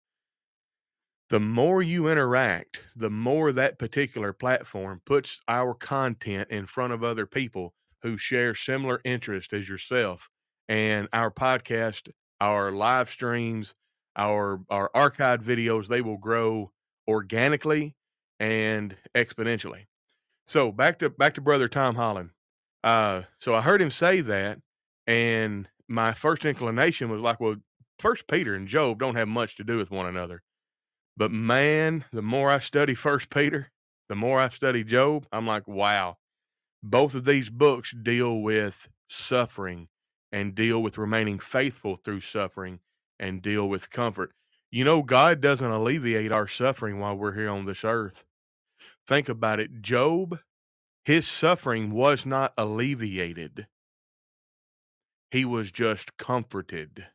the 1.31 1.41
more 1.41 1.81
you 1.81 2.09
interact, 2.09 2.83
the 2.97 3.11
more 3.11 3.53
that 3.53 3.79
particular 3.79 4.33
platform 4.33 5.01
puts 5.07 5.41
our 5.49 5.75
content 5.75 6.51
in 6.51 6.67
front 6.67 6.93
of 6.93 7.05
other 7.05 7.25
people 7.27 7.73
who 8.03 8.19
share 8.19 8.55
similar 8.55 9.01
interest 9.05 9.53
as 9.53 9.69
yourself. 9.69 10.29
and 10.69 11.09
our 11.13 11.31
podcast, 11.31 12.11
our 12.41 12.73
live 12.73 13.11
streams, 13.11 13.75
our 14.17 14.61
our 14.71 14.91
archived 14.95 15.43
videos, 15.43 15.89
they 15.89 16.01
will 16.03 16.17
grow 16.19 16.71
organically 17.09 17.95
and 18.41 18.97
exponentially. 19.15 19.87
So 20.47 20.73
back 20.73 20.99
to 20.99 21.11
back 21.11 21.35
to 21.35 21.41
brother 21.41 21.69
Tom 21.69 21.95
Holland. 21.95 22.31
Uh, 22.83 23.23
so 23.39 23.55
I 23.55 23.61
heard 23.61 23.81
him 23.81 23.91
say 23.91 24.23
that, 24.23 24.59
and 25.07 25.69
my 25.87 26.13
first 26.15 26.45
inclination 26.45 27.11
was 27.11 27.21
like, 27.21 27.39
well, 27.39 27.57
First 27.99 28.27
Peter 28.27 28.55
and 28.55 28.67
Job 28.67 28.99
don't 28.99 29.15
have 29.17 29.29
much 29.29 29.57
to 29.57 29.65
do 29.65 29.77
with 29.77 29.91
one 29.91 30.07
another. 30.07 30.43
But 31.17 31.31
man, 31.31 32.07
the 32.13 32.23
more 32.23 32.51
I 32.51 32.59
study 32.59 32.95
First 32.95 33.29
Peter, 33.29 33.71
the 34.09 34.15
more 34.15 34.41
I 34.41 34.49
study 34.49 34.83
Job, 34.83 35.27
I'm 35.31 35.47
like, 35.47 35.69
wow, 35.69 36.17
both 36.83 37.15
of 37.15 37.27
these 37.27 37.51
books 37.51 37.93
deal 38.03 38.41
with 38.41 38.89
suffering 39.09 39.89
and 40.33 40.55
deal 40.55 40.83
with 40.83 40.97
remaining 40.97 41.39
faithful 41.39 41.97
through 41.97 42.23
suffering 42.23 42.81
and 43.19 43.43
deal 43.43 43.69
with 43.69 43.91
comfort. 43.91 44.33
You 44.71 44.85
know, 44.85 45.03
God 45.03 45.41
doesn't 45.41 45.71
alleviate 45.71 46.33
our 46.33 46.49
suffering 46.49 47.01
while 47.01 47.17
we're 47.17 47.35
here 47.35 47.51
on 47.51 47.67
this 47.67 47.85
earth. 47.85 48.25
Think 49.07 49.29
about 49.29 49.61
it. 49.61 49.83
Job, 49.83 50.39
his 51.05 51.27
suffering 51.27 51.91
was 51.91 52.25
not 52.27 52.53
alleviated, 52.57 53.67
he 55.31 55.45
was 55.45 55.71
just 55.71 56.17
comforted. 56.17 57.07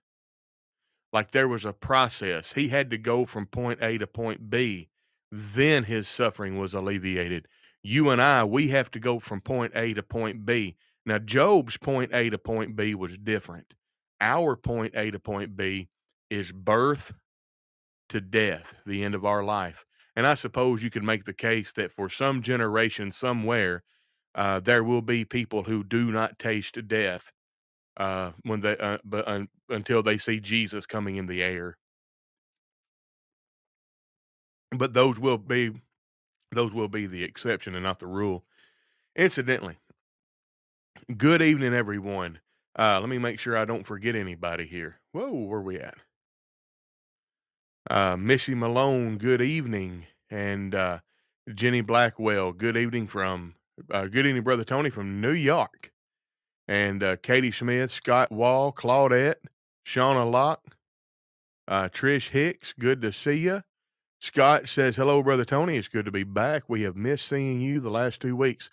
Like 1.14 1.32
there 1.32 1.48
was 1.48 1.64
a 1.64 1.72
process. 1.72 2.52
He 2.54 2.68
had 2.68 2.90
to 2.90 2.98
go 2.98 3.26
from 3.26 3.46
point 3.46 3.80
A 3.82 3.98
to 4.00 4.08
point 4.08 4.50
B. 4.50 4.90
Then 5.32 5.86
his 5.86 6.10
suffering 6.10 6.58
was 6.58 6.74
alleviated. 6.74 7.48
You 7.82 8.10
and 8.10 8.22
I, 8.22 8.44
we 8.44 8.70
have 8.70 8.92
to 8.92 9.00
go 9.00 9.20
from 9.20 9.40
point 9.40 9.72
A 9.76 9.94
to 9.94 10.04
point 10.04 10.46
B. 10.46 10.76
Now, 11.06 11.20
Job's 11.20 11.78
point 11.78 12.12
A 12.14 12.30
to 12.30 12.38
point 12.38 12.76
B 12.76 12.96
was 12.96 13.18
different. 13.18 13.76
Our 14.20 14.56
point 14.56 14.94
A 14.96 15.12
to 15.12 15.20
point 15.20 15.56
B 15.56 15.88
is 16.30 16.52
birth 16.52 17.14
to 18.10 18.20
death, 18.20 18.76
the 18.86 19.04
end 19.04 19.16
of 19.16 19.24
our 19.24 19.44
life. 19.44 19.85
And 20.16 20.26
I 20.26 20.36
suppose 20.36 20.82
you 20.82 20.90
could 20.90 21.04
make 21.04 21.26
the 21.26 21.34
case 21.34 21.74
that 21.74 21.92
for 21.92 22.10
some 22.10 22.42
generation 22.42 23.12
somewhere, 23.12 23.84
uh, 24.34 24.60
there 24.60 24.84
will 24.84 25.02
be 25.02 25.26
people 25.26 25.64
who 25.64 25.84
do 25.84 26.12
not 26.12 26.40
taste 26.40 26.88
death 26.88 27.32
uh, 27.98 28.32
when 28.44 28.62
they 28.62 28.78
uh, 28.78 28.98
but 29.04 29.28
un, 29.28 29.48
until 29.70 30.04
they 30.04 30.18
see 30.18 30.40
Jesus 30.40 30.86
coming 30.86 31.16
in 31.16 31.28
the 31.28 31.42
air. 31.42 31.78
But 34.72 34.94
those 34.94 35.20
will 35.20 35.38
be 35.38 35.72
those 36.52 36.74
will 36.74 36.90
be 36.90 37.08
the 37.08 37.24
exception 37.24 37.76
and 37.76 37.84
not 37.84 38.00
the 38.00 38.08
rule. 38.08 38.46
Incidentally, 39.16 39.78
good 41.16 41.42
evening, 41.42 41.74
everyone. 41.74 42.40
Uh, 42.78 43.00
let 43.00 43.08
me 43.08 43.18
make 43.18 43.40
sure 43.40 43.56
I 43.56 43.64
don't 43.66 43.86
forget 43.86 44.16
anybody 44.16 44.66
here. 44.66 45.00
Whoa, 45.14 45.32
where 45.32 45.62
we 45.62 45.80
at? 45.80 45.96
Uh, 47.88 48.18
Missy 48.18 48.56
Malone, 48.56 49.20
good 49.20 49.44
evening, 49.44 50.08
and 50.32 50.74
uh, 50.74 51.00
Jenny 51.54 51.82
Blackwell, 51.82 52.52
good 52.52 52.76
evening 52.78 53.06
from 53.06 53.54
uh, 53.92 54.08
good 54.08 54.26
evening, 54.26 54.42
brother 54.42 54.64
Tony 54.64 54.90
from 54.90 55.22
New 55.22 55.34
York 55.34 55.92
and 56.68 57.04
uh, 57.04 57.16
Katie 57.18 57.52
Smith, 57.52 57.92
Scott 57.92 58.32
Wall, 58.32 58.72
Claudette, 58.74 59.36
Shauna 59.86 60.30
Locke, 60.30 60.76
uh, 61.68 61.90
Trish 61.90 62.30
Hicks. 62.30 62.74
Good 62.74 63.04
to 63.04 63.12
see 63.14 63.38
you. 63.38 63.62
Scott 64.20 64.68
says, 64.68 64.96
Hello, 64.96 65.22
Brother 65.22 65.46
Tony. 65.46 65.78
It's 65.78 65.88
good 65.88 66.06
to 66.06 66.12
be 66.12 66.24
back. 66.24 66.64
We 66.68 66.82
have 66.84 66.96
missed 66.96 67.28
seeing 67.28 67.62
you 67.62 67.80
the 67.80 67.92
last 67.92 68.20
two 68.20 68.36
weeks. 68.36 68.72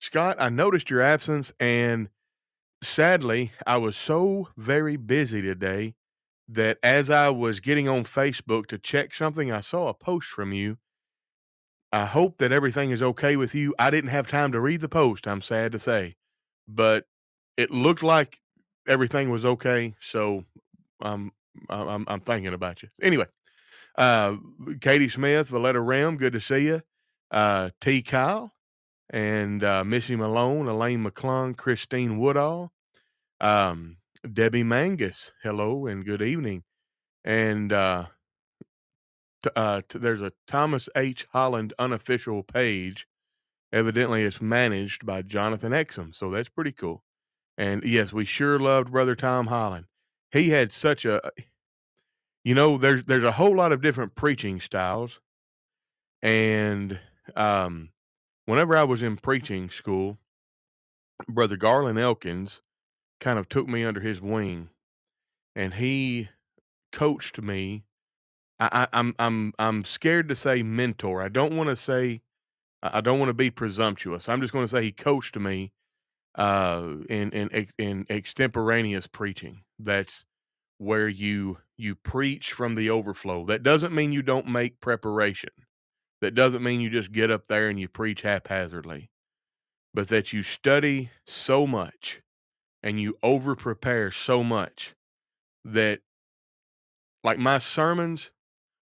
Scott, 0.00 0.36
I 0.38 0.50
noticed 0.50 0.88
your 0.88 1.00
absence, 1.00 1.52
and 1.58 2.08
sadly, 2.80 3.50
I 3.66 3.78
was 3.78 3.96
so 3.96 4.50
very 4.56 4.96
busy 4.96 5.42
today 5.42 5.94
that 6.54 6.78
as 6.82 7.10
I 7.10 7.28
was 7.28 7.60
getting 7.60 7.88
on 7.88 8.04
Facebook 8.04 8.66
to 8.66 8.78
check 8.78 9.14
something, 9.14 9.50
I 9.50 9.60
saw 9.60 9.88
a 9.88 9.94
post 9.94 10.28
from 10.28 10.52
you. 10.52 10.78
I 11.92 12.06
hope 12.06 12.38
that 12.38 12.52
everything 12.52 12.90
is 12.90 13.02
okay 13.02 13.36
with 13.36 13.54
you. 13.54 13.74
I 13.78 13.90
didn't 13.90 14.10
have 14.10 14.26
time 14.26 14.52
to 14.52 14.60
read 14.60 14.80
the 14.80 14.88
post, 14.88 15.26
I'm 15.26 15.42
sad 15.42 15.72
to 15.72 15.78
say, 15.78 16.16
but 16.66 17.04
it 17.56 17.70
looked 17.70 18.02
like 18.02 18.40
everything 18.88 19.30
was 19.30 19.44
okay. 19.44 19.94
So 20.00 20.44
um, 21.02 21.32
I'm, 21.68 22.04
I'm 22.08 22.20
thinking 22.20 22.54
about 22.54 22.82
you. 22.82 22.88
Anyway, 23.02 23.26
uh, 23.98 24.36
Katie 24.80 25.08
Smith, 25.08 25.48
Valletta 25.48 25.80
Ram, 25.80 26.16
good 26.16 26.32
to 26.32 26.40
see 26.40 26.66
you. 26.66 26.82
Uh, 27.30 27.70
T. 27.80 28.02
Kyle 28.02 28.52
and 29.10 29.62
uh, 29.62 29.84
Missy 29.84 30.16
Malone, 30.16 30.68
Elaine 30.68 31.04
McClung, 31.04 31.56
Christine 31.56 32.18
Woodall, 32.18 32.72
um, 33.40 33.96
Debbie 34.30 34.62
Mangus, 34.62 35.32
hello 35.42 35.86
and 35.86 36.04
good 36.04 36.22
evening. 36.22 36.62
And 37.24 37.72
uh, 37.72 38.06
t- 39.42 39.50
uh, 39.56 39.82
t- 39.88 39.98
there's 39.98 40.22
a 40.22 40.32
Thomas 40.46 40.88
H. 40.94 41.26
Holland 41.32 41.74
unofficial 41.78 42.42
page. 42.42 43.06
Evidently, 43.72 44.22
it's 44.22 44.40
managed 44.40 45.06
by 45.06 45.22
Jonathan 45.22 45.72
Exum, 45.72 46.14
so 46.14 46.30
that's 46.30 46.48
pretty 46.48 46.72
cool. 46.72 47.02
And 47.58 47.82
yes, 47.84 48.12
we 48.12 48.24
sure 48.24 48.58
loved 48.58 48.92
Brother 48.92 49.16
Tom 49.16 49.46
Holland. 49.46 49.86
He 50.30 50.50
had 50.50 50.72
such 50.72 51.04
a 51.04 51.20
you 52.44 52.54
know, 52.54 52.76
there's 52.78 53.04
there's 53.04 53.24
a 53.24 53.32
whole 53.32 53.54
lot 53.56 53.72
of 53.72 53.80
different 53.80 54.14
preaching 54.14 54.60
styles. 54.60 55.20
And 56.22 56.98
um 57.36 57.90
whenever 58.46 58.76
I 58.76 58.84
was 58.84 59.02
in 59.02 59.16
preaching 59.16 59.70
school, 59.70 60.18
Brother 61.28 61.56
Garland 61.56 61.98
Elkins 61.98 62.62
kind 63.22 63.38
of 63.38 63.48
took 63.48 63.68
me 63.68 63.84
under 63.84 64.00
his 64.00 64.20
wing 64.20 64.68
and 65.54 65.74
he 65.74 66.28
coached 66.90 67.40
me. 67.40 67.84
I, 68.58 68.68
I, 68.72 68.98
I'm 68.98 69.14
I'm 69.18 69.52
I'm 69.58 69.84
scared 69.84 70.28
to 70.28 70.36
say 70.36 70.62
mentor. 70.62 71.22
I 71.22 71.28
don't 71.28 71.56
want 71.56 71.68
to 71.68 71.76
say 71.76 72.20
I 72.82 73.00
don't 73.00 73.20
want 73.20 73.28
to 73.28 73.34
be 73.34 73.50
presumptuous. 73.50 74.28
I'm 74.28 74.40
just 74.40 74.52
going 74.52 74.66
to 74.66 74.74
say 74.74 74.82
he 74.82 74.92
coached 74.92 75.38
me 75.38 75.72
uh, 76.34 76.84
in 77.08 77.30
in 77.30 77.68
in 77.78 78.06
extemporaneous 78.10 79.06
preaching. 79.06 79.62
That's 79.78 80.26
where 80.78 81.08
you 81.08 81.58
you 81.78 81.94
preach 81.94 82.52
from 82.52 82.74
the 82.74 82.90
overflow. 82.90 83.46
That 83.46 83.62
doesn't 83.62 83.94
mean 83.94 84.12
you 84.12 84.22
don't 84.22 84.48
make 84.48 84.80
preparation. 84.80 85.50
That 86.20 86.34
doesn't 86.34 86.62
mean 86.62 86.80
you 86.80 86.90
just 86.90 87.12
get 87.12 87.30
up 87.30 87.46
there 87.46 87.68
and 87.68 87.78
you 87.78 87.88
preach 87.88 88.22
haphazardly, 88.22 89.10
but 89.94 90.08
that 90.08 90.32
you 90.32 90.42
study 90.42 91.10
so 91.24 91.66
much 91.68 92.20
and 92.82 93.00
you 93.00 93.16
over 93.22 93.54
prepare 93.54 94.10
so 94.10 94.42
much 94.42 94.94
that, 95.64 96.00
like 97.22 97.38
my 97.38 97.58
sermons, 97.58 98.30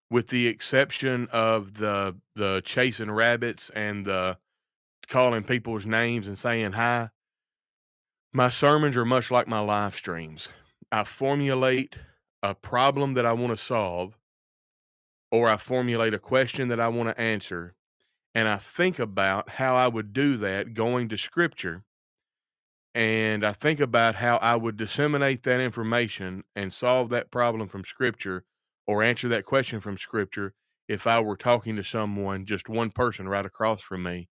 with 0.09 0.27
the 0.29 0.47
exception 0.47 1.27
of 1.31 1.75
the 1.75 2.15
the 2.35 2.61
chasing 2.65 3.11
rabbits 3.11 3.69
and 3.71 4.05
the 4.05 4.37
calling 5.07 5.43
people's 5.43 5.85
names 5.85 6.27
and 6.27 6.37
saying 6.37 6.71
hi, 6.73 7.09
my 8.33 8.49
sermons 8.49 8.95
are 8.95 9.05
much 9.05 9.31
like 9.31 9.47
my 9.47 9.59
live 9.59 9.95
streams. 9.95 10.47
I 10.91 11.03
formulate 11.03 11.97
a 12.41 12.55
problem 12.55 13.15
that 13.15 13.25
I 13.25 13.33
want 13.33 13.51
to 13.51 13.57
solve, 13.57 14.17
or 15.31 15.49
I 15.49 15.57
formulate 15.57 16.13
a 16.13 16.19
question 16.19 16.69
that 16.69 16.79
I 16.79 16.87
want 16.87 17.09
to 17.09 17.19
answer, 17.19 17.75
and 18.33 18.47
I 18.47 18.57
think 18.57 18.99
about 18.99 19.49
how 19.49 19.75
I 19.75 19.87
would 19.87 20.13
do 20.13 20.37
that 20.37 20.73
going 20.73 21.09
to 21.09 21.17
scripture. 21.17 21.83
And 22.95 23.45
I 23.45 23.53
think 23.53 23.79
about 23.79 24.15
how 24.15 24.37
I 24.37 24.55
would 24.55 24.77
disseminate 24.77 25.43
that 25.43 25.59
information 25.59 26.43
and 26.55 26.73
solve 26.73 27.09
that 27.09 27.31
problem 27.31 27.67
from 27.67 27.85
scripture 27.85 28.43
or 28.87 29.03
answer 29.03 29.27
that 29.29 29.45
question 29.45 29.79
from 29.79 29.97
scripture 29.97 30.53
if 30.87 31.05
I 31.05 31.19
were 31.19 31.37
talking 31.37 31.75
to 31.75 31.83
someone, 31.83 32.45
just 32.45 32.67
one 32.67 32.89
person 32.89 33.29
right 33.29 33.45
across 33.45 33.81
from 33.81 34.03
me 34.03 34.27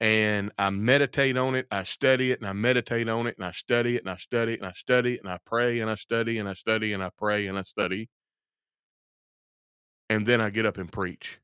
and 0.00 0.50
I 0.58 0.70
meditate 0.70 1.36
on 1.36 1.54
it. 1.54 1.66
I 1.70 1.84
study 1.84 2.32
it 2.32 2.40
and 2.40 2.48
I 2.48 2.52
meditate 2.54 3.08
on 3.08 3.26
it 3.26 3.36
and 3.36 3.46
I 3.46 3.50
study 3.52 3.96
it 3.96 4.02
and 4.02 4.10
I 4.10 4.16
study 4.16 4.54
it 4.54 4.60
and 4.60 4.68
I 4.68 4.72
study 4.72 5.14
it 5.14 5.20
and 5.22 5.30
I 5.30 5.38
pray 5.44 5.80
and 5.80 5.90
I 5.90 5.94
study 5.94 6.38
and 6.38 6.48
I 6.48 6.54
study 6.54 6.92
and 6.94 7.02
I 7.02 7.10
pray 7.18 7.46
and 7.46 7.58
I 7.58 7.62
study. 7.62 8.08
And 10.08 10.26
then 10.26 10.40
I 10.40 10.50
get 10.50 10.66
up 10.66 10.78
and 10.78 10.90
preach. 10.90 11.38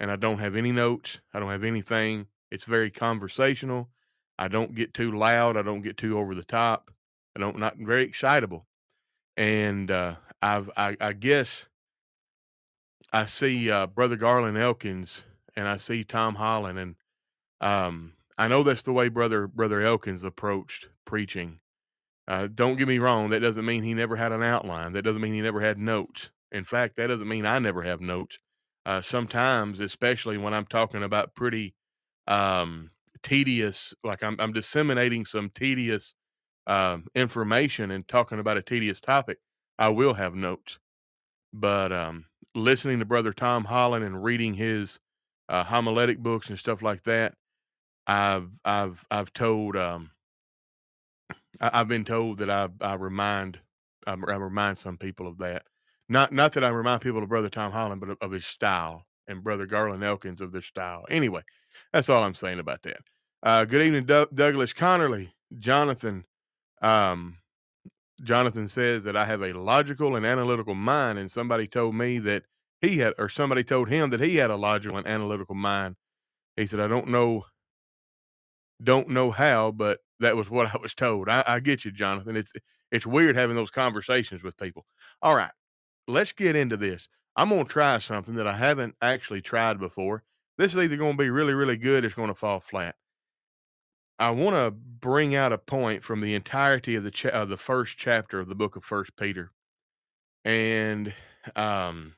And 0.00 0.10
I 0.10 0.16
don't 0.16 0.38
have 0.38 0.56
any 0.56 0.72
notes. 0.72 1.20
I 1.34 1.38
don't 1.38 1.50
have 1.50 1.64
anything. 1.64 2.26
It's 2.50 2.64
very 2.64 2.90
conversational. 2.90 3.90
I 4.38 4.48
don't 4.48 4.74
get 4.74 4.94
too 4.94 5.12
loud. 5.12 5.56
I 5.56 5.62
don't 5.62 5.82
get 5.82 5.96
too 5.96 6.18
over 6.18 6.34
the 6.34 6.44
top. 6.44 6.90
I 7.36 7.40
don't 7.40 7.58
not 7.58 7.76
very 7.76 8.04
excitable. 8.04 8.66
And 9.36 9.90
uh, 9.90 10.16
I've 10.42 10.70
I, 10.76 10.96
I 11.00 11.12
guess 11.12 11.66
I 13.12 13.24
see 13.24 13.70
uh, 13.70 13.86
Brother 13.86 14.16
Garland 14.16 14.58
Elkins 14.58 15.24
and 15.56 15.66
I 15.66 15.76
see 15.76 16.04
Tom 16.04 16.36
Holland 16.36 16.78
and 16.78 16.94
um, 17.60 18.12
I 18.36 18.46
know 18.46 18.62
that's 18.62 18.82
the 18.82 18.92
way 18.92 19.08
brother 19.08 19.48
brother 19.48 19.80
Elkins 19.82 20.22
approached 20.22 20.88
preaching. 21.04 21.58
Uh, 22.28 22.46
don't 22.46 22.76
get 22.76 22.86
me 22.86 22.98
wrong; 22.98 23.30
that 23.30 23.40
doesn't 23.40 23.64
mean 23.64 23.82
he 23.82 23.94
never 23.94 24.14
had 24.14 24.32
an 24.32 24.42
outline. 24.42 24.92
That 24.92 25.02
doesn't 25.02 25.22
mean 25.22 25.34
he 25.34 25.40
never 25.40 25.60
had 25.60 25.78
notes. 25.78 26.30
In 26.52 26.64
fact, 26.64 26.96
that 26.96 27.08
doesn't 27.08 27.28
mean 27.28 27.46
I 27.46 27.58
never 27.58 27.82
have 27.82 28.00
notes. 28.00 28.38
Uh, 28.86 29.02
sometimes, 29.02 29.80
especially 29.80 30.38
when 30.38 30.54
I'm 30.54 30.66
talking 30.66 31.02
about 31.02 31.34
pretty 31.34 31.74
um, 32.26 32.90
tedious, 33.22 33.94
like 34.04 34.22
I'm, 34.22 34.36
I'm 34.38 34.52
disseminating 34.52 35.24
some 35.24 35.50
tedious 35.54 36.14
um, 36.66 37.06
information 37.14 37.90
and 37.90 38.06
talking 38.06 38.38
about 38.38 38.58
a 38.58 38.62
tedious 38.62 39.00
topic, 39.00 39.38
I 39.78 39.88
will 39.88 40.14
have 40.14 40.34
notes. 40.34 40.78
But 41.52 41.92
um, 41.92 42.26
listening 42.54 42.98
to 42.98 43.04
Brother 43.04 43.32
Tom 43.32 43.64
Holland 43.64 44.04
and 44.04 44.22
reading 44.22 44.54
his 44.54 44.98
uh, 45.48 45.64
homiletic 45.64 46.18
books 46.18 46.50
and 46.50 46.58
stuff 46.58 46.82
like 46.82 47.02
that, 47.04 47.34
I've 48.06 48.50
I've 48.64 49.04
I've 49.10 49.32
told 49.32 49.76
um, 49.76 50.10
I, 51.60 51.78
have 51.78 51.88
been 51.88 52.04
told 52.04 52.38
that 52.38 52.50
I 52.50 52.68
I 52.80 52.94
remind 52.94 53.58
I, 54.06 54.12
I 54.12 54.36
remind 54.36 54.78
some 54.78 54.98
people 54.98 55.26
of 55.26 55.38
that. 55.38 55.64
Not 56.08 56.32
not 56.32 56.52
that 56.52 56.64
I 56.64 56.68
remind 56.68 57.00
people 57.00 57.22
of 57.22 57.28
Brother 57.28 57.50
Tom 57.50 57.72
Holland, 57.72 58.00
but 58.00 58.10
of, 58.10 58.18
of 58.20 58.32
his 58.32 58.46
style 58.46 59.04
and 59.28 59.44
Brother 59.44 59.66
Garland 59.66 60.02
Elkins 60.02 60.40
of 60.40 60.52
their 60.52 60.62
style. 60.62 61.04
Anyway, 61.10 61.42
that's 61.92 62.08
all 62.08 62.24
I'm 62.24 62.34
saying 62.34 62.58
about 62.58 62.82
that. 62.82 62.98
Uh, 63.42 63.64
good 63.64 63.82
evening, 63.82 64.06
Douglas 64.06 64.72
Connerly, 64.72 65.30
Jonathan. 65.58 66.24
Um, 66.82 67.38
Jonathan 68.22 68.68
says 68.68 69.04
that 69.04 69.16
I 69.16 69.24
have 69.24 69.42
a 69.42 69.52
logical 69.52 70.16
and 70.16 70.26
analytical 70.26 70.74
mind, 70.74 71.18
and 71.18 71.30
somebody 71.30 71.66
told 71.68 71.94
me 71.94 72.18
that 72.20 72.42
he 72.80 72.98
had, 72.98 73.14
or 73.18 73.28
somebody 73.28 73.62
told 73.62 73.88
him 73.88 74.10
that 74.10 74.20
he 74.20 74.36
had 74.36 74.50
a 74.50 74.56
logical 74.56 74.98
and 74.98 75.06
analytical 75.06 75.54
mind. 75.54 75.96
He 76.56 76.66
said, 76.66 76.80
I 76.80 76.88
don't 76.88 77.08
know, 77.08 77.44
don't 78.82 79.08
know 79.08 79.30
how, 79.30 79.70
but 79.70 80.00
that 80.20 80.36
was 80.36 80.50
what 80.50 80.66
I 80.74 80.78
was 80.78 80.94
told. 80.94 81.28
I, 81.28 81.44
I 81.46 81.60
get 81.60 81.84
you, 81.84 81.92
Jonathan. 81.92 82.36
It's 82.36 82.52
it's 82.90 83.06
weird 83.06 83.36
having 83.36 83.54
those 83.56 83.70
conversations 83.70 84.42
with 84.42 84.56
people. 84.56 84.84
All 85.22 85.36
right, 85.36 85.50
let's 86.08 86.32
get 86.32 86.56
into 86.56 86.76
this. 86.76 87.08
I'm 87.36 87.50
gonna 87.50 87.64
try 87.64 87.98
something 87.98 88.34
that 88.34 88.46
I 88.46 88.56
haven't 88.56 88.96
actually 89.00 89.42
tried 89.42 89.78
before. 89.78 90.24
This 90.56 90.72
is 90.74 90.78
either 90.78 90.96
gonna 90.96 91.16
be 91.16 91.30
really, 91.30 91.54
really 91.54 91.76
good, 91.76 92.04
or 92.04 92.08
it's 92.08 92.16
gonna 92.16 92.34
fall 92.34 92.60
flat. 92.60 92.96
I 94.18 94.30
want 94.30 94.56
to 94.56 94.72
bring 94.72 95.34
out 95.36 95.52
a 95.52 95.58
point 95.58 96.02
from 96.02 96.20
the 96.20 96.34
entirety 96.34 96.96
of 96.96 97.04
the 97.04 97.10
cha- 97.10 97.28
of 97.28 97.48
the 97.48 97.56
first 97.56 97.96
chapter 97.96 98.40
of 98.40 98.48
the 98.48 98.54
book 98.56 98.74
of 98.74 98.84
First 98.84 99.16
Peter, 99.16 99.52
and 100.44 101.14
um, 101.54 102.14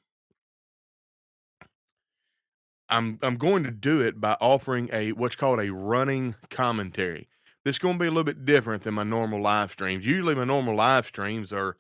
I'm 2.89 3.19
I'm 3.23 3.37
going 3.37 3.65
to 3.65 3.71
do 3.71 4.01
it 4.01 4.21
by 4.21 4.37
offering 4.41 4.89
a 4.93 5.13
what's 5.13 5.37
called 5.37 5.61
a 5.61 5.71
running 5.73 6.35
commentary. 6.49 7.29
This 7.65 7.75
is 7.75 7.79
going 7.79 7.97
to 7.97 8.01
be 8.01 8.07
a 8.07 8.11
little 8.11 8.25
bit 8.25 8.47
different 8.47 8.83
than 8.83 8.95
my 8.95 9.03
normal 9.03 9.43
live 9.43 9.71
streams. 9.73 10.07
Usually, 10.07 10.35
my 10.35 10.45
normal 10.45 10.75
live 10.75 11.07
streams 11.07 11.53
are 11.53 11.77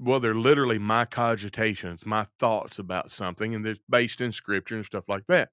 well, 0.00 0.20
they're 0.20 0.34
literally 0.34 0.78
my 0.78 1.04
cogitations, 1.04 2.06
my 2.06 2.26
thoughts 2.38 2.78
about 2.78 3.10
something, 3.10 3.54
and 3.54 3.64
they're 3.64 3.76
based 3.88 4.20
in 4.20 4.32
scripture 4.32 4.76
and 4.76 4.86
stuff 4.86 5.04
like 5.08 5.26
that. 5.28 5.50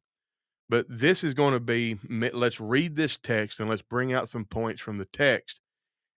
But 0.69 0.85
this 0.89 1.23
is 1.23 1.33
going 1.33 1.53
to 1.53 1.59
be 1.59 1.97
let's 2.09 2.59
read 2.59 2.95
this 2.95 3.17
text 3.21 3.59
and 3.59 3.69
let's 3.69 3.81
bring 3.83 4.13
out 4.13 4.29
some 4.29 4.45
points 4.45 4.81
from 4.81 4.97
the 4.97 5.05
text. 5.05 5.59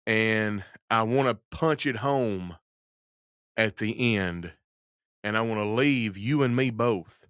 And 0.06 0.64
I 0.90 1.04
want 1.04 1.28
to 1.28 1.38
punch 1.52 1.86
it 1.86 1.98
home 1.98 2.56
at 3.58 3.78
the 3.78 4.16
end. 4.16 4.54
And 5.24 5.38
I 5.38 5.42
want 5.42 5.60
to 5.60 5.68
leave 5.68 6.18
you 6.18 6.44
and 6.44 6.56
me 6.56 6.70
both 6.70 7.26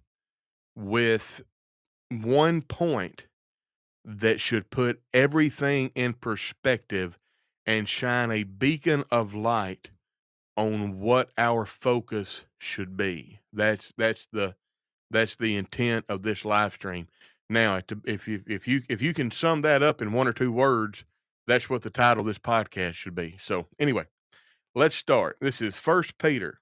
with 0.76 1.42
one 2.10 2.62
point 2.62 3.26
that 4.04 4.40
should 4.40 4.70
put 4.70 5.00
everything 5.12 5.90
in 5.96 6.14
perspective 6.14 7.18
and 7.66 7.88
shine 7.88 8.30
a 8.30 8.44
beacon 8.44 9.04
of 9.10 9.34
light 9.34 9.90
on 10.58 10.98
what 10.98 11.30
our 11.38 11.64
focus 11.64 12.44
should 12.58 12.96
be. 12.96 13.38
That's 13.52 13.94
that's 13.96 14.28
the 14.32 14.56
that's 15.10 15.36
the 15.36 15.56
intent 15.56 16.04
of 16.08 16.22
this 16.22 16.44
live 16.44 16.74
stream. 16.74 17.06
Now, 17.48 17.80
if 18.04 18.28
you 18.28 18.42
if 18.46 18.68
you 18.68 18.82
if 18.90 19.00
you 19.00 19.14
can 19.14 19.30
sum 19.30 19.62
that 19.62 19.82
up 19.82 20.02
in 20.02 20.12
one 20.12 20.28
or 20.28 20.32
two 20.32 20.52
words, 20.52 21.04
that's 21.46 21.70
what 21.70 21.82
the 21.82 21.90
title 21.90 22.22
of 22.22 22.26
this 22.26 22.38
podcast 22.38 22.94
should 22.94 23.14
be. 23.14 23.36
So, 23.40 23.66
anyway, 23.78 24.04
let's 24.74 24.96
start. 24.96 25.38
This 25.40 25.62
is 25.62 25.76
First 25.76 26.18
Peter. 26.18 26.60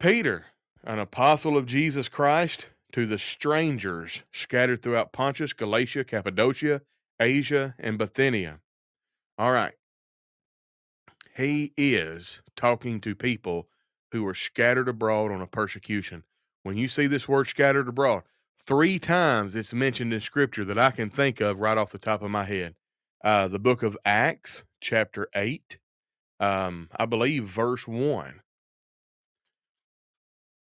Peter, 0.00 0.46
an 0.84 1.00
apostle 1.00 1.58
of 1.58 1.66
Jesus 1.66 2.08
Christ, 2.08 2.68
to 2.92 3.04
the 3.04 3.18
strangers 3.18 4.22
scattered 4.32 4.80
throughout 4.80 5.12
Pontus, 5.12 5.52
Galatia, 5.52 6.04
Cappadocia, 6.04 6.82
Asia, 7.20 7.74
and 7.78 7.98
Bithynia. 7.98 8.60
All 9.38 9.52
right. 9.52 9.74
He 11.34 11.72
is 11.76 12.42
talking 12.56 13.00
to 13.00 13.14
people 13.14 13.68
who 14.10 14.26
are 14.26 14.34
scattered 14.34 14.88
abroad 14.88 15.32
on 15.32 15.40
a 15.40 15.46
persecution. 15.46 16.24
When 16.62 16.76
you 16.76 16.88
see 16.88 17.06
this 17.06 17.26
word 17.26 17.46
scattered 17.46 17.88
abroad, 17.88 18.24
three 18.66 18.98
times 18.98 19.56
it's 19.56 19.72
mentioned 19.72 20.12
in 20.12 20.20
scripture 20.20 20.64
that 20.66 20.78
I 20.78 20.90
can 20.90 21.08
think 21.08 21.40
of 21.40 21.58
right 21.58 21.78
off 21.78 21.92
the 21.92 21.98
top 21.98 22.22
of 22.22 22.30
my 22.30 22.44
head. 22.44 22.74
Uh, 23.24 23.48
the 23.48 23.58
book 23.58 23.82
of 23.82 23.96
Acts, 24.04 24.64
chapter 24.80 25.28
8, 25.34 25.78
um, 26.40 26.90
I 26.96 27.06
believe, 27.06 27.44
verse 27.44 27.86
1. 27.86 28.40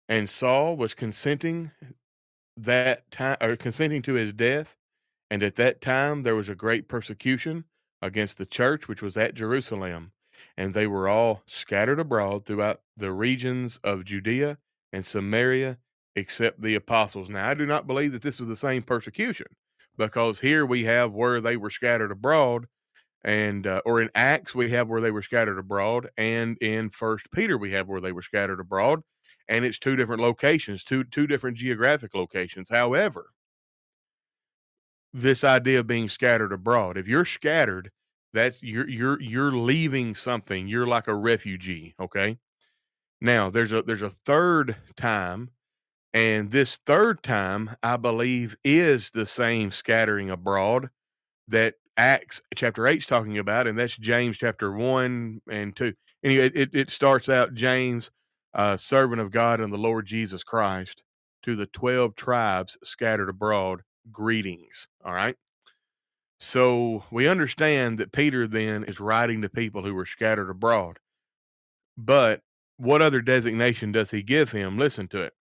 And 0.09 0.29
Saul 0.29 0.77
was 0.77 0.95
consenting 0.95 1.71
that 2.57 3.11
time 3.11 3.37
or 3.41 3.57
consenting 3.57 4.03
to 4.03 4.15
his 4.15 4.33
death, 4.33 4.77
and 5.31 5.43
at 5.43 5.55
that 5.57 5.81
time 5.81 6.23
there 6.25 6.35
was 6.35 6.49
a 6.49 6.55
great 6.55 6.89
persecution 6.89 7.65
against 8.03 8.39
the 8.39 8.47
church 8.47 8.89
which 8.89 9.03
was 9.03 9.17
at 9.17 9.35
Jerusalem, 9.35 10.13
and 10.57 10.75
they 10.75 10.87
were 10.87 11.09
all 11.09 11.43
scattered 11.47 12.01
abroad 12.01 12.45
throughout 12.45 12.81
the 12.97 13.13
regions 13.13 13.79
of 13.85 14.05
Judea 14.05 14.59
and 14.93 15.05
Samaria 15.05 15.79
except 16.17 16.61
the 16.61 16.75
apostles. 16.75 17.29
Now, 17.29 17.49
I 17.49 17.55
do 17.55 17.67
not 17.67 17.87
believe 17.87 18.13
that 18.13 18.23
this 18.23 18.41
is 18.41 18.47
the 18.49 18.57
same 18.57 18.83
persecution 18.83 19.47
because 19.97 20.41
here 20.41 20.67
we 20.67 20.85
have 20.85 21.13
where 21.13 21.41
they 21.41 21.57
were 21.57 21.71
scattered 21.71 22.11
abroad 22.11 22.67
and 23.25 23.67
uh, 23.67 23.83
or 23.85 24.01
in 24.01 24.11
acts 24.15 24.55
we 24.55 24.71
have 24.71 24.89
where 24.89 25.01
they 25.01 25.11
were 25.11 25.23
scattered 25.23 25.59
abroad 25.59 26.09
and 26.17 26.57
in 26.61 26.89
first 26.89 27.31
peter 27.33 27.59
we 27.59 27.73
have 27.73 27.89
where 27.89 28.01
they 28.01 28.13
were 28.13 28.23
scattered 28.23 28.61
abroad 28.61 29.01
and 29.49 29.65
it's 29.65 29.79
two 29.79 29.97
different 29.97 30.23
locations 30.23 30.85
two 30.85 31.03
two 31.05 31.27
different 31.27 31.57
geographic 31.57 32.15
locations 32.15 32.69
however 32.71 33.31
this 35.13 35.43
idea 35.43 35.81
of 35.81 35.87
being 35.87 36.09
scattered 36.09 36.53
abroad 36.53 36.97
if 36.97 37.09
you're 37.09 37.25
scattered 37.25 37.91
that's 38.33 38.63
you're 38.63 38.89
you're 38.89 39.21
you're 39.21 39.53
leaving 39.53 40.15
something 40.15 40.69
you're 40.69 40.87
like 40.87 41.09
a 41.09 41.15
refugee 41.15 41.95
okay 42.01 42.39
now 43.21 43.51
there's 43.51 43.73
a 43.73 43.83
there's 43.83 44.03
a 44.03 44.11
third 44.11 44.77
time 44.97 45.51
and 46.15 46.51
this 46.51 46.79
third 46.87 47.23
time, 47.23 47.77
I 47.83 47.97
believe, 47.97 48.57
is 48.65 49.11
the 49.11 49.27
same 49.27 49.71
scattering 49.71 50.31
abroad 50.31 50.89
that 51.49 51.75
Acts 51.97 52.41
chapter 52.55 52.87
8 52.87 52.99
is 52.99 53.07
talking 53.07 53.39
about, 53.39 53.67
and 53.67 53.79
that's 53.79 53.97
James 53.97 54.39
chapter 54.39 54.73
1 54.73 55.43
and 55.51 55.77
2. 55.77 55.93
Anyway, 56.25 56.51
it, 56.55 56.71
it 56.73 56.91
starts 56.91 57.29
out 57.29 57.55
James, 57.55 58.11
uh, 58.55 58.77
servant 58.77 59.21
of 59.21 59.31
God 59.31 59.61
and 59.61 59.73
the 59.73 59.79
Lord 59.79 60.07
Jesus 60.07 60.43
Christ, 60.43 61.03
to 61.43 61.55
the 61.57 61.67
12 61.67 62.15
tribes 62.17 62.79
scattered 62.83 63.29
abroad, 63.29 63.83
greetings. 64.11 64.89
All 65.05 65.13
right. 65.13 65.37
So 66.39 67.05
we 67.11 67.27
understand 67.27 67.99
that 67.99 68.13
Peter 68.13 68.47
then 68.47 68.85
is 68.85 69.01
writing 69.01 69.43
to 69.43 69.49
people 69.49 69.83
who 69.83 69.95
were 69.95 70.07
scattered 70.07 70.51
abroad. 70.51 70.99
But 71.97 72.43
what 72.77 73.03
other 73.03 73.21
designation 73.21 73.91
does 73.91 74.11
he 74.13 74.23
give 74.23 74.53
him? 74.53 74.79
Listen 74.79 75.09
to 75.09 75.21
it. 75.21 75.33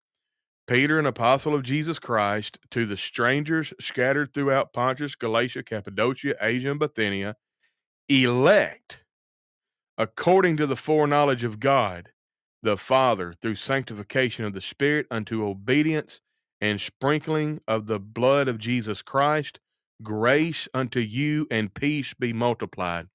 Peter, 0.67 0.99
an 0.99 1.05
apostle 1.05 1.55
of 1.55 1.63
Jesus 1.63 1.97
Christ, 1.99 2.57
to 2.71 2.85
the 2.85 2.97
strangers 2.97 3.73
scattered 3.79 4.33
throughout 4.33 4.73
Pontus, 4.73 5.15
Galatia, 5.15 5.63
Cappadocia, 5.63 6.35
Asia, 6.41 6.71
and 6.71 6.79
Bithynia, 6.79 7.35
elect 8.09 9.03
according 9.97 10.57
to 10.57 10.67
the 10.67 10.75
foreknowledge 10.75 11.43
of 11.43 11.59
God 11.59 12.09
the 12.63 12.77
Father 12.77 13.33
through 13.33 13.55
sanctification 13.55 14.43
of 14.43 14.53
the 14.53 14.61
Spirit 14.61 15.05
unto 15.11 15.45
obedience 15.45 16.21
and 16.59 16.81
sprinkling 16.81 17.61
of 17.67 17.85
the 17.85 17.99
blood 17.99 18.47
of 18.47 18.57
Jesus 18.57 19.01
Christ, 19.01 19.59
grace 20.03 20.67
unto 20.73 20.99
you 20.99 21.47
and 21.51 21.73
peace 21.73 22.13
be 22.13 22.33
multiplied. 22.33 23.07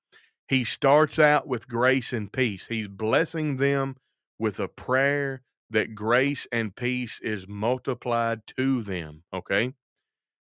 He 0.48 0.64
starts 0.64 1.18
out 1.18 1.46
with 1.46 1.68
grace 1.68 2.12
and 2.12 2.30
peace. 2.32 2.66
He's 2.66 2.88
blessing 2.88 3.56
them 3.56 3.96
with 4.38 4.60
a 4.60 4.68
prayer 4.68 5.42
that 5.70 5.94
grace 5.94 6.46
and 6.52 6.74
peace 6.76 7.20
is 7.22 7.48
multiplied 7.48 8.42
to 8.58 8.82
them. 8.82 9.22
Okay. 9.32 9.72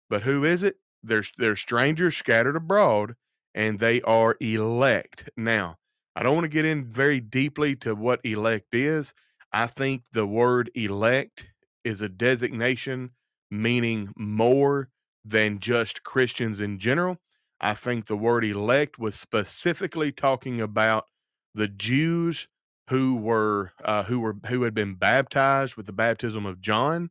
But 0.10 0.24
who 0.24 0.44
is 0.44 0.64
it? 0.64 0.76
They're, 1.04 1.24
they're 1.38 1.56
strangers 1.56 2.18
scattered 2.18 2.56
abroad 2.56 3.16
and 3.56 3.80
they 3.80 4.02
are 4.02 4.36
elect. 4.40 5.30
Now, 5.38 5.78
I 6.16 6.24
don't 6.24 6.36
want 6.36 6.46
to 6.46 6.50
get 6.50 6.66
in 6.66 6.86
very 6.86 7.20
deeply 7.20 7.76
to 7.78 7.96
what 7.96 8.20
elect 8.26 8.74
is. 8.74 9.14
I 9.54 9.68
think 9.68 10.04
the 10.12 10.28
word 10.28 10.70
elect 10.76 11.46
is 11.84 12.02
a 12.02 12.10
designation 12.10 13.12
meaning 13.50 14.14
more 14.18 14.90
than 15.24 15.60
just 15.60 16.04
Christians 16.04 16.62
in 16.62 16.80
general. 16.80 17.18
I 17.60 17.74
think 17.74 18.06
the 18.06 18.18
word 18.18 18.44
elect 18.44 18.98
was 18.98 19.16
specifically 19.16 20.12
talking 20.12 20.60
about 20.60 21.06
the 21.54 21.68
Jews 21.68 22.48
who 22.90 23.16
were 23.16 23.72
uh, 23.86 24.04
who 24.04 24.20
were 24.20 24.36
who 24.48 24.64
had 24.64 24.74
been 24.74 24.96
baptized 24.96 25.76
with 25.76 25.86
the 25.86 25.94
baptism 25.94 26.46
of 26.46 26.62
John, 26.62 27.10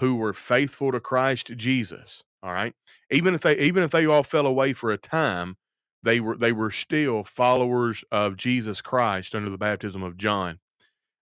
who 0.00 0.16
were 0.16 0.32
faithful 0.32 0.92
to 0.92 1.00
Christ 1.00 1.50
Jesus. 1.56 2.22
All 2.42 2.52
right, 2.52 2.74
even 3.10 3.34
if 3.34 3.40
they 3.40 3.58
even 3.58 3.82
if 3.82 3.90
they 3.90 4.06
all 4.06 4.22
fell 4.22 4.46
away 4.46 4.72
for 4.72 4.92
a 4.92 4.98
time, 4.98 5.56
they 6.02 6.20
were 6.20 6.36
they 6.36 6.52
were 6.52 6.70
still 6.70 7.24
followers 7.24 8.04
of 8.12 8.36
Jesus 8.36 8.80
Christ 8.80 9.34
under 9.34 9.50
the 9.50 9.58
baptism 9.58 10.02
of 10.02 10.16
John. 10.16 10.60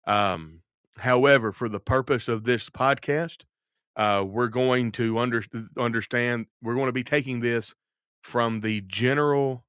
Um, 0.06 0.61
however, 0.98 1.52
for 1.52 1.69
the 1.69 1.81
purpose 1.81 2.28
of 2.28 2.44
this 2.44 2.69
podcast, 2.69 3.44
uh, 3.97 4.25
we're 4.27 4.49
going 4.49 4.93
to 4.93 5.19
under, 5.19 5.43
understand 5.79 6.47
we're 6.62 6.75
going 6.75 6.87
to 6.87 6.93
be 6.93 7.05
taking 7.05 7.41
this 7.41 7.75
from 8.23 8.61
the 8.61 8.81
general 8.83 9.65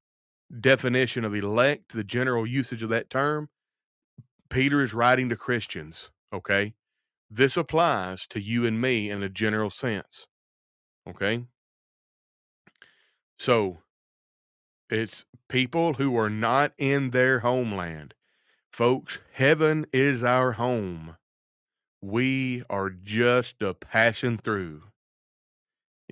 definition 0.59 1.25
of 1.25 1.35
elect, 1.35 1.93
the 1.93 2.03
general 2.03 2.47
usage 2.47 2.83
of 2.83 2.89
that 2.89 3.09
term. 3.09 3.49
Peter 4.49 4.81
is 4.81 4.93
writing 4.93 5.29
to 5.29 5.35
Christians. 5.35 6.11
Okay, 6.33 6.73
this 7.29 7.57
applies 7.57 8.27
to 8.27 8.39
you 8.39 8.65
and 8.65 8.79
me 8.81 9.09
in 9.09 9.23
a 9.23 9.29
general 9.29 9.69
sense. 9.69 10.27
Okay, 11.07 11.45
so 13.37 13.79
it's 14.89 15.25
people 15.49 15.93
who 15.93 16.17
are 16.17 16.29
not 16.29 16.73
in 16.77 17.11
their 17.11 17.39
homeland. 17.39 18.13
Folks, 18.71 19.19
heaven 19.33 19.85
is 19.93 20.23
our 20.23 20.53
home. 20.53 21.17
We 22.05 22.61
are 22.69 22.91
just 22.91 23.63
a 23.63 23.73
passing 23.73 24.37
through. 24.37 24.83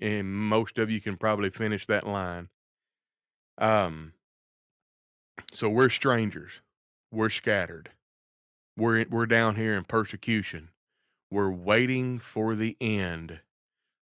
And 0.02 0.34
most 0.34 0.80
of 0.80 0.90
you 0.90 1.00
can 1.00 1.18
probably 1.18 1.52
finish 1.52 1.86
that 1.86 2.08
line. 2.08 2.50
Um, 3.60 4.14
so 5.54 5.70
we're 5.70 5.92
strangers. 5.92 6.52
We're 7.12 7.30
scattered. 7.30 7.92
We're 8.76 9.06
we're 9.08 9.28
down 9.28 9.56
here 9.56 9.76
in 9.76 9.84
persecution. 9.84 10.70
We're 11.30 11.52
waiting 11.52 12.18
for 12.18 12.56
the 12.56 12.76
end 12.82 13.42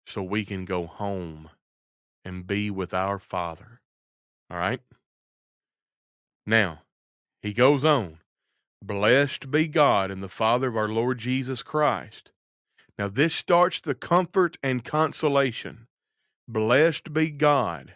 so 0.07 0.24
we 0.24 0.44
can 0.44 0.66
go 0.66 0.88
home 0.88 1.52
and 2.24 2.48
be 2.48 2.72
with 2.72 2.95
our 2.95 3.20
Father. 3.20 3.80
All 4.49 4.57
right? 4.57 4.82
Now, 6.48 6.80
he 7.44 7.53
goes 7.53 7.86
on. 7.86 8.18
Blessed 8.86 9.49
be 9.49 9.68
God 9.68 10.12
and 10.12 10.22
the 10.22 10.30
Father 10.30 10.68
of 10.68 10.78
our 10.78 10.88
Lord 10.88 11.18
Jesus 11.18 11.64
Christ. 11.64 12.32
Now, 12.99 13.07
this 13.07 13.34
starts 13.34 13.82
the 13.82 13.95
comfort 13.95 14.57
and 14.62 14.84
consolation. 14.84 15.88
Blessed 16.48 17.12
be 17.12 17.32
God 17.32 17.95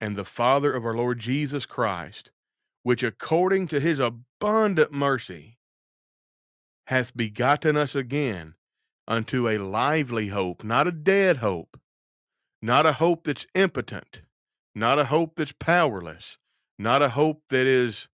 and 0.00 0.16
the 0.16 0.24
Father 0.24 0.72
of 0.72 0.86
our 0.86 0.94
Lord 0.94 1.18
Jesus 1.18 1.66
Christ, 1.66 2.30
which 2.82 3.02
according 3.02 3.68
to 3.68 3.80
his 3.80 4.00
abundant 4.00 4.92
mercy 4.92 5.58
hath 6.86 7.14
begotten 7.14 7.76
us 7.76 7.94
again 7.94 8.54
unto 9.06 9.46
a 9.46 9.58
lively 9.58 10.28
hope, 10.28 10.64
not 10.64 10.86
a 10.86 10.92
dead 10.92 11.38
hope, 11.38 11.78
not 12.62 12.86
a 12.86 12.94
hope 12.94 13.24
that's 13.24 13.46
impotent, 13.54 14.22
not 14.74 14.98
a 14.98 15.04
hope 15.04 15.36
that's 15.36 15.52
powerless, 15.52 16.38
not 16.78 17.02
a 17.02 17.10
hope 17.10 17.42
that 17.50 17.66
is, 17.66 18.08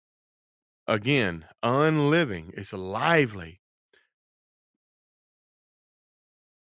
again, 0.86 1.44
unliving. 1.62 2.52
It's 2.56 2.72
lively 2.72 3.60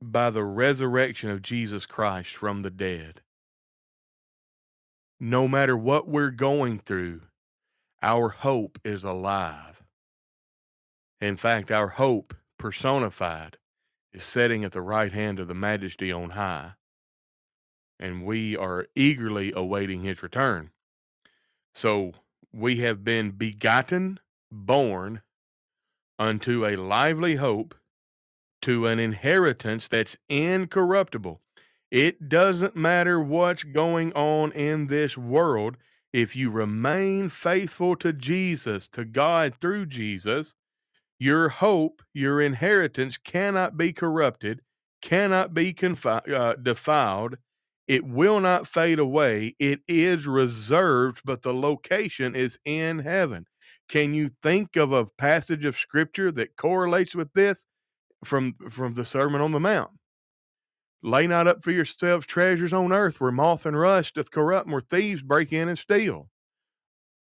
by 0.02 0.30
the 0.30 0.44
resurrection 0.44 1.30
of 1.30 1.42
Jesus 1.42 1.86
Christ 1.86 2.34
from 2.34 2.62
the 2.62 2.70
dead. 2.70 3.20
No 5.18 5.46
matter 5.46 5.76
what 5.76 6.08
we're 6.08 6.30
going 6.30 6.78
through, 6.78 7.20
our 8.02 8.30
hope 8.30 8.78
is 8.84 9.04
alive. 9.04 9.82
In 11.20 11.36
fact, 11.36 11.70
our 11.70 11.88
hope 11.88 12.34
personified 12.58 13.58
is 14.12 14.24
sitting 14.24 14.64
at 14.64 14.72
the 14.72 14.80
right 14.80 15.12
hand 15.12 15.38
of 15.38 15.48
the 15.48 15.54
majesty 15.54 16.10
on 16.10 16.30
high, 16.30 16.72
and 17.98 18.24
we 18.24 18.56
are 18.56 18.86
eagerly 18.96 19.52
awaiting 19.54 20.00
his 20.00 20.22
return. 20.22 20.70
So 21.74 22.12
we 22.52 22.76
have 22.76 23.04
been 23.04 23.30
begotten, 23.30 24.18
born 24.50 25.22
unto 26.18 26.66
a 26.66 26.76
lively 26.76 27.36
hope, 27.36 27.74
to 28.62 28.86
an 28.86 28.98
inheritance 28.98 29.88
that's 29.88 30.16
incorruptible. 30.28 31.40
It 31.90 32.28
doesn't 32.28 32.76
matter 32.76 33.20
what's 33.20 33.64
going 33.64 34.12
on 34.12 34.52
in 34.52 34.86
this 34.86 35.16
world. 35.16 35.76
If 36.12 36.36
you 36.36 36.50
remain 36.50 37.28
faithful 37.28 37.96
to 37.96 38.12
Jesus, 38.12 38.88
to 38.88 39.04
God 39.04 39.54
through 39.54 39.86
Jesus, 39.86 40.54
your 41.18 41.48
hope, 41.48 42.02
your 42.12 42.40
inheritance 42.40 43.16
cannot 43.16 43.76
be 43.76 43.92
corrupted, 43.92 44.60
cannot 45.02 45.54
be 45.54 45.72
confi- 45.72 46.30
uh, 46.30 46.54
defiled, 46.54 47.36
it 47.90 48.06
will 48.06 48.38
not 48.38 48.68
fade 48.68 49.00
away. 49.00 49.56
It 49.58 49.80
is 49.88 50.24
reserved, 50.24 51.22
but 51.24 51.42
the 51.42 51.52
location 51.52 52.36
is 52.36 52.56
in 52.64 53.00
heaven. 53.00 53.46
Can 53.88 54.14
you 54.14 54.30
think 54.44 54.76
of 54.76 54.92
a 54.92 55.06
passage 55.18 55.64
of 55.64 55.76
scripture 55.76 56.30
that 56.30 56.54
correlates 56.54 57.16
with 57.16 57.32
this 57.32 57.66
from 58.24 58.54
from 58.70 58.94
the 58.94 59.04
Sermon 59.04 59.40
on 59.40 59.50
the 59.50 59.58
Mount? 59.58 59.90
Lay 61.02 61.26
not 61.26 61.48
up 61.48 61.64
for 61.64 61.72
yourselves 61.72 62.28
treasures 62.28 62.72
on 62.72 62.92
earth 62.92 63.20
where 63.20 63.32
moth 63.32 63.66
and 63.66 63.76
rust 63.76 64.14
doth 64.14 64.30
corrupt 64.30 64.66
and 64.66 64.72
where 64.72 64.82
thieves 64.82 65.22
break 65.22 65.52
in 65.52 65.68
and 65.68 65.76
steal. 65.76 66.30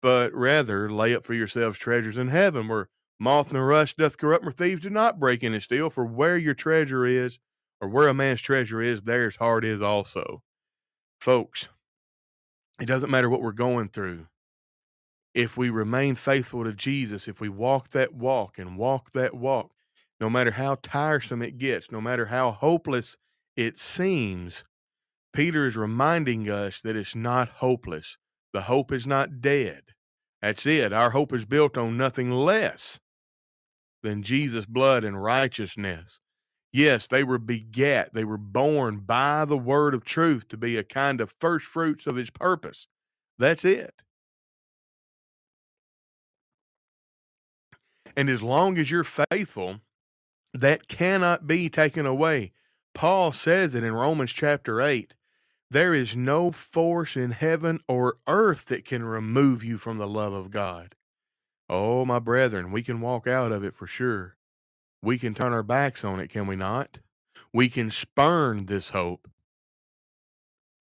But 0.04 0.36
rather 0.36 0.88
lay 0.88 1.16
up 1.16 1.26
for 1.26 1.34
yourselves 1.34 1.80
treasures 1.80 2.20
in 2.20 2.28
heaven 2.28 2.68
where 2.68 2.90
moth 3.20 3.50
and 3.52 3.66
rust 3.66 3.98
doth 3.98 4.20
corrupt 4.20 4.44
and 4.44 4.54
where 4.54 4.68
thieves 4.68 4.84
do 4.84 4.92
not 4.92 5.20
break 5.20 5.42
in 5.42 5.56
and 5.56 5.64
steal. 5.64 5.90
For 5.90 6.06
where 6.06 6.38
your 6.38 6.54
treasure 6.54 7.08
is, 7.08 7.40
or 7.84 7.90
where 7.90 8.08
a 8.08 8.14
man's 8.14 8.42
treasure 8.42 8.82
is, 8.82 9.02
there 9.02 9.26
his 9.26 9.36
heart 9.36 9.66
is 9.66 9.82
also. 9.82 10.42
Folks, 11.20 11.68
it 12.80 12.86
doesn't 12.86 13.10
matter 13.10 13.30
what 13.30 13.42
we're 13.42 13.52
going 13.52 13.90
through. 13.90 14.28
If 15.34 15.58
we 15.58 15.70
remain 15.70 16.16
faithful 16.16 16.64
to 16.64 16.72
Jesus, 16.72 17.28
if 17.28 17.42
we 17.42 17.50
walk 17.50 17.90
that 17.90 18.14
walk 18.14 18.58
and 18.58 18.78
walk 18.78 19.12
that 19.12 19.34
walk, 19.34 19.72
no 20.22 20.30
matter 20.30 20.52
how 20.52 20.78
tiresome 20.82 21.42
it 21.42 21.58
gets, 21.58 21.92
no 21.92 22.00
matter 22.00 22.28
how 22.28 22.52
hopeless 22.52 23.18
it 23.58 23.78
seems, 23.78 24.64
Peter 25.34 25.68
is 25.68 25.76
reminding 25.76 26.50
us 26.50 26.80
that 26.80 26.96
it's 26.96 27.16
not 27.16 27.50
hopeless. 27.50 28.18
The 28.54 28.62
hope 28.62 28.94
is 28.94 29.06
not 29.06 29.42
dead. 29.42 29.82
That's 30.42 30.66
it. 30.66 30.94
Our 30.94 31.10
hope 31.10 31.34
is 31.34 31.44
built 31.44 31.78
on 31.78 31.98
nothing 31.98 32.32
less 32.32 33.02
than 34.04 34.24
Jesus' 34.24 34.66
blood 34.66 35.04
and 35.04 35.22
righteousness. 35.22 36.22
Yes, 36.74 37.06
they 37.06 37.24
were 37.24 37.38
begat, 37.38 38.16
they 38.16 38.24
were 38.24 38.38
born 38.38 38.98
by 38.98 39.46
the 39.46 39.58
word 39.58 39.94
of 39.94 40.04
truth 40.04 40.48
to 40.48 40.58
be 40.58 40.76
a 40.76 40.84
kind 40.84 41.22
of 41.22 41.34
first 41.40 41.68
fruits 41.68 42.08
of 42.08 42.16
his 42.16 42.32
purpose. 42.32 42.88
That's 43.38 43.64
it. 43.64 43.94
And 48.18 48.28
as 48.28 48.42
long 48.42 48.80
as 48.80 48.90
you're 48.90 49.04
faithful, 49.04 49.82
that 50.52 50.88
cannot 50.88 51.46
be 51.46 51.70
taken 51.70 52.08
away. 52.08 52.52
Paul 52.96 53.32
says 53.32 53.76
it 53.76 53.84
in 53.84 53.94
Romans 53.94 54.32
chapter 54.32 54.82
8. 54.82 55.14
There 55.70 55.94
is 55.94 56.16
no 56.16 56.52
force 56.52 57.16
in 57.16 57.32
heaven 57.32 57.82
or 57.88 58.18
earth 58.28 58.66
that 58.68 58.86
can 58.86 59.04
remove 59.04 59.64
you 59.64 59.78
from 59.78 60.00
the 60.00 60.08
love 60.08 60.34
of 60.34 60.52
God. 60.52 60.96
Oh, 61.70 62.06
my 62.06 62.20
brethren, 62.20 62.72
we 62.72 62.84
can 62.84 63.02
walk 63.02 63.28
out 63.28 63.52
of 63.52 63.64
it 63.64 63.76
for 63.76 63.88
sure. 63.88 64.38
We 65.04 65.18
can 65.18 65.34
turn 65.36 65.52
our 65.52 65.64
backs 65.64 66.06
on 66.06 66.22
it, 66.22 66.30
can 66.30 66.48
we 66.48 66.56
not? 66.56 67.00
We 67.52 67.68
can 67.68 67.92
spurn 67.92 68.68
this 68.68 68.92
hope. 68.92 69.28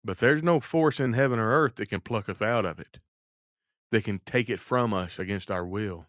But 0.05 0.19
there's 0.19 0.44
no 0.44 0.61
force 0.61 1.01
in 1.01 1.15
heaven 1.15 1.40
or 1.40 1.51
earth 1.51 1.74
that 1.77 1.89
can 1.89 2.01
pluck 2.01 2.28
us 2.28 2.40
out 2.40 2.65
of 2.65 2.78
it, 2.78 3.01
that 3.90 4.05
can 4.05 4.20
take 4.20 4.49
it 4.49 4.61
from 4.61 4.94
us 4.94 5.19
against 5.19 5.51
our 5.51 5.66
will. 5.66 6.07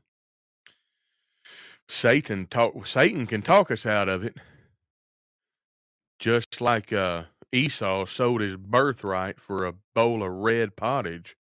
Satan 1.89 2.45
talk 2.45 2.85
Satan 2.85 3.25
can 3.25 3.41
talk 3.41 3.71
us 3.71 3.83
out 3.83 4.07
of 4.07 4.23
it. 4.23 4.37
Just 6.19 6.61
like 6.61 6.93
uh, 6.93 7.23
Esau 7.51 8.05
sold 8.05 8.41
his 8.41 8.57
birthright 8.57 9.39
for 9.39 9.65
a 9.65 9.73
bowl 9.95 10.21
of 10.21 10.31
red 10.31 10.75
pottage, 10.75 11.35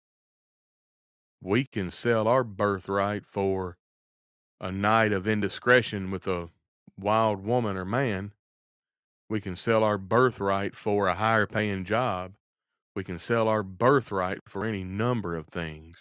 we 1.44 1.66
can 1.66 1.92
sell 1.92 2.30
our 2.30 2.46
birthright 2.46 3.26
for 3.26 3.78
a 4.62 4.72
night 4.72 5.12
of 5.12 5.28
indiscretion 5.28 6.12
with 6.12 6.26
a 6.28 6.50
wild 7.02 7.44
woman 7.44 7.76
or 7.78 7.86
man. 7.86 8.32
We 9.30 9.42
can 9.42 9.56
sell 9.56 9.84
our 9.84 9.98
birthright 9.98 10.76
for 10.76 11.08
a 11.08 11.16
higher 11.16 11.48
paying 11.48 11.86
job. 11.86 12.34
We 12.96 13.04
can 13.04 13.20
sell 13.20 13.48
our 13.48 13.64
birthright 13.64 14.40
for 14.48 14.66
any 14.66 14.84
number 14.84 15.36
of 15.36 15.48
things. 15.48 15.98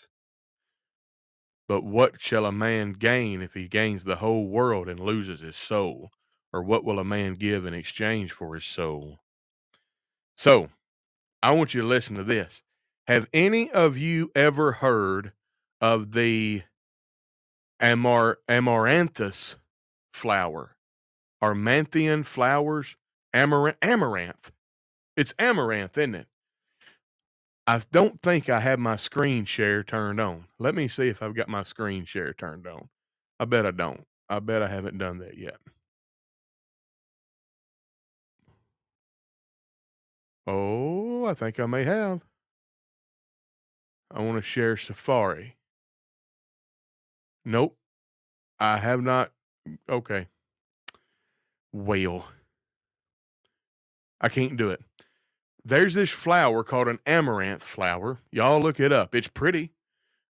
But 1.68 1.84
what 1.84 2.20
shall 2.20 2.46
a 2.46 2.52
man 2.52 2.94
gain 2.94 3.42
if 3.42 3.54
he 3.54 3.68
gains 3.68 4.02
the 4.02 4.16
whole 4.16 4.48
world 4.48 4.88
and 4.88 4.98
loses 4.98 5.40
his 5.40 5.54
soul? 5.54 6.10
Or 6.52 6.64
what 6.64 6.84
will 6.84 6.98
a 6.98 7.04
man 7.04 7.34
give 7.34 7.64
in 7.64 7.74
exchange 7.74 8.32
for 8.32 8.56
his 8.56 8.64
soul? 8.64 9.20
So, 10.36 10.70
I 11.42 11.52
want 11.52 11.72
you 11.74 11.82
to 11.82 11.86
listen 11.86 12.16
to 12.16 12.24
this. 12.24 12.62
Have 13.06 13.28
any 13.32 13.70
of 13.70 13.96
you 13.96 14.32
ever 14.34 14.72
heard 14.72 15.32
of 15.80 16.12
the 16.12 16.62
amar 17.78 18.38
amaranthus 18.48 19.56
flower? 20.12 20.74
Armanthian 21.42 22.24
flowers, 22.24 22.96
amaranth, 23.32 23.78
amaranth. 23.82 24.52
It's 25.16 25.34
amaranth, 25.38 25.96
isn't 25.98 26.14
it? 26.14 26.26
I 27.66 27.82
don't 27.92 28.20
think 28.22 28.48
I 28.48 28.60
have 28.60 28.78
my 28.78 28.96
screen 28.96 29.44
share 29.44 29.82
turned 29.84 30.20
on. 30.20 30.46
Let 30.58 30.74
me 30.74 30.88
see 30.88 31.08
if 31.08 31.22
I've 31.22 31.34
got 31.36 31.48
my 31.48 31.62
screen 31.62 32.04
share 32.04 32.32
turned 32.32 32.66
on. 32.66 32.88
I 33.38 33.44
bet 33.44 33.64
I 33.66 33.70
don't. 33.70 34.06
I 34.28 34.40
bet 34.40 34.62
I 34.62 34.68
haven't 34.68 34.98
done 34.98 35.18
that 35.18 35.38
yet. 35.38 35.56
Oh, 40.46 41.26
I 41.26 41.34
think 41.34 41.60
I 41.60 41.66
may 41.66 41.84
have. 41.84 42.22
I 44.10 44.22
want 44.22 44.36
to 44.36 44.42
share 44.42 44.76
Safari. 44.76 45.56
Nope. 47.44 47.76
I 48.58 48.78
have 48.78 49.00
not. 49.02 49.32
Okay. 49.88 50.26
Well, 51.72 52.26
I 54.20 54.28
can't 54.30 54.56
do 54.56 54.70
it. 54.70 54.82
There's 55.64 55.94
this 55.94 56.10
flower 56.10 56.64
called 56.64 56.88
an 56.88 57.00
amaranth 57.06 57.64
flower. 57.64 58.20
Y'all 58.32 58.60
look 58.60 58.80
it 58.80 58.92
up. 58.92 59.14
It's 59.14 59.28
pretty. 59.28 59.70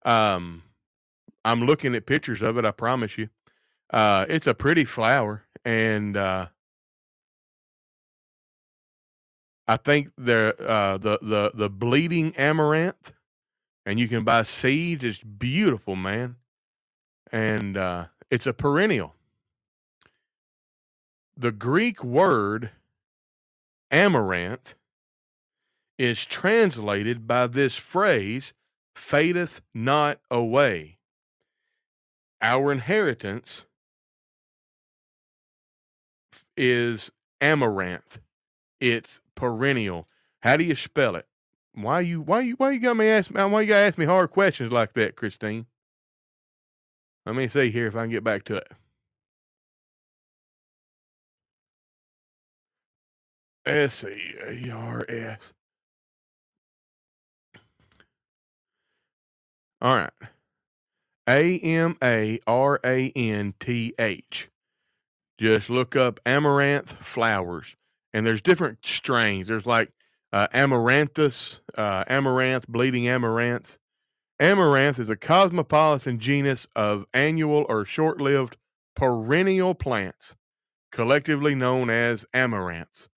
Um, 0.05 0.63
I'm 1.45 1.65
looking 1.65 1.95
at 1.95 2.05
pictures 2.05 2.41
of 2.41 2.57
it. 2.57 2.65
I 2.65 2.71
promise 2.71 3.17
you. 3.17 3.29
Uh, 3.91 4.25
it's 4.29 4.47
a 4.47 4.53
pretty 4.53 4.85
flower, 4.85 5.43
and 5.65 6.17
uh, 6.17 6.47
I 9.67 9.77
think 9.77 10.11
the 10.17 10.55
uh, 10.67 10.97
the 10.97 11.19
the 11.21 11.51
the 11.55 11.69
bleeding 11.69 12.35
amaranth, 12.37 13.13
and 13.85 13.99
you 13.99 14.07
can 14.07 14.23
buy 14.23 14.43
seeds. 14.43 15.03
It's 15.05 15.21
beautiful, 15.21 15.95
man, 15.95 16.37
and 17.31 17.77
uh, 17.77 18.07
it's 18.31 18.47
a 18.47 18.53
perennial. 18.53 19.15
The 21.39 21.53
Greek 21.53 22.03
word 22.03 22.71
amaranth 23.91 24.75
is 25.97 26.25
translated 26.25 27.27
by 27.27 27.47
this 27.47 27.77
phrase, 27.77 28.53
fadeth 28.93 29.61
not 29.73 30.19
away. 30.29 30.97
Our 32.41 32.73
inheritance 32.73 33.65
is 36.57 37.09
amaranth. 37.39 38.19
It's 38.81 39.21
perennial. 39.35 40.09
How 40.41 40.57
do 40.57 40.65
you 40.65 40.75
spell 40.75 41.15
it? 41.15 41.25
Why 41.73 42.01
you 42.01 42.19
why 42.19 42.41
you 42.41 42.55
why 42.55 42.71
you 42.71 42.81
got 42.81 42.97
me 42.97 43.07
ask 43.07 43.29
why 43.31 43.61
you 43.61 43.67
gotta 43.67 43.87
ask 43.87 43.97
me 43.97 44.05
hard 44.05 44.31
questions 44.31 44.73
like 44.73 44.91
that, 44.95 45.15
Christine? 45.15 45.67
Let 47.25 47.35
me 47.35 47.47
see 47.47 47.71
here 47.71 47.87
if 47.87 47.95
I 47.95 48.01
can 48.01 48.09
get 48.09 48.25
back 48.25 48.43
to 48.45 48.55
it. 48.57 48.67
S 53.69 54.03
A 54.03 54.71
R 54.71 55.05
S. 55.07 55.53
All 59.81 59.95
right. 59.95 60.11
A 61.29 61.59
M 61.59 61.95
A 62.01 62.39
R 62.47 62.79
A 62.83 63.11
N 63.15 63.53
T 63.59 63.93
H. 63.99 64.49
Just 65.39 65.69
look 65.69 65.95
up 65.95 66.19
amaranth 66.25 66.91
flowers, 66.93 67.75
and 68.13 68.25
there's 68.25 68.41
different 68.41 68.79
strains. 68.83 69.47
There's 69.47 69.67
like 69.67 69.91
uh, 70.33 70.47
amaranthus, 70.51 71.61
uh, 71.77 72.03
amaranth, 72.07 72.67
bleeding 72.67 73.07
amaranth. 73.07 73.77
Amaranth 74.39 74.97
is 74.97 75.09
a 75.09 75.15
cosmopolitan 75.15 76.19
genus 76.19 76.65
of 76.75 77.05
annual 77.13 77.65
or 77.69 77.85
short 77.85 78.19
lived 78.19 78.57
perennial 78.95 79.75
plants, 79.75 80.35
collectively 80.91 81.53
known 81.53 81.89
as 81.89 82.25
amaranths. 82.33 83.07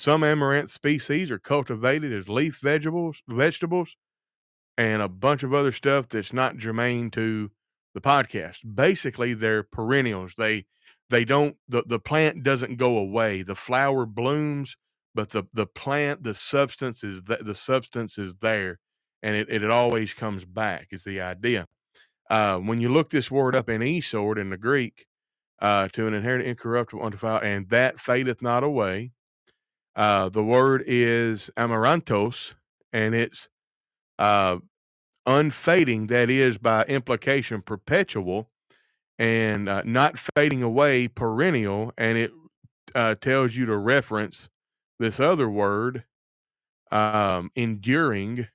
Some 0.00 0.24
amaranth 0.24 0.70
species 0.70 1.30
are 1.30 1.38
cultivated 1.38 2.10
as 2.10 2.26
leaf 2.26 2.60
vegetables, 2.62 3.22
vegetables, 3.28 3.96
and 4.78 5.02
a 5.02 5.10
bunch 5.10 5.42
of 5.42 5.52
other 5.52 5.72
stuff 5.72 6.08
that's 6.08 6.32
not 6.32 6.56
germane 6.56 7.10
to 7.10 7.50
the 7.92 8.00
podcast. 8.00 8.60
Basically, 8.74 9.34
they're 9.34 9.62
perennials. 9.62 10.32
They 10.38 10.64
they 11.10 11.26
don't 11.26 11.58
the, 11.68 11.82
the 11.86 11.98
plant 11.98 12.42
doesn't 12.42 12.76
go 12.78 12.96
away. 12.96 13.42
The 13.42 13.54
flower 13.54 14.06
blooms, 14.06 14.74
but 15.14 15.32
the 15.32 15.44
the 15.52 15.66
plant, 15.66 16.22
the 16.22 16.34
substance 16.34 17.04
is 17.04 17.24
that 17.24 17.44
the 17.44 17.54
substance 17.54 18.16
is 18.16 18.36
there, 18.40 18.78
and 19.22 19.36
it, 19.36 19.50
it, 19.50 19.64
it 19.64 19.70
always 19.70 20.14
comes 20.14 20.46
back. 20.46 20.88
Is 20.92 21.04
the 21.04 21.20
idea. 21.20 21.66
Uh, 22.30 22.58
when 22.58 22.80
you 22.80 22.88
look 22.88 23.10
this 23.10 23.30
word 23.30 23.54
up 23.54 23.68
in 23.68 23.82
e-sword 23.82 24.38
in 24.38 24.48
the 24.48 24.56
Greek, 24.56 25.04
uh, 25.60 25.88
to 25.88 26.06
an 26.06 26.14
inherent 26.14 26.46
incorruptible 26.46 27.02
undefiled, 27.04 27.42
and 27.42 27.68
that 27.68 28.00
fadeth 28.00 28.40
not 28.40 28.64
away. 28.64 29.12
Uh, 29.96 30.28
the 30.28 30.44
word 30.44 30.84
is 30.86 31.50
amarantos, 31.56 32.54
and 32.92 33.14
it's 33.14 33.48
uh, 34.18 34.58
unfading, 35.26 36.06
that 36.08 36.30
is 36.30 36.58
by 36.58 36.82
implication 36.84 37.62
perpetual, 37.62 38.48
and 39.18 39.68
uh, 39.68 39.82
not 39.84 40.18
fading 40.18 40.62
away, 40.62 41.08
perennial, 41.08 41.92
and 41.98 42.16
it 42.16 42.32
uh, 42.94 43.14
tells 43.16 43.54
you 43.54 43.66
to 43.66 43.76
reference 43.76 44.48
this 44.98 45.20
other 45.20 45.48
word, 45.48 46.04
um, 46.90 47.50
enduring, 47.54 48.48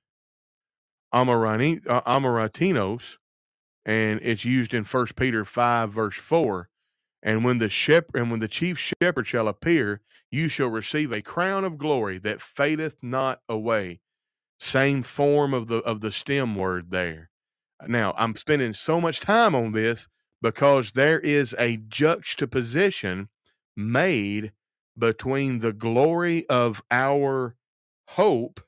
amarani, 1.13 1.81
uh, 1.87 2.97
and 3.85 4.19
it's 4.23 4.43
used 4.43 4.73
in 4.73 4.83
First 4.83 5.15
Peter 5.15 5.45
five 5.45 5.91
verse 5.91 6.15
four. 6.15 6.69
And 7.25 7.43
when 7.43 7.57
the 7.57 7.69
shepherd 7.69 8.15
and 8.15 8.29
when 8.29 8.39
the 8.39 8.47
chief 8.47 8.77
shepherd 9.01 9.25
shall 9.25 9.47
appear, 9.47 9.99
you 10.29 10.47
shall 10.47 10.69
receive 10.69 11.11
a 11.11 11.23
crown 11.23 11.63
of 11.65 11.79
glory 11.79 12.19
that 12.19 12.39
fadeth 12.39 12.97
not 13.01 13.41
away. 13.49 13.99
Same 14.59 15.01
form 15.01 15.51
of 15.51 15.67
the 15.67 15.77
of 15.77 16.01
the 16.01 16.11
stem 16.11 16.55
word 16.55 16.91
there. 16.91 17.31
Now 17.87 18.13
I'm 18.15 18.35
spending 18.35 18.73
so 18.73 19.01
much 19.01 19.21
time 19.21 19.55
on 19.55 19.71
this 19.71 20.07
because 20.39 20.91
there 20.91 21.19
is 21.19 21.55
a 21.57 21.77
juxtaposition 21.77 23.29
made 23.75 24.51
between 24.95 25.61
the 25.61 25.73
glory 25.73 26.47
of 26.47 26.83
our 26.91 27.55
hope, 28.09 28.61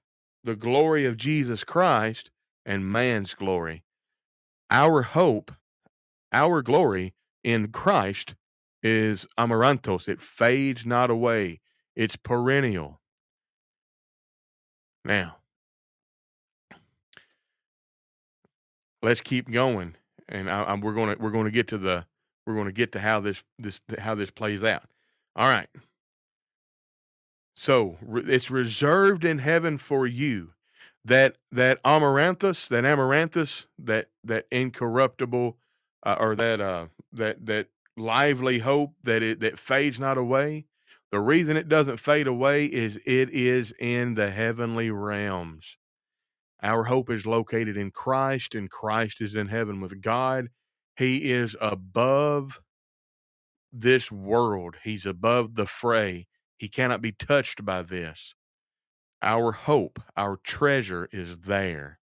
the 0.44 0.56
glory 0.56 1.06
of 1.06 1.16
Jesus 1.16 1.64
Christ, 1.64 2.32
and 2.66 2.92
man's 2.92 3.36
glory. 3.36 3.84
Our 4.72 5.04
hope, 5.04 5.52
our 6.34 6.64
glory 6.64 7.14
in 7.44 7.68
Christ 7.68 8.34
is 8.84 9.26
amarantos. 9.38 10.08
It 10.08 10.22
fades 10.22 10.86
not 10.86 11.10
away. 11.10 11.60
It's 11.96 12.16
perennial. 12.16 13.02
Now, 15.04 15.38
let's 19.02 19.22
keep 19.22 19.50
going, 19.50 19.96
and 20.28 20.50
I, 20.50 20.64
I, 20.64 20.76
we're 20.76 20.94
to 21.16 21.22
we're 21.22 21.32
to 21.46 21.52
get 21.52 21.68
to 21.70 21.78
the 21.78 22.06
we're 22.46 22.62
to 22.66 22.72
get 22.72 22.92
to 22.94 23.00
how 23.00 23.20
this 23.20 23.44
this 23.58 23.82
how 23.98 24.16
this 24.16 24.32
plays 24.32 24.64
out. 24.64 24.84
All 25.36 25.48
right. 25.48 25.70
So 27.56 27.98
re- 28.02 28.24
it's 28.28 28.52
reserved 28.52 29.26
in 29.26 29.40
heaven 29.40 29.78
for 29.78 30.06
you 30.06 30.54
that 31.06 31.38
that 31.52 31.80
amaranthus, 31.84 32.68
that 32.68 32.86
amaranthus, 32.86 33.66
that 33.80 34.10
that 34.24 34.46
incorruptible, 34.52 35.58
uh, 36.04 36.16
or 36.20 36.36
that 36.36 36.62
uh 36.62 36.88
that 37.14 37.46
that 37.46 37.68
lively 37.98 38.60
hope 38.60 38.94
that 39.04 39.24
it 39.24 39.40
that 39.42 39.60
fades 39.60 40.00
not 40.00 40.18
away. 40.18 40.66
The 41.12 41.20
reason 41.20 41.58
it 41.58 41.70
doesn't 41.70 41.98
fade 41.98 42.28
away 42.28 42.66
is 42.66 43.00
it 43.06 43.30
is 43.30 43.74
in 43.80 44.14
the 44.16 44.30
heavenly 44.30 44.92
realms. 44.92 45.78
Our 46.62 46.84
hope 46.84 47.10
is 47.10 47.26
located 47.26 47.78
in 47.78 47.92
Christ, 47.92 48.56
and 48.56 48.70
Christ 48.70 49.22
is 49.22 49.36
in 49.36 49.48
heaven 49.48 49.80
with 49.80 50.02
God. 50.02 50.50
He 50.98 51.32
is 51.32 51.56
above 51.62 52.60
this 53.72 54.12
world, 54.12 54.76
He's 54.84 55.06
above 55.06 55.56
the 55.56 55.68
fray. 55.68 56.28
He 56.58 56.68
cannot 56.68 57.02
be 57.02 57.12
touched 57.12 57.64
by 57.64 57.84
this. 57.84 58.34
Our 59.22 59.52
hope, 59.52 60.00
our 60.16 60.38
treasure 60.38 61.08
is 61.12 61.40
there. 61.40 62.00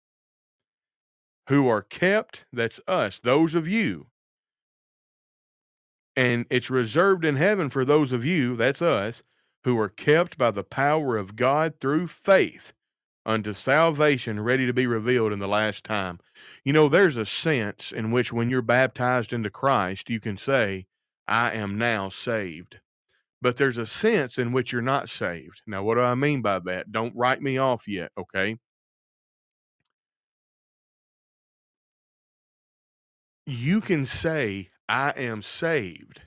Who 1.49 1.69
are 1.69 1.83
kept, 1.83 2.45
that's 2.53 2.81
us, 2.87 3.21
those 3.23 3.55
of 3.55 3.69
you. 3.69 4.07
And 6.17 6.47
it's 6.51 6.71
reserved 6.71 7.25
in 7.25 7.37
heaven 7.37 7.71
for 7.71 7.85
those 7.85 8.13
of 8.13 8.25
you, 8.25 8.57
that's 8.57 8.83
us, 8.83 9.23
who 9.65 9.79
are 9.79 9.89
kept 9.89 10.39
by 10.39 10.51
the 10.51 10.63
power 10.63 11.17
of 11.17 11.37
God 11.37 11.75
through 11.81 12.07
faith 12.09 12.73
unto 13.27 13.53
salvation 13.55 14.41
ready 14.41 14.67
to 14.67 14.73
be 14.73 14.87
revealed 14.87 15.33
in 15.33 15.39
the 15.39 15.49
last 15.49 15.83
time. 15.85 16.21
You 16.65 16.73
know, 16.73 16.89
there's 16.89 17.17
a 17.17 17.25
sense 17.25 17.91
in 17.91 18.11
which 18.11 18.33
when 18.33 18.51
you're 18.51 18.63
baptized 18.63 19.33
into 19.33 19.51
Christ, 19.51 20.11
you 20.11 20.21
can 20.21 20.37
say, 20.37 20.87
I 21.27 21.53
am 21.53 21.79
now 21.79 22.11
saved. 22.11 22.81
But 23.41 23.57
there's 23.57 23.79
a 23.79 23.87
sense 23.87 24.39
in 24.39 24.53
which 24.53 24.73
you're 24.73 24.83
not 24.83 25.09
saved. 25.09 25.63
Now, 25.67 25.83
what 25.83 25.97
do 25.97 26.03
I 26.03 26.15
mean 26.15 26.43
by 26.43 26.61
that? 26.61 26.93
Don't 26.93 27.17
write 27.17 27.43
me 27.43 27.59
off 27.59 27.89
yet, 27.89 28.11
okay? 28.17 28.59
You 33.47 33.81
can 33.81 34.07
say, 34.07 34.71
I 34.89 35.11
am 35.11 35.43
saved 35.43 36.23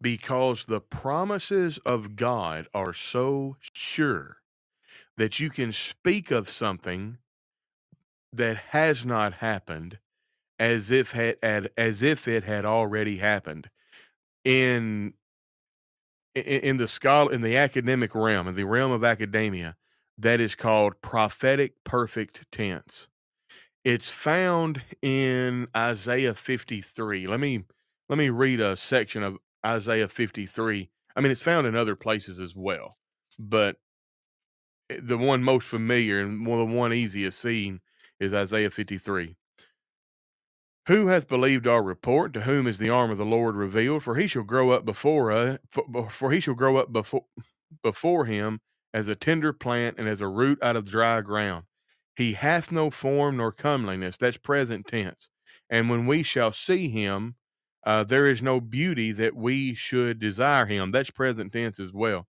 because 0.00 0.64
the 0.64 0.80
promises 0.80 1.78
of 1.78 2.16
God 2.16 2.68
are 2.74 2.92
so 2.92 3.56
sure 3.72 4.38
that 5.16 5.40
you 5.40 5.50
can 5.50 5.72
speak 5.72 6.30
of 6.30 6.50
something 6.50 7.18
that 8.32 8.56
has 8.70 9.06
not 9.06 9.34
happened 9.34 9.98
as 10.58 10.90
if 10.90 11.12
had, 11.12 11.70
as 11.76 12.02
if 12.02 12.28
it 12.28 12.44
had 12.44 12.64
already 12.64 13.16
happened 13.18 13.70
in 14.44 15.14
in 16.34 16.76
the 16.76 16.88
scholar 16.88 17.32
in 17.32 17.40
the 17.40 17.56
academic 17.56 18.14
realm 18.14 18.46
in 18.46 18.54
the 18.54 18.64
realm 18.64 18.92
of 18.92 19.04
academia 19.04 19.74
that 20.18 20.40
is 20.40 20.54
called 20.54 21.00
prophetic 21.02 21.72
perfect 21.84 22.50
tense. 22.52 23.08
It's 23.84 24.10
found 24.10 24.82
in 25.02 25.68
isaiah 25.76 26.34
53 26.34 27.26
let 27.26 27.40
me 27.40 27.64
let 28.08 28.18
me 28.18 28.30
read 28.30 28.60
a 28.60 28.76
section 28.76 29.22
of 29.22 29.36
isaiah 29.64 30.08
53 30.08 30.90
i 31.14 31.20
mean 31.20 31.32
it's 31.32 31.42
found 31.42 31.66
in 31.66 31.74
other 31.74 31.96
places 31.96 32.38
as 32.38 32.54
well 32.54 32.96
but 33.38 33.76
eh, 34.90 34.98
the 35.02 35.18
one 35.18 35.42
most 35.42 35.66
familiar 35.66 36.20
and 36.20 36.46
one 36.46 36.58
the 36.58 36.76
one 36.76 36.92
easiest 36.92 37.40
seen 37.40 37.80
is 38.20 38.32
isaiah 38.34 38.70
53 38.70 39.36
who 40.86 41.08
hath 41.08 41.26
believed 41.26 41.66
our 41.66 41.82
report? 41.82 42.32
To 42.34 42.42
whom 42.42 42.68
is 42.68 42.78
the 42.78 42.90
arm 42.90 43.10
of 43.10 43.18
the 43.18 43.26
Lord 43.26 43.56
revealed? 43.56 44.04
For 44.04 44.14
he 44.14 44.28
shall 44.28 44.44
grow 44.44 44.70
up 44.70 44.84
before 44.84 45.32
us, 45.32 45.58
for, 45.68 46.08
for 46.10 46.30
he 46.30 46.38
shall 46.38 46.54
grow 46.54 46.76
up 46.76 46.92
before 46.92 47.24
before 47.82 48.24
him 48.24 48.60
as 48.94 49.08
a 49.08 49.16
tender 49.16 49.52
plant 49.52 49.98
and 49.98 50.08
as 50.08 50.20
a 50.20 50.28
root 50.28 50.58
out 50.62 50.76
of 50.76 50.88
dry 50.88 51.20
ground. 51.20 51.64
He 52.14 52.34
hath 52.34 52.70
no 52.70 52.90
form 52.90 53.36
nor 53.36 53.52
comeliness. 53.52 54.16
That's 54.16 54.36
present 54.36 54.86
tense. 54.86 55.30
And 55.68 55.90
when 55.90 56.06
we 56.06 56.22
shall 56.22 56.52
see 56.52 56.88
him, 56.88 57.34
uh, 57.86 58.04
there 58.04 58.26
is 58.26 58.42
no 58.42 58.60
beauty 58.60 59.12
that 59.12 59.34
we 59.34 59.74
should 59.74 60.18
desire 60.18 60.66
him. 60.66 60.90
That's 60.90 61.10
present 61.10 61.52
tense 61.52 61.80
as 61.80 61.92
well. 61.92 62.26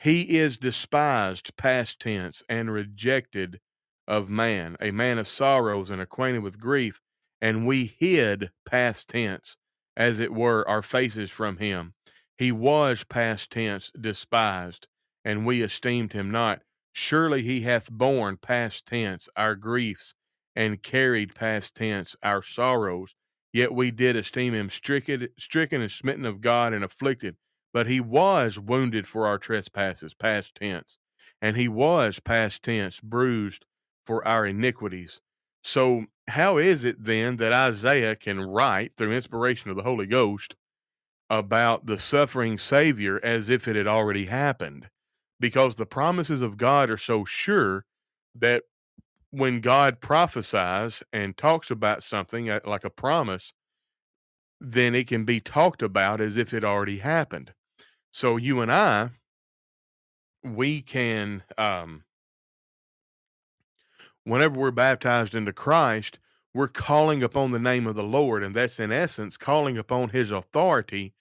He 0.00 0.38
is 0.38 0.56
despised, 0.56 1.56
past 1.56 2.00
tense, 2.00 2.42
and 2.48 2.72
rejected 2.72 3.60
of 4.08 4.28
man, 4.28 4.76
a 4.80 4.90
man 4.90 5.18
of 5.18 5.28
sorrows 5.28 5.90
and 5.90 6.00
acquainted 6.00 6.42
with 6.42 6.58
grief 6.58 7.00
and 7.44 7.66
we 7.66 7.94
hid 7.98 8.50
past 8.64 9.10
tense, 9.10 9.58
as 9.98 10.18
it 10.18 10.32
were, 10.32 10.66
our 10.66 10.80
faces 10.80 11.30
from 11.30 11.58
him. 11.58 11.92
He 12.38 12.50
was 12.50 13.04
past 13.04 13.50
tense 13.50 13.92
despised, 14.00 14.86
and 15.26 15.44
we 15.44 15.60
esteemed 15.60 16.14
him 16.14 16.30
not. 16.30 16.62
Surely 16.94 17.42
he 17.42 17.60
hath 17.60 17.90
borne 17.90 18.38
past 18.38 18.86
tense 18.86 19.28
our 19.36 19.56
griefs, 19.56 20.14
and 20.56 20.82
carried 20.82 21.34
past 21.34 21.74
tense 21.74 22.16
our 22.22 22.42
sorrows. 22.42 23.14
Yet 23.54 23.72
we 23.72 23.92
did 23.92 24.16
esteem 24.16 24.52
him 24.52 24.68
stricken, 24.68 25.28
stricken 25.38 25.80
and 25.80 25.90
smitten 25.90 26.26
of 26.26 26.40
God 26.40 26.72
and 26.72 26.82
afflicted. 26.82 27.36
But 27.72 27.86
he 27.86 28.00
was 28.00 28.58
wounded 28.58 29.06
for 29.06 29.28
our 29.28 29.38
trespasses, 29.38 30.12
past 30.12 30.56
tense, 30.56 30.98
and 31.40 31.56
he 31.56 31.68
was 31.68 32.18
past 32.18 32.64
tense 32.64 32.98
bruised 32.98 33.64
for 34.04 34.26
our 34.26 34.44
iniquities. 34.44 35.20
So, 35.62 36.06
how 36.28 36.58
is 36.58 36.82
it 36.82 37.04
then 37.04 37.36
that 37.36 37.52
Isaiah 37.52 38.16
can 38.16 38.40
write 38.40 38.96
through 38.96 39.12
inspiration 39.12 39.70
of 39.70 39.76
the 39.76 39.84
Holy 39.84 40.06
Ghost 40.06 40.56
about 41.30 41.86
the 41.86 42.00
suffering 42.00 42.58
Savior 42.58 43.20
as 43.22 43.50
if 43.50 43.68
it 43.68 43.76
had 43.76 43.86
already 43.86 44.26
happened? 44.26 44.88
Because 45.38 45.76
the 45.76 45.86
promises 45.86 46.42
of 46.42 46.56
God 46.56 46.90
are 46.90 46.98
so 46.98 47.24
sure 47.24 47.84
that 48.34 48.64
when 49.34 49.60
God 49.60 50.00
prophesies 50.00 51.02
and 51.12 51.36
talks 51.36 51.70
about 51.70 52.02
something 52.02 52.48
uh, 52.48 52.60
like 52.64 52.84
a 52.84 52.90
promise, 52.90 53.52
then 54.60 54.94
it 54.94 55.06
can 55.06 55.24
be 55.24 55.40
talked 55.40 55.82
about 55.82 56.20
as 56.20 56.36
if 56.36 56.54
it 56.54 56.64
already 56.64 56.98
happened. 56.98 57.52
So, 58.10 58.36
you 58.36 58.60
and 58.60 58.70
I, 58.70 59.10
we 60.44 60.82
can 60.82 61.42
um, 61.58 62.04
whenever 64.24 64.58
we're 64.58 64.70
baptized 64.70 65.34
into 65.34 65.52
Christ, 65.52 66.18
we're 66.52 66.68
calling 66.68 67.22
upon 67.22 67.50
the 67.50 67.58
name 67.58 67.86
of 67.86 67.96
the 67.96 68.02
Lord. 68.02 68.42
And 68.42 68.54
that's 68.54 68.80
in 68.80 68.92
essence 68.92 69.36
calling 69.36 69.78
upon 69.78 70.10
his 70.10 70.30
authority 70.30 71.14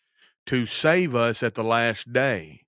to 0.48 0.66
save 0.66 1.16
us 1.16 1.44
at 1.44 1.56
the 1.56 1.64
last 1.64 2.12
day. 2.12 2.62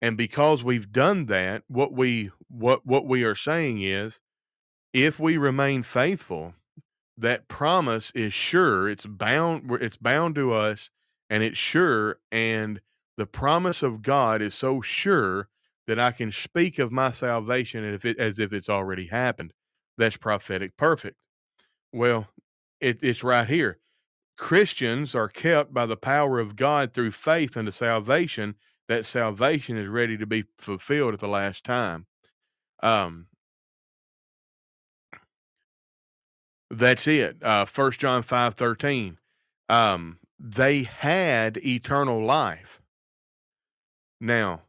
And 0.00 0.16
because 0.16 0.62
we've 0.62 0.92
done 0.92 1.26
that, 1.26 1.64
what 1.66 1.92
we 1.92 2.30
what 2.48 2.86
what 2.86 3.06
we 3.06 3.24
are 3.24 3.34
saying 3.34 3.82
is 3.82 4.20
if 4.92 5.20
we 5.20 5.36
remain 5.36 5.82
faithful, 5.82 6.54
that 7.16 7.48
promise 7.48 8.12
is 8.14 8.32
sure, 8.32 8.88
it's 8.88 9.06
bound 9.06 9.70
it's 9.80 9.96
bound 9.96 10.34
to 10.36 10.52
us 10.52 10.90
and 11.30 11.42
it's 11.42 11.58
sure 11.58 12.18
and 12.32 12.80
the 13.16 13.26
promise 13.26 13.82
of 13.82 14.02
God 14.02 14.40
is 14.40 14.54
so 14.54 14.80
sure 14.80 15.48
that 15.88 15.98
I 15.98 16.12
can 16.12 16.30
speak 16.32 16.78
of 16.78 16.92
my 16.92 17.10
salvation 17.10 17.84
as 17.84 17.96
if, 17.96 18.04
it, 18.04 18.18
as 18.18 18.38
if 18.38 18.52
it's 18.52 18.68
already 18.68 19.08
happened 19.08 19.52
that's 19.98 20.16
prophetic 20.16 20.76
perfect. 20.76 21.16
Well, 21.92 22.28
it, 22.80 23.00
it's 23.02 23.24
right 23.24 23.48
here. 23.48 23.78
Christians 24.38 25.14
are 25.14 25.28
kept 25.28 25.74
by 25.74 25.86
the 25.86 25.96
power 25.96 26.38
of 26.38 26.56
God 26.56 26.94
through 26.94 27.10
faith 27.10 27.56
unto 27.56 27.72
salvation. 27.72 28.54
That 28.88 29.04
salvation 29.04 29.76
is 29.76 29.88
ready 29.88 30.16
to 30.18 30.26
be 30.26 30.44
fulfilled 30.58 31.14
at 31.14 31.20
the 31.20 31.28
last 31.28 31.64
time. 31.64 32.06
Um, 32.82 33.27
that's 36.70 37.06
it. 37.06 37.36
Uh, 37.42 37.64
First 37.64 38.00
John 38.00 38.22
five 38.22 38.54
thirteen. 38.54 39.18
Um, 39.68 40.18
they 40.38 40.84
had 40.84 41.56
eternal 41.58 42.24
life. 42.24 42.80
Now, 44.20 44.62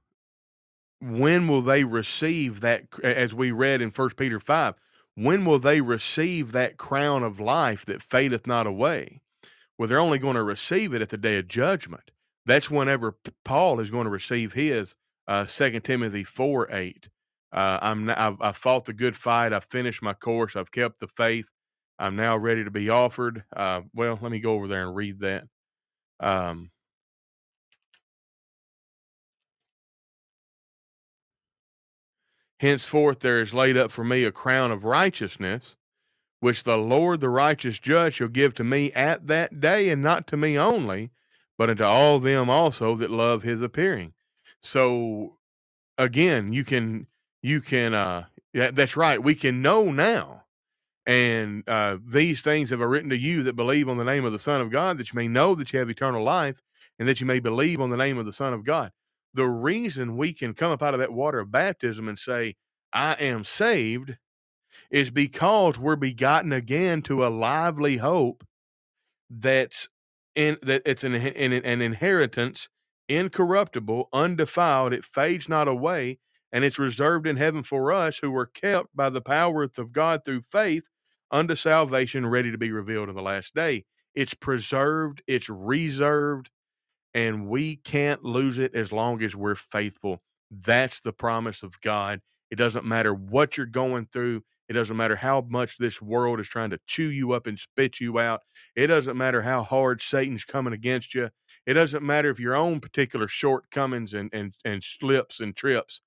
when 1.02 1.48
will 1.48 1.62
they 1.62 1.84
receive 1.84 2.62
that? 2.62 2.86
As 3.04 3.34
we 3.34 3.52
read 3.52 3.82
in 3.82 3.92
First 3.92 4.16
Peter 4.18 4.40
five, 4.40 4.76
when 5.16 5.46
will 5.46 5.60
they 5.60 5.82
receive 5.82 6.52
that 6.54 6.78
crown 6.78 7.24
of 7.24 7.40
life 7.40 7.86
that 7.86 8.02
fadeth 8.02 8.48
not 8.48 8.68
away? 8.68 9.22
Well, 9.78 9.88
they're 9.88 10.00
only 10.00 10.20
going 10.20 10.36
to 10.36 10.44
receive 10.44 10.94
it 10.94 11.02
at 11.02 11.10
the 11.10 11.18
day 11.18 11.38
of 11.38 11.48
judgment. 11.48 12.12
That's 12.46 12.70
whenever 12.70 13.16
Paul 13.46 13.80
is 13.80 13.92
going 13.92 14.06
to 14.06 14.10
receive 14.10 14.54
his. 14.54 14.96
Uh, 15.28 15.46
2 15.46 15.80
Timothy 15.82 16.24
4 16.24 16.72
8. 16.72 17.10
Uh, 17.52 17.80
I'm 17.82 18.10
I've, 18.10 18.42
I've, 18.42 18.58
fought 18.58 18.86
the 18.86 18.94
good 18.94 19.16
fight. 19.16 19.54
I've 19.54 19.66
finished 19.66 20.02
my 20.02 20.14
course. 20.14 20.56
I've 20.56 20.72
kept 20.72 21.00
the 21.00 21.08
faith. 21.08 21.46
I'm 22.00 22.16
now 22.16 22.38
ready 22.38 22.64
to 22.64 22.72
be 22.72 22.90
offered. 22.90 23.44
Uh, 23.54 23.82
well, 23.94 24.18
let 24.22 24.32
me 24.32 24.40
go 24.40 24.54
over 24.54 24.68
there 24.68 24.88
and 24.88 24.96
read 24.96 25.20
that. 25.20 25.44
Um, 26.22 26.72
Henceforth 32.60 33.20
there 33.20 33.42
is 33.42 33.54
laid 33.54 33.78
up 33.78 33.92
for 33.92 34.04
me 34.04 34.24
a 34.24 34.32
crown 34.32 34.72
of 34.72 34.84
righteousness, 34.84 35.76
which 36.40 36.64
the 36.64 36.78
Lord 36.78 37.20
the 37.22 37.30
righteous 37.30 37.80
judge 37.80 38.16
shall 38.16 38.28
give 38.30 38.54
to 38.56 38.64
me 38.64 38.92
at 38.94 39.28
that 39.28 39.60
day, 39.60 39.90
and 39.90 40.02
not 40.02 40.28
to 40.28 40.38
me 40.38 40.58
only, 40.58 41.12
but 41.58 41.70
unto 41.70 41.84
all 41.84 42.20
them 42.20 42.50
also 42.50 42.96
that 42.96 43.12
love 43.12 43.44
his 43.44 43.62
appearing. 43.62 44.14
So 44.62 45.38
again, 45.98 46.54
you 46.54 46.64
can 46.64 47.08
you 47.42 47.62
can 47.62 47.94
uh 47.94 48.26
that's 48.54 48.98
right, 48.98 49.22
we 49.22 49.36
can 49.36 49.62
know 49.62 49.92
now. 49.92 50.44
And 51.10 51.68
uh, 51.68 51.98
these 52.06 52.44
things 52.44 52.70
have 52.70 52.82
I 52.82 52.86
written 52.86 53.10
to 53.10 53.18
you 53.18 53.42
that 53.42 53.56
believe 53.56 53.90
on 53.90 53.98
the 53.98 54.04
name 54.04 54.26
of 54.26 54.32
the 54.32 54.38
Son 54.38 54.62
of 54.62 54.70
God, 54.70 55.00
that 55.00 55.12
you 55.12 55.18
may 55.18 55.28
know 55.28 55.56
that 55.56 55.74
you 55.74 55.80
have 55.80 55.90
eternal 55.90 56.24
life, 56.24 56.62
and 57.00 57.08
that 57.08 57.20
you 57.20 57.26
may 57.26 57.40
believe 57.40 57.82
on 57.82 57.90
the 57.90 57.98
name 57.98 58.20
of 58.20 58.28
the 58.28 58.32
Son 58.32 58.54
of 58.54 58.64
God. 58.64 58.92
The 59.34 59.48
reason 59.48 60.18
we 60.18 60.34
can 60.34 60.54
come 60.54 60.72
up 60.72 60.84
out 60.84 60.94
of 60.94 61.00
that 61.00 61.12
water 61.12 61.40
of 61.40 61.52
baptism 61.52 62.08
and 62.08 62.20
say, 62.20 62.58
I 62.94 63.14
am 63.14 63.44
saved, 63.44 64.18
is 64.92 65.10
because 65.10 65.80
we're 65.80 65.96
begotten 65.96 66.54
again 66.54 67.02
to 67.04 67.26
a 67.26 67.30
lively 67.30 67.98
hope 67.98 68.46
that's 69.32 69.90
in 70.36 70.58
that 70.62 70.84
it's 70.86 71.04
an, 71.04 71.16
an, 71.16 71.54
an 71.54 71.82
inheritance 71.82 72.70
incorruptible, 73.08 74.10
undefiled, 74.14 74.94
it 74.94 75.04
fades 75.04 75.50
not 75.50 75.68
away, 75.68 76.20
and 76.52 76.64
it's 76.64 76.78
reserved 76.78 77.26
in 77.26 77.38
heaven 77.38 77.64
for 77.64 77.92
us 77.92 78.20
who 78.20 78.30
were 78.30 78.46
kept 78.46 78.96
by 78.96 79.10
the 79.10 79.22
power 79.22 79.64
of 79.64 79.92
God 79.92 80.24
through 80.24 80.42
faith 80.42 80.84
unto 81.32 81.56
salvation, 81.56 82.26
ready 82.26 82.52
to 82.52 82.58
be 82.58 82.72
revealed 82.72 83.10
in 83.10 83.16
the 83.16 83.22
last 83.22 83.56
day. 83.56 83.86
It's 84.16 84.34
preserved, 84.34 85.22
it's 85.28 85.50
reserved, 85.50 86.50
and 87.14 87.48
we 87.48 87.78
can't 87.78 88.24
lose 88.24 88.58
it 88.58 88.76
as 88.76 88.92
long 88.92 89.22
as 89.24 89.36
we're 89.36 89.56
faithful. 89.56 90.22
That's 90.52 91.02
the 91.02 91.14
promise 91.14 91.64
of 91.64 91.80
God. 91.82 92.22
It 92.52 92.56
doesn't 92.56 92.86
matter 92.86 93.14
what 93.14 93.58
you're 93.58 93.66
going 93.66 94.08
through. 94.12 94.44
It 94.68 94.74
doesn't 94.74 94.98
matter 94.98 95.16
how 95.16 95.46
much 95.50 95.78
this 95.78 96.02
world 96.02 96.40
is 96.40 96.48
trying 96.48 96.70
to 96.72 96.80
chew 96.86 97.10
you 97.12 97.32
up 97.32 97.48
and 97.48 97.58
spit 97.58 98.00
you 98.00 98.20
out. 98.20 98.42
It 98.76 98.88
doesn't 98.88 99.18
matter 99.18 99.42
how 99.42 99.64
hard 99.64 100.02
Satan's 100.02 100.46
coming 100.46 100.74
against 100.74 101.16
you. 101.16 101.30
It 101.66 101.74
doesn't 101.74 102.04
matter 102.04 102.30
if 102.30 102.40
your 102.40 102.56
own 102.56 102.80
particular 102.80 103.28
shortcomings 103.28 104.14
and, 104.14 104.30
and, 104.34 104.56
and 104.66 104.84
slips 104.84 105.40
and 105.40 105.56
trips. 105.56 106.02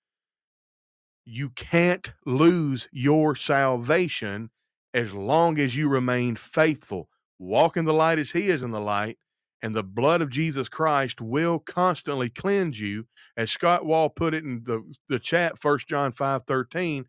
You 1.25 1.51
can't 1.51 2.13
lose 2.25 2.89
your 2.93 3.35
salvation 3.37 4.51
as 4.95 5.15
long 5.15 5.59
as 5.59 5.77
you 5.77 5.89
remain 5.89 6.37
faithful. 6.37 7.09
Walk 7.39 7.77
in 7.77 7.85
the 7.85 7.93
light 7.93 8.19
as 8.19 8.31
he 8.31 8.49
is 8.49 8.63
in 8.63 8.71
the 8.71 8.81
light, 8.81 9.19
and 9.63 9.75
the 9.75 9.83
blood 9.83 10.23
of 10.23 10.31
Jesus 10.31 10.69
Christ 10.69 11.21
will 11.21 11.59
constantly 11.59 12.29
cleanse 12.29 12.79
you. 12.79 13.07
As 13.37 13.51
Scott 13.51 13.85
Wall 13.85 14.09
put 14.09 14.35
it 14.35 14.45
in 14.45 14.63
the, 14.65 14.83
the 15.09 15.19
chat, 15.19 15.59
First 15.59 15.89
John 15.89 16.13
5 16.13 16.43
13, 16.47 17.07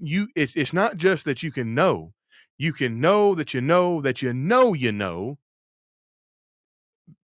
you 0.00 0.28
it's 0.34 0.56
it's 0.56 0.72
not 0.72 0.96
just 0.96 1.24
that 1.24 1.42
you 1.42 1.52
can 1.52 1.74
know, 1.74 2.12
you 2.58 2.72
can 2.72 3.00
know 3.00 3.34
that 3.34 3.54
you 3.54 3.60
know 3.60 4.00
that 4.00 4.22
you 4.22 4.32
know 4.32 4.72
you 4.72 4.92
know 4.92 5.38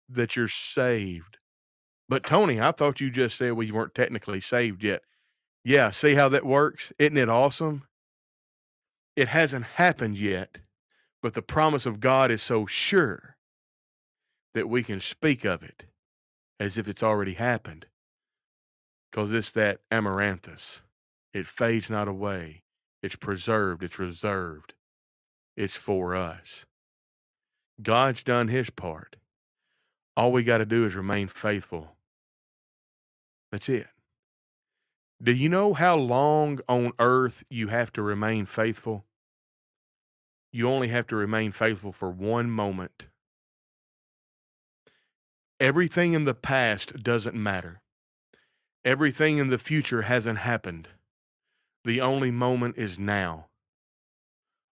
that 0.08 0.36
you're 0.36 0.48
saved. 0.48 1.38
But 2.08 2.24
Tony, 2.24 2.60
I 2.60 2.72
thought 2.72 3.00
you 3.00 3.10
just 3.10 3.38
said 3.38 3.52
we 3.52 3.70
weren't 3.70 3.94
technically 3.94 4.40
saved 4.40 4.82
yet. 4.82 5.02
Yeah, 5.64 5.90
see 5.90 6.14
how 6.14 6.28
that 6.30 6.44
works? 6.44 6.92
Isn't 6.98 7.16
it 7.16 7.28
awesome? 7.28 7.84
It 9.16 9.28
hasn't 9.28 9.64
happened 9.64 10.16
yet, 10.16 10.58
but 11.22 11.34
the 11.34 11.42
promise 11.42 11.86
of 11.86 12.00
God 12.00 12.30
is 12.30 12.42
so 12.42 12.66
sure 12.66 13.36
that 14.54 14.68
we 14.68 14.82
can 14.82 15.00
speak 15.00 15.44
of 15.44 15.62
it 15.62 15.86
as 16.58 16.78
if 16.78 16.88
it's 16.88 17.02
already 17.02 17.34
happened. 17.34 17.86
Because 19.10 19.32
it's 19.32 19.50
that 19.52 19.80
amaranthus. 19.90 20.82
It 21.34 21.46
fades 21.46 21.90
not 21.90 22.08
away. 22.08 22.62
It's 23.02 23.16
preserved. 23.16 23.82
It's 23.82 23.98
reserved. 23.98 24.74
It's 25.56 25.76
for 25.76 26.14
us. 26.14 26.64
God's 27.82 28.22
done 28.22 28.48
his 28.48 28.70
part. 28.70 29.16
All 30.16 30.32
we 30.32 30.44
got 30.44 30.58
to 30.58 30.66
do 30.66 30.86
is 30.86 30.94
remain 30.94 31.28
faithful. 31.28 31.96
That's 33.50 33.68
it. 33.68 33.86
Do 35.22 35.32
you 35.32 35.48
know 35.48 35.72
how 35.72 35.94
long 35.94 36.58
on 36.68 36.92
earth 36.98 37.44
you 37.48 37.68
have 37.68 37.92
to 37.92 38.02
remain 38.02 38.44
faithful? 38.44 39.04
You 40.50 40.68
only 40.68 40.88
have 40.88 41.06
to 41.08 41.16
remain 41.16 41.52
faithful 41.52 41.92
for 41.92 42.10
one 42.10 42.50
moment. 42.50 43.06
Everything 45.60 46.12
in 46.14 46.24
the 46.24 46.34
past 46.34 47.04
doesn't 47.04 47.36
matter. 47.36 47.82
Everything 48.84 49.38
in 49.38 49.48
the 49.48 49.58
future 49.58 50.02
hasn't 50.02 50.40
happened. 50.40 50.88
The 51.84 52.00
only 52.00 52.32
moment 52.32 52.76
is 52.76 52.98
now. 52.98 53.46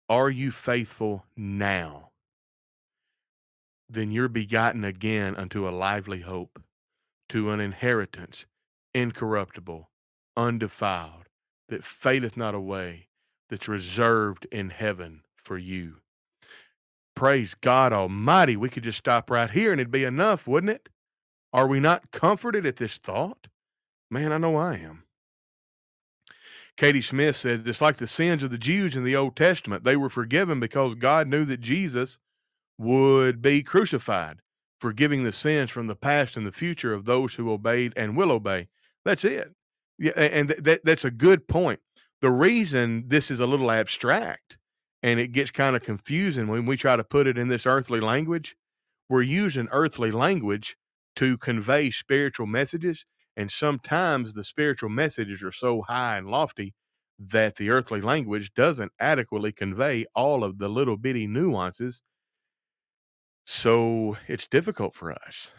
Are 0.09 0.31
you 0.31 0.49
faithful 0.49 1.25
now? 1.37 2.09
Then 3.87 4.11
you're 4.11 4.27
begotten 4.27 4.83
again 4.83 5.35
unto 5.35 5.67
a 5.67 5.69
lively 5.69 6.21
hope, 6.21 6.59
to 7.29 7.51
an 7.51 7.59
inheritance 7.59 8.47
incorruptible, 8.95 9.89
undefiled, 10.37 11.29
that 11.69 11.83
fadeth 11.83 12.37
not 12.37 12.55
away, 12.55 13.07
that's 13.49 13.67
reserved 13.67 14.47
in 14.51 14.69
heaven 14.69 15.21
for 15.35 15.57
you. 15.57 15.97
Praise 17.15 17.53
God 17.53 17.91
Almighty. 17.91 18.55
We 18.55 18.69
could 18.69 18.83
just 18.83 18.97
stop 18.97 19.29
right 19.29 19.49
here 19.49 19.71
and 19.71 19.81
it'd 19.81 19.91
be 19.91 20.05
enough, 20.05 20.47
wouldn't 20.47 20.71
it? 20.71 20.89
Are 21.51 21.67
we 21.67 21.79
not 21.79 22.11
comforted 22.11 22.65
at 22.65 22.77
this 22.77 22.97
thought? 22.97 23.47
Man, 24.09 24.31
I 24.31 24.37
know 24.37 24.55
I 24.55 24.75
am. 24.75 25.03
Katie 26.77 27.01
Smith 27.01 27.35
says 27.35 27.61
it's 27.65 27.81
like 27.81 27.97
the 27.97 28.07
sins 28.07 28.41
of 28.41 28.51
the 28.51 28.57
Jews 28.57 28.95
in 28.95 29.03
the 29.03 29.15
Old 29.15 29.35
Testament. 29.35 29.83
They 29.83 29.97
were 29.97 30.09
forgiven 30.09 30.61
because 30.61 30.95
God 30.95 31.27
knew 31.27 31.43
that 31.45 31.59
Jesus 31.59 32.19
would 32.77 33.41
be 33.41 33.63
crucified, 33.63 34.41
forgiving 34.79 35.25
the 35.25 35.33
sins 35.33 35.71
from 35.71 35.87
the 35.87 35.95
past 35.95 36.37
and 36.37 36.47
the 36.47 36.53
future 36.53 36.93
of 36.93 37.03
those 37.03 37.35
who 37.35 37.51
obeyed 37.51 37.91
and 37.97 38.15
will 38.15 38.31
obey. 38.31 38.69
That's 39.03 39.25
it. 39.25 39.53
Yeah, 39.99 40.13
and 40.17 40.49
th- 40.49 40.61
that 40.63 40.81
that's 40.85 41.05
a 41.05 41.11
good 41.11 41.47
point. 41.47 41.81
The 42.21 42.31
reason 42.31 43.05
this 43.07 43.31
is 43.31 43.41
a 43.41 43.47
little 43.47 43.71
abstract 43.71 44.57
and 45.03 45.19
it 45.19 45.29
gets 45.33 45.51
kind 45.51 45.75
of 45.77 45.83
confusing 45.83 46.47
when 46.49 46.65
we 46.67 46.77
try 46.77 46.97
to 46.97 47.05
put 47.05 47.27
it 47.27 47.37
in 47.39 47.49
this 47.49 47.67
earthly 47.67 48.01
language, 48.01 48.57
we're 49.09 49.23
using 49.23 49.69
earthly 49.73 50.11
language 50.11 50.77
to 51.17 51.37
convey 51.39 51.91
spiritual 51.91 52.47
messages, 52.47 53.05
and 53.37 53.51
sometimes 53.51 54.33
the 54.35 54.45
spiritual 54.45 54.89
messages 54.89 55.43
are 55.43 55.51
so 55.53 55.83
high 55.83 56.17
and 56.17 56.29
lofty 56.29 56.75
that 57.19 57.57
the 57.57 57.71
earthly 57.71 58.01
language 58.01 58.53
doesn't 58.55 58.93
adequately 58.99 59.53
convey 59.53 60.05
all 60.15 60.43
of 60.45 60.59
the 60.59 60.69
little 60.69 60.97
bitty 60.97 61.27
nuances. 61.27 62.01
So 63.45 64.17
it's 64.27 64.47
difficult 64.47 64.95
for 64.95 65.11
us. 65.11 65.49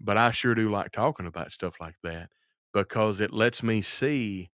But 0.00 0.16
I 0.18 0.32
sure 0.32 0.54
do 0.54 0.70
like 0.70 0.92
talking 0.92 1.26
about 1.26 1.52
stuff 1.52 1.74
like 1.80 1.96
that 2.04 2.30
because 2.72 3.20
it 3.20 3.32
lets 3.32 3.62
me 3.62 3.82
see 3.82 4.50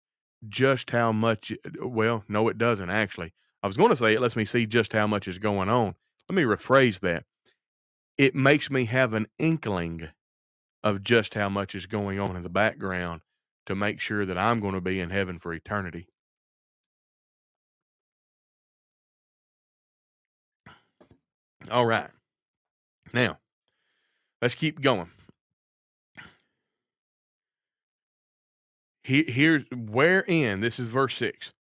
just 0.49 0.91
how 0.91 1.11
much 1.13 1.53
uh, 1.53 1.87
well 1.87 2.25
no 2.29 2.49
it 2.49 2.59
doesn't 2.59 2.91
actually. 2.91 3.33
I 3.63 3.67
was 3.67 3.77
going 3.77 3.91
to 3.91 3.97
say 3.97 4.13
it 4.13 4.21
lets 4.21 4.37
me 4.37 4.45
see 4.45 4.67
just 4.67 4.93
how 4.93 5.07
much 5.07 5.27
is 5.27 5.39
going 5.39 5.69
on. 5.69 5.95
Let 6.29 6.37
me 6.37 6.43
rephrase 6.43 7.01
that. 7.01 7.25
It 8.19 8.35
makes 8.35 8.71
me 8.71 8.85
have 8.85 9.15
an 9.15 9.27
inkling 9.39 10.11
of 10.83 11.03
just 11.03 11.35
how 11.35 11.49
much 11.49 11.75
is 11.75 11.87
going 11.87 12.21
on 12.21 12.37
in 12.37 12.43
the 12.43 12.51
background 12.51 13.23
to 13.67 13.75
make 13.75 13.99
sure 13.99 14.27
that 14.27 14.37
i'm 14.37 14.61
going 14.61 14.75
to 14.75 14.81
be 14.81 15.01
in 15.01 15.09
heaven 15.11 15.39
for 15.39 15.53
eternity. 15.55 16.07
All 21.71 21.87
right. 21.87 22.11
Now 23.15 23.39
let's 24.43 24.55
keep 24.55 24.83
going 24.83 25.11
He, 29.05 29.25
here's 29.25 29.65
wherein 29.71 30.61
this 30.61 30.79
is 30.79 30.89
verse 30.89 31.15
six. 31.15 31.53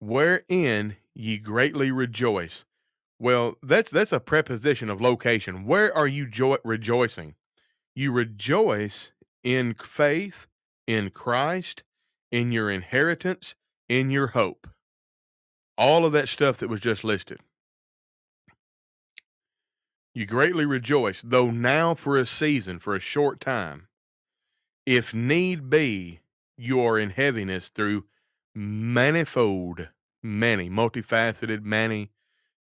Wherein 0.00 0.96
ye 1.14 1.38
greatly 1.38 1.90
rejoice. 1.90 2.64
Well, 3.20 3.54
that's 3.62 3.90
that's 3.90 4.12
a 4.12 4.20
preposition 4.20 4.90
of 4.90 5.00
location. 5.00 5.64
Where 5.64 5.96
are 5.96 6.08
you 6.08 6.26
jo- 6.26 6.58
rejoicing? 6.64 7.36
You 7.94 8.10
rejoice 8.10 9.12
in 9.44 9.74
faith, 9.74 10.48
in 10.86 11.10
Christ, 11.10 11.84
in 12.32 12.50
your 12.50 12.70
inheritance, 12.70 13.54
in 13.88 14.10
your 14.10 14.28
hope. 14.28 14.66
All 15.78 16.04
of 16.04 16.12
that 16.12 16.28
stuff 16.28 16.58
that 16.58 16.68
was 16.68 16.80
just 16.80 17.04
listed. 17.04 17.38
You 20.12 20.26
greatly 20.26 20.66
rejoice, 20.66 21.22
though 21.24 21.50
now 21.50 21.94
for 21.94 22.16
a 22.16 22.26
season, 22.26 22.78
for 22.78 22.94
a 22.94 23.00
short 23.00 23.40
time, 23.40 23.88
if 24.86 25.14
need 25.14 25.70
be, 25.70 26.20
you 26.56 26.80
are 26.80 26.98
in 26.98 27.10
heaviness 27.10 27.68
through 27.68 28.04
manifold, 28.54 29.88
many, 30.22 30.70
multifaceted, 30.70 31.62
many 31.62 32.10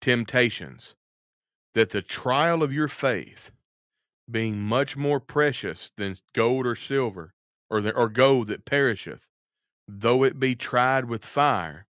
temptations, 0.00 0.94
that 1.74 1.90
the 1.90 2.02
trial 2.02 2.62
of 2.62 2.72
your 2.72 2.88
faith, 2.88 3.50
being 4.30 4.58
much 4.60 4.96
more 4.96 5.20
precious 5.20 5.92
than 5.96 6.16
gold 6.32 6.66
or 6.66 6.74
silver, 6.74 7.34
or, 7.70 7.80
the, 7.80 7.92
or 7.94 8.08
gold 8.08 8.48
that 8.48 8.64
perisheth, 8.64 9.28
though 9.86 10.24
it 10.24 10.40
be 10.40 10.54
tried 10.54 11.04
with 11.04 11.24
fire, 11.24 11.86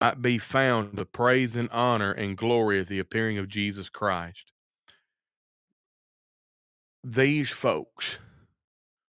might 0.00 0.22
be 0.22 0.38
found 0.38 0.96
the 0.96 1.06
praise 1.06 1.56
and 1.56 1.70
honor 1.70 2.12
and 2.12 2.36
glory 2.36 2.80
of 2.80 2.86
the 2.86 2.98
appearing 2.98 3.38
of 3.38 3.48
Jesus 3.48 3.88
Christ. 3.88 4.52
These 7.02 7.50
folks 7.50 8.18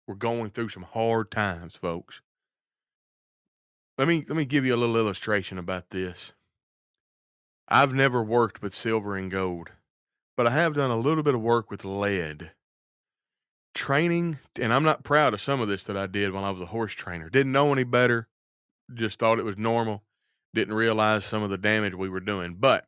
we're 0.10 0.15
going 0.15 0.49
through 0.49 0.69
some 0.69 0.88
hard 0.91 1.30
times, 1.30 1.76
folks. 1.76 2.22
Let 3.95 4.07
me 4.07 4.26
let 4.27 4.36
me 4.36 4.44
give 4.44 4.65
you 4.65 4.73
a 4.73 4.76
little 4.76 4.98
illustration 4.98 5.60
about 5.60 5.91
this. 5.91 6.34
I've 7.68 7.94
never 7.94 8.23
worked 8.23 8.60
with 8.60 8.73
silver 8.73 9.15
and 9.15 9.30
gold, 9.30 9.69
but 10.36 10.48
I 10.48 10.49
have 10.49 10.73
done 10.73 10.90
a 10.90 10.98
little 10.98 11.22
bit 11.22 11.36
of 11.36 11.41
work 11.41 11.69
with 11.69 11.86
lead. 11.86 12.49
Training, 13.76 14.40
and 14.60 14.73
I'm 14.73 14.84
not 14.84 15.03
proud 15.03 15.36
of 15.36 15.41
some 15.41 15.61
of 15.61 15.68
this 15.68 15.84
that 15.84 15.95
I 15.95 16.07
did 16.07 16.31
when 16.31 16.44
I 16.44 16.49
was 16.49 16.61
a 16.61 16.65
horse 16.65 16.94
trainer. 16.94 17.30
Didn't 17.30 17.52
know 17.52 17.72
any 17.72 17.84
better, 17.84 18.27
just 18.95 19.19
thought 19.19 19.38
it 19.38 19.45
was 19.45 19.60
normal. 19.60 20.02
Didn't 20.56 20.73
realize 20.73 21.23
some 21.23 21.44
of 21.44 21.52
the 21.52 21.57
damage 21.60 21.94
we 21.94 22.10
were 22.10 22.19
doing. 22.19 22.56
But 22.56 22.88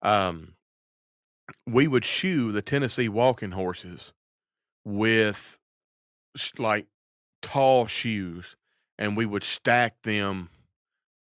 um, 0.00 0.54
we 1.66 1.86
would 1.86 2.06
shoe 2.06 2.50
the 2.50 2.62
Tennessee 2.62 3.10
walking 3.10 3.50
horses 3.50 4.14
with 4.86 5.58
like 6.58 6.86
tall 7.42 7.86
shoes 7.86 8.56
and 8.98 9.16
we 9.16 9.26
would 9.26 9.44
stack 9.44 10.02
them 10.02 10.48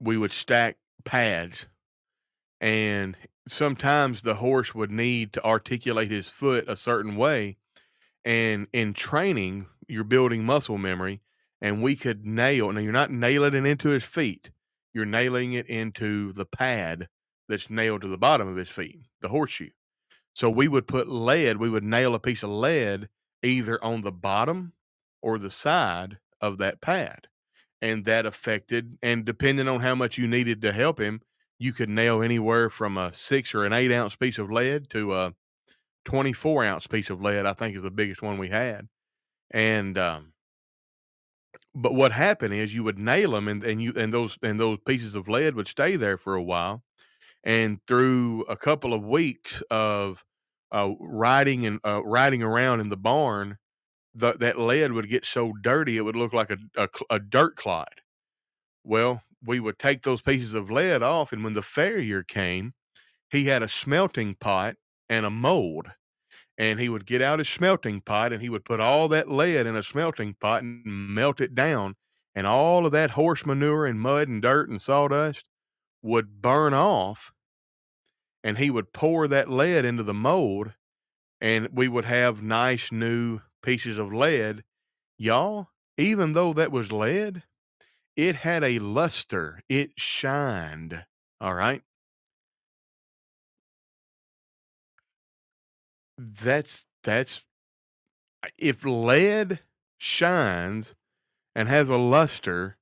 we 0.00 0.16
would 0.16 0.32
stack 0.32 0.76
pads 1.04 1.66
and 2.60 3.16
sometimes 3.46 4.22
the 4.22 4.34
horse 4.34 4.74
would 4.74 4.90
need 4.90 5.32
to 5.32 5.44
articulate 5.44 6.10
his 6.10 6.28
foot 6.28 6.64
a 6.68 6.76
certain 6.76 7.16
way 7.16 7.56
and 8.24 8.66
in 8.72 8.92
training 8.92 9.66
you're 9.88 10.04
building 10.04 10.44
muscle 10.44 10.78
memory 10.78 11.20
and 11.60 11.82
we 11.82 11.94
could 11.94 12.24
nail 12.26 12.72
now 12.72 12.80
you're 12.80 12.92
not 12.92 13.10
nailing 13.10 13.54
it 13.54 13.66
into 13.66 13.88
his 13.90 14.04
feet 14.04 14.50
you're 14.92 15.04
nailing 15.04 15.52
it 15.52 15.66
into 15.66 16.32
the 16.32 16.44
pad 16.44 17.08
that's 17.48 17.70
nailed 17.70 18.02
to 18.02 18.08
the 18.08 18.18
bottom 18.18 18.48
of 18.48 18.56
his 18.56 18.68
feet 18.68 19.00
the 19.20 19.28
horseshoe. 19.28 19.70
So 20.34 20.48
we 20.48 20.68
would 20.68 20.86
put 20.86 21.08
lead 21.08 21.58
we 21.58 21.70
would 21.70 21.84
nail 21.84 22.14
a 22.14 22.20
piece 22.20 22.42
of 22.42 22.50
lead 22.50 23.08
either 23.42 23.82
on 23.82 24.02
the 24.02 24.12
bottom 24.12 24.72
or 25.22 25.38
the 25.38 25.50
side 25.50 26.18
of 26.40 26.58
that 26.58 26.80
pad. 26.80 27.26
And 27.82 28.04
that 28.04 28.26
affected, 28.26 28.98
and 29.02 29.24
depending 29.24 29.68
on 29.68 29.80
how 29.80 29.94
much 29.94 30.18
you 30.18 30.26
needed 30.26 30.60
to 30.62 30.72
help 30.72 31.00
him, 31.00 31.22
you 31.58 31.72
could 31.72 31.88
nail 31.88 32.22
anywhere 32.22 32.70
from 32.70 32.96
a 32.98 33.12
six 33.14 33.54
or 33.54 33.64
an 33.64 33.72
eight 33.72 33.92
ounce 33.92 34.16
piece 34.16 34.38
of 34.38 34.50
lead 34.50 34.90
to 34.90 35.14
a 35.14 35.34
24 36.04 36.64
ounce 36.64 36.86
piece 36.86 37.10
of 37.10 37.22
lead, 37.22 37.46
I 37.46 37.52
think 37.52 37.76
is 37.76 37.82
the 37.82 37.90
biggest 37.90 38.22
one 38.22 38.38
we 38.38 38.48
had. 38.48 38.88
And, 39.50 39.96
um, 39.98 40.32
but 41.74 41.94
what 41.94 42.12
happened 42.12 42.54
is 42.54 42.74
you 42.74 42.84
would 42.84 42.98
nail 42.98 43.32
them 43.32 43.48
and, 43.48 43.62
and 43.62 43.82
you, 43.82 43.92
and 43.96 44.12
those, 44.12 44.38
and 44.42 44.58
those 44.58 44.78
pieces 44.86 45.14
of 45.14 45.28
lead 45.28 45.54
would 45.54 45.68
stay 45.68 45.96
there 45.96 46.16
for 46.16 46.34
a 46.34 46.42
while. 46.42 46.82
And 47.44 47.80
through 47.86 48.44
a 48.48 48.56
couple 48.56 48.92
of 48.92 49.04
weeks 49.04 49.62
of 49.70 50.24
uh, 50.72 50.90
riding 50.98 51.66
and 51.66 51.80
uh, 51.84 52.02
riding 52.04 52.42
around 52.42 52.80
in 52.80 52.88
the 52.88 52.96
barn, 52.96 53.58
the, 54.14 54.32
that 54.34 54.58
lead 54.58 54.92
would 54.92 55.08
get 55.08 55.24
so 55.24 55.52
dirty 55.62 55.96
it 55.96 56.02
would 56.02 56.16
look 56.16 56.32
like 56.32 56.50
a, 56.50 56.58
a, 56.76 56.88
a 57.10 57.18
dirt 57.18 57.56
clod. 57.56 58.00
Well, 58.84 59.22
we 59.44 59.60
would 59.60 59.78
take 59.78 60.02
those 60.02 60.22
pieces 60.22 60.54
of 60.54 60.70
lead 60.70 61.02
off, 61.02 61.32
and 61.32 61.42
when 61.44 61.54
the 61.54 61.62
farrier 61.62 62.22
came, 62.22 62.74
he 63.30 63.44
had 63.44 63.62
a 63.62 63.68
smelting 63.68 64.34
pot 64.34 64.76
and 65.08 65.24
a 65.24 65.30
mold. 65.30 65.88
And 66.58 66.78
he 66.78 66.88
would 66.88 67.06
get 67.06 67.22
out 67.22 67.38
his 67.38 67.48
smelting 67.48 68.02
pot 68.02 68.32
and 68.32 68.42
he 68.42 68.50
would 68.50 68.66
put 68.66 68.80
all 68.80 69.08
that 69.08 69.30
lead 69.30 69.66
in 69.66 69.76
a 69.76 69.82
smelting 69.82 70.36
pot 70.38 70.62
and 70.62 70.82
melt 70.84 71.40
it 71.40 71.54
down. 71.54 71.96
And 72.34 72.46
all 72.46 72.84
of 72.84 72.92
that 72.92 73.12
horse 73.12 73.46
manure 73.46 73.86
and 73.86 74.00
mud 74.00 74.28
and 74.28 74.42
dirt 74.42 74.68
and 74.68 74.80
sawdust 74.80 75.46
would 76.02 76.42
burn 76.42 76.74
off. 76.74 77.32
And 78.44 78.58
he 78.58 78.70
would 78.70 78.92
pour 78.92 79.26
that 79.28 79.50
lead 79.50 79.84
into 79.84 80.02
the 80.02 80.14
mold, 80.14 80.72
and 81.40 81.68
we 81.72 81.88
would 81.88 82.06
have 82.06 82.42
nice 82.42 82.90
new 82.90 83.40
pieces 83.62 83.98
of 83.98 84.12
lead. 84.12 84.64
Y'all, 85.18 85.68
even 85.98 86.32
though 86.32 86.52
that 86.54 86.72
was 86.72 86.92
lead, 86.92 87.42
it 88.16 88.36
had 88.36 88.64
a 88.64 88.78
luster, 88.78 89.60
it 89.68 89.92
shined. 89.96 91.04
All 91.40 91.54
right. 91.54 91.82
That's 96.18 96.86
that's 97.02 97.42
uh, 98.42 98.48
if 98.58 98.84
lead 98.84 99.60
shines 99.98 100.94
and 101.54 101.68
has 101.68 101.88
a 101.88 101.96
luster 101.96 102.76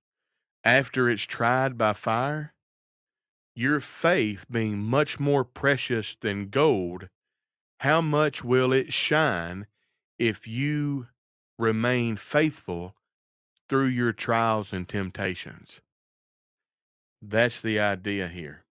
after 0.64 1.08
it's 1.08 1.22
tried 1.22 1.78
by 1.78 1.92
fire, 1.92 2.54
your 3.54 3.80
faith 3.80 4.46
being 4.50 4.78
much 4.78 5.20
more 5.20 5.44
precious 5.44 6.16
than 6.20 6.48
gold, 6.48 7.08
how 7.80 8.00
much 8.00 8.42
will 8.42 8.72
it 8.72 8.92
shine 8.92 9.66
if 10.18 10.46
you 10.46 11.08
remain 11.58 12.16
faithful 12.16 12.94
through 13.68 13.86
your 13.86 14.12
trials 14.12 14.72
and 14.72 14.88
temptations? 14.88 15.80
That's 17.20 17.60
the 17.60 17.80
idea 17.80 18.28
here 18.28 18.64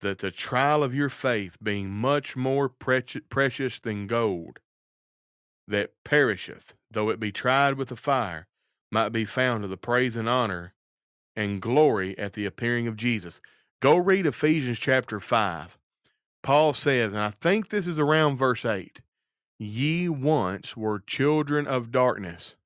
that 0.00 0.18
the 0.18 0.30
trial 0.30 0.82
of 0.82 0.94
your 0.94 1.08
faith 1.08 1.58
being 1.62 1.90
much 1.90 2.36
more 2.36 2.68
preci- 2.68 3.22
precious 3.28 3.78
than 3.78 4.06
gold 4.06 4.58
that 5.68 5.92
perisheth, 6.04 6.74
though 6.90 7.10
it 7.10 7.20
be 7.20 7.30
tried 7.30 7.74
with 7.74 7.88
the 7.88 7.96
fire, 7.96 8.46
might 8.90 9.10
be 9.10 9.24
found 9.24 9.62
to 9.62 9.68
the 9.68 9.76
praise 9.76 10.16
and 10.16 10.28
honor 10.28 10.74
and 11.36 11.62
glory 11.62 12.18
at 12.18 12.32
the 12.32 12.44
appearing 12.44 12.86
of 12.86 12.96
Jesus. 12.96 13.40
Go 13.80 13.96
read 13.96 14.26
Ephesians 14.26 14.78
chapter 14.78 15.20
5. 15.20 15.78
Paul 16.42 16.72
says, 16.72 17.12
and 17.12 17.22
I 17.22 17.30
think 17.30 17.68
this 17.68 17.86
is 17.86 17.98
around 17.98 18.36
verse 18.36 18.64
8 18.64 19.00
Ye 19.62 20.08
once 20.08 20.74
were 20.74 21.00
children 21.00 21.66
of 21.66 21.92
darkness. 21.92 22.56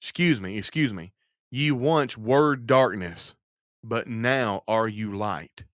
Excuse 0.00 0.40
me, 0.40 0.56
excuse 0.56 0.90
me. 0.90 1.12
Ye 1.50 1.70
once 1.70 2.16
were 2.16 2.56
darkness, 2.56 3.36
but 3.84 4.08
now 4.08 4.62
are 4.66 4.88
you 4.88 5.14
light. 5.14 5.64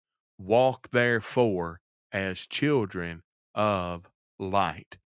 Walk 0.41 0.91
therefore 0.91 1.79
as 2.11 2.41
children 2.41 3.23
of 3.55 4.11
light. 4.41 4.99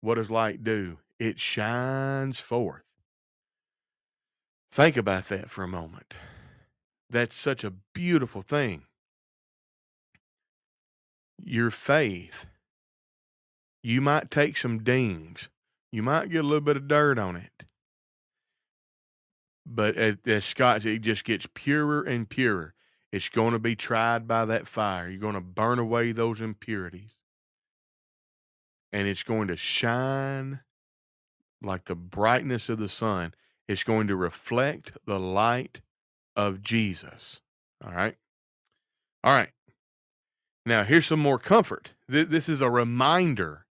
What 0.00 0.16
does 0.16 0.30
light 0.30 0.64
do? 0.64 0.98
It 1.20 1.38
shines 1.38 2.40
forth. 2.40 2.82
Think 4.72 4.96
about 4.96 5.28
that 5.28 5.48
for 5.48 5.62
a 5.62 5.68
moment. 5.68 6.14
That's 7.08 7.36
such 7.36 7.62
a 7.62 7.74
beautiful 7.94 8.42
thing. 8.42 8.82
Your 11.38 11.70
faith, 11.70 12.46
you 13.82 14.00
might 14.00 14.30
take 14.30 14.56
some 14.56 14.82
dings, 14.82 15.48
you 15.90 16.02
might 16.02 16.30
get 16.30 16.44
a 16.44 16.46
little 16.46 16.60
bit 16.60 16.76
of 16.76 16.88
dirt 16.88 17.18
on 17.18 17.36
it. 17.36 17.66
But 19.66 19.96
as, 19.96 20.16
as 20.26 20.44
Scott, 20.44 20.84
it 20.84 21.00
just 21.02 21.24
gets 21.24 21.46
purer 21.54 22.02
and 22.02 22.28
purer. 22.28 22.74
It's 23.12 23.28
going 23.28 23.52
to 23.52 23.58
be 23.58 23.76
tried 23.76 24.26
by 24.26 24.46
that 24.46 24.66
fire. 24.66 25.08
You're 25.08 25.20
going 25.20 25.34
to 25.34 25.40
burn 25.40 25.78
away 25.78 26.12
those 26.12 26.40
impurities. 26.40 27.16
And 28.92 29.06
it's 29.06 29.22
going 29.22 29.48
to 29.48 29.56
shine 29.56 30.60
like 31.62 31.84
the 31.84 31.94
brightness 31.94 32.68
of 32.68 32.78
the 32.78 32.88
sun. 32.88 33.34
It's 33.68 33.84
going 33.84 34.08
to 34.08 34.16
reflect 34.16 34.92
the 35.06 35.20
light 35.20 35.80
of 36.34 36.62
Jesus. 36.62 37.40
All 37.84 37.92
right. 37.92 38.16
All 39.22 39.34
right. 39.34 39.50
Now, 40.64 40.84
here's 40.84 41.06
some 41.06 41.20
more 41.20 41.38
comfort. 41.38 41.90
This 42.08 42.48
is 42.48 42.60
a 42.60 42.70
reminder 42.70 43.66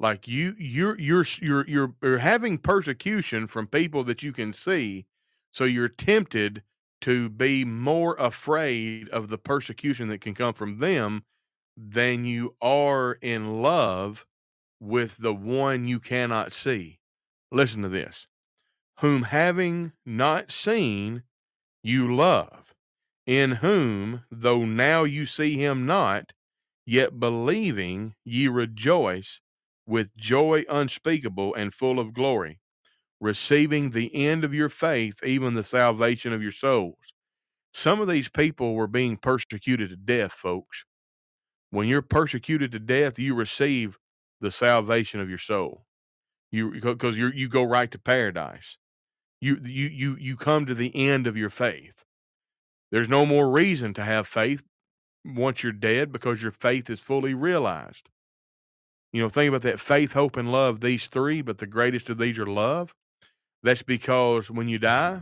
like 0.00 0.26
you 0.26 0.54
you're 0.58 0.98
you're 0.98 1.24
you're 1.40 1.66
you're, 1.66 1.94
you're 2.02 2.18
having 2.18 2.58
persecution 2.58 3.46
from 3.46 3.66
people 3.66 4.04
that 4.04 4.22
you 4.22 4.32
can 4.32 4.52
see 4.52 5.06
so 5.52 5.64
you're 5.64 5.88
tempted 5.88 6.62
to 7.00 7.28
be 7.28 7.64
more 7.64 8.16
afraid 8.18 9.08
of 9.10 9.28
the 9.28 9.38
persecution 9.38 10.08
that 10.08 10.20
can 10.20 10.34
come 10.34 10.54
from 10.54 10.78
them 10.78 11.22
than 11.76 12.24
you 12.24 12.54
are 12.62 13.12
in 13.20 13.60
love 13.62 14.26
with 14.80 15.18
the 15.18 15.34
one 15.34 15.86
you 15.86 16.00
cannot 16.00 16.52
see. 16.52 16.98
Listen 17.52 17.82
to 17.82 17.88
this. 17.88 18.26
Whom 19.00 19.24
having 19.24 19.92
not 20.06 20.50
seen, 20.50 21.24
you 21.82 22.14
love, 22.14 22.74
in 23.26 23.52
whom, 23.52 24.24
though 24.30 24.64
now 24.64 25.04
you 25.04 25.26
see 25.26 25.56
him 25.56 25.84
not, 25.84 26.32
yet 26.86 27.18
believing 27.18 28.14
ye 28.24 28.48
rejoice 28.48 29.40
with 29.86 30.16
joy 30.16 30.64
unspeakable 30.68 31.54
and 31.54 31.74
full 31.74 31.98
of 31.98 32.14
glory 32.14 32.58
receiving 33.24 33.90
the 33.90 34.14
end 34.14 34.44
of 34.44 34.52
your 34.54 34.68
faith, 34.68 35.14
even 35.24 35.54
the 35.54 35.64
salvation 35.64 36.32
of 36.32 36.42
your 36.42 36.52
souls. 36.52 36.98
Some 37.72 38.00
of 38.00 38.08
these 38.08 38.28
people 38.28 38.74
were 38.74 38.86
being 38.86 39.16
persecuted 39.16 39.90
to 39.90 39.96
death, 39.96 40.32
folks. 40.32 40.84
When 41.70 41.88
you're 41.88 42.02
persecuted 42.02 42.70
to 42.72 42.78
death, 42.78 43.18
you 43.18 43.34
receive 43.34 43.98
the 44.40 44.50
salvation 44.50 45.20
of 45.20 45.28
your 45.28 45.38
soul. 45.38 45.86
You 46.52 46.70
because 46.70 47.16
you 47.16 47.32
you 47.34 47.48
go 47.48 47.64
right 47.64 47.90
to 47.90 47.98
paradise. 47.98 48.78
You 49.40 49.58
you 49.64 49.88
you 49.88 50.16
you 50.20 50.36
come 50.36 50.66
to 50.66 50.74
the 50.74 50.94
end 50.94 51.26
of 51.26 51.36
your 51.36 51.50
faith. 51.50 52.04
There's 52.92 53.08
no 53.08 53.26
more 53.26 53.50
reason 53.50 53.92
to 53.94 54.04
have 54.04 54.28
faith 54.28 54.62
once 55.24 55.62
you're 55.62 55.72
dead 55.72 56.12
because 56.12 56.42
your 56.42 56.52
faith 56.52 56.88
is 56.90 57.00
fully 57.00 57.34
realized. 57.34 58.08
You 59.14 59.22
know, 59.22 59.28
think 59.28 59.48
about 59.48 59.62
that 59.62 59.78
faith, 59.78 60.12
hope, 60.12 60.36
and 60.36 60.50
love, 60.50 60.80
these 60.80 61.06
three, 61.06 61.40
but 61.40 61.58
the 61.58 61.68
greatest 61.68 62.10
of 62.10 62.18
these 62.18 62.36
are 62.36 62.46
love. 62.46 62.92
That's 63.62 63.80
because 63.84 64.50
when 64.50 64.68
you 64.68 64.80
die, 64.80 65.20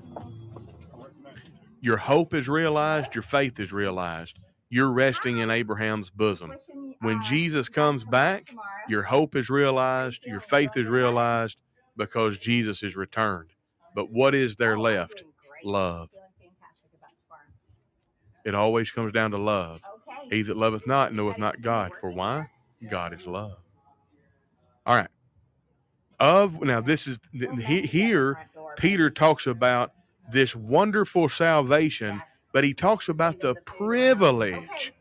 your 1.82 1.98
hope 1.98 2.32
is 2.32 2.48
realized, 2.48 3.14
your 3.14 3.20
faith 3.20 3.60
is 3.60 3.70
realized. 3.70 4.38
You're 4.70 4.90
resting 4.90 5.40
in 5.40 5.50
Abraham's 5.50 6.08
bosom. 6.08 6.54
When 7.00 7.22
Jesus 7.22 7.68
comes 7.68 8.02
back, 8.02 8.54
your 8.88 9.02
hope 9.02 9.36
is 9.36 9.50
realized, 9.50 10.24
your 10.24 10.40
faith 10.40 10.74
is 10.76 10.88
realized 10.88 11.58
because 11.94 12.38
Jesus 12.38 12.82
is 12.82 12.96
returned. 12.96 13.50
But 13.94 14.10
what 14.10 14.34
is 14.34 14.56
there 14.56 14.78
left? 14.78 15.22
Love. 15.64 16.08
It 18.46 18.54
always 18.54 18.90
comes 18.90 19.12
down 19.12 19.32
to 19.32 19.38
love. 19.38 19.82
He 20.30 20.40
that 20.40 20.56
loveth 20.56 20.86
not 20.86 21.12
knoweth 21.12 21.36
not 21.36 21.60
God. 21.60 21.92
For 22.00 22.08
why? 22.08 22.48
God 22.90 23.12
is 23.12 23.26
love. 23.26 23.61
All 24.86 24.96
right. 24.96 25.08
Of 26.18 26.60
now 26.60 26.80
this 26.80 27.08
is 27.08 27.18
here 27.58 28.38
peter 28.76 29.10
talks 29.10 29.46
about 29.48 29.92
this 30.32 30.54
wonderful 30.54 31.28
salvation 31.28 32.22
but 32.52 32.62
he 32.62 32.72
talks 32.72 33.08
about 33.08 33.40
the 33.40 33.56
privilege 33.64 34.92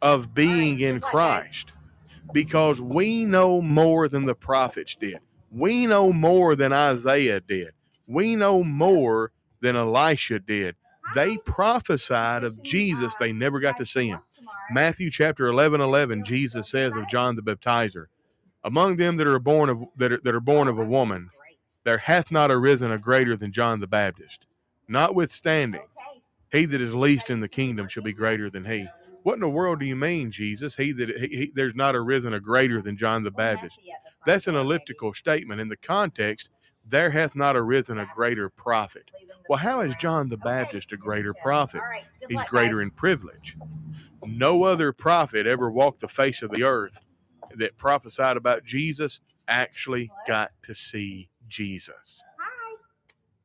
of 0.00 0.32
being 0.32 0.80
in 0.80 0.98
christ 1.00 1.72
because 2.32 2.80
we 2.80 3.24
know 3.26 3.60
more 3.60 4.08
than 4.08 4.24
the 4.24 4.34
prophets 4.34 4.96
did. 4.98 5.18
We 5.50 5.86
know 5.86 6.12
more 6.12 6.56
than 6.56 6.72
isaiah 6.72 7.40
did. 7.40 7.72
We 8.06 8.36
know 8.36 8.62
more 8.64 9.32
than 9.60 9.76
elisha 9.76 10.38
did. 10.38 10.76
They 11.14 11.36
prophesied 11.38 12.44
of 12.44 12.62
jesus 12.62 13.14
they 13.16 13.32
never 13.32 13.60
got 13.60 13.76
to 13.78 13.86
see 13.86 14.08
him. 14.08 14.20
matthew 14.70 15.10
chapter 15.10 15.48
11 15.48 15.80
11 15.80 16.24
jesus 16.24 16.70
says 16.70 16.96
of 16.96 17.08
john 17.08 17.36
the 17.36 17.42
baptizer 17.42 18.06
among 18.64 18.96
them 18.96 19.16
that 19.16 19.26
are 19.26 19.38
born 19.38 19.68
of 19.68 19.84
that 19.96 20.12
are, 20.12 20.20
that 20.24 20.34
are 20.34 20.40
born 20.40 20.68
of 20.68 20.78
a 20.78 20.84
woman, 20.84 21.30
there 21.84 21.98
hath 21.98 22.30
not 22.30 22.50
arisen 22.50 22.92
a 22.92 22.98
greater 22.98 23.36
than 23.36 23.52
John 23.52 23.80
the 23.80 23.86
Baptist. 23.86 24.46
Notwithstanding, 24.88 25.82
he 26.52 26.64
that 26.66 26.80
is 26.80 26.94
least 26.94 27.30
in 27.30 27.40
the 27.40 27.48
kingdom 27.48 27.88
shall 27.88 28.02
be 28.02 28.12
greater 28.12 28.50
than 28.50 28.64
he. 28.64 28.86
What 29.22 29.34
in 29.34 29.40
the 29.40 29.48
world 29.48 29.80
do 29.80 29.86
you 29.86 29.96
mean, 29.96 30.30
Jesus? 30.30 30.74
He 30.74 30.92
that 30.92 31.10
he, 31.10 31.28
he, 31.28 31.52
there's 31.54 31.74
not 31.74 31.94
arisen 31.94 32.34
a 32.34 32.40
greater 32.40 32.80
than 32.80 32.96
John 32.96 33.22
the 33.22 33.30
Baptist. 33.30 33.78
That's 34.26 34.46
an 34.46 34.56
elliptical 34.56 35.14
statement. 35.14 35.60
In 35.60 35.68
the 35.68 35.76
context, 35.76 36.48
there 36.88 37.10
hath 37.10 37.36
not 37.36 37.56
arisen 37.56 37.98
a 37.98 38.08
greater 38.14 38.48
prophet. 38.48 39.10
Well, 39.48 39.58
how 39.58 39.80
is 39.80 39.94
John 39.96 40.28
the 40.28 40.36
Baptist 40.38 40.92
a 40.92 40.96
greater 40.96 41.34
prophet? 41.34 41.82
He's 42.28 42.42
greater 42.44 42.82
in 42.82 42.90
privilege. 42.90 43.56
No 44.24 44.64
other 44.64 44.92
prophet 44.92 45.46
ever 45.46 45.70
walked 45.70 46.00
the 46.00 46.08
face 46.08 46.42
of 46.42 46.50
the 46.50 46.64
earth 46.64 46.98
that 47.56 47.76
prophesied 47.76 48.36
about 48.36 48.64
Jesus 48.64 49.20
actually 49.48 50.10
got 50.28 50.52
to 50.62 50.74
see 50.74 51.28
Jesus. 51.48 52.22
Hi. 52.38 52.76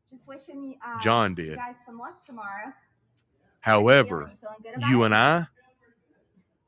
Just 0.10 0.28
wishing 0.28 0.64
you, 0.64 0.76
uh, 0.86 1.02
John 1.02 1.32
you 1.32 1.46
did. 1.46 1.56
guys 1.58 1.76
some 1.86 1.98
luck 2.00 2.24
tomorrow. 2.26 2.72
However, 3.62 4.20
feeling, 4.26 4.38
feeling 4.40 4.56
good 4.64 4.76
about 4.78 4.90
you 4.90 5.04
and 5.04 5.16
I, 5.16 5.48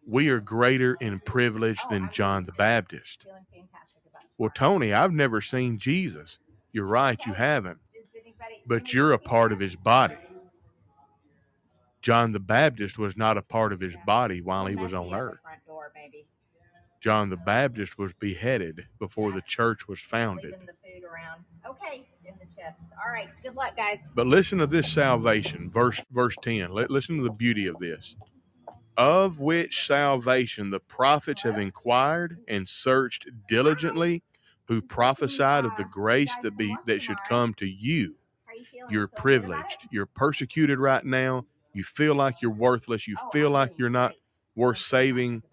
we 0.08 0.30
are 0.30 0.40
greater 0.40 0.96
in 1.02 1.20
privilege 1.20 1.80
Oh, 1.86 1.90
than 1.90 2.10
John 2.12 2.46
the. 2.46 2.54
Baptist. 2.54 3.24
Feeling 3.24 3.46
fantastic 3.54 4.02
about 4.10 4.24
Well. 4.38 4.52
Tony, 4.56 4.94
I've 4.94 5.12
never 5.14 5.42
seen 5.42 5.78
Jesus. 5.78 6.40
You're 6.72 6.86
right, 6.88 7.20
you 7.26 7.34
haven't. 7.34 7.78
But 8.66 8.94
you're 8.94 9.14
a 9.14 9.20
part 9.20 9.52
of 9.52 9.60
his 9.60 9.76
body. 9.76 10.16
John 12.02 12.32
the 12.32 12.40
Baptist 12.40 12.98
was 12.98 13.18
not 13.18 13.38
a 13.38 13.42
part 13.42 13.74
of 13.74 13.80
his 13.82 13.96
body 14.06 14.42
while 14.42 14.66
he 14.66 14.76
was 14.76 14.94
on 14.94 15.10
messy 15.10 15.14
at 15.14 15.18
the 15.18 15.24
earth. 15.24 15.40
Front 17.08 17.30
door, 17.30 17.30
maybe. 17.30 17.30
John 17.30 17.30
the 17.30 17.38
Baptist 17.46 17.98
was 17.98 18.14
beheaded 18.14 18.86
before 19.00 19.32
the 19.32 19.42
church 19.42 19.88
was 19.88 20.00
founded. 20.00 20.54
The 20.54 20.74
food 20.84 21.04
around. 21.04 21.44
Okay, 21.68 22.08
in 22.26 22.34
the 22.40 22.46
chips. 22.46 22.80
All 23.06 23.12
right. 23.12 23.30
Good 23.44 23.56
luck, 23.56 23.76
guys. 23.76 24.00
But 24.16 24.28
listen 24.28 24.60
to 24.60 24.68
this 24.68 24.92
salvation, 24.92 25.70
verse 25.72 26.02
verse 26.12 26.36
10. 26.42 26.72
Li- 26.74 26.86
Listen 26.90 27.18
to 27.18 27.24
the 27.24 27.32
beauty 27.32 27.68
of 27.68 27.80
this. 27.80 28.16
Of 28.98 29.40
which 29.40 29.86
salvation 29.86 30.72
the 30.72 30.80
prophets 30.80 31.44
have 31.44 31.60
inquired 31.60 32.40
and 32.48 32.68
searched 32.68 33.28
diligently, 33.48 34.24
who 34.66 34.82
prophesied 34.82 35.66
of 35.66 35.76
the 35.78 35.84
grace 35.86 36.36
that 36.42 36.58
be 36.58 36.76
that 36.88 37.02
should 37.02 37.18
come 37.30 37.54
to 37.56 37.66
you. 37.68 38.16
You 38.56 38.64
feeling? 38.66 38.66
You're 38.72 38.88
Feeling 38.88 38.90
good 38.90 39.00
about 39.00 39.16
privileged. 39.16 39.88
You're 39.92 40.06
persecuted 40.08 40.80
right 40.80 41.06
now. 41.06 41.46
You 41.74 41.84
feel 41.84 42.16
like 42.16 42.42
you're 42.42 42.50
worthless. 42.52 43.08
You 43.08 43.16
Oh, 43.22 43.30
feel 43.30 43.52
like 43.52 43.74
you're 43.78 43.90
not 43.90 44.16
worth 44.56 44.80
saving. 44.80 45.44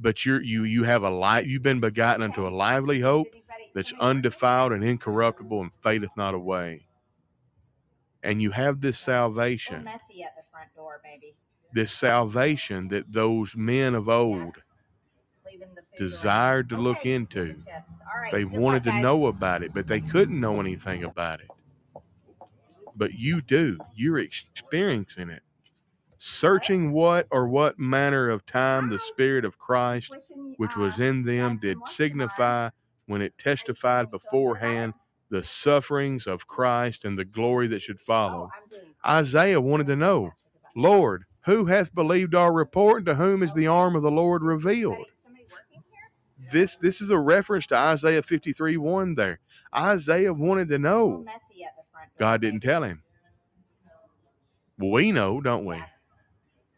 But 0.00 0.24
you're 0.24 0.42
you 0.42 0.64
you 0.64 0.84
have 0.84 1.02
a 1.02 1.10
light. 1.10 1.46
You've 1.46 1.62
been 1.62 1.80
begotten 1.80 2.22
unto 2.22 2.46
a 2.46 2.50
lively 2.50 3.00
hope 3.00 3.28
that's 3.74 3.92
undefiled 4.00 4.72
and 4.72 4.82
incorruptible 4.84 5.60
and 5.60 5.70
fadeth 5.82 6.10
not 6.16 6.34
away. 6.34 6.86
And 8.22 8.42
you 8.42 8.50
have 8.50 8.80
this 8.80 8.98
salvation, 8.98 9.84
messy 9.84 10.24
at 10.24 10.34
the 10.36 10.42
front 10.50 10.74
door, 10.74 11.00
maybe. 11.04 11.34
this 11.72 11.92
salvation 11.92 12.88
that 12.88 13.12
those 13.12 13.54
men 13.56 13.94
of 13.94 14.08
old 14.08 14.56
desired 15.98 16.68
to 16.70 16.76
look 16.76 17.06
into. 17.06 17.56
They 18.32 18.44
wanted 18.44 18.84
to 18.84 19.00
know 19.00 19.26
about 19.26 19.62
it, 19.62 19.74
but 19.74 19.86
they 19.86 20.00
couldn't 20.00 20.40
know 20.40 20.60
anything 20.60 21.04
about 21.04 21.40
it. 21.40 21.48
But 22.96 23.14
you 23.14 23.40
do. 23.40 23.78
You're 23.94 24.18
experiencing 24.18 25.30
it. 25.30 25.42
Searching 26.18 26.92
what 26.92 27.26
or 27.30 27.48
what 27.48 27.78
manner 27.78 28.28
of 28.30 28.44
time 28.46 28.88
the 28.90 28.98
Spirit 28.98 29.44
of 29.44 29.58
Christ, 29.58 30.10
which 30.56 30.76
was 30.76 31.00
uh, 31.00 31.04
in 31.04 31.24
them, 31.24 31.58
did 31.58 31.74
some 31.76 31.80
luck 31.80 31.88
tomorrow. 31.88 31.94
signify 31.94 32.70
when 33.06 33.22
it 33.22 33.38
testified 33.38 34.06
feeling? 34.06 34.10
Feeling 34.10 34.10
good 34.10 34.18
about 34.18 34.30
beforehand 34.30 34.94
the 35.30 35.42
sufferings 35.44 36.26
of 36.26 36.46
Christ 36.46 37.04
and 37.04 37.18
the 37.18 37.24
glory 37.24 37.68
that 37.68 37.82
should 37.82 37.98
Oh, 38.00 38.04
follow. 38.06 38.50
I'm 38.54 38.68
doing 38.68 38.82
great. 38.82 38.96
Isaiah 39.06 39.60
wanted 39.60 39.86
to 39.88 39.96
know, 39.96 40.20
Fantastic 40.22 40.54
about 40.60 40.70
it. 40.76 40.80
Lord, 40.80 41.24
who 41.46 41.64
hath 41.66 41.94
believed 41.94 42.34
our 42.34 42.52
report, 42.52 42.98
and 42.98 43.06
to 43.06 43.14
whom 43.14 43.42
is 43.42 43.54
the 43.54 43.66
arm 43.68 43.96
of 43.96 44.02
the 44.02 44.10
Lord 44.10 44.42
revealed? 44.42 44.94
Somebody, 44.94 45.12
somebody 45.24 45.44
working 45.52 45.82
here? 45.90 46.50
This 46.52 46.76
this 46.76 47.00
is 47.00 47.10
a 47.10 47.18
reference 47.18 47.66
to 47.68 47.76
Isaiah 47.76 48.22
53 48.22 48.76
1 48.76 49.14
there. 49.14 49.40
Isaiah 49.76 50.32
wanted 50.34 50.68
to 50.70 50.78
know. 50.78 51.24
messy 51.24 51.64
at 51.64 51.76
the 51.76 51.82
front 51.92 52.08
door, 52.18 52.18
God 52.18 52.40
didn't 52.42 52.60
tell 52.60 52.82
him. 52.82 53.02
We 54.78 55.12
know, 55.12 55.40
don't 55.40 55.64
we? 55.64 55.76
Yeah. 55.76 55.86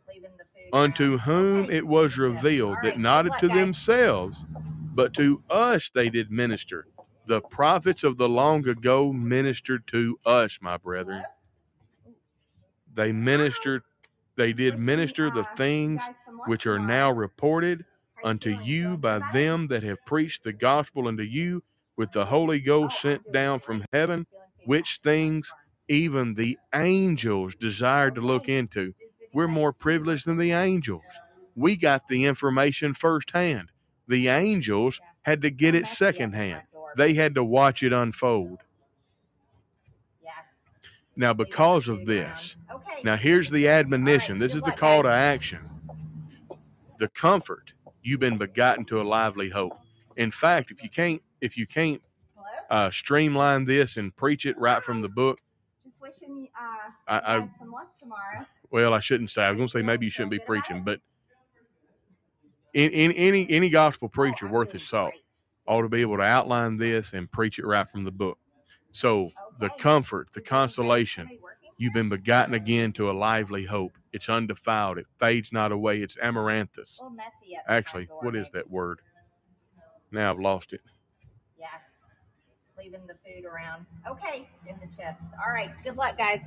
Leaving 0.08 0.30
the 0.38 0.44
food 0.54 0.59
Unto 0.72 1.18
whom 1.18 1.70
it 1.70 1.86
was 1.86 2.18
revealed 2.18 2.78
that 2.82 2.98
not 2.98 3.28
unto 3.30 3.48
themselves, 3.48 4.44
but 4.94 5.14
to 5.14 5.42
us 5.50 5.90
they 5.94 6.10
did 6.10 6.30
minister. 6.30 6.86
The 7.26 7.40
prophets 7.40 8.04
of 8.04 8.18
the 8.18 8.28
long 8.28 8.68
ago 8.68 9.12
ministered 9.12 9.86
to 9.88 10.18
us, 10.26 10.58
my 10.60 10.76
brethren. 10.76 11.24
They 12.94 13.12
ministered, 13.12 13.82
they 14.36 14.52
did 14.52 14.78
minister 14.78 15.30
the 15.30 15.46
things 15.56 16.02
which 16.46 16.66
are 16.66 16.78
now 16.78 17.10
reported 17.10 17.84
unto 18.24 18.50
you 18.62 18.96
by 18.96 19.20
them 19.32 19.68
that 19.68 19.82
have 19.82 20.04
preached 20.06 20.44
the 20.44 20.52
gospel 20.52 21.08
unto 21.08 21.22
you 21.22 21.62
with 21.96 22.12
the 22.12 22.26
Holy 22.26 22.60
Ghost 22.60 23.00
sent 23.02 23.32
down 23.32 23.60
from 23.60 23.84
heaven, 23.92 24.26
which 24.66 25.00
things 25.02 25.52
even 25.88 26.34
the 26.34 26.58
angels 26.74 27.54
desired 27.56 28.14
to 28.16 28.20
look 28.20 28.48
into. 28.48 28.94
We're 29.32 29.48
more 29.48 29.72
privileged 29.72 30.26
than 30.26 30.38
the 30.38 30.52
angels. 30.52 31.02
We 31.56 31.76
got 31.76 32.08
the 32.08 32.24
information 32.24 32.94
firsthand. 32.94 33.70
The 34.08 34.28
angels 34.28 35.00
had 35.22 35.42
to 35.42 35.50
get 35.50 35.74
it 35.74 35.82
messy 35.82 36.04
at 36.06 36.14
the 36.14 36.14
secondhand. 36.18 36.62
They 36.96 37.14
had 37.14 37.34
to 37.36 37.44
watch 37.44 37.82
it 37.82 37.92
unfold. 37.92 38.58
Now, 41.16 41.32
because 41.32 41.88
of 41.88 42.06
this, 42.06 42.56
now 43.04 43.16
here's 43.16 43.50
the 43.50 43.62
chips. 43.62 43.68
All 43.68 43.74
right, 43.74 43.80
admonition. 43.80 44.38
This 44.38 44.54
is 44.54 44.62
the 44.62 44.72
call 44.72 45.02
to 45.02 45.10
action. 45.10 45.60
The 46.98 47.08
comfort 47.08 47.72
you've 48.02 48.20
been 48.20 48.38
begotten 48.38 48.84
to 48.86 49.00
a 49.00 49.04
lively 49.04 49.50
hope. 49.50 49.78
In 50.16 50.30
fact, 50.30 50.70
if 50.70 50.82
you 50.82 50.88
can't, 50.88 51.22
if 51.40 51.56
you 51.56 51.66
can't 51.66 52.00
uh, 52.70 52.90
streamline 52.90 53.64
this 53.64 53.96
and 53.96 54.14
preach 54.16 54.46
it 54.46 54.58
right 54.58 54.82
from 54.82 55.02
the 55.02 55.08
book, 55.08 55.40
Just 55.82 56.00
wishing 56.00 56.36
you, 56.38 56.48
uh, 56.58 56.90
I, 57.08 57.36
I 57.36 57.48
some 57.58 57.70
luck 57.70 57.94
tomorrow. 57.98 58.46
Well, 58.70 58.94
I 58.94 59.00
shouldn't 59.00 59.30
say. 59.30 59.42
I 59.42 59.50
was 59.50 59.56
going 59.56 59.68
to 59.68 59.72
say 59.72 59.82
maybe 59.82 60.06
you 60.06 60.10
shouldn't 60.10 60.30
be 60.30 60.38
feeling 60.38 60.62
good 60.68 60.76
about 60.76 60.84
preaching, 60.84 60.84
but 60.84 61.00
in, 62.74 62.90
in 62.90 63.12
any 63.12 63.46
any 63.50 63.68
gospel 63.68 64.06
oh, 64.06 64.14
preacher 64.14 64.46
Oh, 64.46 64.52
worth 64.52 64.72
his 64.72 64.86
salt 64.86 65.14
ought 65.66 65.82
to 65.82 65.88
be 65.88 66.00
able 66.00 66.16
to 66.16 66.22
outline 66.22 66.76
this 66.76 67.12
and 67.12 67.30
preach 67.30 67.58
it 67.58 67.66
right 67.66 67.88
from 67.90 68.04
the 68.04 68.10
book. 68.10 68.38
So 68.92 69.30
the 69.60 69.70
comfort, 69.70 70.28
the 70.32 70.40
consolation, 70.40 71.28
you've 71.78 71.94
been 71.94 72.08
begotten 72.08 72.54
again 72.54 72.92
to 72.94 73.10
a 73.10 73.12
lively 73.12 73.64
hope. 73.64 73.92
It's 74.12 74.28
undefiled. 74.28 74.98
It 74.98 75.06
fades 75.18 75.52
not 75.52 75.70
away. 75.70 76.02
It's 76.02 76.16
amaranthus. 76.20 76.98
A 76.98 77.04
little 77.04 77.16
messy 77.16 77.56
at 77.56 77.66
the 77.66 77.72
Actually, 77.72 78.08
what 78.20 78.34
is 78.34 78.48
that 78.52 78.68
word? 78.68 79.00
Now 80.10 80.30
I've 80.32 80.40
lost 80.40 80.72
it. 80.72 80.80
Yeah. 81.58 81.66
Leaving 82.76 83.06
the 83.06 83.14
food 83.24 83.44
around. 83.44 83.86
Okay, 84.08 84.48
in 84.66 84.76
the 84.80 84.86
chips. 84.86 85.22
All 85.44 85.52
right. 85.52 85.70
Good 85.84 85.96
luck, 85.96 86.18
guys. 86.18 86.40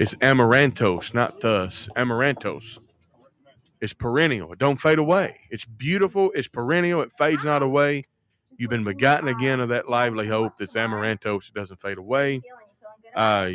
It's 0.00 0.14
amarantos, 0.14 1.12
not 1.12 1.40
thus. 1.40 1.90
Amarantos. 1.94 2.78
It's 3.82 3.92
perennial. 3.92 4.50
It 4.54 4.58
don't 4.58 4.80
fade 4.80 4.98
away. 4.98 5.40
It's 5.50 5.66
beautiful. 5.66 6.32
It's 6.34 6.48
perennial. 6.48 7.02
It 7.02 7.12
fades 7.18 7.44
not 7.44 7.60
away. 7.62 8.04
You've 8.56 8.70
been 8.70 8.82
begotten 8.82 9.28
again 9.28 9.60
of 9.60 9.68
that 9.68 9.90
lively 9.90 10.26
hope 10.26 10.54
that's 10.58 10.74
amarantos. 10.74 11.48
It 11.48 11.54
doesn't 11.54 11.80
fade 11.80 11.98
away. 11.98 12.40
Uh, 13.14 13.50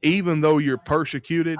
even 0.00 0.40
though 0.40 0.56
you're 0.56 0.78
persecuted, 0.78 1.58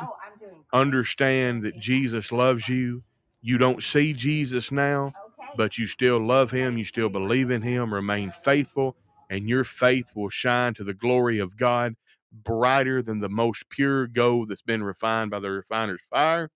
understand 0.73 1.65
that 1.65 1.79
Jesus 1.79 2.33
loves 2.33 2.67
you. 2.67 3.03
You 3.43 3.59
don't 3.59 3.83
see 3.83 4.15
Jesus 4.15 4.73
now, 4.73 5.13
but 5.59 5.77
you 5.77 5.87
still 5.87 6.19
love 6.19 6.51
him. 6.51 6.79
You 6.79 6.85
still 6.85 7.11
believe 7.11 7.51
in 7.51 7.61
him. 7.61 7.93
Remain 7.93 8.33
faithful, 8.43 8.97
and 9.29 9.47
your 9.47 9.65
faith 9.65 10.13
will 10.15 10.31
shine 10.31 10.73
to 10.75 10.85
the 10.85 10.95
glory 10.95 11.41
of 11.41 11.59
God 11.59 11.95
brighter 12.33 13.03
than 13.03 13.21
the 13.21 13.29
most 13.29 13.69
pure 13.69 14.07
gold 14.07 14.49
that's 14.49 14.63
been 14.63 14.83
refined 14.83 15.31
by 15.31 15.39
the 15.41 15.51
refiner's 15.51 16.01
fire. 16.11 16.51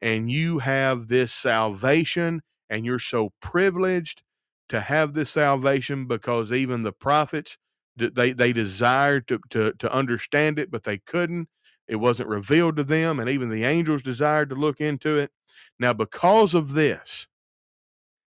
And 0.00 0.30
you 0.30 0.58
have 0.60 1.08
this 1.08 1.32
salvation, 1.32 2.42
and 2.68 2.84
you're 2.84 2.98
so 2.98 3.32
privileged 3.40 4.22
to 4.68 4.80
have 4.80 5.14
this 5.14 5.30
salvation 5.30 6.06
because 6.06 6.52
even 6.52 6.82
the 6.82 6.92
prophets 6.92 7.58
they 7.96 8.32
they 8.32 8.52
desired 8.52 9.28
to, 9.28 9.38
to 9.50 9.72
to 9.78 9.92
understand 9.92 10.58
it, 10.58 10.70
but 10.70 10.84
they 10.84 10.98
couldn't. 10.98 11.48
It 11.88 11.96
wasn't 11.96 12.28
revealed 12.30 12.76
to 12.76 12.84
them, 12.84 13.20
and 13.20 13.28
even 13.28 13.50
the 13.50 13.64
angels 13.64 14.02
desired 14.02 14.48
to 14.50 14.54
look 14.54 14.80
into 14.80 15.18
it. 15.18 15.30
Now, 15.78 15.92
because 15.92 16.54
of 16.54 16.72
this, 16.72 17.26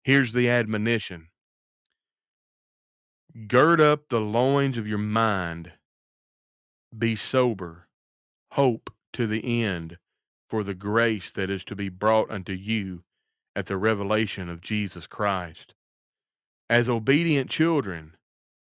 here's 0.03 0.33
the 0.33 0.49
admonition 0.49 1.29
gird 3.47 3.81
up 3.81 4.09
the 4.09 4.19
loins 4.21 4.77
of 4.77 4.87
your 4.87 4.97
mind, 4.97 5.71
be 6.97 7.15
sober, 7.15 7.87
hope 8.51 8.93
to 9.13 9.27
the 9.27 9.63
end 9.63 9.97
for 10.49 10.63
the 10.63 10.73
grace 10.73 11.31
that 11.31 11.49
is 11.49 11.63
to 11.65 11.75
be 11.75 11.89
brought 11.89 12.29
unto 12.29 12.53
you 12.53 13.03
at 13.55 13.65
the 13.65 13.77
revelation 13.77 14.49
of 14.49 14.61
Jesus 14.61 15.07
Christ. 15.07 15.73
As 16.69 16.89
obedient 16.89 17.49
children, 17.49 18.15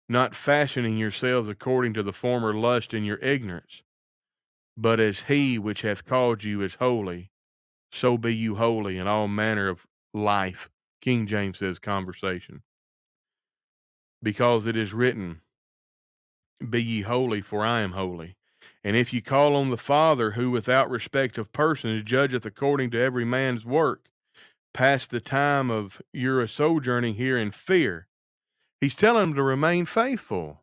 not 0.08 0.36
fashioning 0.36 0.96
yourselves 0.96 1.48
according 1.48 1.94
to 1.94 2.02
the 2.02 2.12
former 2.12 2.54
lust 2.54 2.94
in 2.94 3.04
your 3.04 3.18
ignorance, 3.18 3.82
but 4.76 5.00
as 5.00 5.22
he 5.22 5.58
which 5.58 5.82
hath 5.82 6.04
called 6.04 6.44
you 6.44 6.62
is 6.62 6.74
holy, 6.76 7.30
so 7.90 8.18
be 8.18 8.34
you 8.34 8.56
holy 8.56 8.98
in 8.98 9.06
all 9.06 9.28
manner 9.28 9.68
of 9.68 9.86
life. 10.12 10.68
King 11.00 11.26
James 11.26 11.58
says 11.58 11.78
conversation. 11.78 12.62
Because 14.22 14.66
it 14.66 14.76
is 14.76 14.92
written, 14.92 15.40
Be 16.68 16.82
ye 16.82 17.02
holy, 17.02 17.40
for 17.40 17.64
I 17.64 17.80
am 17.80 17.92
holy. 17.92 18.36
And 18.82 18.96
if 18.96 19.12
ye 19.12 19.20
call 19.20 19.56
on 19.56 19.70
the 19.70 19.76
Father, 19.76 20.32
who 20.32 20.50
without 20.50 20.90
respect 20.90 21.38
of 21.38 21.52
persons 21.52 22.04
judgeth 22.04 22.46
according 22.46 22.90
to 22.90 23.00
every 23.00 23.24
man's 23.24 23.64
work, 23.64 24.08
pass 24.72 25.06
the 25.06 25.20
time 25.20 25.70
of 25.70 26.00
your 26.12 26.46
sojourning 26.46 27.14
here 27.14 27.38
in 27.38 27.50
fear. 27.50 28.06
He's 28.80 28.94
telling 28.94 29.30
them 29.30 29.34
to 29.34 29.42
remain 29.42 29.86
faithful. 29.86 30.62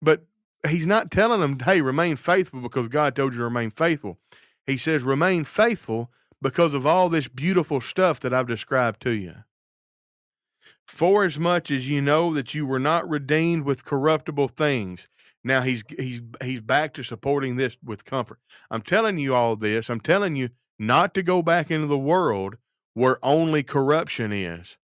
But 0.00 0.24
he's 0.68 0.86
not 0.86 1.10
telling 1.10 1.40
them, 1.40 1.58
hey, 1.58 1.80
remain 1.80 2.16
faithful 2.16 2.60
because 2.60 2.88
God 2.88 3.16
told 3.16 3.32
you 3.32 3.38
to 3.38 3.44
remain 3.44 3.70
faithful. 3.70 4.18
He 4.66 4.76
says, 4.76 5.02
remain 5.02 5.44
faithful 5.44 6.10
because 6.40 6.74
of 6.74 6.86
all 6.86 7.08
this 7.08 7.26
beautiful 7.26 7.80
stuff 7.80 8.20
that 8.20 8.34
I've 8.34 8.46
described 8.46 9.02
to 9.02 9.10
you. 9.10 9.34
For 10.88 11.24
as 11.24 11.38
much 11.38 11.70
as 11.70 11.86
you 11.86 12.00
know 12.00 12.32
that 12.34 12.54
you 12.54 12.66
were 12.66 12.78
not 12.78 13.08
redeemed 13.08 13.64
with 13.64 13.84
corruptible 13.84 14.48
things. 14.48 15.06
Now 15.44 15.60
he's 15.60 15.84
he's 15.98 16.20
he's 16.42 16.60
back 16.60 16.94
to 16.94 17.02
supporting 17.02 17.56
this 17.56 17.76
with 17.84 18.04
comfort. 18.04 18.40
I'm 18.70 18.82
telling 18.82 19.18
you 19.18 19.34
all 19.34 19.54
this. 19.54 19.90
I'm 19.90 20.00
telling 20.00 20.34
you 20.34 20.48
not 20.78 21.14
to 21.14 21.22
go 21.22 21.42
back 21.42 21.70
into 21.70 21.86
the 21.86 21.98
world 21.98 22.56
where 22.94 23.24
only 23.24 23.62
corruption 23.62 24.32
is. 24.32 24.76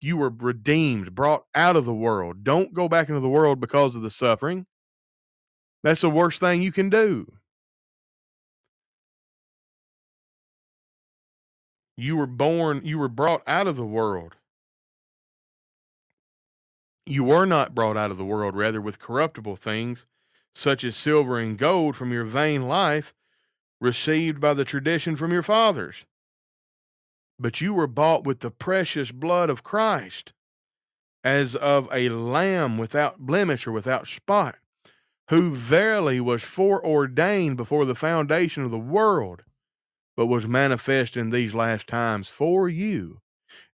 You 0.00 0.16
were 0.16 0.32
redeemed, 0.36 1.14
brought 1.14 1.44
out 1.54 1.76
of 1.76 1.84
the 1.84 1.94
world. 1.94 2.42
Don't 2.42 2.74
go 2.74 2.88
back 2.88 3.08
into 3.08 3.20
the 3.20 3.28
world 3.28 3.60
because 3.60 3.94
of 3.94 4.02
the 4.02 4.10
suffering. 4.10 4.66
That's 5.84 6.00
the 6.00 6.10
worst 6.10 6.40
thing 6.40 6.62
you 6.62 6.72
can 6.72 6.90
do. 6.90 7.30
You 11.96 12.16
were 12.16 12.26
born, 12.26 12.80
you 12.84 12.98
were 12.98 13.08
brought 13.08 13.42
out 13.46 13.68
of 13.68 13.76
the 13.76 13.86
world. 13.86 14.34
You 17.06 17.24
were 17.24 17.46
not 17.46 17.74
brought 17.74 17.96
out 17.96 18.10
of 18.10 18.18
the 18.18 18.24
world, 18.24 18.54
rather, 18.54 18.80
with 18.80 19.00
corruptible 19.00 19.56
things, 19.56 20.06
such 20.54 20.84
as 20.84 20.96
silver 20.96 21.38
and 21.38 21.58
gold 21.58 21.96
from 21.96 22.12
your 22.12 22.24
vain 22.24 22.68
life, 22.68 23.14
received 23.80 24.40
by 24.40 24.54
the 24.54 24.64
tradition 24.64 25.16
from 25.16 25.32
your 25.32 25.42
fathers. 25.42 26.04
But 27.40 27.60
you 27.60 27.74
were 27.74 27.88
bought 27.88 28.24
with 28.24 28.40
the 28.40 28.50
precious 28.52 29.10
blood 29.10 29.50
of 29.50 29.64
Christ, 29.64 30.32
as 31.24 31.56
of 31.56 31.88
a 31.92 32.10
lamb 32.10 32.78
without 32.78 33.18
blemish 33.18 33.66
or 33.66 33.72
without 33.72 34.06
spot, 34.06 34.58
who 35.28 35.54
verily 35.56 36.20
was 36.20 36.44
foreordained 36.44 37.56
before 37.56 37.84
the 37.84 37.96
foundation 37.96 38.62
of 38.62 38.70
the 38.70 38.78
world, 38.78 39.42
but 40.16 40.26
was 40.26 40.46
manifest 40.46 41.16
in 41.16 41.30
these 41.30 41.54
last 41.54 41.88
times 41.88 42.28
for 42.28 42.68
you. 42.68 43.21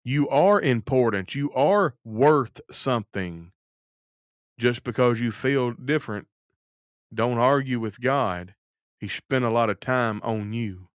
You 0.09 0.27
are 0.31 0.59
important. 0.59 1.35
You 1.35 1.53
are 1.53 1.95
worth 2.03 2.63
something. 2.71 3.53
Just 4.59 4.83
because 4.83 5.21
you 5.21 5.31
feel 5.31 5.73
different, 5.73 6.29
don't 7.13 7.37
argue 7.37 7.79
with 7.79 8.01
God. 8.01 8.55
He 8.99 9.09
spent 9.09 9.45
a 9.45 9.51
lot 9.51 9.69
of 9.69 9.81
time 9.81 10.23
on 10.25 10.55
you. 10.55 10.89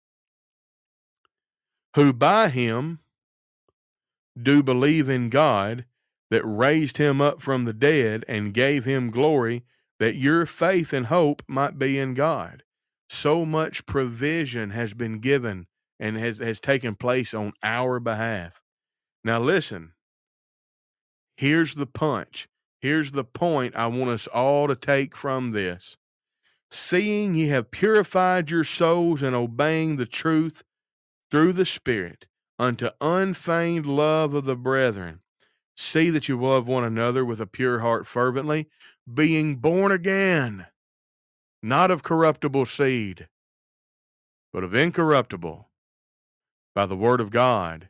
Who 1.98 2.14
by 2.14 2.48
him 2.48 3.00
do 4.42 4.64
believe 4.64 5.10
in 5.10 5.28
God 5.28 5.84
that 6.30 6.46
raised 6.46 6.96
him 6.96 7.20
up 7.20 7.42
from 7.42 7.66
the 7.66 7.74
dead 7.74 8.24
and 8.30 8.54
gave 8.54 8.86
him 8.86 9.12
glory, 9.12 9.66
that 10.00 10.16
your 10.16 10.46
faith 10.46 10.94
and 10.94 11.08
hope 11.08 11.44
might 11.50 11.78
be 11.78 12.00
in 12.00 12.14
God. 12.14 12.64
So 13.10 13.46
much 13.46 13.86
provision 13.86 14.70
has 14.70 14.94
been 14.94 15.20
given 15.20 15.68
and 16.00 16.16
has, 16.16 16.38
has 16.38 16.62
taken 16.62 16.96
place 16.96 17.34
on 17.34 17.52
our 17.62 18.00
behalf. 18.00 18.62
Now, 19.24 19.40
listen, 19.40 19.94
here's 21.38 21.76
the 21.76 21.86
punch. 21.86 22.48
Here's 22.80 23.12
the 23.12 23.24
point 23.24 23.76
I 23.76 23.86
want 23.88 24.10
us 24.10 24.26
all 24.28 24.68
to 24.68 24.76
take 24.76 25.16
from 25.16 25.52
this. 25.52 25.98
Seeing 26.72 27.36
ye 27.36 27.48
have 27.48 27.70
purified 27.70 28.50
your 28.50 28.64
souls 28.64 29.22
in 29.22 29.36
obeying 29.36 29.98
the 29.98 30.08
truth 30.08 30.64
through 31.30 31.54
the 31.54 31.66
Spirit 31.66 32.26
unto 32.58 32.90
unfeigned 33.00 33.86
love 33.86 34.34
of 34.34 34.46
the 34.46 34.56
brethren, 34.56 35.20
see 35.76 36.10
that 36.10 36.28
you 36.28 36.42
love 36.42 36.68
one 36.68 36.84
another 36.84 37.24
with 37.24 37.40
a 37.40 37.46
pure 37.46 37.80
heart 37.80 38.08
fervently, 38.08 38.68
being 39.12 39.58
born 39.58 39.92
again, 39.92 40.66
not 41.62 41.92
of 41.92 42.04
corruptible 42.04 42.66
seed, 42.66 43.28
but 44.54 44.64
of 44.64 44.74
incorruptible, 44.74 45.70
by 46.74 46.86
the 46.86 46.98
word 46.98 47.22
of 47.22 47.30
God 47.30 47.90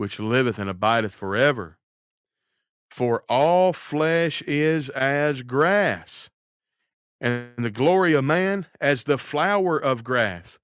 which 0.00 0.18
liveth 0.18 0.58
and 0.58 0.70
abideth 0.70 1.14
forever. 1.14 1.76
For 2.90 3.22
all 3.28 3.74
flesh 3.74 4.40
is 4.46 4.88
as 4.88 5.42
grass, 5.42 6.30
and 7.20 7.52
the 7.58 7.70
glory 7.70 8.14
of 8.14 8.24
man 8.24 8.64
as 8.80 9.04
the 9.04 9.18
flower 9.18 9.78
of 9.78 10.02
grass. 10.02 10.58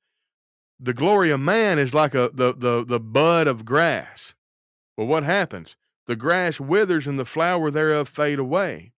The 0.80 0.94
glory 0.94 1.30
of 1.30 1.40
man 1.40 1.78
is 1.78 1.92
like 1.92 2.14
a 2.14 2.30
the 2.32 2.54
the, 2.54 2.82
the 2.82 2.98
bud 2.98 3.46
of 3.46 3.66
grass. 3.66 4.34
Well, 4.96 5.06
what 5.06 5.22
happens? 5.22 5.76
The 6.06 6.16
grass 6.16 6.58
withers 6.58 7.06
and 7.06 7.18
the 7.18 7.26
flower 7.26 7.70
thereof 7.70 8.08
fade 8.08 8.38
away. 8.38 8.94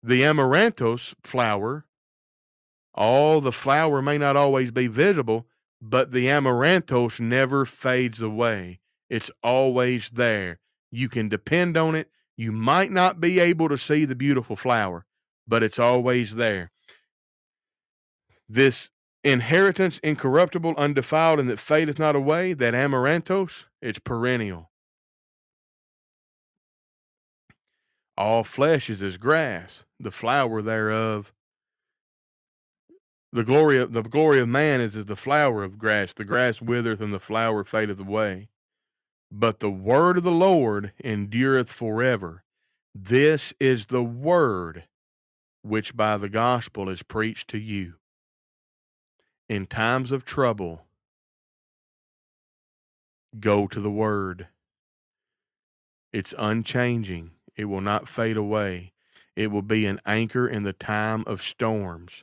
The 0.00 0.22
amaranthos 0.22 1.12
flower, 1.24 1.86
all 2.94 3.40
the 3.40 3.50
flower 3.50 4.00
may 4.00 4.16
not 4.16 4.36
always 4.36 4.70
be 4.70 4.86
visible, 4.86 5.48
but 5.82 6.12
the 6.12 6.26
amaranthos 6.26 7.18
never 7.18 7.64
fades 7.64 8.22
away. 8.22 8.78
It's 9.10 9.30
always 9.42 10.10
there. 10.10 10.60
You 10.90 11.08
can 11.08 11.28
depend 11.28 11.76
on 11.76 11.94
it. 11.94 12.08
You 12.36 12.52
might 12.52 12.90
not 12.90 13.20
be 13.20 13.38
able 13.40 13.68
to 13.68 13.78
see 13.78 14.04
the 14.04 14.14
beautiful 14.14 14.56
flower, 14.56 15.06
but 15.46 15.62
it's 15.62 15.78
always 15.78 16.34
there. 16.34 16.72
This 18.48 18.90
inheritance 19.22 19.98
incorruptible, 20.02 20.74
undefiled, 20.76 21.40
and 21.40 21.48
that 21.48 21.60
fadeth 21.60 21.98
not 21.98 22.16
away, 22.16 22.52
that 22.54 22.74
amaranthos, 22.74 23.66
it's 23.80 23.98
perennial. 23.98 24.70
All 28.16 28.44
flesh 28.44 28.90
is 28.90 29.02
as 29.02 29.16
grass, 29.16 29.84
the 29.98 30.12
flower 30.12 30.62
thereof. 30.62 31.32
The 33.32 33.44
glory 33.44 33.78
of 33.78 33.92
the 33.92 34.02
glory 34.02 34.38
of 34.40 34.48
man 34.48 34.80
is 34.80 34.94
as 34.94 35.06
the 35.06 35.16
flower 35.16 35.64
of 35.64 35.78
grass. 35.78 36.14
The 36.14 36.24
grass 36.24 36.62
withereth 36.62 37.00
and 37.00 37.12
the 37.12 37.18
flower 37.18 37.64
fadeth 37.64 37.98
away 37.98 38.48
but 39.36 39.58
the 39.58 39.70
word 39.70 40.16
of 40.16 40.22
the 40.22 40.30
Lord 40.30 40.92
endureth 41.02 41.68
forever. 41.68 42.44
This 42.94 43.52
is 43.58 43.86
the 43.86 44.02
word 44.02 44.84
which 45.62 45.96
by 45.96 46.18
the 46.18 46.28
gospel 46.28 46.88
is 46.88 47.02
preached 47.02 47.48
to 47.48 47.58
you. 47.58 47.94
In 49.48 49.66
times 49.66 50.12
of 50.12 50.24
trouble, 50.24 50.84
go 53.40 53.66
to 53.66 53.80
the 53.80 53.90
word. 53.90 54.46
It's 56.12 56.32
unchanging, 56.38 57.32
it 57.56 57.64
will 57.64 57.80
not 57.80 58.08
fade 58.08 58.36
away. 58.36 58.92
It 59.34 59.50
will 59.50 59.62
be 59.62 59.84
an 59.86 60.00
anchor 60.06 60.46
in 60.46 60.62
the 60.62 60.72
time 60.72 61.24
of 61.26 61.42
storms. 61.42 62.22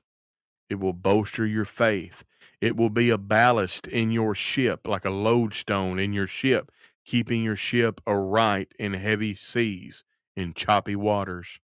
It 0.70 0.76
will 0.76 0.94
bolster 0.94 1.46
your 1.46 1.66
faith. 1.66 2.24
It 2.62 2.78
will 2.78 2.90
be 2.90 3.10
a 3.10 3.18
ballast 3.18 3.86
in 3.88 4.12
your 4.12 4.34
ship, 4.34 4.88
like 4.88 5.04
a 5.04 5.10
lodestone 5.10 6.00
in 6.00 6.14
your 6.14 6.28
ship 6.28 6.72
keeping 7.06 7.44
your 7.44 7.56
ship 7.56 8.02
aright 8.06 8.74
in 8.80 8.94
heavy 8.94 9.36
seas, 9.36 10.04
in 10.36 10.54
choppy 10.54 10.96
waters. 10.96 11.60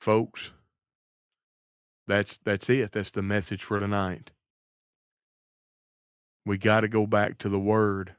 Folks, 0.00 0.50
that's 2.06 2.38
that's 2.38 2.70
it. 2.70 2.92
That's 2.92 3.10
the 3.10 3.22
message 3.22 3.62
for 3.62 3.80
tonight. 3.80 4.32
We 6.46 6.56
got 6.56 6.80
to 6.80 6.88
go 6.88 7.06
back 7.06 7.38
to 7.38 7.48
the 7.48 7.58
word. 7.58 8.14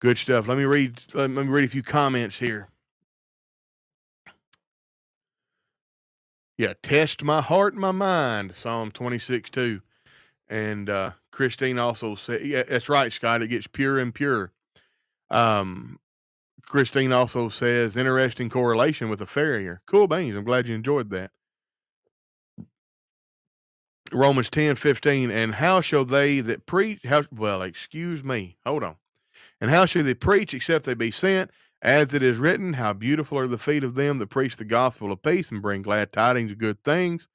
Good 0.00 0.18
stuff. 0.18 0.46
Let 0.46 0.58
me 0.58 0.64
read 0.64 1.02
let 1.14 1.30
me 1.30 1.42
read 1.42 1.64
a 1.64 1.68
few 1.68 1.82
comments 1.82 2.38
here. 2.38 2.68
Yeah, 6.56 6.74
test 6.82 7.22
my 7.22 7.40
heart 7.40 7.74
and 7.74 7.80
my 7.80 7.92
mind, 7.92 8.52
Psalm 8.52 8.90
26 8.90 9.48
2. 9.50 9.80
And 10.48 10.90
uh, 10.90 11.12
Christine 11.30 11.78
also 11.78 12.14
said, 12.14 12.44
"Yeah, 12.44 12.62
that's 12.64 12.88
right, 12.88 13.12
Scott. 13.12 13.42
It 13.42 13.48
gets 13.48 13.66
pure 13.66 13.98
and 13.98 14.14
pure." 14.14 14.52
Um, 15.30 15.98
Christine 16.62 17.12
also 17.12 17.48
says, 17.48 17.96
"Interesting 17.96 18.50
correlation 18.50 19.08
with 19.08 19.20
a 19.22 19.26
farrier." 19.26 19.82
Cool 19.86 20.08
beans. 20.08 20.36
I'm 20.36 20.44
glad 20.44 20.68
you 20.68 20.74
enjoyed 20.74 21.10
that. 21.10 21.30
Romans 24.12 24.48
10, 24.50 24.76
15, 24.76 25.30
and 25.30 25.54
how 25.54 25.80
shall 25.80 26.04
they 26.04 26.40
that 26.40 26.66
preach, 26.66 27.00
how, 27.04 27.24
well, 27.30 27.62
excuse 27.62 28.24
me, 28.24 28.56
hold 28.64 28.82
on. 28.82 28.96
And 29.60 29.70
how 29.70 29.86
shall 29.86 30.02
they 30.02 30.14
preach 30.14 30.54
except 30.54 30.86
they 30.86 30.94
be 30.94 31.10
sent? 31.10 31.50
As 31.82 32.12
it 32.12 32.22
is 32.22 32.38
written, 32.38 32.72
how 32.72 32.92
beautiful 32.92 33.38
are 33.38 33.46
the 33.46 33.58
feet 33.58 33.84
of 33.84 33.94
them 33.94 34.18
that 34.18 34.28
preach 34.30 34.56
the 34.56 34.64
gospel 34.64 35.12
of 35.12 35.22
peace 35.22 35.50
and 35.50 35.62
bring 35.62 35.82
glad 35.82 36.12
tidings 36.12 36.50
of 36.50 36.58
good 36.58 36.82
things. 36.82 37.28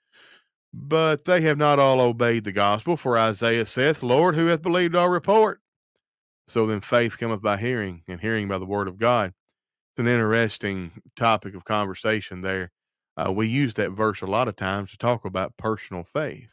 But 0.74 1.26
they 1.26 1.42
have 1.42 1.58
not 1.58 1.78
all 1.78 2.02
obeyed 2.02 2.46
the 2.46 2.52
gospel, 2.52 2.98
for 2.98 3.18
Isaiah 3.18 3.66
saith, 3.66 4.02
Lord, 4.02 4.36
who 4.36 4.48
hath 4.48 4.64
believed 4.64 4.96
our 4.96 5.10
report? 5.10 5.62
So 6.48 6.66
then 6.66 6.82
faith 6.82 7.18
cometh 7.18 7.42
by 7.42 7.58
hearing, 7.58 8.02
and 8.08 8.20
hearing 8.20 8.48
by 8.48 8.58
the 8.58 8.66
word 8.66 8.88
of 8.88 8.98
God. 8.98 9.34
It's 9.92 10.00
an 10.00 10.08
interesting 10.08 10.92
topic 11.16 11.54
of 11.54 11.64
conversation 11.64 12.42
there. 12.42 12.72
Uh, 13.16 13.32
we 13.32 13.48
use 13.48 13.76
that 13.76 13.92
verse 13.92 14.22
a 14.22 14.26
lot 14.26 14.48
of 14.48 14.56
times 14.56 14.90
to 14.92 14.98
talk 14.98 15.26
about 15.26 15.56
personal 15.58 16.04
faith. 16.04 16.50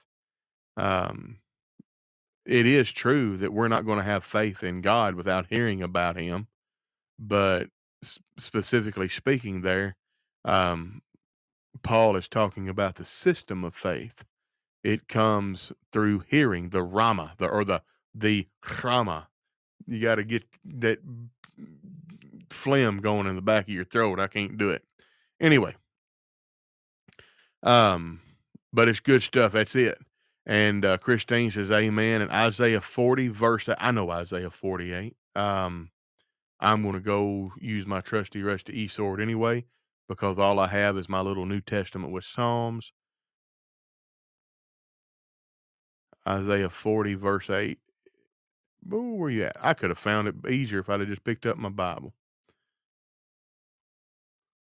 Um, 0.76 1.38
it 2.44 2.66
is 2.66 2.92
true 2.92 3.38
that 3.38 3.52
we're 3.52 3.68
not 3.68 3.86
going 3.86 3.98
to 3.98 4.04
have 4.04 4.24
faith 4.24 4.62
in 4.62 4.82
God 4.82 5.14
without 5.14 5.46
hearing 5.48 5.82
about 5.82 6.16
Him, 6.16 6.48
but 7.18 7.68
specifically 8.38 9.08
speaking, 9.08 9.62
there, 9.62 9.96
um, 10.44 11.00
Paul 11.82 12.16
is 12.16 12.28
talking 12.28 12.68
about 12.68 12.96
the 12.96 13.04
system 13.04 13.64
of 13.64 13.74
faith. 13.74 14.24
It 14.82 15.08
comes 15.08 15.72
through 15.92 16.24
hearing 16.28 16.70
the 16.70 16.82
Rama, 16.82 17.34
the 17.38 17.46
or 17.46 17.64
the 17.64 17.82
the 18.14 18.46
Rama. 18.82 19.28
You 19.86 20.00
got 20.00 20.16
to 20.16 20.24
get 20.24 20.44
that 20.64 20.98
phlegm 22.50 22.98
going 22.98 23.26
in 23.26 23.36
the 23.36 23.42
back 23.42 23.64
of 23.64 23.74
your 23.74 23.84
throat. 23.84 24.20
I 24.20 24.26
can't 24.26 24.58
do 24.58 24.70
it. 24.70 24.84
Anyway, 25.40 25.74
um, 27.62 28.20
but 28.72 28.88
it's 28.88 29.00
good 29.00 29.22
stuff. 29.22 29.52
That's 29.52 29.74
it. 29.74 29.98
And 30.46 30.84
uh, 30.84 30.98
Christine 30.98 31.50
says, 31.50 31.70
Amen. 31.70 32.22
And 32.22 32.30
Isaiah 32.30 32.80
40, 32.80 33.28
verse, 33.28 33.68
I 33.78 33.90
know 33.90 34.10
Isaiah 34.10 34.50
48. 34.50 35.14
Um, 35.36 35.90
I'm 36.60 36.82
going 36.82 36.94
to 36.94 37.00
go 37.00 37.52
use 37.58 37.86
my 37.86 38.00
trusty 38.00 38.42
rusty 38.42 38.80
e 38.80 38.88
sword 38.88 39.20
anyway, 39.20 39.64
because 40.10 40.40
all 40.40 40.58
I 40.58 40.66
have 40.66 40.98
is 40.98 41.08
my 41.08 41.20
little 41.20 41.46
New 41.46 41.60
Testament 41.60 42.12
with 42.12 42.24
Psalms. 42.24 42.92
Isaiah 46.26 46.68
40, 46.68 47.14
verse 47.14 47.48
8. 47.48 47.78
Ooh, 48.92 49.14
where 49.14 49.30
you 49.30 49.44
at? 49.44 49.56
I 49.60 49.72
could 49.72 49.90
have 49.90 50.00
found 50.00 50.26
it 50.26 50.34
easier 50.50 50.80
if 50.80 50.90
I'd 50.90 50.98
have 50.98 51.08
just 51.08 51.22
picked 51.22 51.46
up 51.46 51.58
my 51.58 51.68
Bible. 51.68 52.12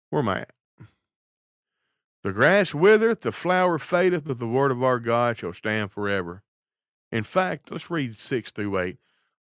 Where 0.10 0.22
am 0.22 0.28
I 0.28 0.42
at? 0.42 0.52
The 2.24 2.34
grass 2.34 2.74
withereth, 2.74 3.22
the 3.22 3.32
flower 3.32 3.80
fadeth, 3.80 4.26
but 4.26 4.40
the 4.40 4.48
word 4.48 4.72
of 4.72 4.84
our 4.84 5.00
God 5.00 5.38
shall 5.38 5.54
stand 5.54 5.94
forever. 5.94 6.44
In 7.10 7.24
fact, 7.24 7.72
let's 7.72 7.90
read 7.90 8.18
6 8.18 8.52
through 8.52 8.78
8. 8.78 8.98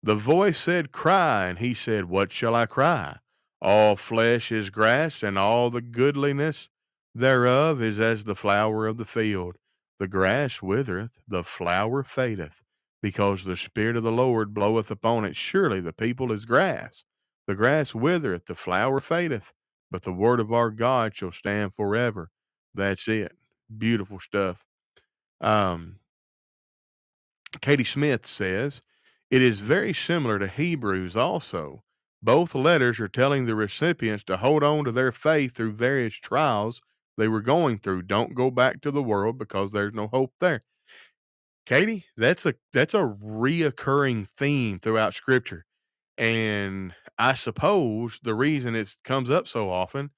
The 0.02 0.16
voice 0.16 0.58
said, 0.58 0.90
Cry, 0.90 1.46
and 1.46 1.60
he 1.60 1.74
said, 1.74 2.06
What 2.06 2.32
shall 2.32 2.56
I 2.56 2.66
cry? 2.66 3.18
All 3.62 3.94
flesh 3.94 4.50
is 4.50 4.70
grass, 4.70 5.22
and 5.22 5.38
all 5.38 5.70
the 5.70 5.80
goodliness 5.80 6.68
thereof 7.14 7.80
is 7.80 8.00
as 8.00 8.24
the 8.24 8.34
flower 8.34 8.88
of 8.88 8.96
the 8.96 9.04
field. 9.04 9.56
The 10.00 10.08
grass 10.08 10.60
withereth, 10.60 11.12
the 11.28 11.44
flower 11.44 12.02
fadeth, 12.02 12.64
because 13.00 13.44
the 13.44 13.56
Spirit 13.56 13.96
of 13.96 14.02
the 14.02 14.10
Lord 14.10 14.52
bloweth 14.52 14.90
upon 14.90 15.24
it. 15.24 15.36
Surely 15.36 15.80
the 15.80 15.92
people 15.92 16.32
is 16.32 16.44
grass. 16.44 17.04
The 17.46 17.54
grass 17.54 17.94
withereth, 17.94 18.46
the 18.46 18.56
flower 18.56 18.98
fadeth, 18.98 19.52
but 19.92 20.02
the 20.02 20.12
word 20.12 20.40
of 20.40 20.52
our 20.52 20.70
God 20.70 21.14
shall 21.14 21.30
stand 21.30 21.74
forever. 21.76 22.30
That's 22.74 23.06
it. 23.06 23.36
Beautiful 23.78 24.18
stuff. 24.18 24.64
Um, 25.40 26.00
Katie 27.60 27.84
Smith 27.84 28.26
says, 28.26 28.80
it 29.30 29.40
is 29.40 29.60
very 29.60 29.92
similar 29.92 30.40
to 30.40 30.48
Hebrews 30.48 31.16
also. 31.16 31.84
Both 32.22 32.54
letters 32.54 33.00
are 33.00 33.08
telling 33.08 33.46
the 33.46 33.56
recipients 33.56 34.24
to 34.24 34.36
hold 34.36 34.62
on 34.62 34.84
to 34.84 34.92
their 34.92 35.12
faith 35.12 35.54
through 35.54 35.72
various 35.72 36.14
trials 36.14 36.80
they 37.16 37.28
were 37.28 37.42
going 37.42 37.78
through. 37.78 38.02
Don't 38.02 38.34
go 38.34 38.50
back 38.50 38.80
to 38.82 38.90
the 38.90 39.02
world 39.02 39.38
because 39.38 39.72
there's 39.72 39.92
no 39.92 40.06
hope 40.08 40.32
there. 40.40 40.60
Katie, 41.66 42.06
that's 42.16 42.46
a 42.46 42.54
that's 42.72 42.94
a 42.94 43.16
reoccurring 43.22 44.28
theme 44.28 44.78
throughout 44.78 45.14
scripture. 45.14 45.64
And 46.18 46.94
I 47.18 47.34
suppose 47.34 48.18
the 48.22 48.34
reason 48.34 48.74
it 48.74 48.96
comes 49.04 49.30
up 49.30 49.48
so 49.48 49.70
often, 49.70 50.10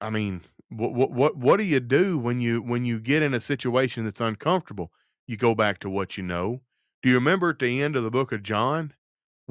I 0.00 0.10
mean, 0.10 0.42
what 0.68 0.92
what 0.94 1.10
what 1.12 1.36
what 1.36 1.58
do 1.58 1.64
you 1.64 1.80
do 1.80 2.18
when 2.18 2.40
you 2.40 2.62
when 2.62 2.84
you 2.84 2.98
get 3.00 3.22
in 3.22 3.34
a 3.34 3.40
situation 3.40 4.04
that's 4.04 4.20
uncomfortable? 4.20 4.90
You 5.26 5.36
go 5.36 5.54
back 5.54 5.78
to 5.80 5.90
what 5.90 6.16
you 6.16 6.22
know. 6.22 6.62
Do 7.02 7.08
you 7.08 7.14
remember 7.16 7.50
at 7.50 7.58
the 7.58 7.82
end 7.82 7.96
of 7.96 8.04
the 8.04 8.10
book 8.10 8.32
of 8.32 8.42
John? 8.42 8.94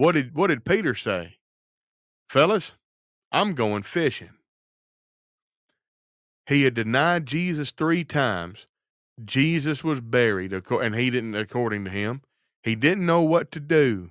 What 0.01 0.13
did 0.13 0.33
what 0.33 0.47
did 0.47 0.65
Peter 0.65 0.95
say? 0.95 1.35
Fellas, 2.27 2.73
I'm 3.31 3.53
going 3.53 3.83
fishing. 3.83 4.31
He 6.47 6.63
had 6.63 6.73
denied 6.73 7.27
Jesus 7.27 7.69
3 7.69 8.03
times. 8.05 8.65
Jesus 9.23 9.83
was 9.83 10.01
buried 10.01 10.53
and 10.53 10.95
he 10.95 11.11
didn't 11.11 11.35
according 11.35 11.85
to 11.85 11.91
him. 11.91 12.23
He 12.63 12.73
didn't 12.73 13.05
know 13.05 13.21
what 13.21 13.51
to 13.51 13.59
do. 13.59 14.09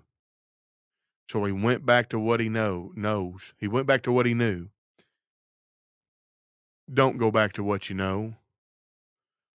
So 1.28 1.44
he 1.44 1.50
went 1.50 1.84
back 1.84 2.08
to 2.10 2.20
what 2.20 2.38
he 2.38 2.48
know 2.48 2.92
knows. 2.94 3.52
He 3.58 3.66
went 3.66 3.88
back 3.88 4.04
to 4.04 4.12
what 4.12 4.26
he 4.26 4.34
knew. 4.34 4.68
Don't 6.88 7.18
go 7.18 7.32
back 7.32 7.52
to 7.54 7.64
what 7.64 7.88
you 7.88 7.96
know. 7.96 8.36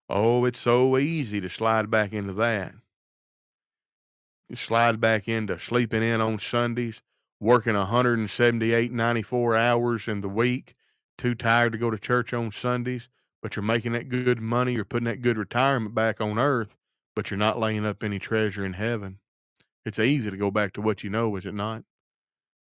Oh, 0.10 0.44
it's 0.44 0.60
so 0.60 0.98
easy 0.98 1.40
to 1.40 1.48
slide 1.48 1.90
back 1.90 2.12
into 2.12 2.34
that. 2.34 2.74
Slide 4.54 5.02
back 5.02 5.28
into 5.28 5.58
sleeping 5.58 6.04
in 6.04 6.22
on 6.22 6.38
Sundays, 6.38 7.02
working 7.40 7.74
178, 7.74 8.92
94 8.92 9.56
hours 9.56 10.08
in 10.08 10.22
the 10.22 10.30
week, 10.30 10.76
too 11.18 11.34
tired 11.34 11.72
to 11.72 11.78
go 11.78 11.90
to 11.90 11.98
church 11.98 12.34
on 12.34 12.52
Sundays, 12.52 13.10
but 13.42 13.56
you're 13.56 13.64
making 13.64 13.94
that 13.94 14.10
good 14.10 14.40
money, 14.40 14.74
you're 14.74 14.86
putting 14.86 15.06
that 15.06 15.22
good 15.22 15.38
retirement 15.38 15.96
back 15.96 16.22
on 16.22 16.38
earth, 16.38 16.76
but 17.16 17.32
you're 17.32 17.38
not 17.38 17.60
laying 17.60 17.86
up 17.86 18.04
any 18.04 18.20
treasure 18.20 18.64
in 18.64 18.74
heaven. 18.74 19.20
It's 19.86 20.00
easy 20.00 20.30
to 20.30 20.38
go 20.38 20.52
back 20.52 20.74
to 20.74 20.82
what 20.82 21.04
you 21.04 21.10
know, 21.10 21.36
is 21.36 21.46
it 21.46 21.54
not? 21.54 21.84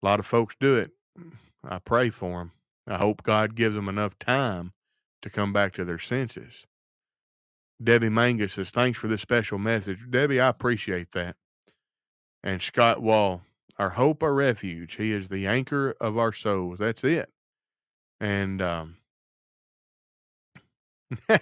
A 0.02 0.06
lot 0.06 0.20
of 0.20 0.26
folks 0.26 0.54
do 0.60 0.76
it. 0.76 0.92
I 1.64 1.78
pray 1.78 2.10
for 2.10 2.38
them. 2.38 2.52
I 2.86 2.98
hope 2.98 3.22
God 3.22 3.56
gives 3.56 3.74
them 3.74 3.88
enough 3.88 4.18
time 4.18 4.72
to 5.22 5.30
come 5.30 5.52
back 5.52 5.72
to 5.74 5.84
their 5.84 5.98
senses. 5.98 6.66
Debbie 7.82 8.08
Mangus 8.08 8.54
says, 8.54 8.70
Thanks 8.70 8.98
for 8.98 9.08
this 9.08 9.20
special 9.20 9.58
message. 9.58 9.98
Debbie, 10.08 10.40
I 10.40 10.48
appreciate 10.48 11.12
that. 11.12 11.36
And 12.46 12.62
Scott 12.62 13.02
Wall, 13.02 13.42
our 13.76 13.90
hope, 13.90 14.22
our 14.22 14.32
refuge. 14.32 14.94
He 14.94 15.12
is 15.12 15.28
the 15.28 15.48
anchor 15.48 15.96
of 16.00 16.16
our 16.16 16.32
souls. 16.32 16.78
That's 16.78 17.02
it. 17.02 17.28
And 18.20 18.62
um, 18.62 18.98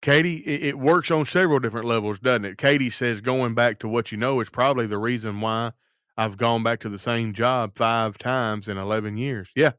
Katie, 0.00 0.36
it, 0.38 0.62
it, 0.68 0.78
works 0.78 1.10
on 1.10 1.26
several 1.26 1.58
different 1.58 1.84
levels, 1.84 2.18
doesn't 2.18 2.46
it? 2.46 2.56
Katie 2.56 2.88
says 2.88 3.20
going 3.20 3.54
back 3.54 3.78
to 3.80 3.88
what 3.88 4.10
you 4.10 4.16
know 4.16 4.40
is 4.40 4.48
probably 4.48 4.86
the 4.86 4.96
reason 4.96 5.42
why 5.42 5.72
I've 6.16 6.38
gone 6.38 6.62
back 6.62 6.80
to 6.80 6.88
the 6.88 6.98
same 6.98 7.34
job 7.34 7.72
five 7.76 8.16
times 8.16 8.68
in 8.68 8.78
11 8.78 9.18
years. 9.18 9.50
Yeah. 9.54 9.72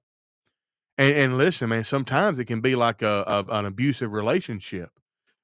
And, 1.00 1.18
and 1.18 1.38
listen, 1.40 1.70
man, 1.70 1.84
sometimes 1.84 2.38
it 2.38 2.46
can 2.46 2.62
be 2.62 2.76
like 2.76 3.02
a, 3.02 3.24
a 3.26 3.56
an 3.56 3.66
abusive 3.66 4.12
relationship. 4.12 4.92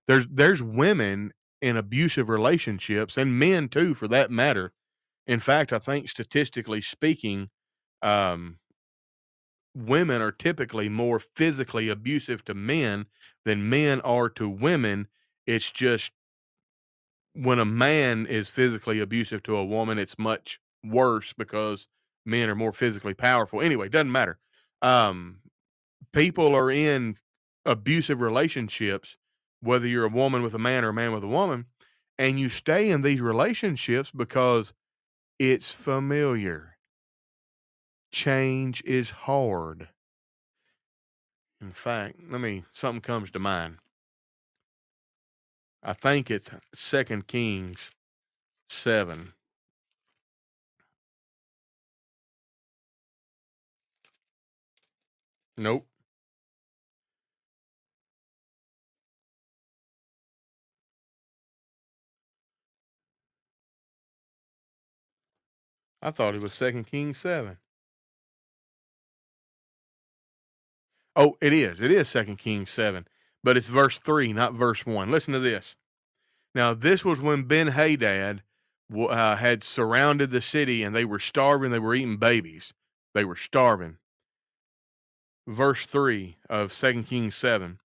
There's 0.08 0.28
there's 0.28 0.62
women 0.62 1.34
in 1.62 1.78
abusive 1.78 2.30
relationships 2.30 3.18
and 3.18 3.40
men 3.40 3.68
too, 3.70 3.94
for 3.94 4.08
that 4.08 4.32
matter. 4.32 4.74
In 5.26 5.40
fact, 5.40 5.74
I 5.74 5.80
think 5.80 6.10
statistically 6.10 6.82
speaking, 6.82 7.50
um, 8.02 8.60
women 9.76 10.22
are 10.22 10.32
typically 10.32 10.90
more 10.90 11.20
physically 11.20 11.90
abusive 11.90 12.44
to 12.46 12.54
men 12.54 13.06
than 13.46 13.70
men 13.70 14.02
are 14.02 14.30
to 14.30 14.50
women. 14.50 15.08
It's 15.46 15.72
just 15.72 16.12
when 17.34 17.60
a 17.60 17.66
man 17.66 18.26
is 18.26 18.50
physically 18.50 19.00
abusive 19.00 19.44
to 19.44 19.56
a 19.56 19.66
woman, 19.66 20.00
it's 20.00 20.18
much 20.18 20.60
worse 20.84 21.34
because 21.38 21.88
men 22.26 22.50
are 22.50 22.56
more 22.56 22.74
physically 22.74 23.14
powerful. 23.14 23.62
Anyway, 23.62 23.90
doesn't 23.90 24.12
matter. 24.12 24.40
Um, 24.82 25.40
people 26.14 26.56
are 26.56 26.72
in 26.72 27.16
abusive 27.66 28.22
relationships, 28.22 29.18
whether 29.62 29.88
you're 29.88 30.06
a 30.06 30.10
woman 30.10 30.44
with 30.44 30.54
a 30.54 30.60
man 30.60 30.84
or 30.86 30.90
a 30.90 30.94
man 30.94 31.12
with 31.12 31.24
a 31.24 31.28
woman, 31.28 31.66
and 32.18 32.40
you 32.40 32.50
stay 32.50 32.90
in 32.90 33.02
these 33.02 33.22
relationships 33.22 34.12
because 34.12 34.74
it's 35.40 35.72
familiar. 35.72 36.78
Change 38.12 38.84
is 38.86 39.10
hard. 39.12 39.90
In 41.62 41.72
fact, 41.72 42.18
let 42.30 42.42
me 42.42 42.64
something 42.72 43.02
comes 43.02 43.32
to 43.32 43.40
mind. 43.40 43.78
I 45.84 45.94
think 45.94 46.30
it's 46.30 46.50
Second 46.74 47.28
Kings 47.28 47.92
seven. 48.70 49.34
Nope. 55.58 55.88
I 66.08 66.12
thought 66.12 66.36
it 66.36 66.42
was 66.42 66.54
Second 66.54 66.86
Kings 66.86 67.18
seven. 67.20 67.58
Oh, 71.16 71.38
it 71.42 71.54
is. 71.54 71.82
It 71.82 71.92
is 71.92 72.10
Second 72.10 72.38
Kings 72.38 72.70
seven, 72.72 73.08
but 73.44 73.58
it's 73.58 73.70
verse 73.70 74.00
three, 74.00 74.34
not 74.34 74.54
verse 74.54 74.86
one. 74.86 75.12
Listen 75.12 75.34
to 75.34 75.40
this. 75.40 75.76
Now, 76.56 76.74
this 76.74 77.06
was 77.06 77.22
when 77.22 77.44
Ben 77.44 77.68
Hadad 77.70 78.44
uh, 78.96 79.36
had 79.38 79.64
surrounded 79.64 80.32
the 80.32 80.42
city, 80.42 80.84
and 80.84 80.96
they 80.96 81.06
were 81.06 81.20
starving. 81.20 81.72
They 81.72 81.80
were 81.80 81.96
eating 81.96 82.18
babies. 82.18 82.74
They 83.16 83.26
were 83.26 83.36
starving. 83.38 83.98
verse 85.48 85.86
3 85.86 86.38
of 86.50 86.74
2 86.74 87.04
Kings 87.04 87.36
7. 87.36 87.80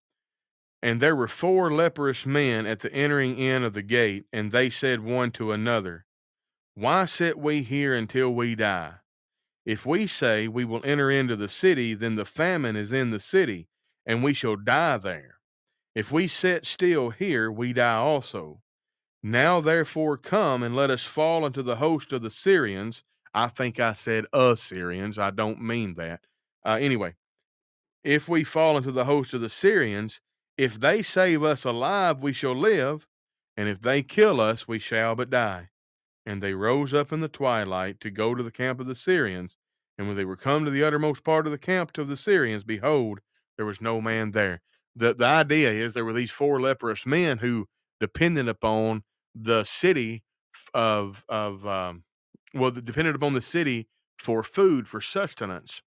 And 0.82 1.01
there 1.01 1.16
were 1.16 1.28
four 1.28 1.73
leprous 1.73 2.27
men 2.27 2.66
at 2.66 2.81
the 2.81 2.93
entering 2.94 3.39
in 3.39 3.65
of 3.65 3.74
the 3.74 3.82
gate, 3.82 4.27
and 4.32 4.53
they 4.53 4.70
said 4.70 5.01
one 5.03 5.32
to 5.32 5.53
another, 5.53 6.07
Why 6.74 7.05
sit 7.05 7.39
we 7.39 7.62
here 7.62 7.94
until 7.94 8.32
we 8.32 8.55
die? 8.55 8.94
If 9.66 9.85
we 9.85 10.07
say 10.07 10.49
we 10.49 10.65
will 10.65 10.85
enter 10.85 11.11
into 11.11 11.36
the 11.36 11.49
city, 11.49 11.94
then 11.94 12.16
the 12.16 12.24
famine 12.24 12.77
is 12.77 12.93
in 12.93 13.11
the 13.11 13.20
city, 13.20 13.69
and 14.07 14.23
we 14.23 14.32
shall 14.35 14.57
die 14.57 14.97
there. 14.97 15.36
If 15.94 16.11
we 16.11 16.27
sit 16.27 16.65
still 16.65 17.11
here, 17.11 17.53
we 17.53 17.74
die 17.74 17.97
also. 17.97 18.62
Now 19.23 19.61
therefore 19.61 20.16
come 20.16 20.62
and 20.62 20.74
let 20.74 20.90
us 20.90 21.05
fall 21.05 21.44
into 21.44 21.62
the 21.62 21.77
host 21.77 22.12
of 22.12 22.23
the 22.23 22.31
Syrians. 22.31 23.05
I 23.35 23.49
think 23.49 23.78
I 23.78 23.93
said 23.93 24.24
Assyrians. 24.32 25.19
I 25.19 25.31
don't 25.31 25.61
mean 25.61 25.94
that. 25.94 26.20
Uh, 26.65 26.78
anyway, 26.81 27.15
if 28.03 28.28
we 28.28 28.44
fall 28.44 28.78
into 28.78 28.93
the 28.93 29.05
host 29.05 29.35
of 29.35 29.43
the 29.43 29.51
Syrians, 29.51 30.20
if 30.57 30.81
they 30.81 31.03
save 31.03 31.43
us 31.43 31.65
alive, 31.65 32.20
we 32.20 32.32
shall 32.32 32.57
live, 32.57 33.07
and 33.57 33.69
if 33.69 33.81
they 33.81 34.03
kill 34.03 34.40
us, 34.40 34.66
we 34.66 34.78
shall 34.78 35.15
but 35.15 35.31
die. 35.31 35.69
And 36.24 36.43
they 36.43 36.55
rose 36.55 36.94
up 36.94 37.12
in 37.12 37.20
the 37.20 37.28
twilight 37.28 38.01
to 38.01 38.11
go 38.11 38.35
to 38.35 38.43
the 38.43 38.51
camp 38.51 38.81
of 38.81 38.86
the 38.86 38.94
Syrians. 38.94 39.57
And 39.99 40.07
when 40.07 40.16
they 40.16 40.24
were 40.24 40.36
come 40.36 40.65
to 40.65 40.70
the 40.70 40.85
uttermost 40.85 41.24
part 41.24 41.47
of 41.47 41.53
the 41.53 41.59
camp 41.59 41.97
of 41.99 42.09
the 42.09 42.16
Syrians, 42.16 42.65
behold, 42.65 43.20
there 43.57 43.66
was 43.66 43.81
no 43.81 44.01
man 44.01 44.31
there. 44.31 44.62
The, 44.94 45.15
the 45.15 45.27
idea 45.27 45.70
is 45.70 45.94
there 45.94 46.05
were 46.05 46.12
these 46.12 46.31
four 46.31 46.61
leprous 46.61 47.05
men 47.07 47.39
who 47.39 47.66
depended 48.01 48.49
upon 48.49 49.03
the 49.35 49.65
city 49.65 50.23
of, 50.74 51.24
of 51.28 51.66
um, 51.66 52.05
well, 52.55 52.70
depended 52.70 53.15
upon 53.15 53.35
the 53.35 53.40
city 53.40 53.89
for 54.19 54.43
food, 54.43 54.86
for 54.86 55.01
sustenance. 55.01 55.82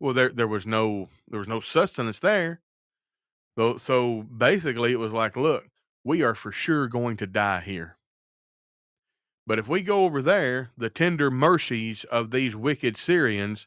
Well, 0.00 0.14
there 0.14 0.30
there 0.30 0.48
was 0.48 0.66
no 0.66 1.08
there 1.28 1.38
was 1.38 1.48
no 1.48 1.60
sustenance 1.60 2.18
there. 2.18 2.60
So 3.56 3.76
so 3.76 4.22
basically 4.22 4.92
it 4.92 4.98
was 4.98 5.12
like, 5.12 5.36
look, 5.36 5.68
we 6.04 6.22
are 6.22 6.34
for 6.34 6.50
sure 6.50 6.88
going 6.88 7.16
to 7.18 7.26
die 7.26 7.60
here. 7.60 7.96
But 9.46 9.58
if 9.58 9.68
we 9.68 9.82
go 9.82 10.04
over 10.04 10.22
there, 10.22 10.70
the 10.76 10.90
tender 10.90 11.30
mercies 11.30 12.04
of 12.04 12.30
these 12.30 12.54
wicked 12.54 12.96
Syrians, 12.96 13.66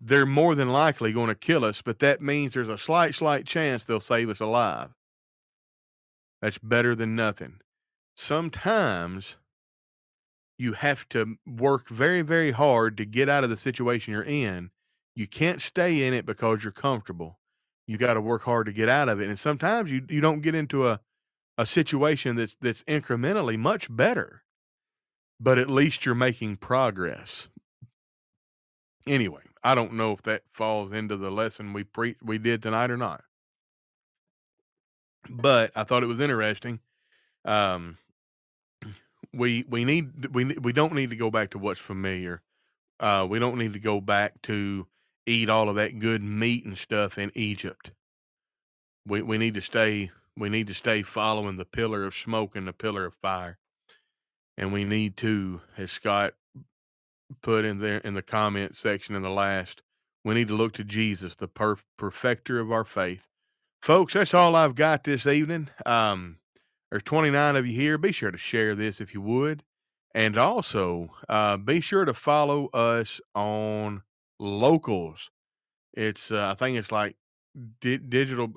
they're 0.00 0.26
more 0.26 0.54
than 0.54 0.70
likely 0.70 1.12
going 1.12 1.28
to 1.28 1.34
kill 1.34 1.64
us, 1.64 1.82
but 1.82 1.98
that 1.98 2.20
means 2.20 2.54
there's 2.54 2.68
a 2.68 2.78
slight, 2.78 3.14
slight 3.14 3.46
chance 3.46 3.84
they'll 3.84 4.00
save 4.00 4.28
us 4.28 4.40
alive. 4.40 4.90
That's 6.40 6.58
better 6.58 6.94
than 6.94 7.16
nothing. 7.16 7.60
Sometimes 8.14 9.36
you 10.58 10.74
have 10.74 11.08
to 11.10 11.36
work 11.46 11.88
very, 11.88 12.22
very 12.22 12.52
hard 12.52 12.96
to 12.98 13.04
get 13.04 13.28
out 13.28 13.44
of 13.44 13.50
the 13.50 13.56
situation 13.56 14.12
you're 14.12 14.22
in 14.22 14.70
you 15.16 15.26
can't 15.26 15.62
stay 15.62 16.06
in 16.06 16.12
it 16.12 16.26
because 16.26 16.62
you're 16.62 16.72
comfortable. 16.72 17.40
You 17.86 17.96
got 17.96 18.14
to 18.14 18.20
work 18.20 18.42
hard 18.42 18.66
to 18.66 18.72
get 18.72 18.88
out 18.88 19.08
of 19.08 19.20
it. 19.20 19.28
And 19.28 19.38
sometimes 19.38 19.90
you 19.90 20.04
you 20.08 20.20
don't 20.20 20.42
get 20.42 20.54
into 20.54 20.86
a 20.86 21.00
a 21.58 21.66
situation 21.66 22.36
that's 22.36 22.54
that's 22.60 22.82
incrementally 22.84 23.58
much 23.58 23.94
better, 23.94 24.42
but 25.40 25.58
at 25.58 25.70
least 25.70 26.04
you're 26.04 26.14
making 26.14 26.56
progress. 26.56 27.48
Anyway, 29.06 29.42
I 29.62 29.74
don't 29.74 29.94
know 29.94 30.12
if 30.12 30.22
that 30.22 30.42
falls 30.52 30.92
into 30.92 31.16
the 31.16 31.30
lesson 31.30 31.72
we 31.72 31.84
pre- 31.84 32.16
we 32.22 32.38
did 32.38 32.62
tonight 32.62 32.90
or 32.90 32.96
not. 32.96 33.22
But 35.28 35.72
I 35.74 35.84
thought 35.84 36.02
it 36.02 36.08
was 36.08 36.20
interesting. 36.20 36.80
Um, 37.44 37.98
we 39.32 39.64
we 39.68 39.84
need 39.84 40.34
we 40.34 40.44
we 40.44 40.72
don't 40.72 40.94
need 40.94 41.10
to 41.10 41.16
go 41.16 41.30
back 41.30 41.50
to 41.50 41.58
what's 41.58 41.80
familiar. 41.80 42.42
Uh, 42.98 43.26
we 43.28 43.38
don't 43.38 43.58
need 43.58 43.74
to 43.74 43.78
go 43.78 44.00
back 44.00 44.40
to 44.42 44.86
eat 45.26 45.50
all 45.50 45.68
of 45.68 45.76
that 45.76 45.98
good 45.98 46.22
meat 46.22 46.64
and 46.64 46.78
stuff 46.78 47.18
in 47.18 47.30
Egypt. 47.34 47.90
We 49.06 49.22
we 49.22 49.38
need 49.38 49.54
to 49.54 49.60
stay 49.60 50.10
we 50.36 50.48
need 50.48 50.66
to 50.68 50.74
stay 50.74 51.02
following 51.02 51.56
the 51.56 51.64
pillar 51.64 52.04
of 52.04 52.14
smoke 52.14 52.56
and 52.56 52.66
the 52.66 52.72
pillar 52.72 53.04
of 53.06 53.14
fire. 53.14 53.58
And 54.56 54.72
we 54.72 54.84
need 54.84 55.16
to, 55.18 55.60
as 55.76 55.92
Scott 55.92 56.34
put 57.42 57.64
in 57.64 57.78
there 57.78 57.98
in 57.98 58.14
the 58.14 58.22
comment 58.22 58.76
section 58.76 59.14
in 59.14 59.22
the 59.22 59.30
last, 59.30 59.82
we 60.24 60.34
need 60.34 60.48
to 60.48 60.54
look 60.54 60.72
to 60.74 60.84
Jesus, 60.84 61.36
the 61.36 61.48
perf- 61.48 61.84
perfecter 61.96 62.58
of 62.58 62.72
our 62.72 62.84
faith. 62.84 63.20
Folks, 63.82 64.14
that's 64.14 64.34
all 64.34 64.56
I've 64.56 64.74
got 64.74 65.04
this 65.04 65.26
evening. 65.26 65.68
Um, 65.84 66.38
there's 66.90 67.02
29 67.04 67.56
of 67.56 67.66
you 67.66 67.74
here. 67.74 67.98
Be 67.98 68.12
sure 68.12 68.30
to 68.30 68.38
share 68.38 68.74
this 68.74 69.00
if 69.00 69.14
you 69.14 69.20
would. 69.20 69.62
And 70.14 70.38
also, 70.38 71.10
uh, 71.28 71.58
be 71.58 71.80
sure 71.80 72.04
to 72.04 72.14
follow 72.14 72.68
us 72.68 73.20
on 73.34 74.02
locals. 74.40 75.30
It's 75.92 76.30
uh, 76.30 76.48
I 76.52 76.54
think 76.54 76.78
it's 76.78 76.90
like 76.90 77.16
di- 77.80 77.98
digital. 77.98 78.50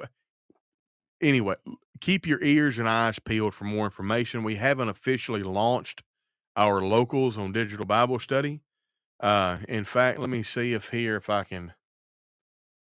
Anyway, 1.22 1.56
keep 2.02 2.26
your 2.28 2.42
ears 2.44 2.80
and 2.80 2.88
eyes 2.88 3.20
peeled 3.20 3.54
for 3.54 3.66
more 3.66 3.86
information. 3.86 4.44
We 4.44 4.56
haven't 4.56 4.90
officially 4.90 5.44
launched 5.44 6.04
our 6.56 6.82
locals 6.82 7.38
on 7.38 7.52
digital 7.52 7.86
Bible 7.86 8.20
study. 8.20 8.62
Uh, 9.20 9.58
in 9.68 9.84
fact, 9.86 10.20
let 10.20 10.30
me 10.30 10.44
see 10.44 10.74
if 10.74 10.90
here 10.90 11.16
if 11.18 11.30
I 11.30 11.44
can 11.44 11.74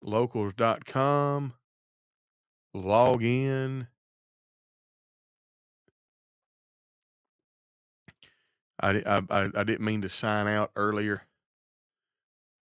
locals.com 0.01 1.53
log 2.73 3.23
in. 3.23 3.87
I, 8.79 9.01
I, 9.05 9.21
I, 9.29 9.49
I 9.55 9.63
didn't 9.63 9.85
mean 9.85 10.01
to 10.03 10.09
sign 10.09 10.47
out 10.47 10.71
earlier. 10.75 11.23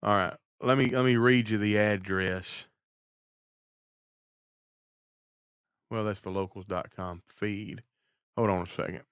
All 0.02 0.14
right. 0.14 0.34
Let 0.62 0.78
me 0.78 0.86
let 0.90 1.04
me 1.04 1.16
read 1.16 1.50
you 1.50 1.58
the 1.58 1.78
address. 1.78 2.66
Well, 5.90 6.04
that's 6.04 6.22
the 6.22 6.30
locals.com 6.30 7.22
feed. 7.28 7.82
Hold 8.36 8.50
on 8.50 8.62
a 8.62 8.66
second. 8.66 9.02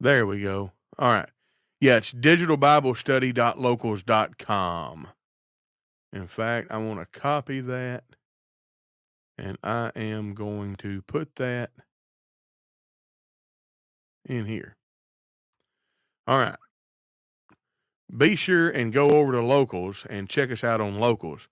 There 0.00 0.26
we 0.26 0.42
go. 0.42 0.72
All 0.98 1.14
right. 1.14 1.28
Yeah, 1.80 1.96
it's 1.96 2.12
digitalbiblestudy.locals.com. 2.12 5.08
In 6.12 6.26
fact, 6.28 6.70
I 6.70 6.76
want 6.78 7.00
to 7.00 7.06
copy 7.18 7.60
that 7.62 8.04
and 9.38 9.58
I 9.62 9.90
am 9.96 10.34
going 10.34 10.76
to 10.76 11.02
put 11.02 11.36
that 11.36 11.70
in 14.26 14.46
here. 14.46 14.76
All 16.26 16.38
right. 16.38 16.56
Be 18.16 18.36
sure 18.36 18.70
and 18.70 18.92
go 18.92 19.10
over 19.10 19.32
to 19.32 19.40
locals 19.42 20.06
and 20.08 20.28
check 20.28 20.50
us 20.50 20.64
out 20.64 20.80
on 20.80 21.00
locals. 21.00 21.48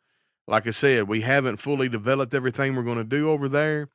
Like 0.46 0.66
I 0.66 0.70
said, 0.70 1.08
we 1.08 1.22
haven't 1.22 1.58
fully 1.58 1.88
developed 1.88 2.34
everything 2.34 2.74
we're 2.74 2.82
going 2.82 2.98
to 2.98 3.04
do 3.04 3.30
over 3.30 3.48
there. 3.48 3.88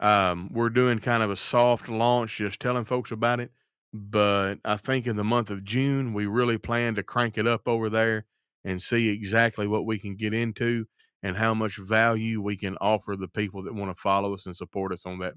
Um, 0.00 0.50
we're 0.52 0.70
doing 0.70 0.98
kind 1.00 1.22
of 1.22 1.30
a 1.30 1.36
soft 1.36 1.88
launch, 1.88 2.36
just 2.36 2.60
telling 2.60 2.84
folks 2.84 3.10
about 3.10 3.40
it 3.40 3.50
but 3.92 4.56
I 4.64 4.76
think 4.76 5.06
in 5.06 5.16
the 5.16 5.24
month 5.24 5.50
of 5.50 5.64
June, 5.64 6.12
we 6.12 6.26
really 6.26 6.58
plan 6.58 6.94
to 6.96 7.02
crank 7.02 7.38
it 7.38 7.46
up 7.46 7.66
over 7.66 7.88
there 7.88 8.26
and 8.64 8.82
see 8.82 9.08
exactly 9.08 9.66
what 9.66 9.86
we 9.86 9.98
can 9.98 10.14
get 10.14 10.34
into 10.34 10.86
and 11.22 11.36
how 11.36 11.54
much 11.54 11.76
value 11.76 12.40
we 12.40 12.56
can 12.56 12.76
offer 12.80 13.16
the 13.16 13.28
people 13.28 13.62
that 13.64 13.74
want 13.74 13.94
to 13.94 14.00
follow 14.00 14.34
us 14.34 14.46
and 14.46 14.56
support 14.56 14.92
us 14.92 15.02
on 15.04 15.18
that 15.18 15.34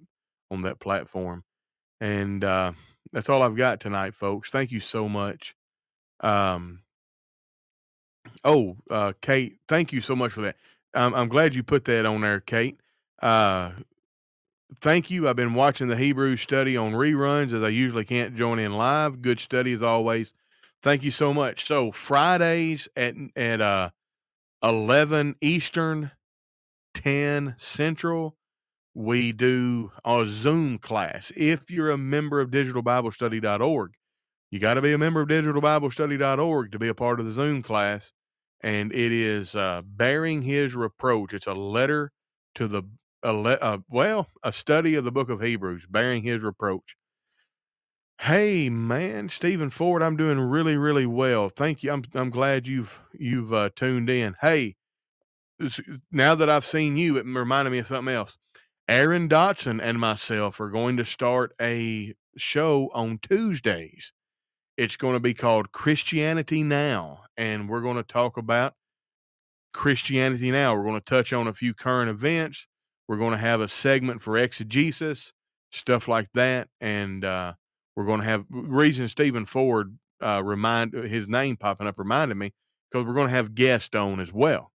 on 0.52 0.62
that 0.64 0.80
platform. 0.80 1.44
And 2.00 2.44
uh, 2.44 2.74
that's 3.14 3.30
all 3.30 3.42
I've 3.42 3.56
got 3.56 3.80
tonight, 3.80 4.16
folks. 4.16 4.50
Thank 4.50 4.72
you 4.72 4.80
so 4.80 5.08
much. 5.08 5.56
Um, 6.20 6.82
oh, 8.44 8.78
uh, 8.90 9.14
Kate, 9.22 9.58
thank 9.68 9.94
you 9.94 10.02
so 10.02 10.16
much 10.16 10.34
for 10.34 10.42
that. 10.42 10.56
I'm, 10.94 11.14
I'm 11.14 11.30
glad 11.30 11.56
you 11.56 11.64
put 11.64 11.86
that 11.86 12.06
on 12.06 12.22
there, 12.22 12.42
Kate. 12.42 12.80
Uh, 13.22 13.72
thank 14.82 15.10
you. 15.10 15.28
I've 15.28 15.36
been 15.36 15.54
watching 15.54 15.88
the 15.88 15.96
Hebrew 15.96 16.38
study 16.38 16.76
on 16.76 16.94
reruns 16.94 17.54
as 17.54 17.64
I 17.64 17.70
usually 17.70 18.06
can't 18.06 18.36
join 18.36 18.60
in 18.60 18.74
live. 18.74 19.22
Good 19.22 19.40
study 19.40 19.74
as 19.74 19.82
always. 19.82 20.34
Thank 20.84 21.04
you 21.04 21.12
so 21.12 21.34
much. 21.34 21.68
So 21.68 21.92
Fridays 21.92 22.88
at 22.96 23.14
at 23.36 23.62
uh 23.62 23.90
11 24.64 25.36
Eastern, 25.42 26.12
10 26.94 27.56
Central, 27.58 28.36
we 28.94 29.32
do 29.32 29.92
a 30.06 30.26
Zoom 30.28 30.78
class. 30.78 31.32
If 31.36 31.72
you're 31.72 31.92
a 31.92 31.98
member 31.98 32.42
of 32.42 32.52
digitalbiblestudy.org, 32.52 33.92
you 34.52 34.60
got 34.60 34.74
to 34.76 34.82
be 34.82 34.94
a 34.94 34.98
member 34.98 35.22
of 35.22 35.30
digitalbiblestudy.org 35.30 36.72
to 36.72 36.80
be 36.80 36.90
a 36.90 36.94
part 36.94 37.20
of 37.20 37.26
the 37.26 37.32
Zoom 37.34 37.62
class. 37.62 38.12
And 38.64 38.92
it 38.92 39.12
is 39.12 39.56
uh, 39.56 39.82
bearing 39.84 40.42
his 40.42 40.76
reproach. 40.76 41.34
It's 41.34 41.48
a 41.48 41.54
letter 41.54 42.12
to 42.56 42.68
the 42.68 42.84
a 43.24 43.34
le- 43.34 43.54
uh, 43.54 43.78
well, 43.90 44.28
a 44.44 44.52
study 44.52 44.96
of 44.96 45.04
the 45.04 45.12
book 45.12 45.30
of 45.30 45.42
Hebrews, 45.42 45.86
bearing 45.90 46.24
his 46.24 46.42
reproach. 46.42 46.96
Hey 48.26 48.70
man, 48.70 49.30
Stephen 49.30 49.72
Ford, 49.72 50.04
I'm 50.04 50.16
doing 50.16 50.40
really, 50.40 50.78
really 50.78 51.08
well. 51.08 51.50
Thank 51.50 51.82
you. 51.82 51.92
I'm 51.92 52.04
I'm 52.14 52.30
glad 52.30 52.68
you've 52.68 53.00
you've 53.18 53.52
uh, 53.52 53.72
tuned 53.76 54.12
in. 54.12 54.36
Hey, 54.40 54.76
now 56.12 56.36
that 56.36 56.48
I've 56.48 56.64
seen 56.64 56.98
you, 56.98 57.18
it 57.18 57.26
reminded 57.26 57.72
me 57.72 57.80
of 57.80 57.88
something 57.88 58.14
else. 58.14 58.38
Aaron 58.88 59.28
Dotson 59.28 59.80
and 59.82 60.00
myself 60.00 60.60
are 60.60 60.70
going 60.70 60.98
to 60.98 61.04
start 61.04 61.56
a 61.60 62.14
show 62.38 62.92
on 62.94 63.18
Tuesdays. 63.24 64.14
It's 64.78 64.98
going 64.98 65.16
to 65.16 65.20
be 65.20 65.34
called 65.34 65.72
Christianity 65.72 66.62
Now, 66.62 67.24
and 67.38 67.68
we're 67.68 67.82
going 67.82 67.98
to 67.98 68.04
talk 68.04 68.38
about 68.38 68.76
Christianity 69.74 70.52
Now. 70.52 70.76
We're 70.76 70.84
going 70.84 71.02
to 71.02 71.02
touch 71.02 71.34
on 71.34 71.48
a 71.48 71.54
few 71.54 71.74
current 71.74 72.12
events. 72.12 72.68
We're 73.08 73.18
going 73.18 73.32
to 73.32 73.38
have 73.40 73.62
a 73.62 73.68
segment 73.68 74.22
for 74.22 74.38
exegesis, 74.38 75.34
stuff 75.72 76.08
like 76.08 76.28
that, 76.36 76.68
and 76.80 77.26
uh, 77.26 77.54
we're 77.96 78.06
going 78.06 78.20
to 78.20 78.26
have 78.26 78.46
reason 78.50 79.08
Stephen 79.08 79.46
Ford 79.46 79.98
uh, 80.24 80.42
remind 80.44 80.94
his 80.94 81.28
name 81.28 81.58
popping 81.58 81.88
up 81.88 81.98
reminded 81.98 82.36
me 82.36 82.54
because 82.90 83.06
we're 83.06 83.14
going 83.14 83.28
to 83.28 83.36
have 83.36 83.56
guests 83.56 83.96
on 83.96 84.20
as 84.20 84.32
well. 84.32 84.72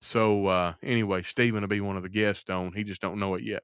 So 0.00 0.46
uh, 0.46 0.74
anyway, 0.82 1.22
Stephen 1.22 1.60
will 1.60 1.68
be 1.68 1.80
one 1.80 1.96
of 1.96 2.02
the 2.02 2.08
guests 2.08 2.48
on. 2.50 2.72
He 2.72 2.84
just 2.84 3.00
don't 3.00 3.18
know 3.18 3.34
it 3.34 3.42
yet. 3.42 3.62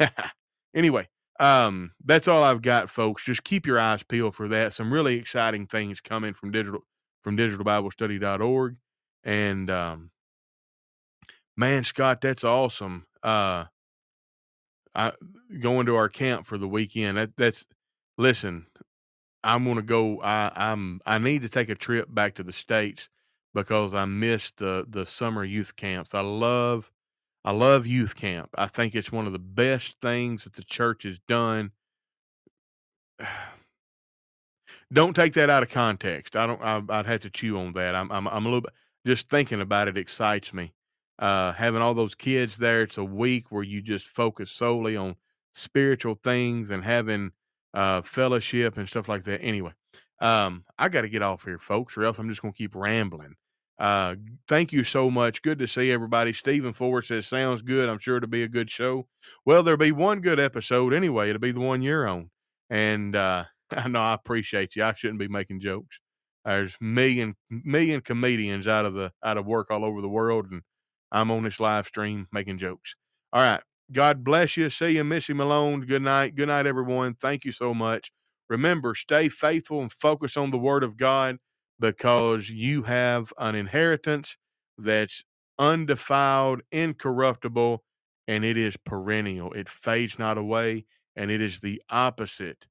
anyway, 0.74 1.08
um, 1.40 1.92
that's 2.04 2.28
all 2.28 2.42
I've 2.42 2.62
got, 2.62 2.90
folks. 2.90 3.24
Just 3.24 3.44
keep 3.44 3.66
your 3.66 3.80
eyes 3.80 4.02
peeled 4.02 4.34
for 4.34 4.48
that. 4.48 4.72
Some 4.74 4.92
really 4.92 5.16
exciting 5.16 5.66
things 5.66 6.00
coming 6.00 6.34
from 6.34 6.50
digital 6.50 6.80
from 7.22 7.36
digitalbiblestudy.org. 7.36 8.76
And 9.24 9.70
um, 9.70 10.10
man, 11.56 11.84
Scott, 11.84 12.20
that's 12.20 12.44
awesome. 12.44 13.06
Uh, 13.22 13.64
I 14.94 15.12
going 15.60 15.86
to 15.86 15.96
our 15.96 16.08
camp 16.08 16.46
for 16.46 16.58
the 16.58 16.68
weekend. 16.68 17.16
That 17.16 17.30
that's 17.36 17.64
listen. 18.18 18.66
I'm 19.44 19.64
gonna 19.64 19.82
go. 19.82 20.20
I 20.22 20.52
I'm 20.54 21.00
I 21.04 21.18
need 21.18 21.42
to 21.42 21.48
take 21.48 21.68
a 21.68 21.74
trip 21.74 22.12
back 22.12 22.34
to 22.36 22.42
the 22.42 22.52
states 22.52 23.08
because 23.54 23.94
I 23.94 24.04
missed 24.04 24.58
the 24.58 24.86
the 24.88 25.04
summer 25.04 25.44
youth 25.44 25.74
camps. 25.76 26.14
I 26.14 26.20
love 26.20 26.90
I 27.44 27.52
love 27.52 27.86
youth 27.86 28.14
camp. 28.14 28.50
I 28.56 28.66
think 28.66 28.94
it's 28.94 29.10
one 29.10 29.26
of 29.26 29.32
the 29.32 29.38
best 29.38 29.96
things 30.00 30.44
that 30.44 30.54
the 30.54 30.64
church 30.64 31.02
has 31.02 31.18
done. 31.28 31.72
Don't 34.92 35.14
take 35.14 35.32
that 35.34 35.50
out 35.50 35.62
of 35.62 35.70
context. 35.70 36.36
I 36.36 36.46
don't. 36.46 36.60
I, 36.62 36.82
I'd 36.90 37.06
have 37.06 37.20
to 37.20 37.30
chew 37.30 37.58
on 37.58 37.72
that. 37.72 37.94
I'm. 37.94 38.12
I'm. 38.12 38.28
I'm 38.28 38.44
a 38.44 38.48
little 38.48 38.60
bit. 38.60 38.74
Just 39.06 39.28
thinking 39.30 39.62
about 39.62 39.88
it 39.88 39.96
excites 39.96 40.52
me. 40.52 40.74
Uh, 41.18 41.52
having 41.52 41.80
all 41.80 41.94
those 41.94 42.14
kids 42.14 42.58
there. 42.58 42.82
It's 42.82 42.98
a 42.98 43.04
week 43.04 43.46
where 43.50 43.62
you 43.62 43.80
just 43.80 44.06
focus 44.06 44.50
solely 44.50 44.96
on 44.96 45.16
spiritual 45.52 46.16
things 46.22 46.70
and 46.70 46.84
having 46.84 47.32
uh, 47.74 48.02
fellowship 48.02 48.76
and 48.78 48.88
stuff 48.88 49.08
like 49.08 49.24
that. 49.24 49.40
Anyway, 49.40 49.72
um, 50.20 50.64
I 50.78 50.88
got 50.88 51.02
to 51.02 51.08
get 51.08 51.22
off 51.22 51.44
here, 51.44 51.58
folks, 51.58 51.96
or 51.96 52.04
else 52.04 52.18
I'm 52.18 52.28
just 52.28 52.42
going 52.42 52.52
to 52.52 52.58
keep 52.58 52.74
rambling. 52.74 53.34
Uh, 53.78 54.14
thank 54.48 54.72
you 54.72 54.84
so 54.84 55.10
much. 55.10 55.42
Good 55.42 55.58
to 55.58 55.66
see 55.66 55.90
everybody. 55.90 56.32
Stephen 56.32 56.72
Ford 56.72 57.04
says, 57.04 57.26
sounds 57.26 57.62
good. 57.62 57.88
I'm 57.88 57.98
sure 57.98 58.18
it'll 58.18 58.28
be 58.28 58.44
a 58.44 58.48
good 58.48 58.70
show. 58.70 59.08
Well, 59.44 59.62
there'll 59.62 59.78
be 59.78 59.92
one 59.92 60.20
good 60.20 60.38
episode 60.38 60.92
anyway. 60.92 61.30
It'll 61.30 61.40
be 61.40 61.52
the 61.52 61.60
one 61.60 61.82
you're 61.82 62.06
on. 62.06 62.30
And 62.70 63.16
uh, 63.16 63.44
I 63.76 63.88
know 63.88 64.00
I 64.00 64.14
appreciate 64.14 64.76
you. 64.76 64.84
I 64.84 64.94
shouldn't 64.94 65.18
be 65.18 65.28
making 65.28 65.60
jokes. 65.60 65.98
There's 66.44 66.76
million 66.80 67.36
million 67.50 68.00
comedians 68.00 68.66
out 68.66 68.84
of 68.84 68.94
the 68.94 69.12
out 69.24 69.38
of 69.38 69.46
work 69.46 69.70
all 69.70 69.84
over 69.84 70.00
the 70.00 70.08
world, 70.08 70.50
and 70.50 70.62
I'm 71.12 71.30
on 71.30 71.44
this 71.44 71.60
live 71.60 71.86
stream 71.86 72.26
making 72.32 72.58
jokes. 72.58 72.96
All 73.32 73.40
right. 73.40 73.62
God 73.92 74.24
bless 74.24 74.56
you. 74.56 74.70
See 74.70 74.90
you, 74.96 75.04
Missy 75.04 75.34
Malone. 75.34 75.82
Good 75.82 76.02
night. 76.02 76.36
Good 76.36 76.48
night, 76.48 76.66
everyone. 76.66 77.14
Thank 77.14 77.44
you 77.44 77.52
so 77.52 77.74
much. 77.74 78.12
Remember, 78.50 78.94
stay 78.94 79.28
faithful 79.28 79.82
and 79.82 79.92
focus 79.92 80.36
on 80.36 80.50
the 80.50 80.58
Word 80.58 80.84
of 80.84 80.96
God 80.96 81.38
because 81.80 82.50
you 82.50 82.84
have 82.84 83.32
an 83.38 83.54
inheritance 83.56 84.36
that's 84.78 85.24
undefiled, 85.58 86.62
incorruptible, 86.72 87.84
and 88.28 88.44
it 88.44 88.56
is 88.58 88.76
perennial. 88.78 89.52
It 89.54 89.68
fades 89.68 90.18
not 90.18 90.38
away, 90.38 90.86
and 91.16 91.30
it 91.30 91.42
is 91.42 91.60
the 91.60 91.82
opposite 91.90 92.66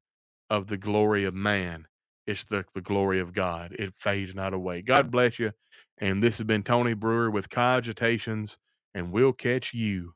of 0.50 0.68
the 0.68 0.78
glory 0.78 1.26
of 1.26 1.36
man. 1.36 1.88
It's 2.28 2.46
the, 2.46 2.66
the 2.76 2.82
glory 2.82 3.20
of 3.22 3.34
God. 3.34 3.74
It 3.80 3.94
fades 3.96 4.36
not 4.36 4.54
away. 4.54 4.84
God 4.84 5.12
bless 5.12 5.40
you. 5.40 5.54
And 6.00 6.24
this 6.24 6.40
has 6.40 6.48
been 6.48 6.64
Tony 6.64 6.96
Brewer 6.96 7.32
with 7.32 7.50
Cogitations, 7.50 8.58
and 8.96 9.12
we'll 9.14 9.34
catch 9.34 9.74
you 9.74 10.14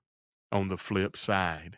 on 0.56 0.69
the 0.69 0.77
flip 0.77 1.18
side. 1.18 1.77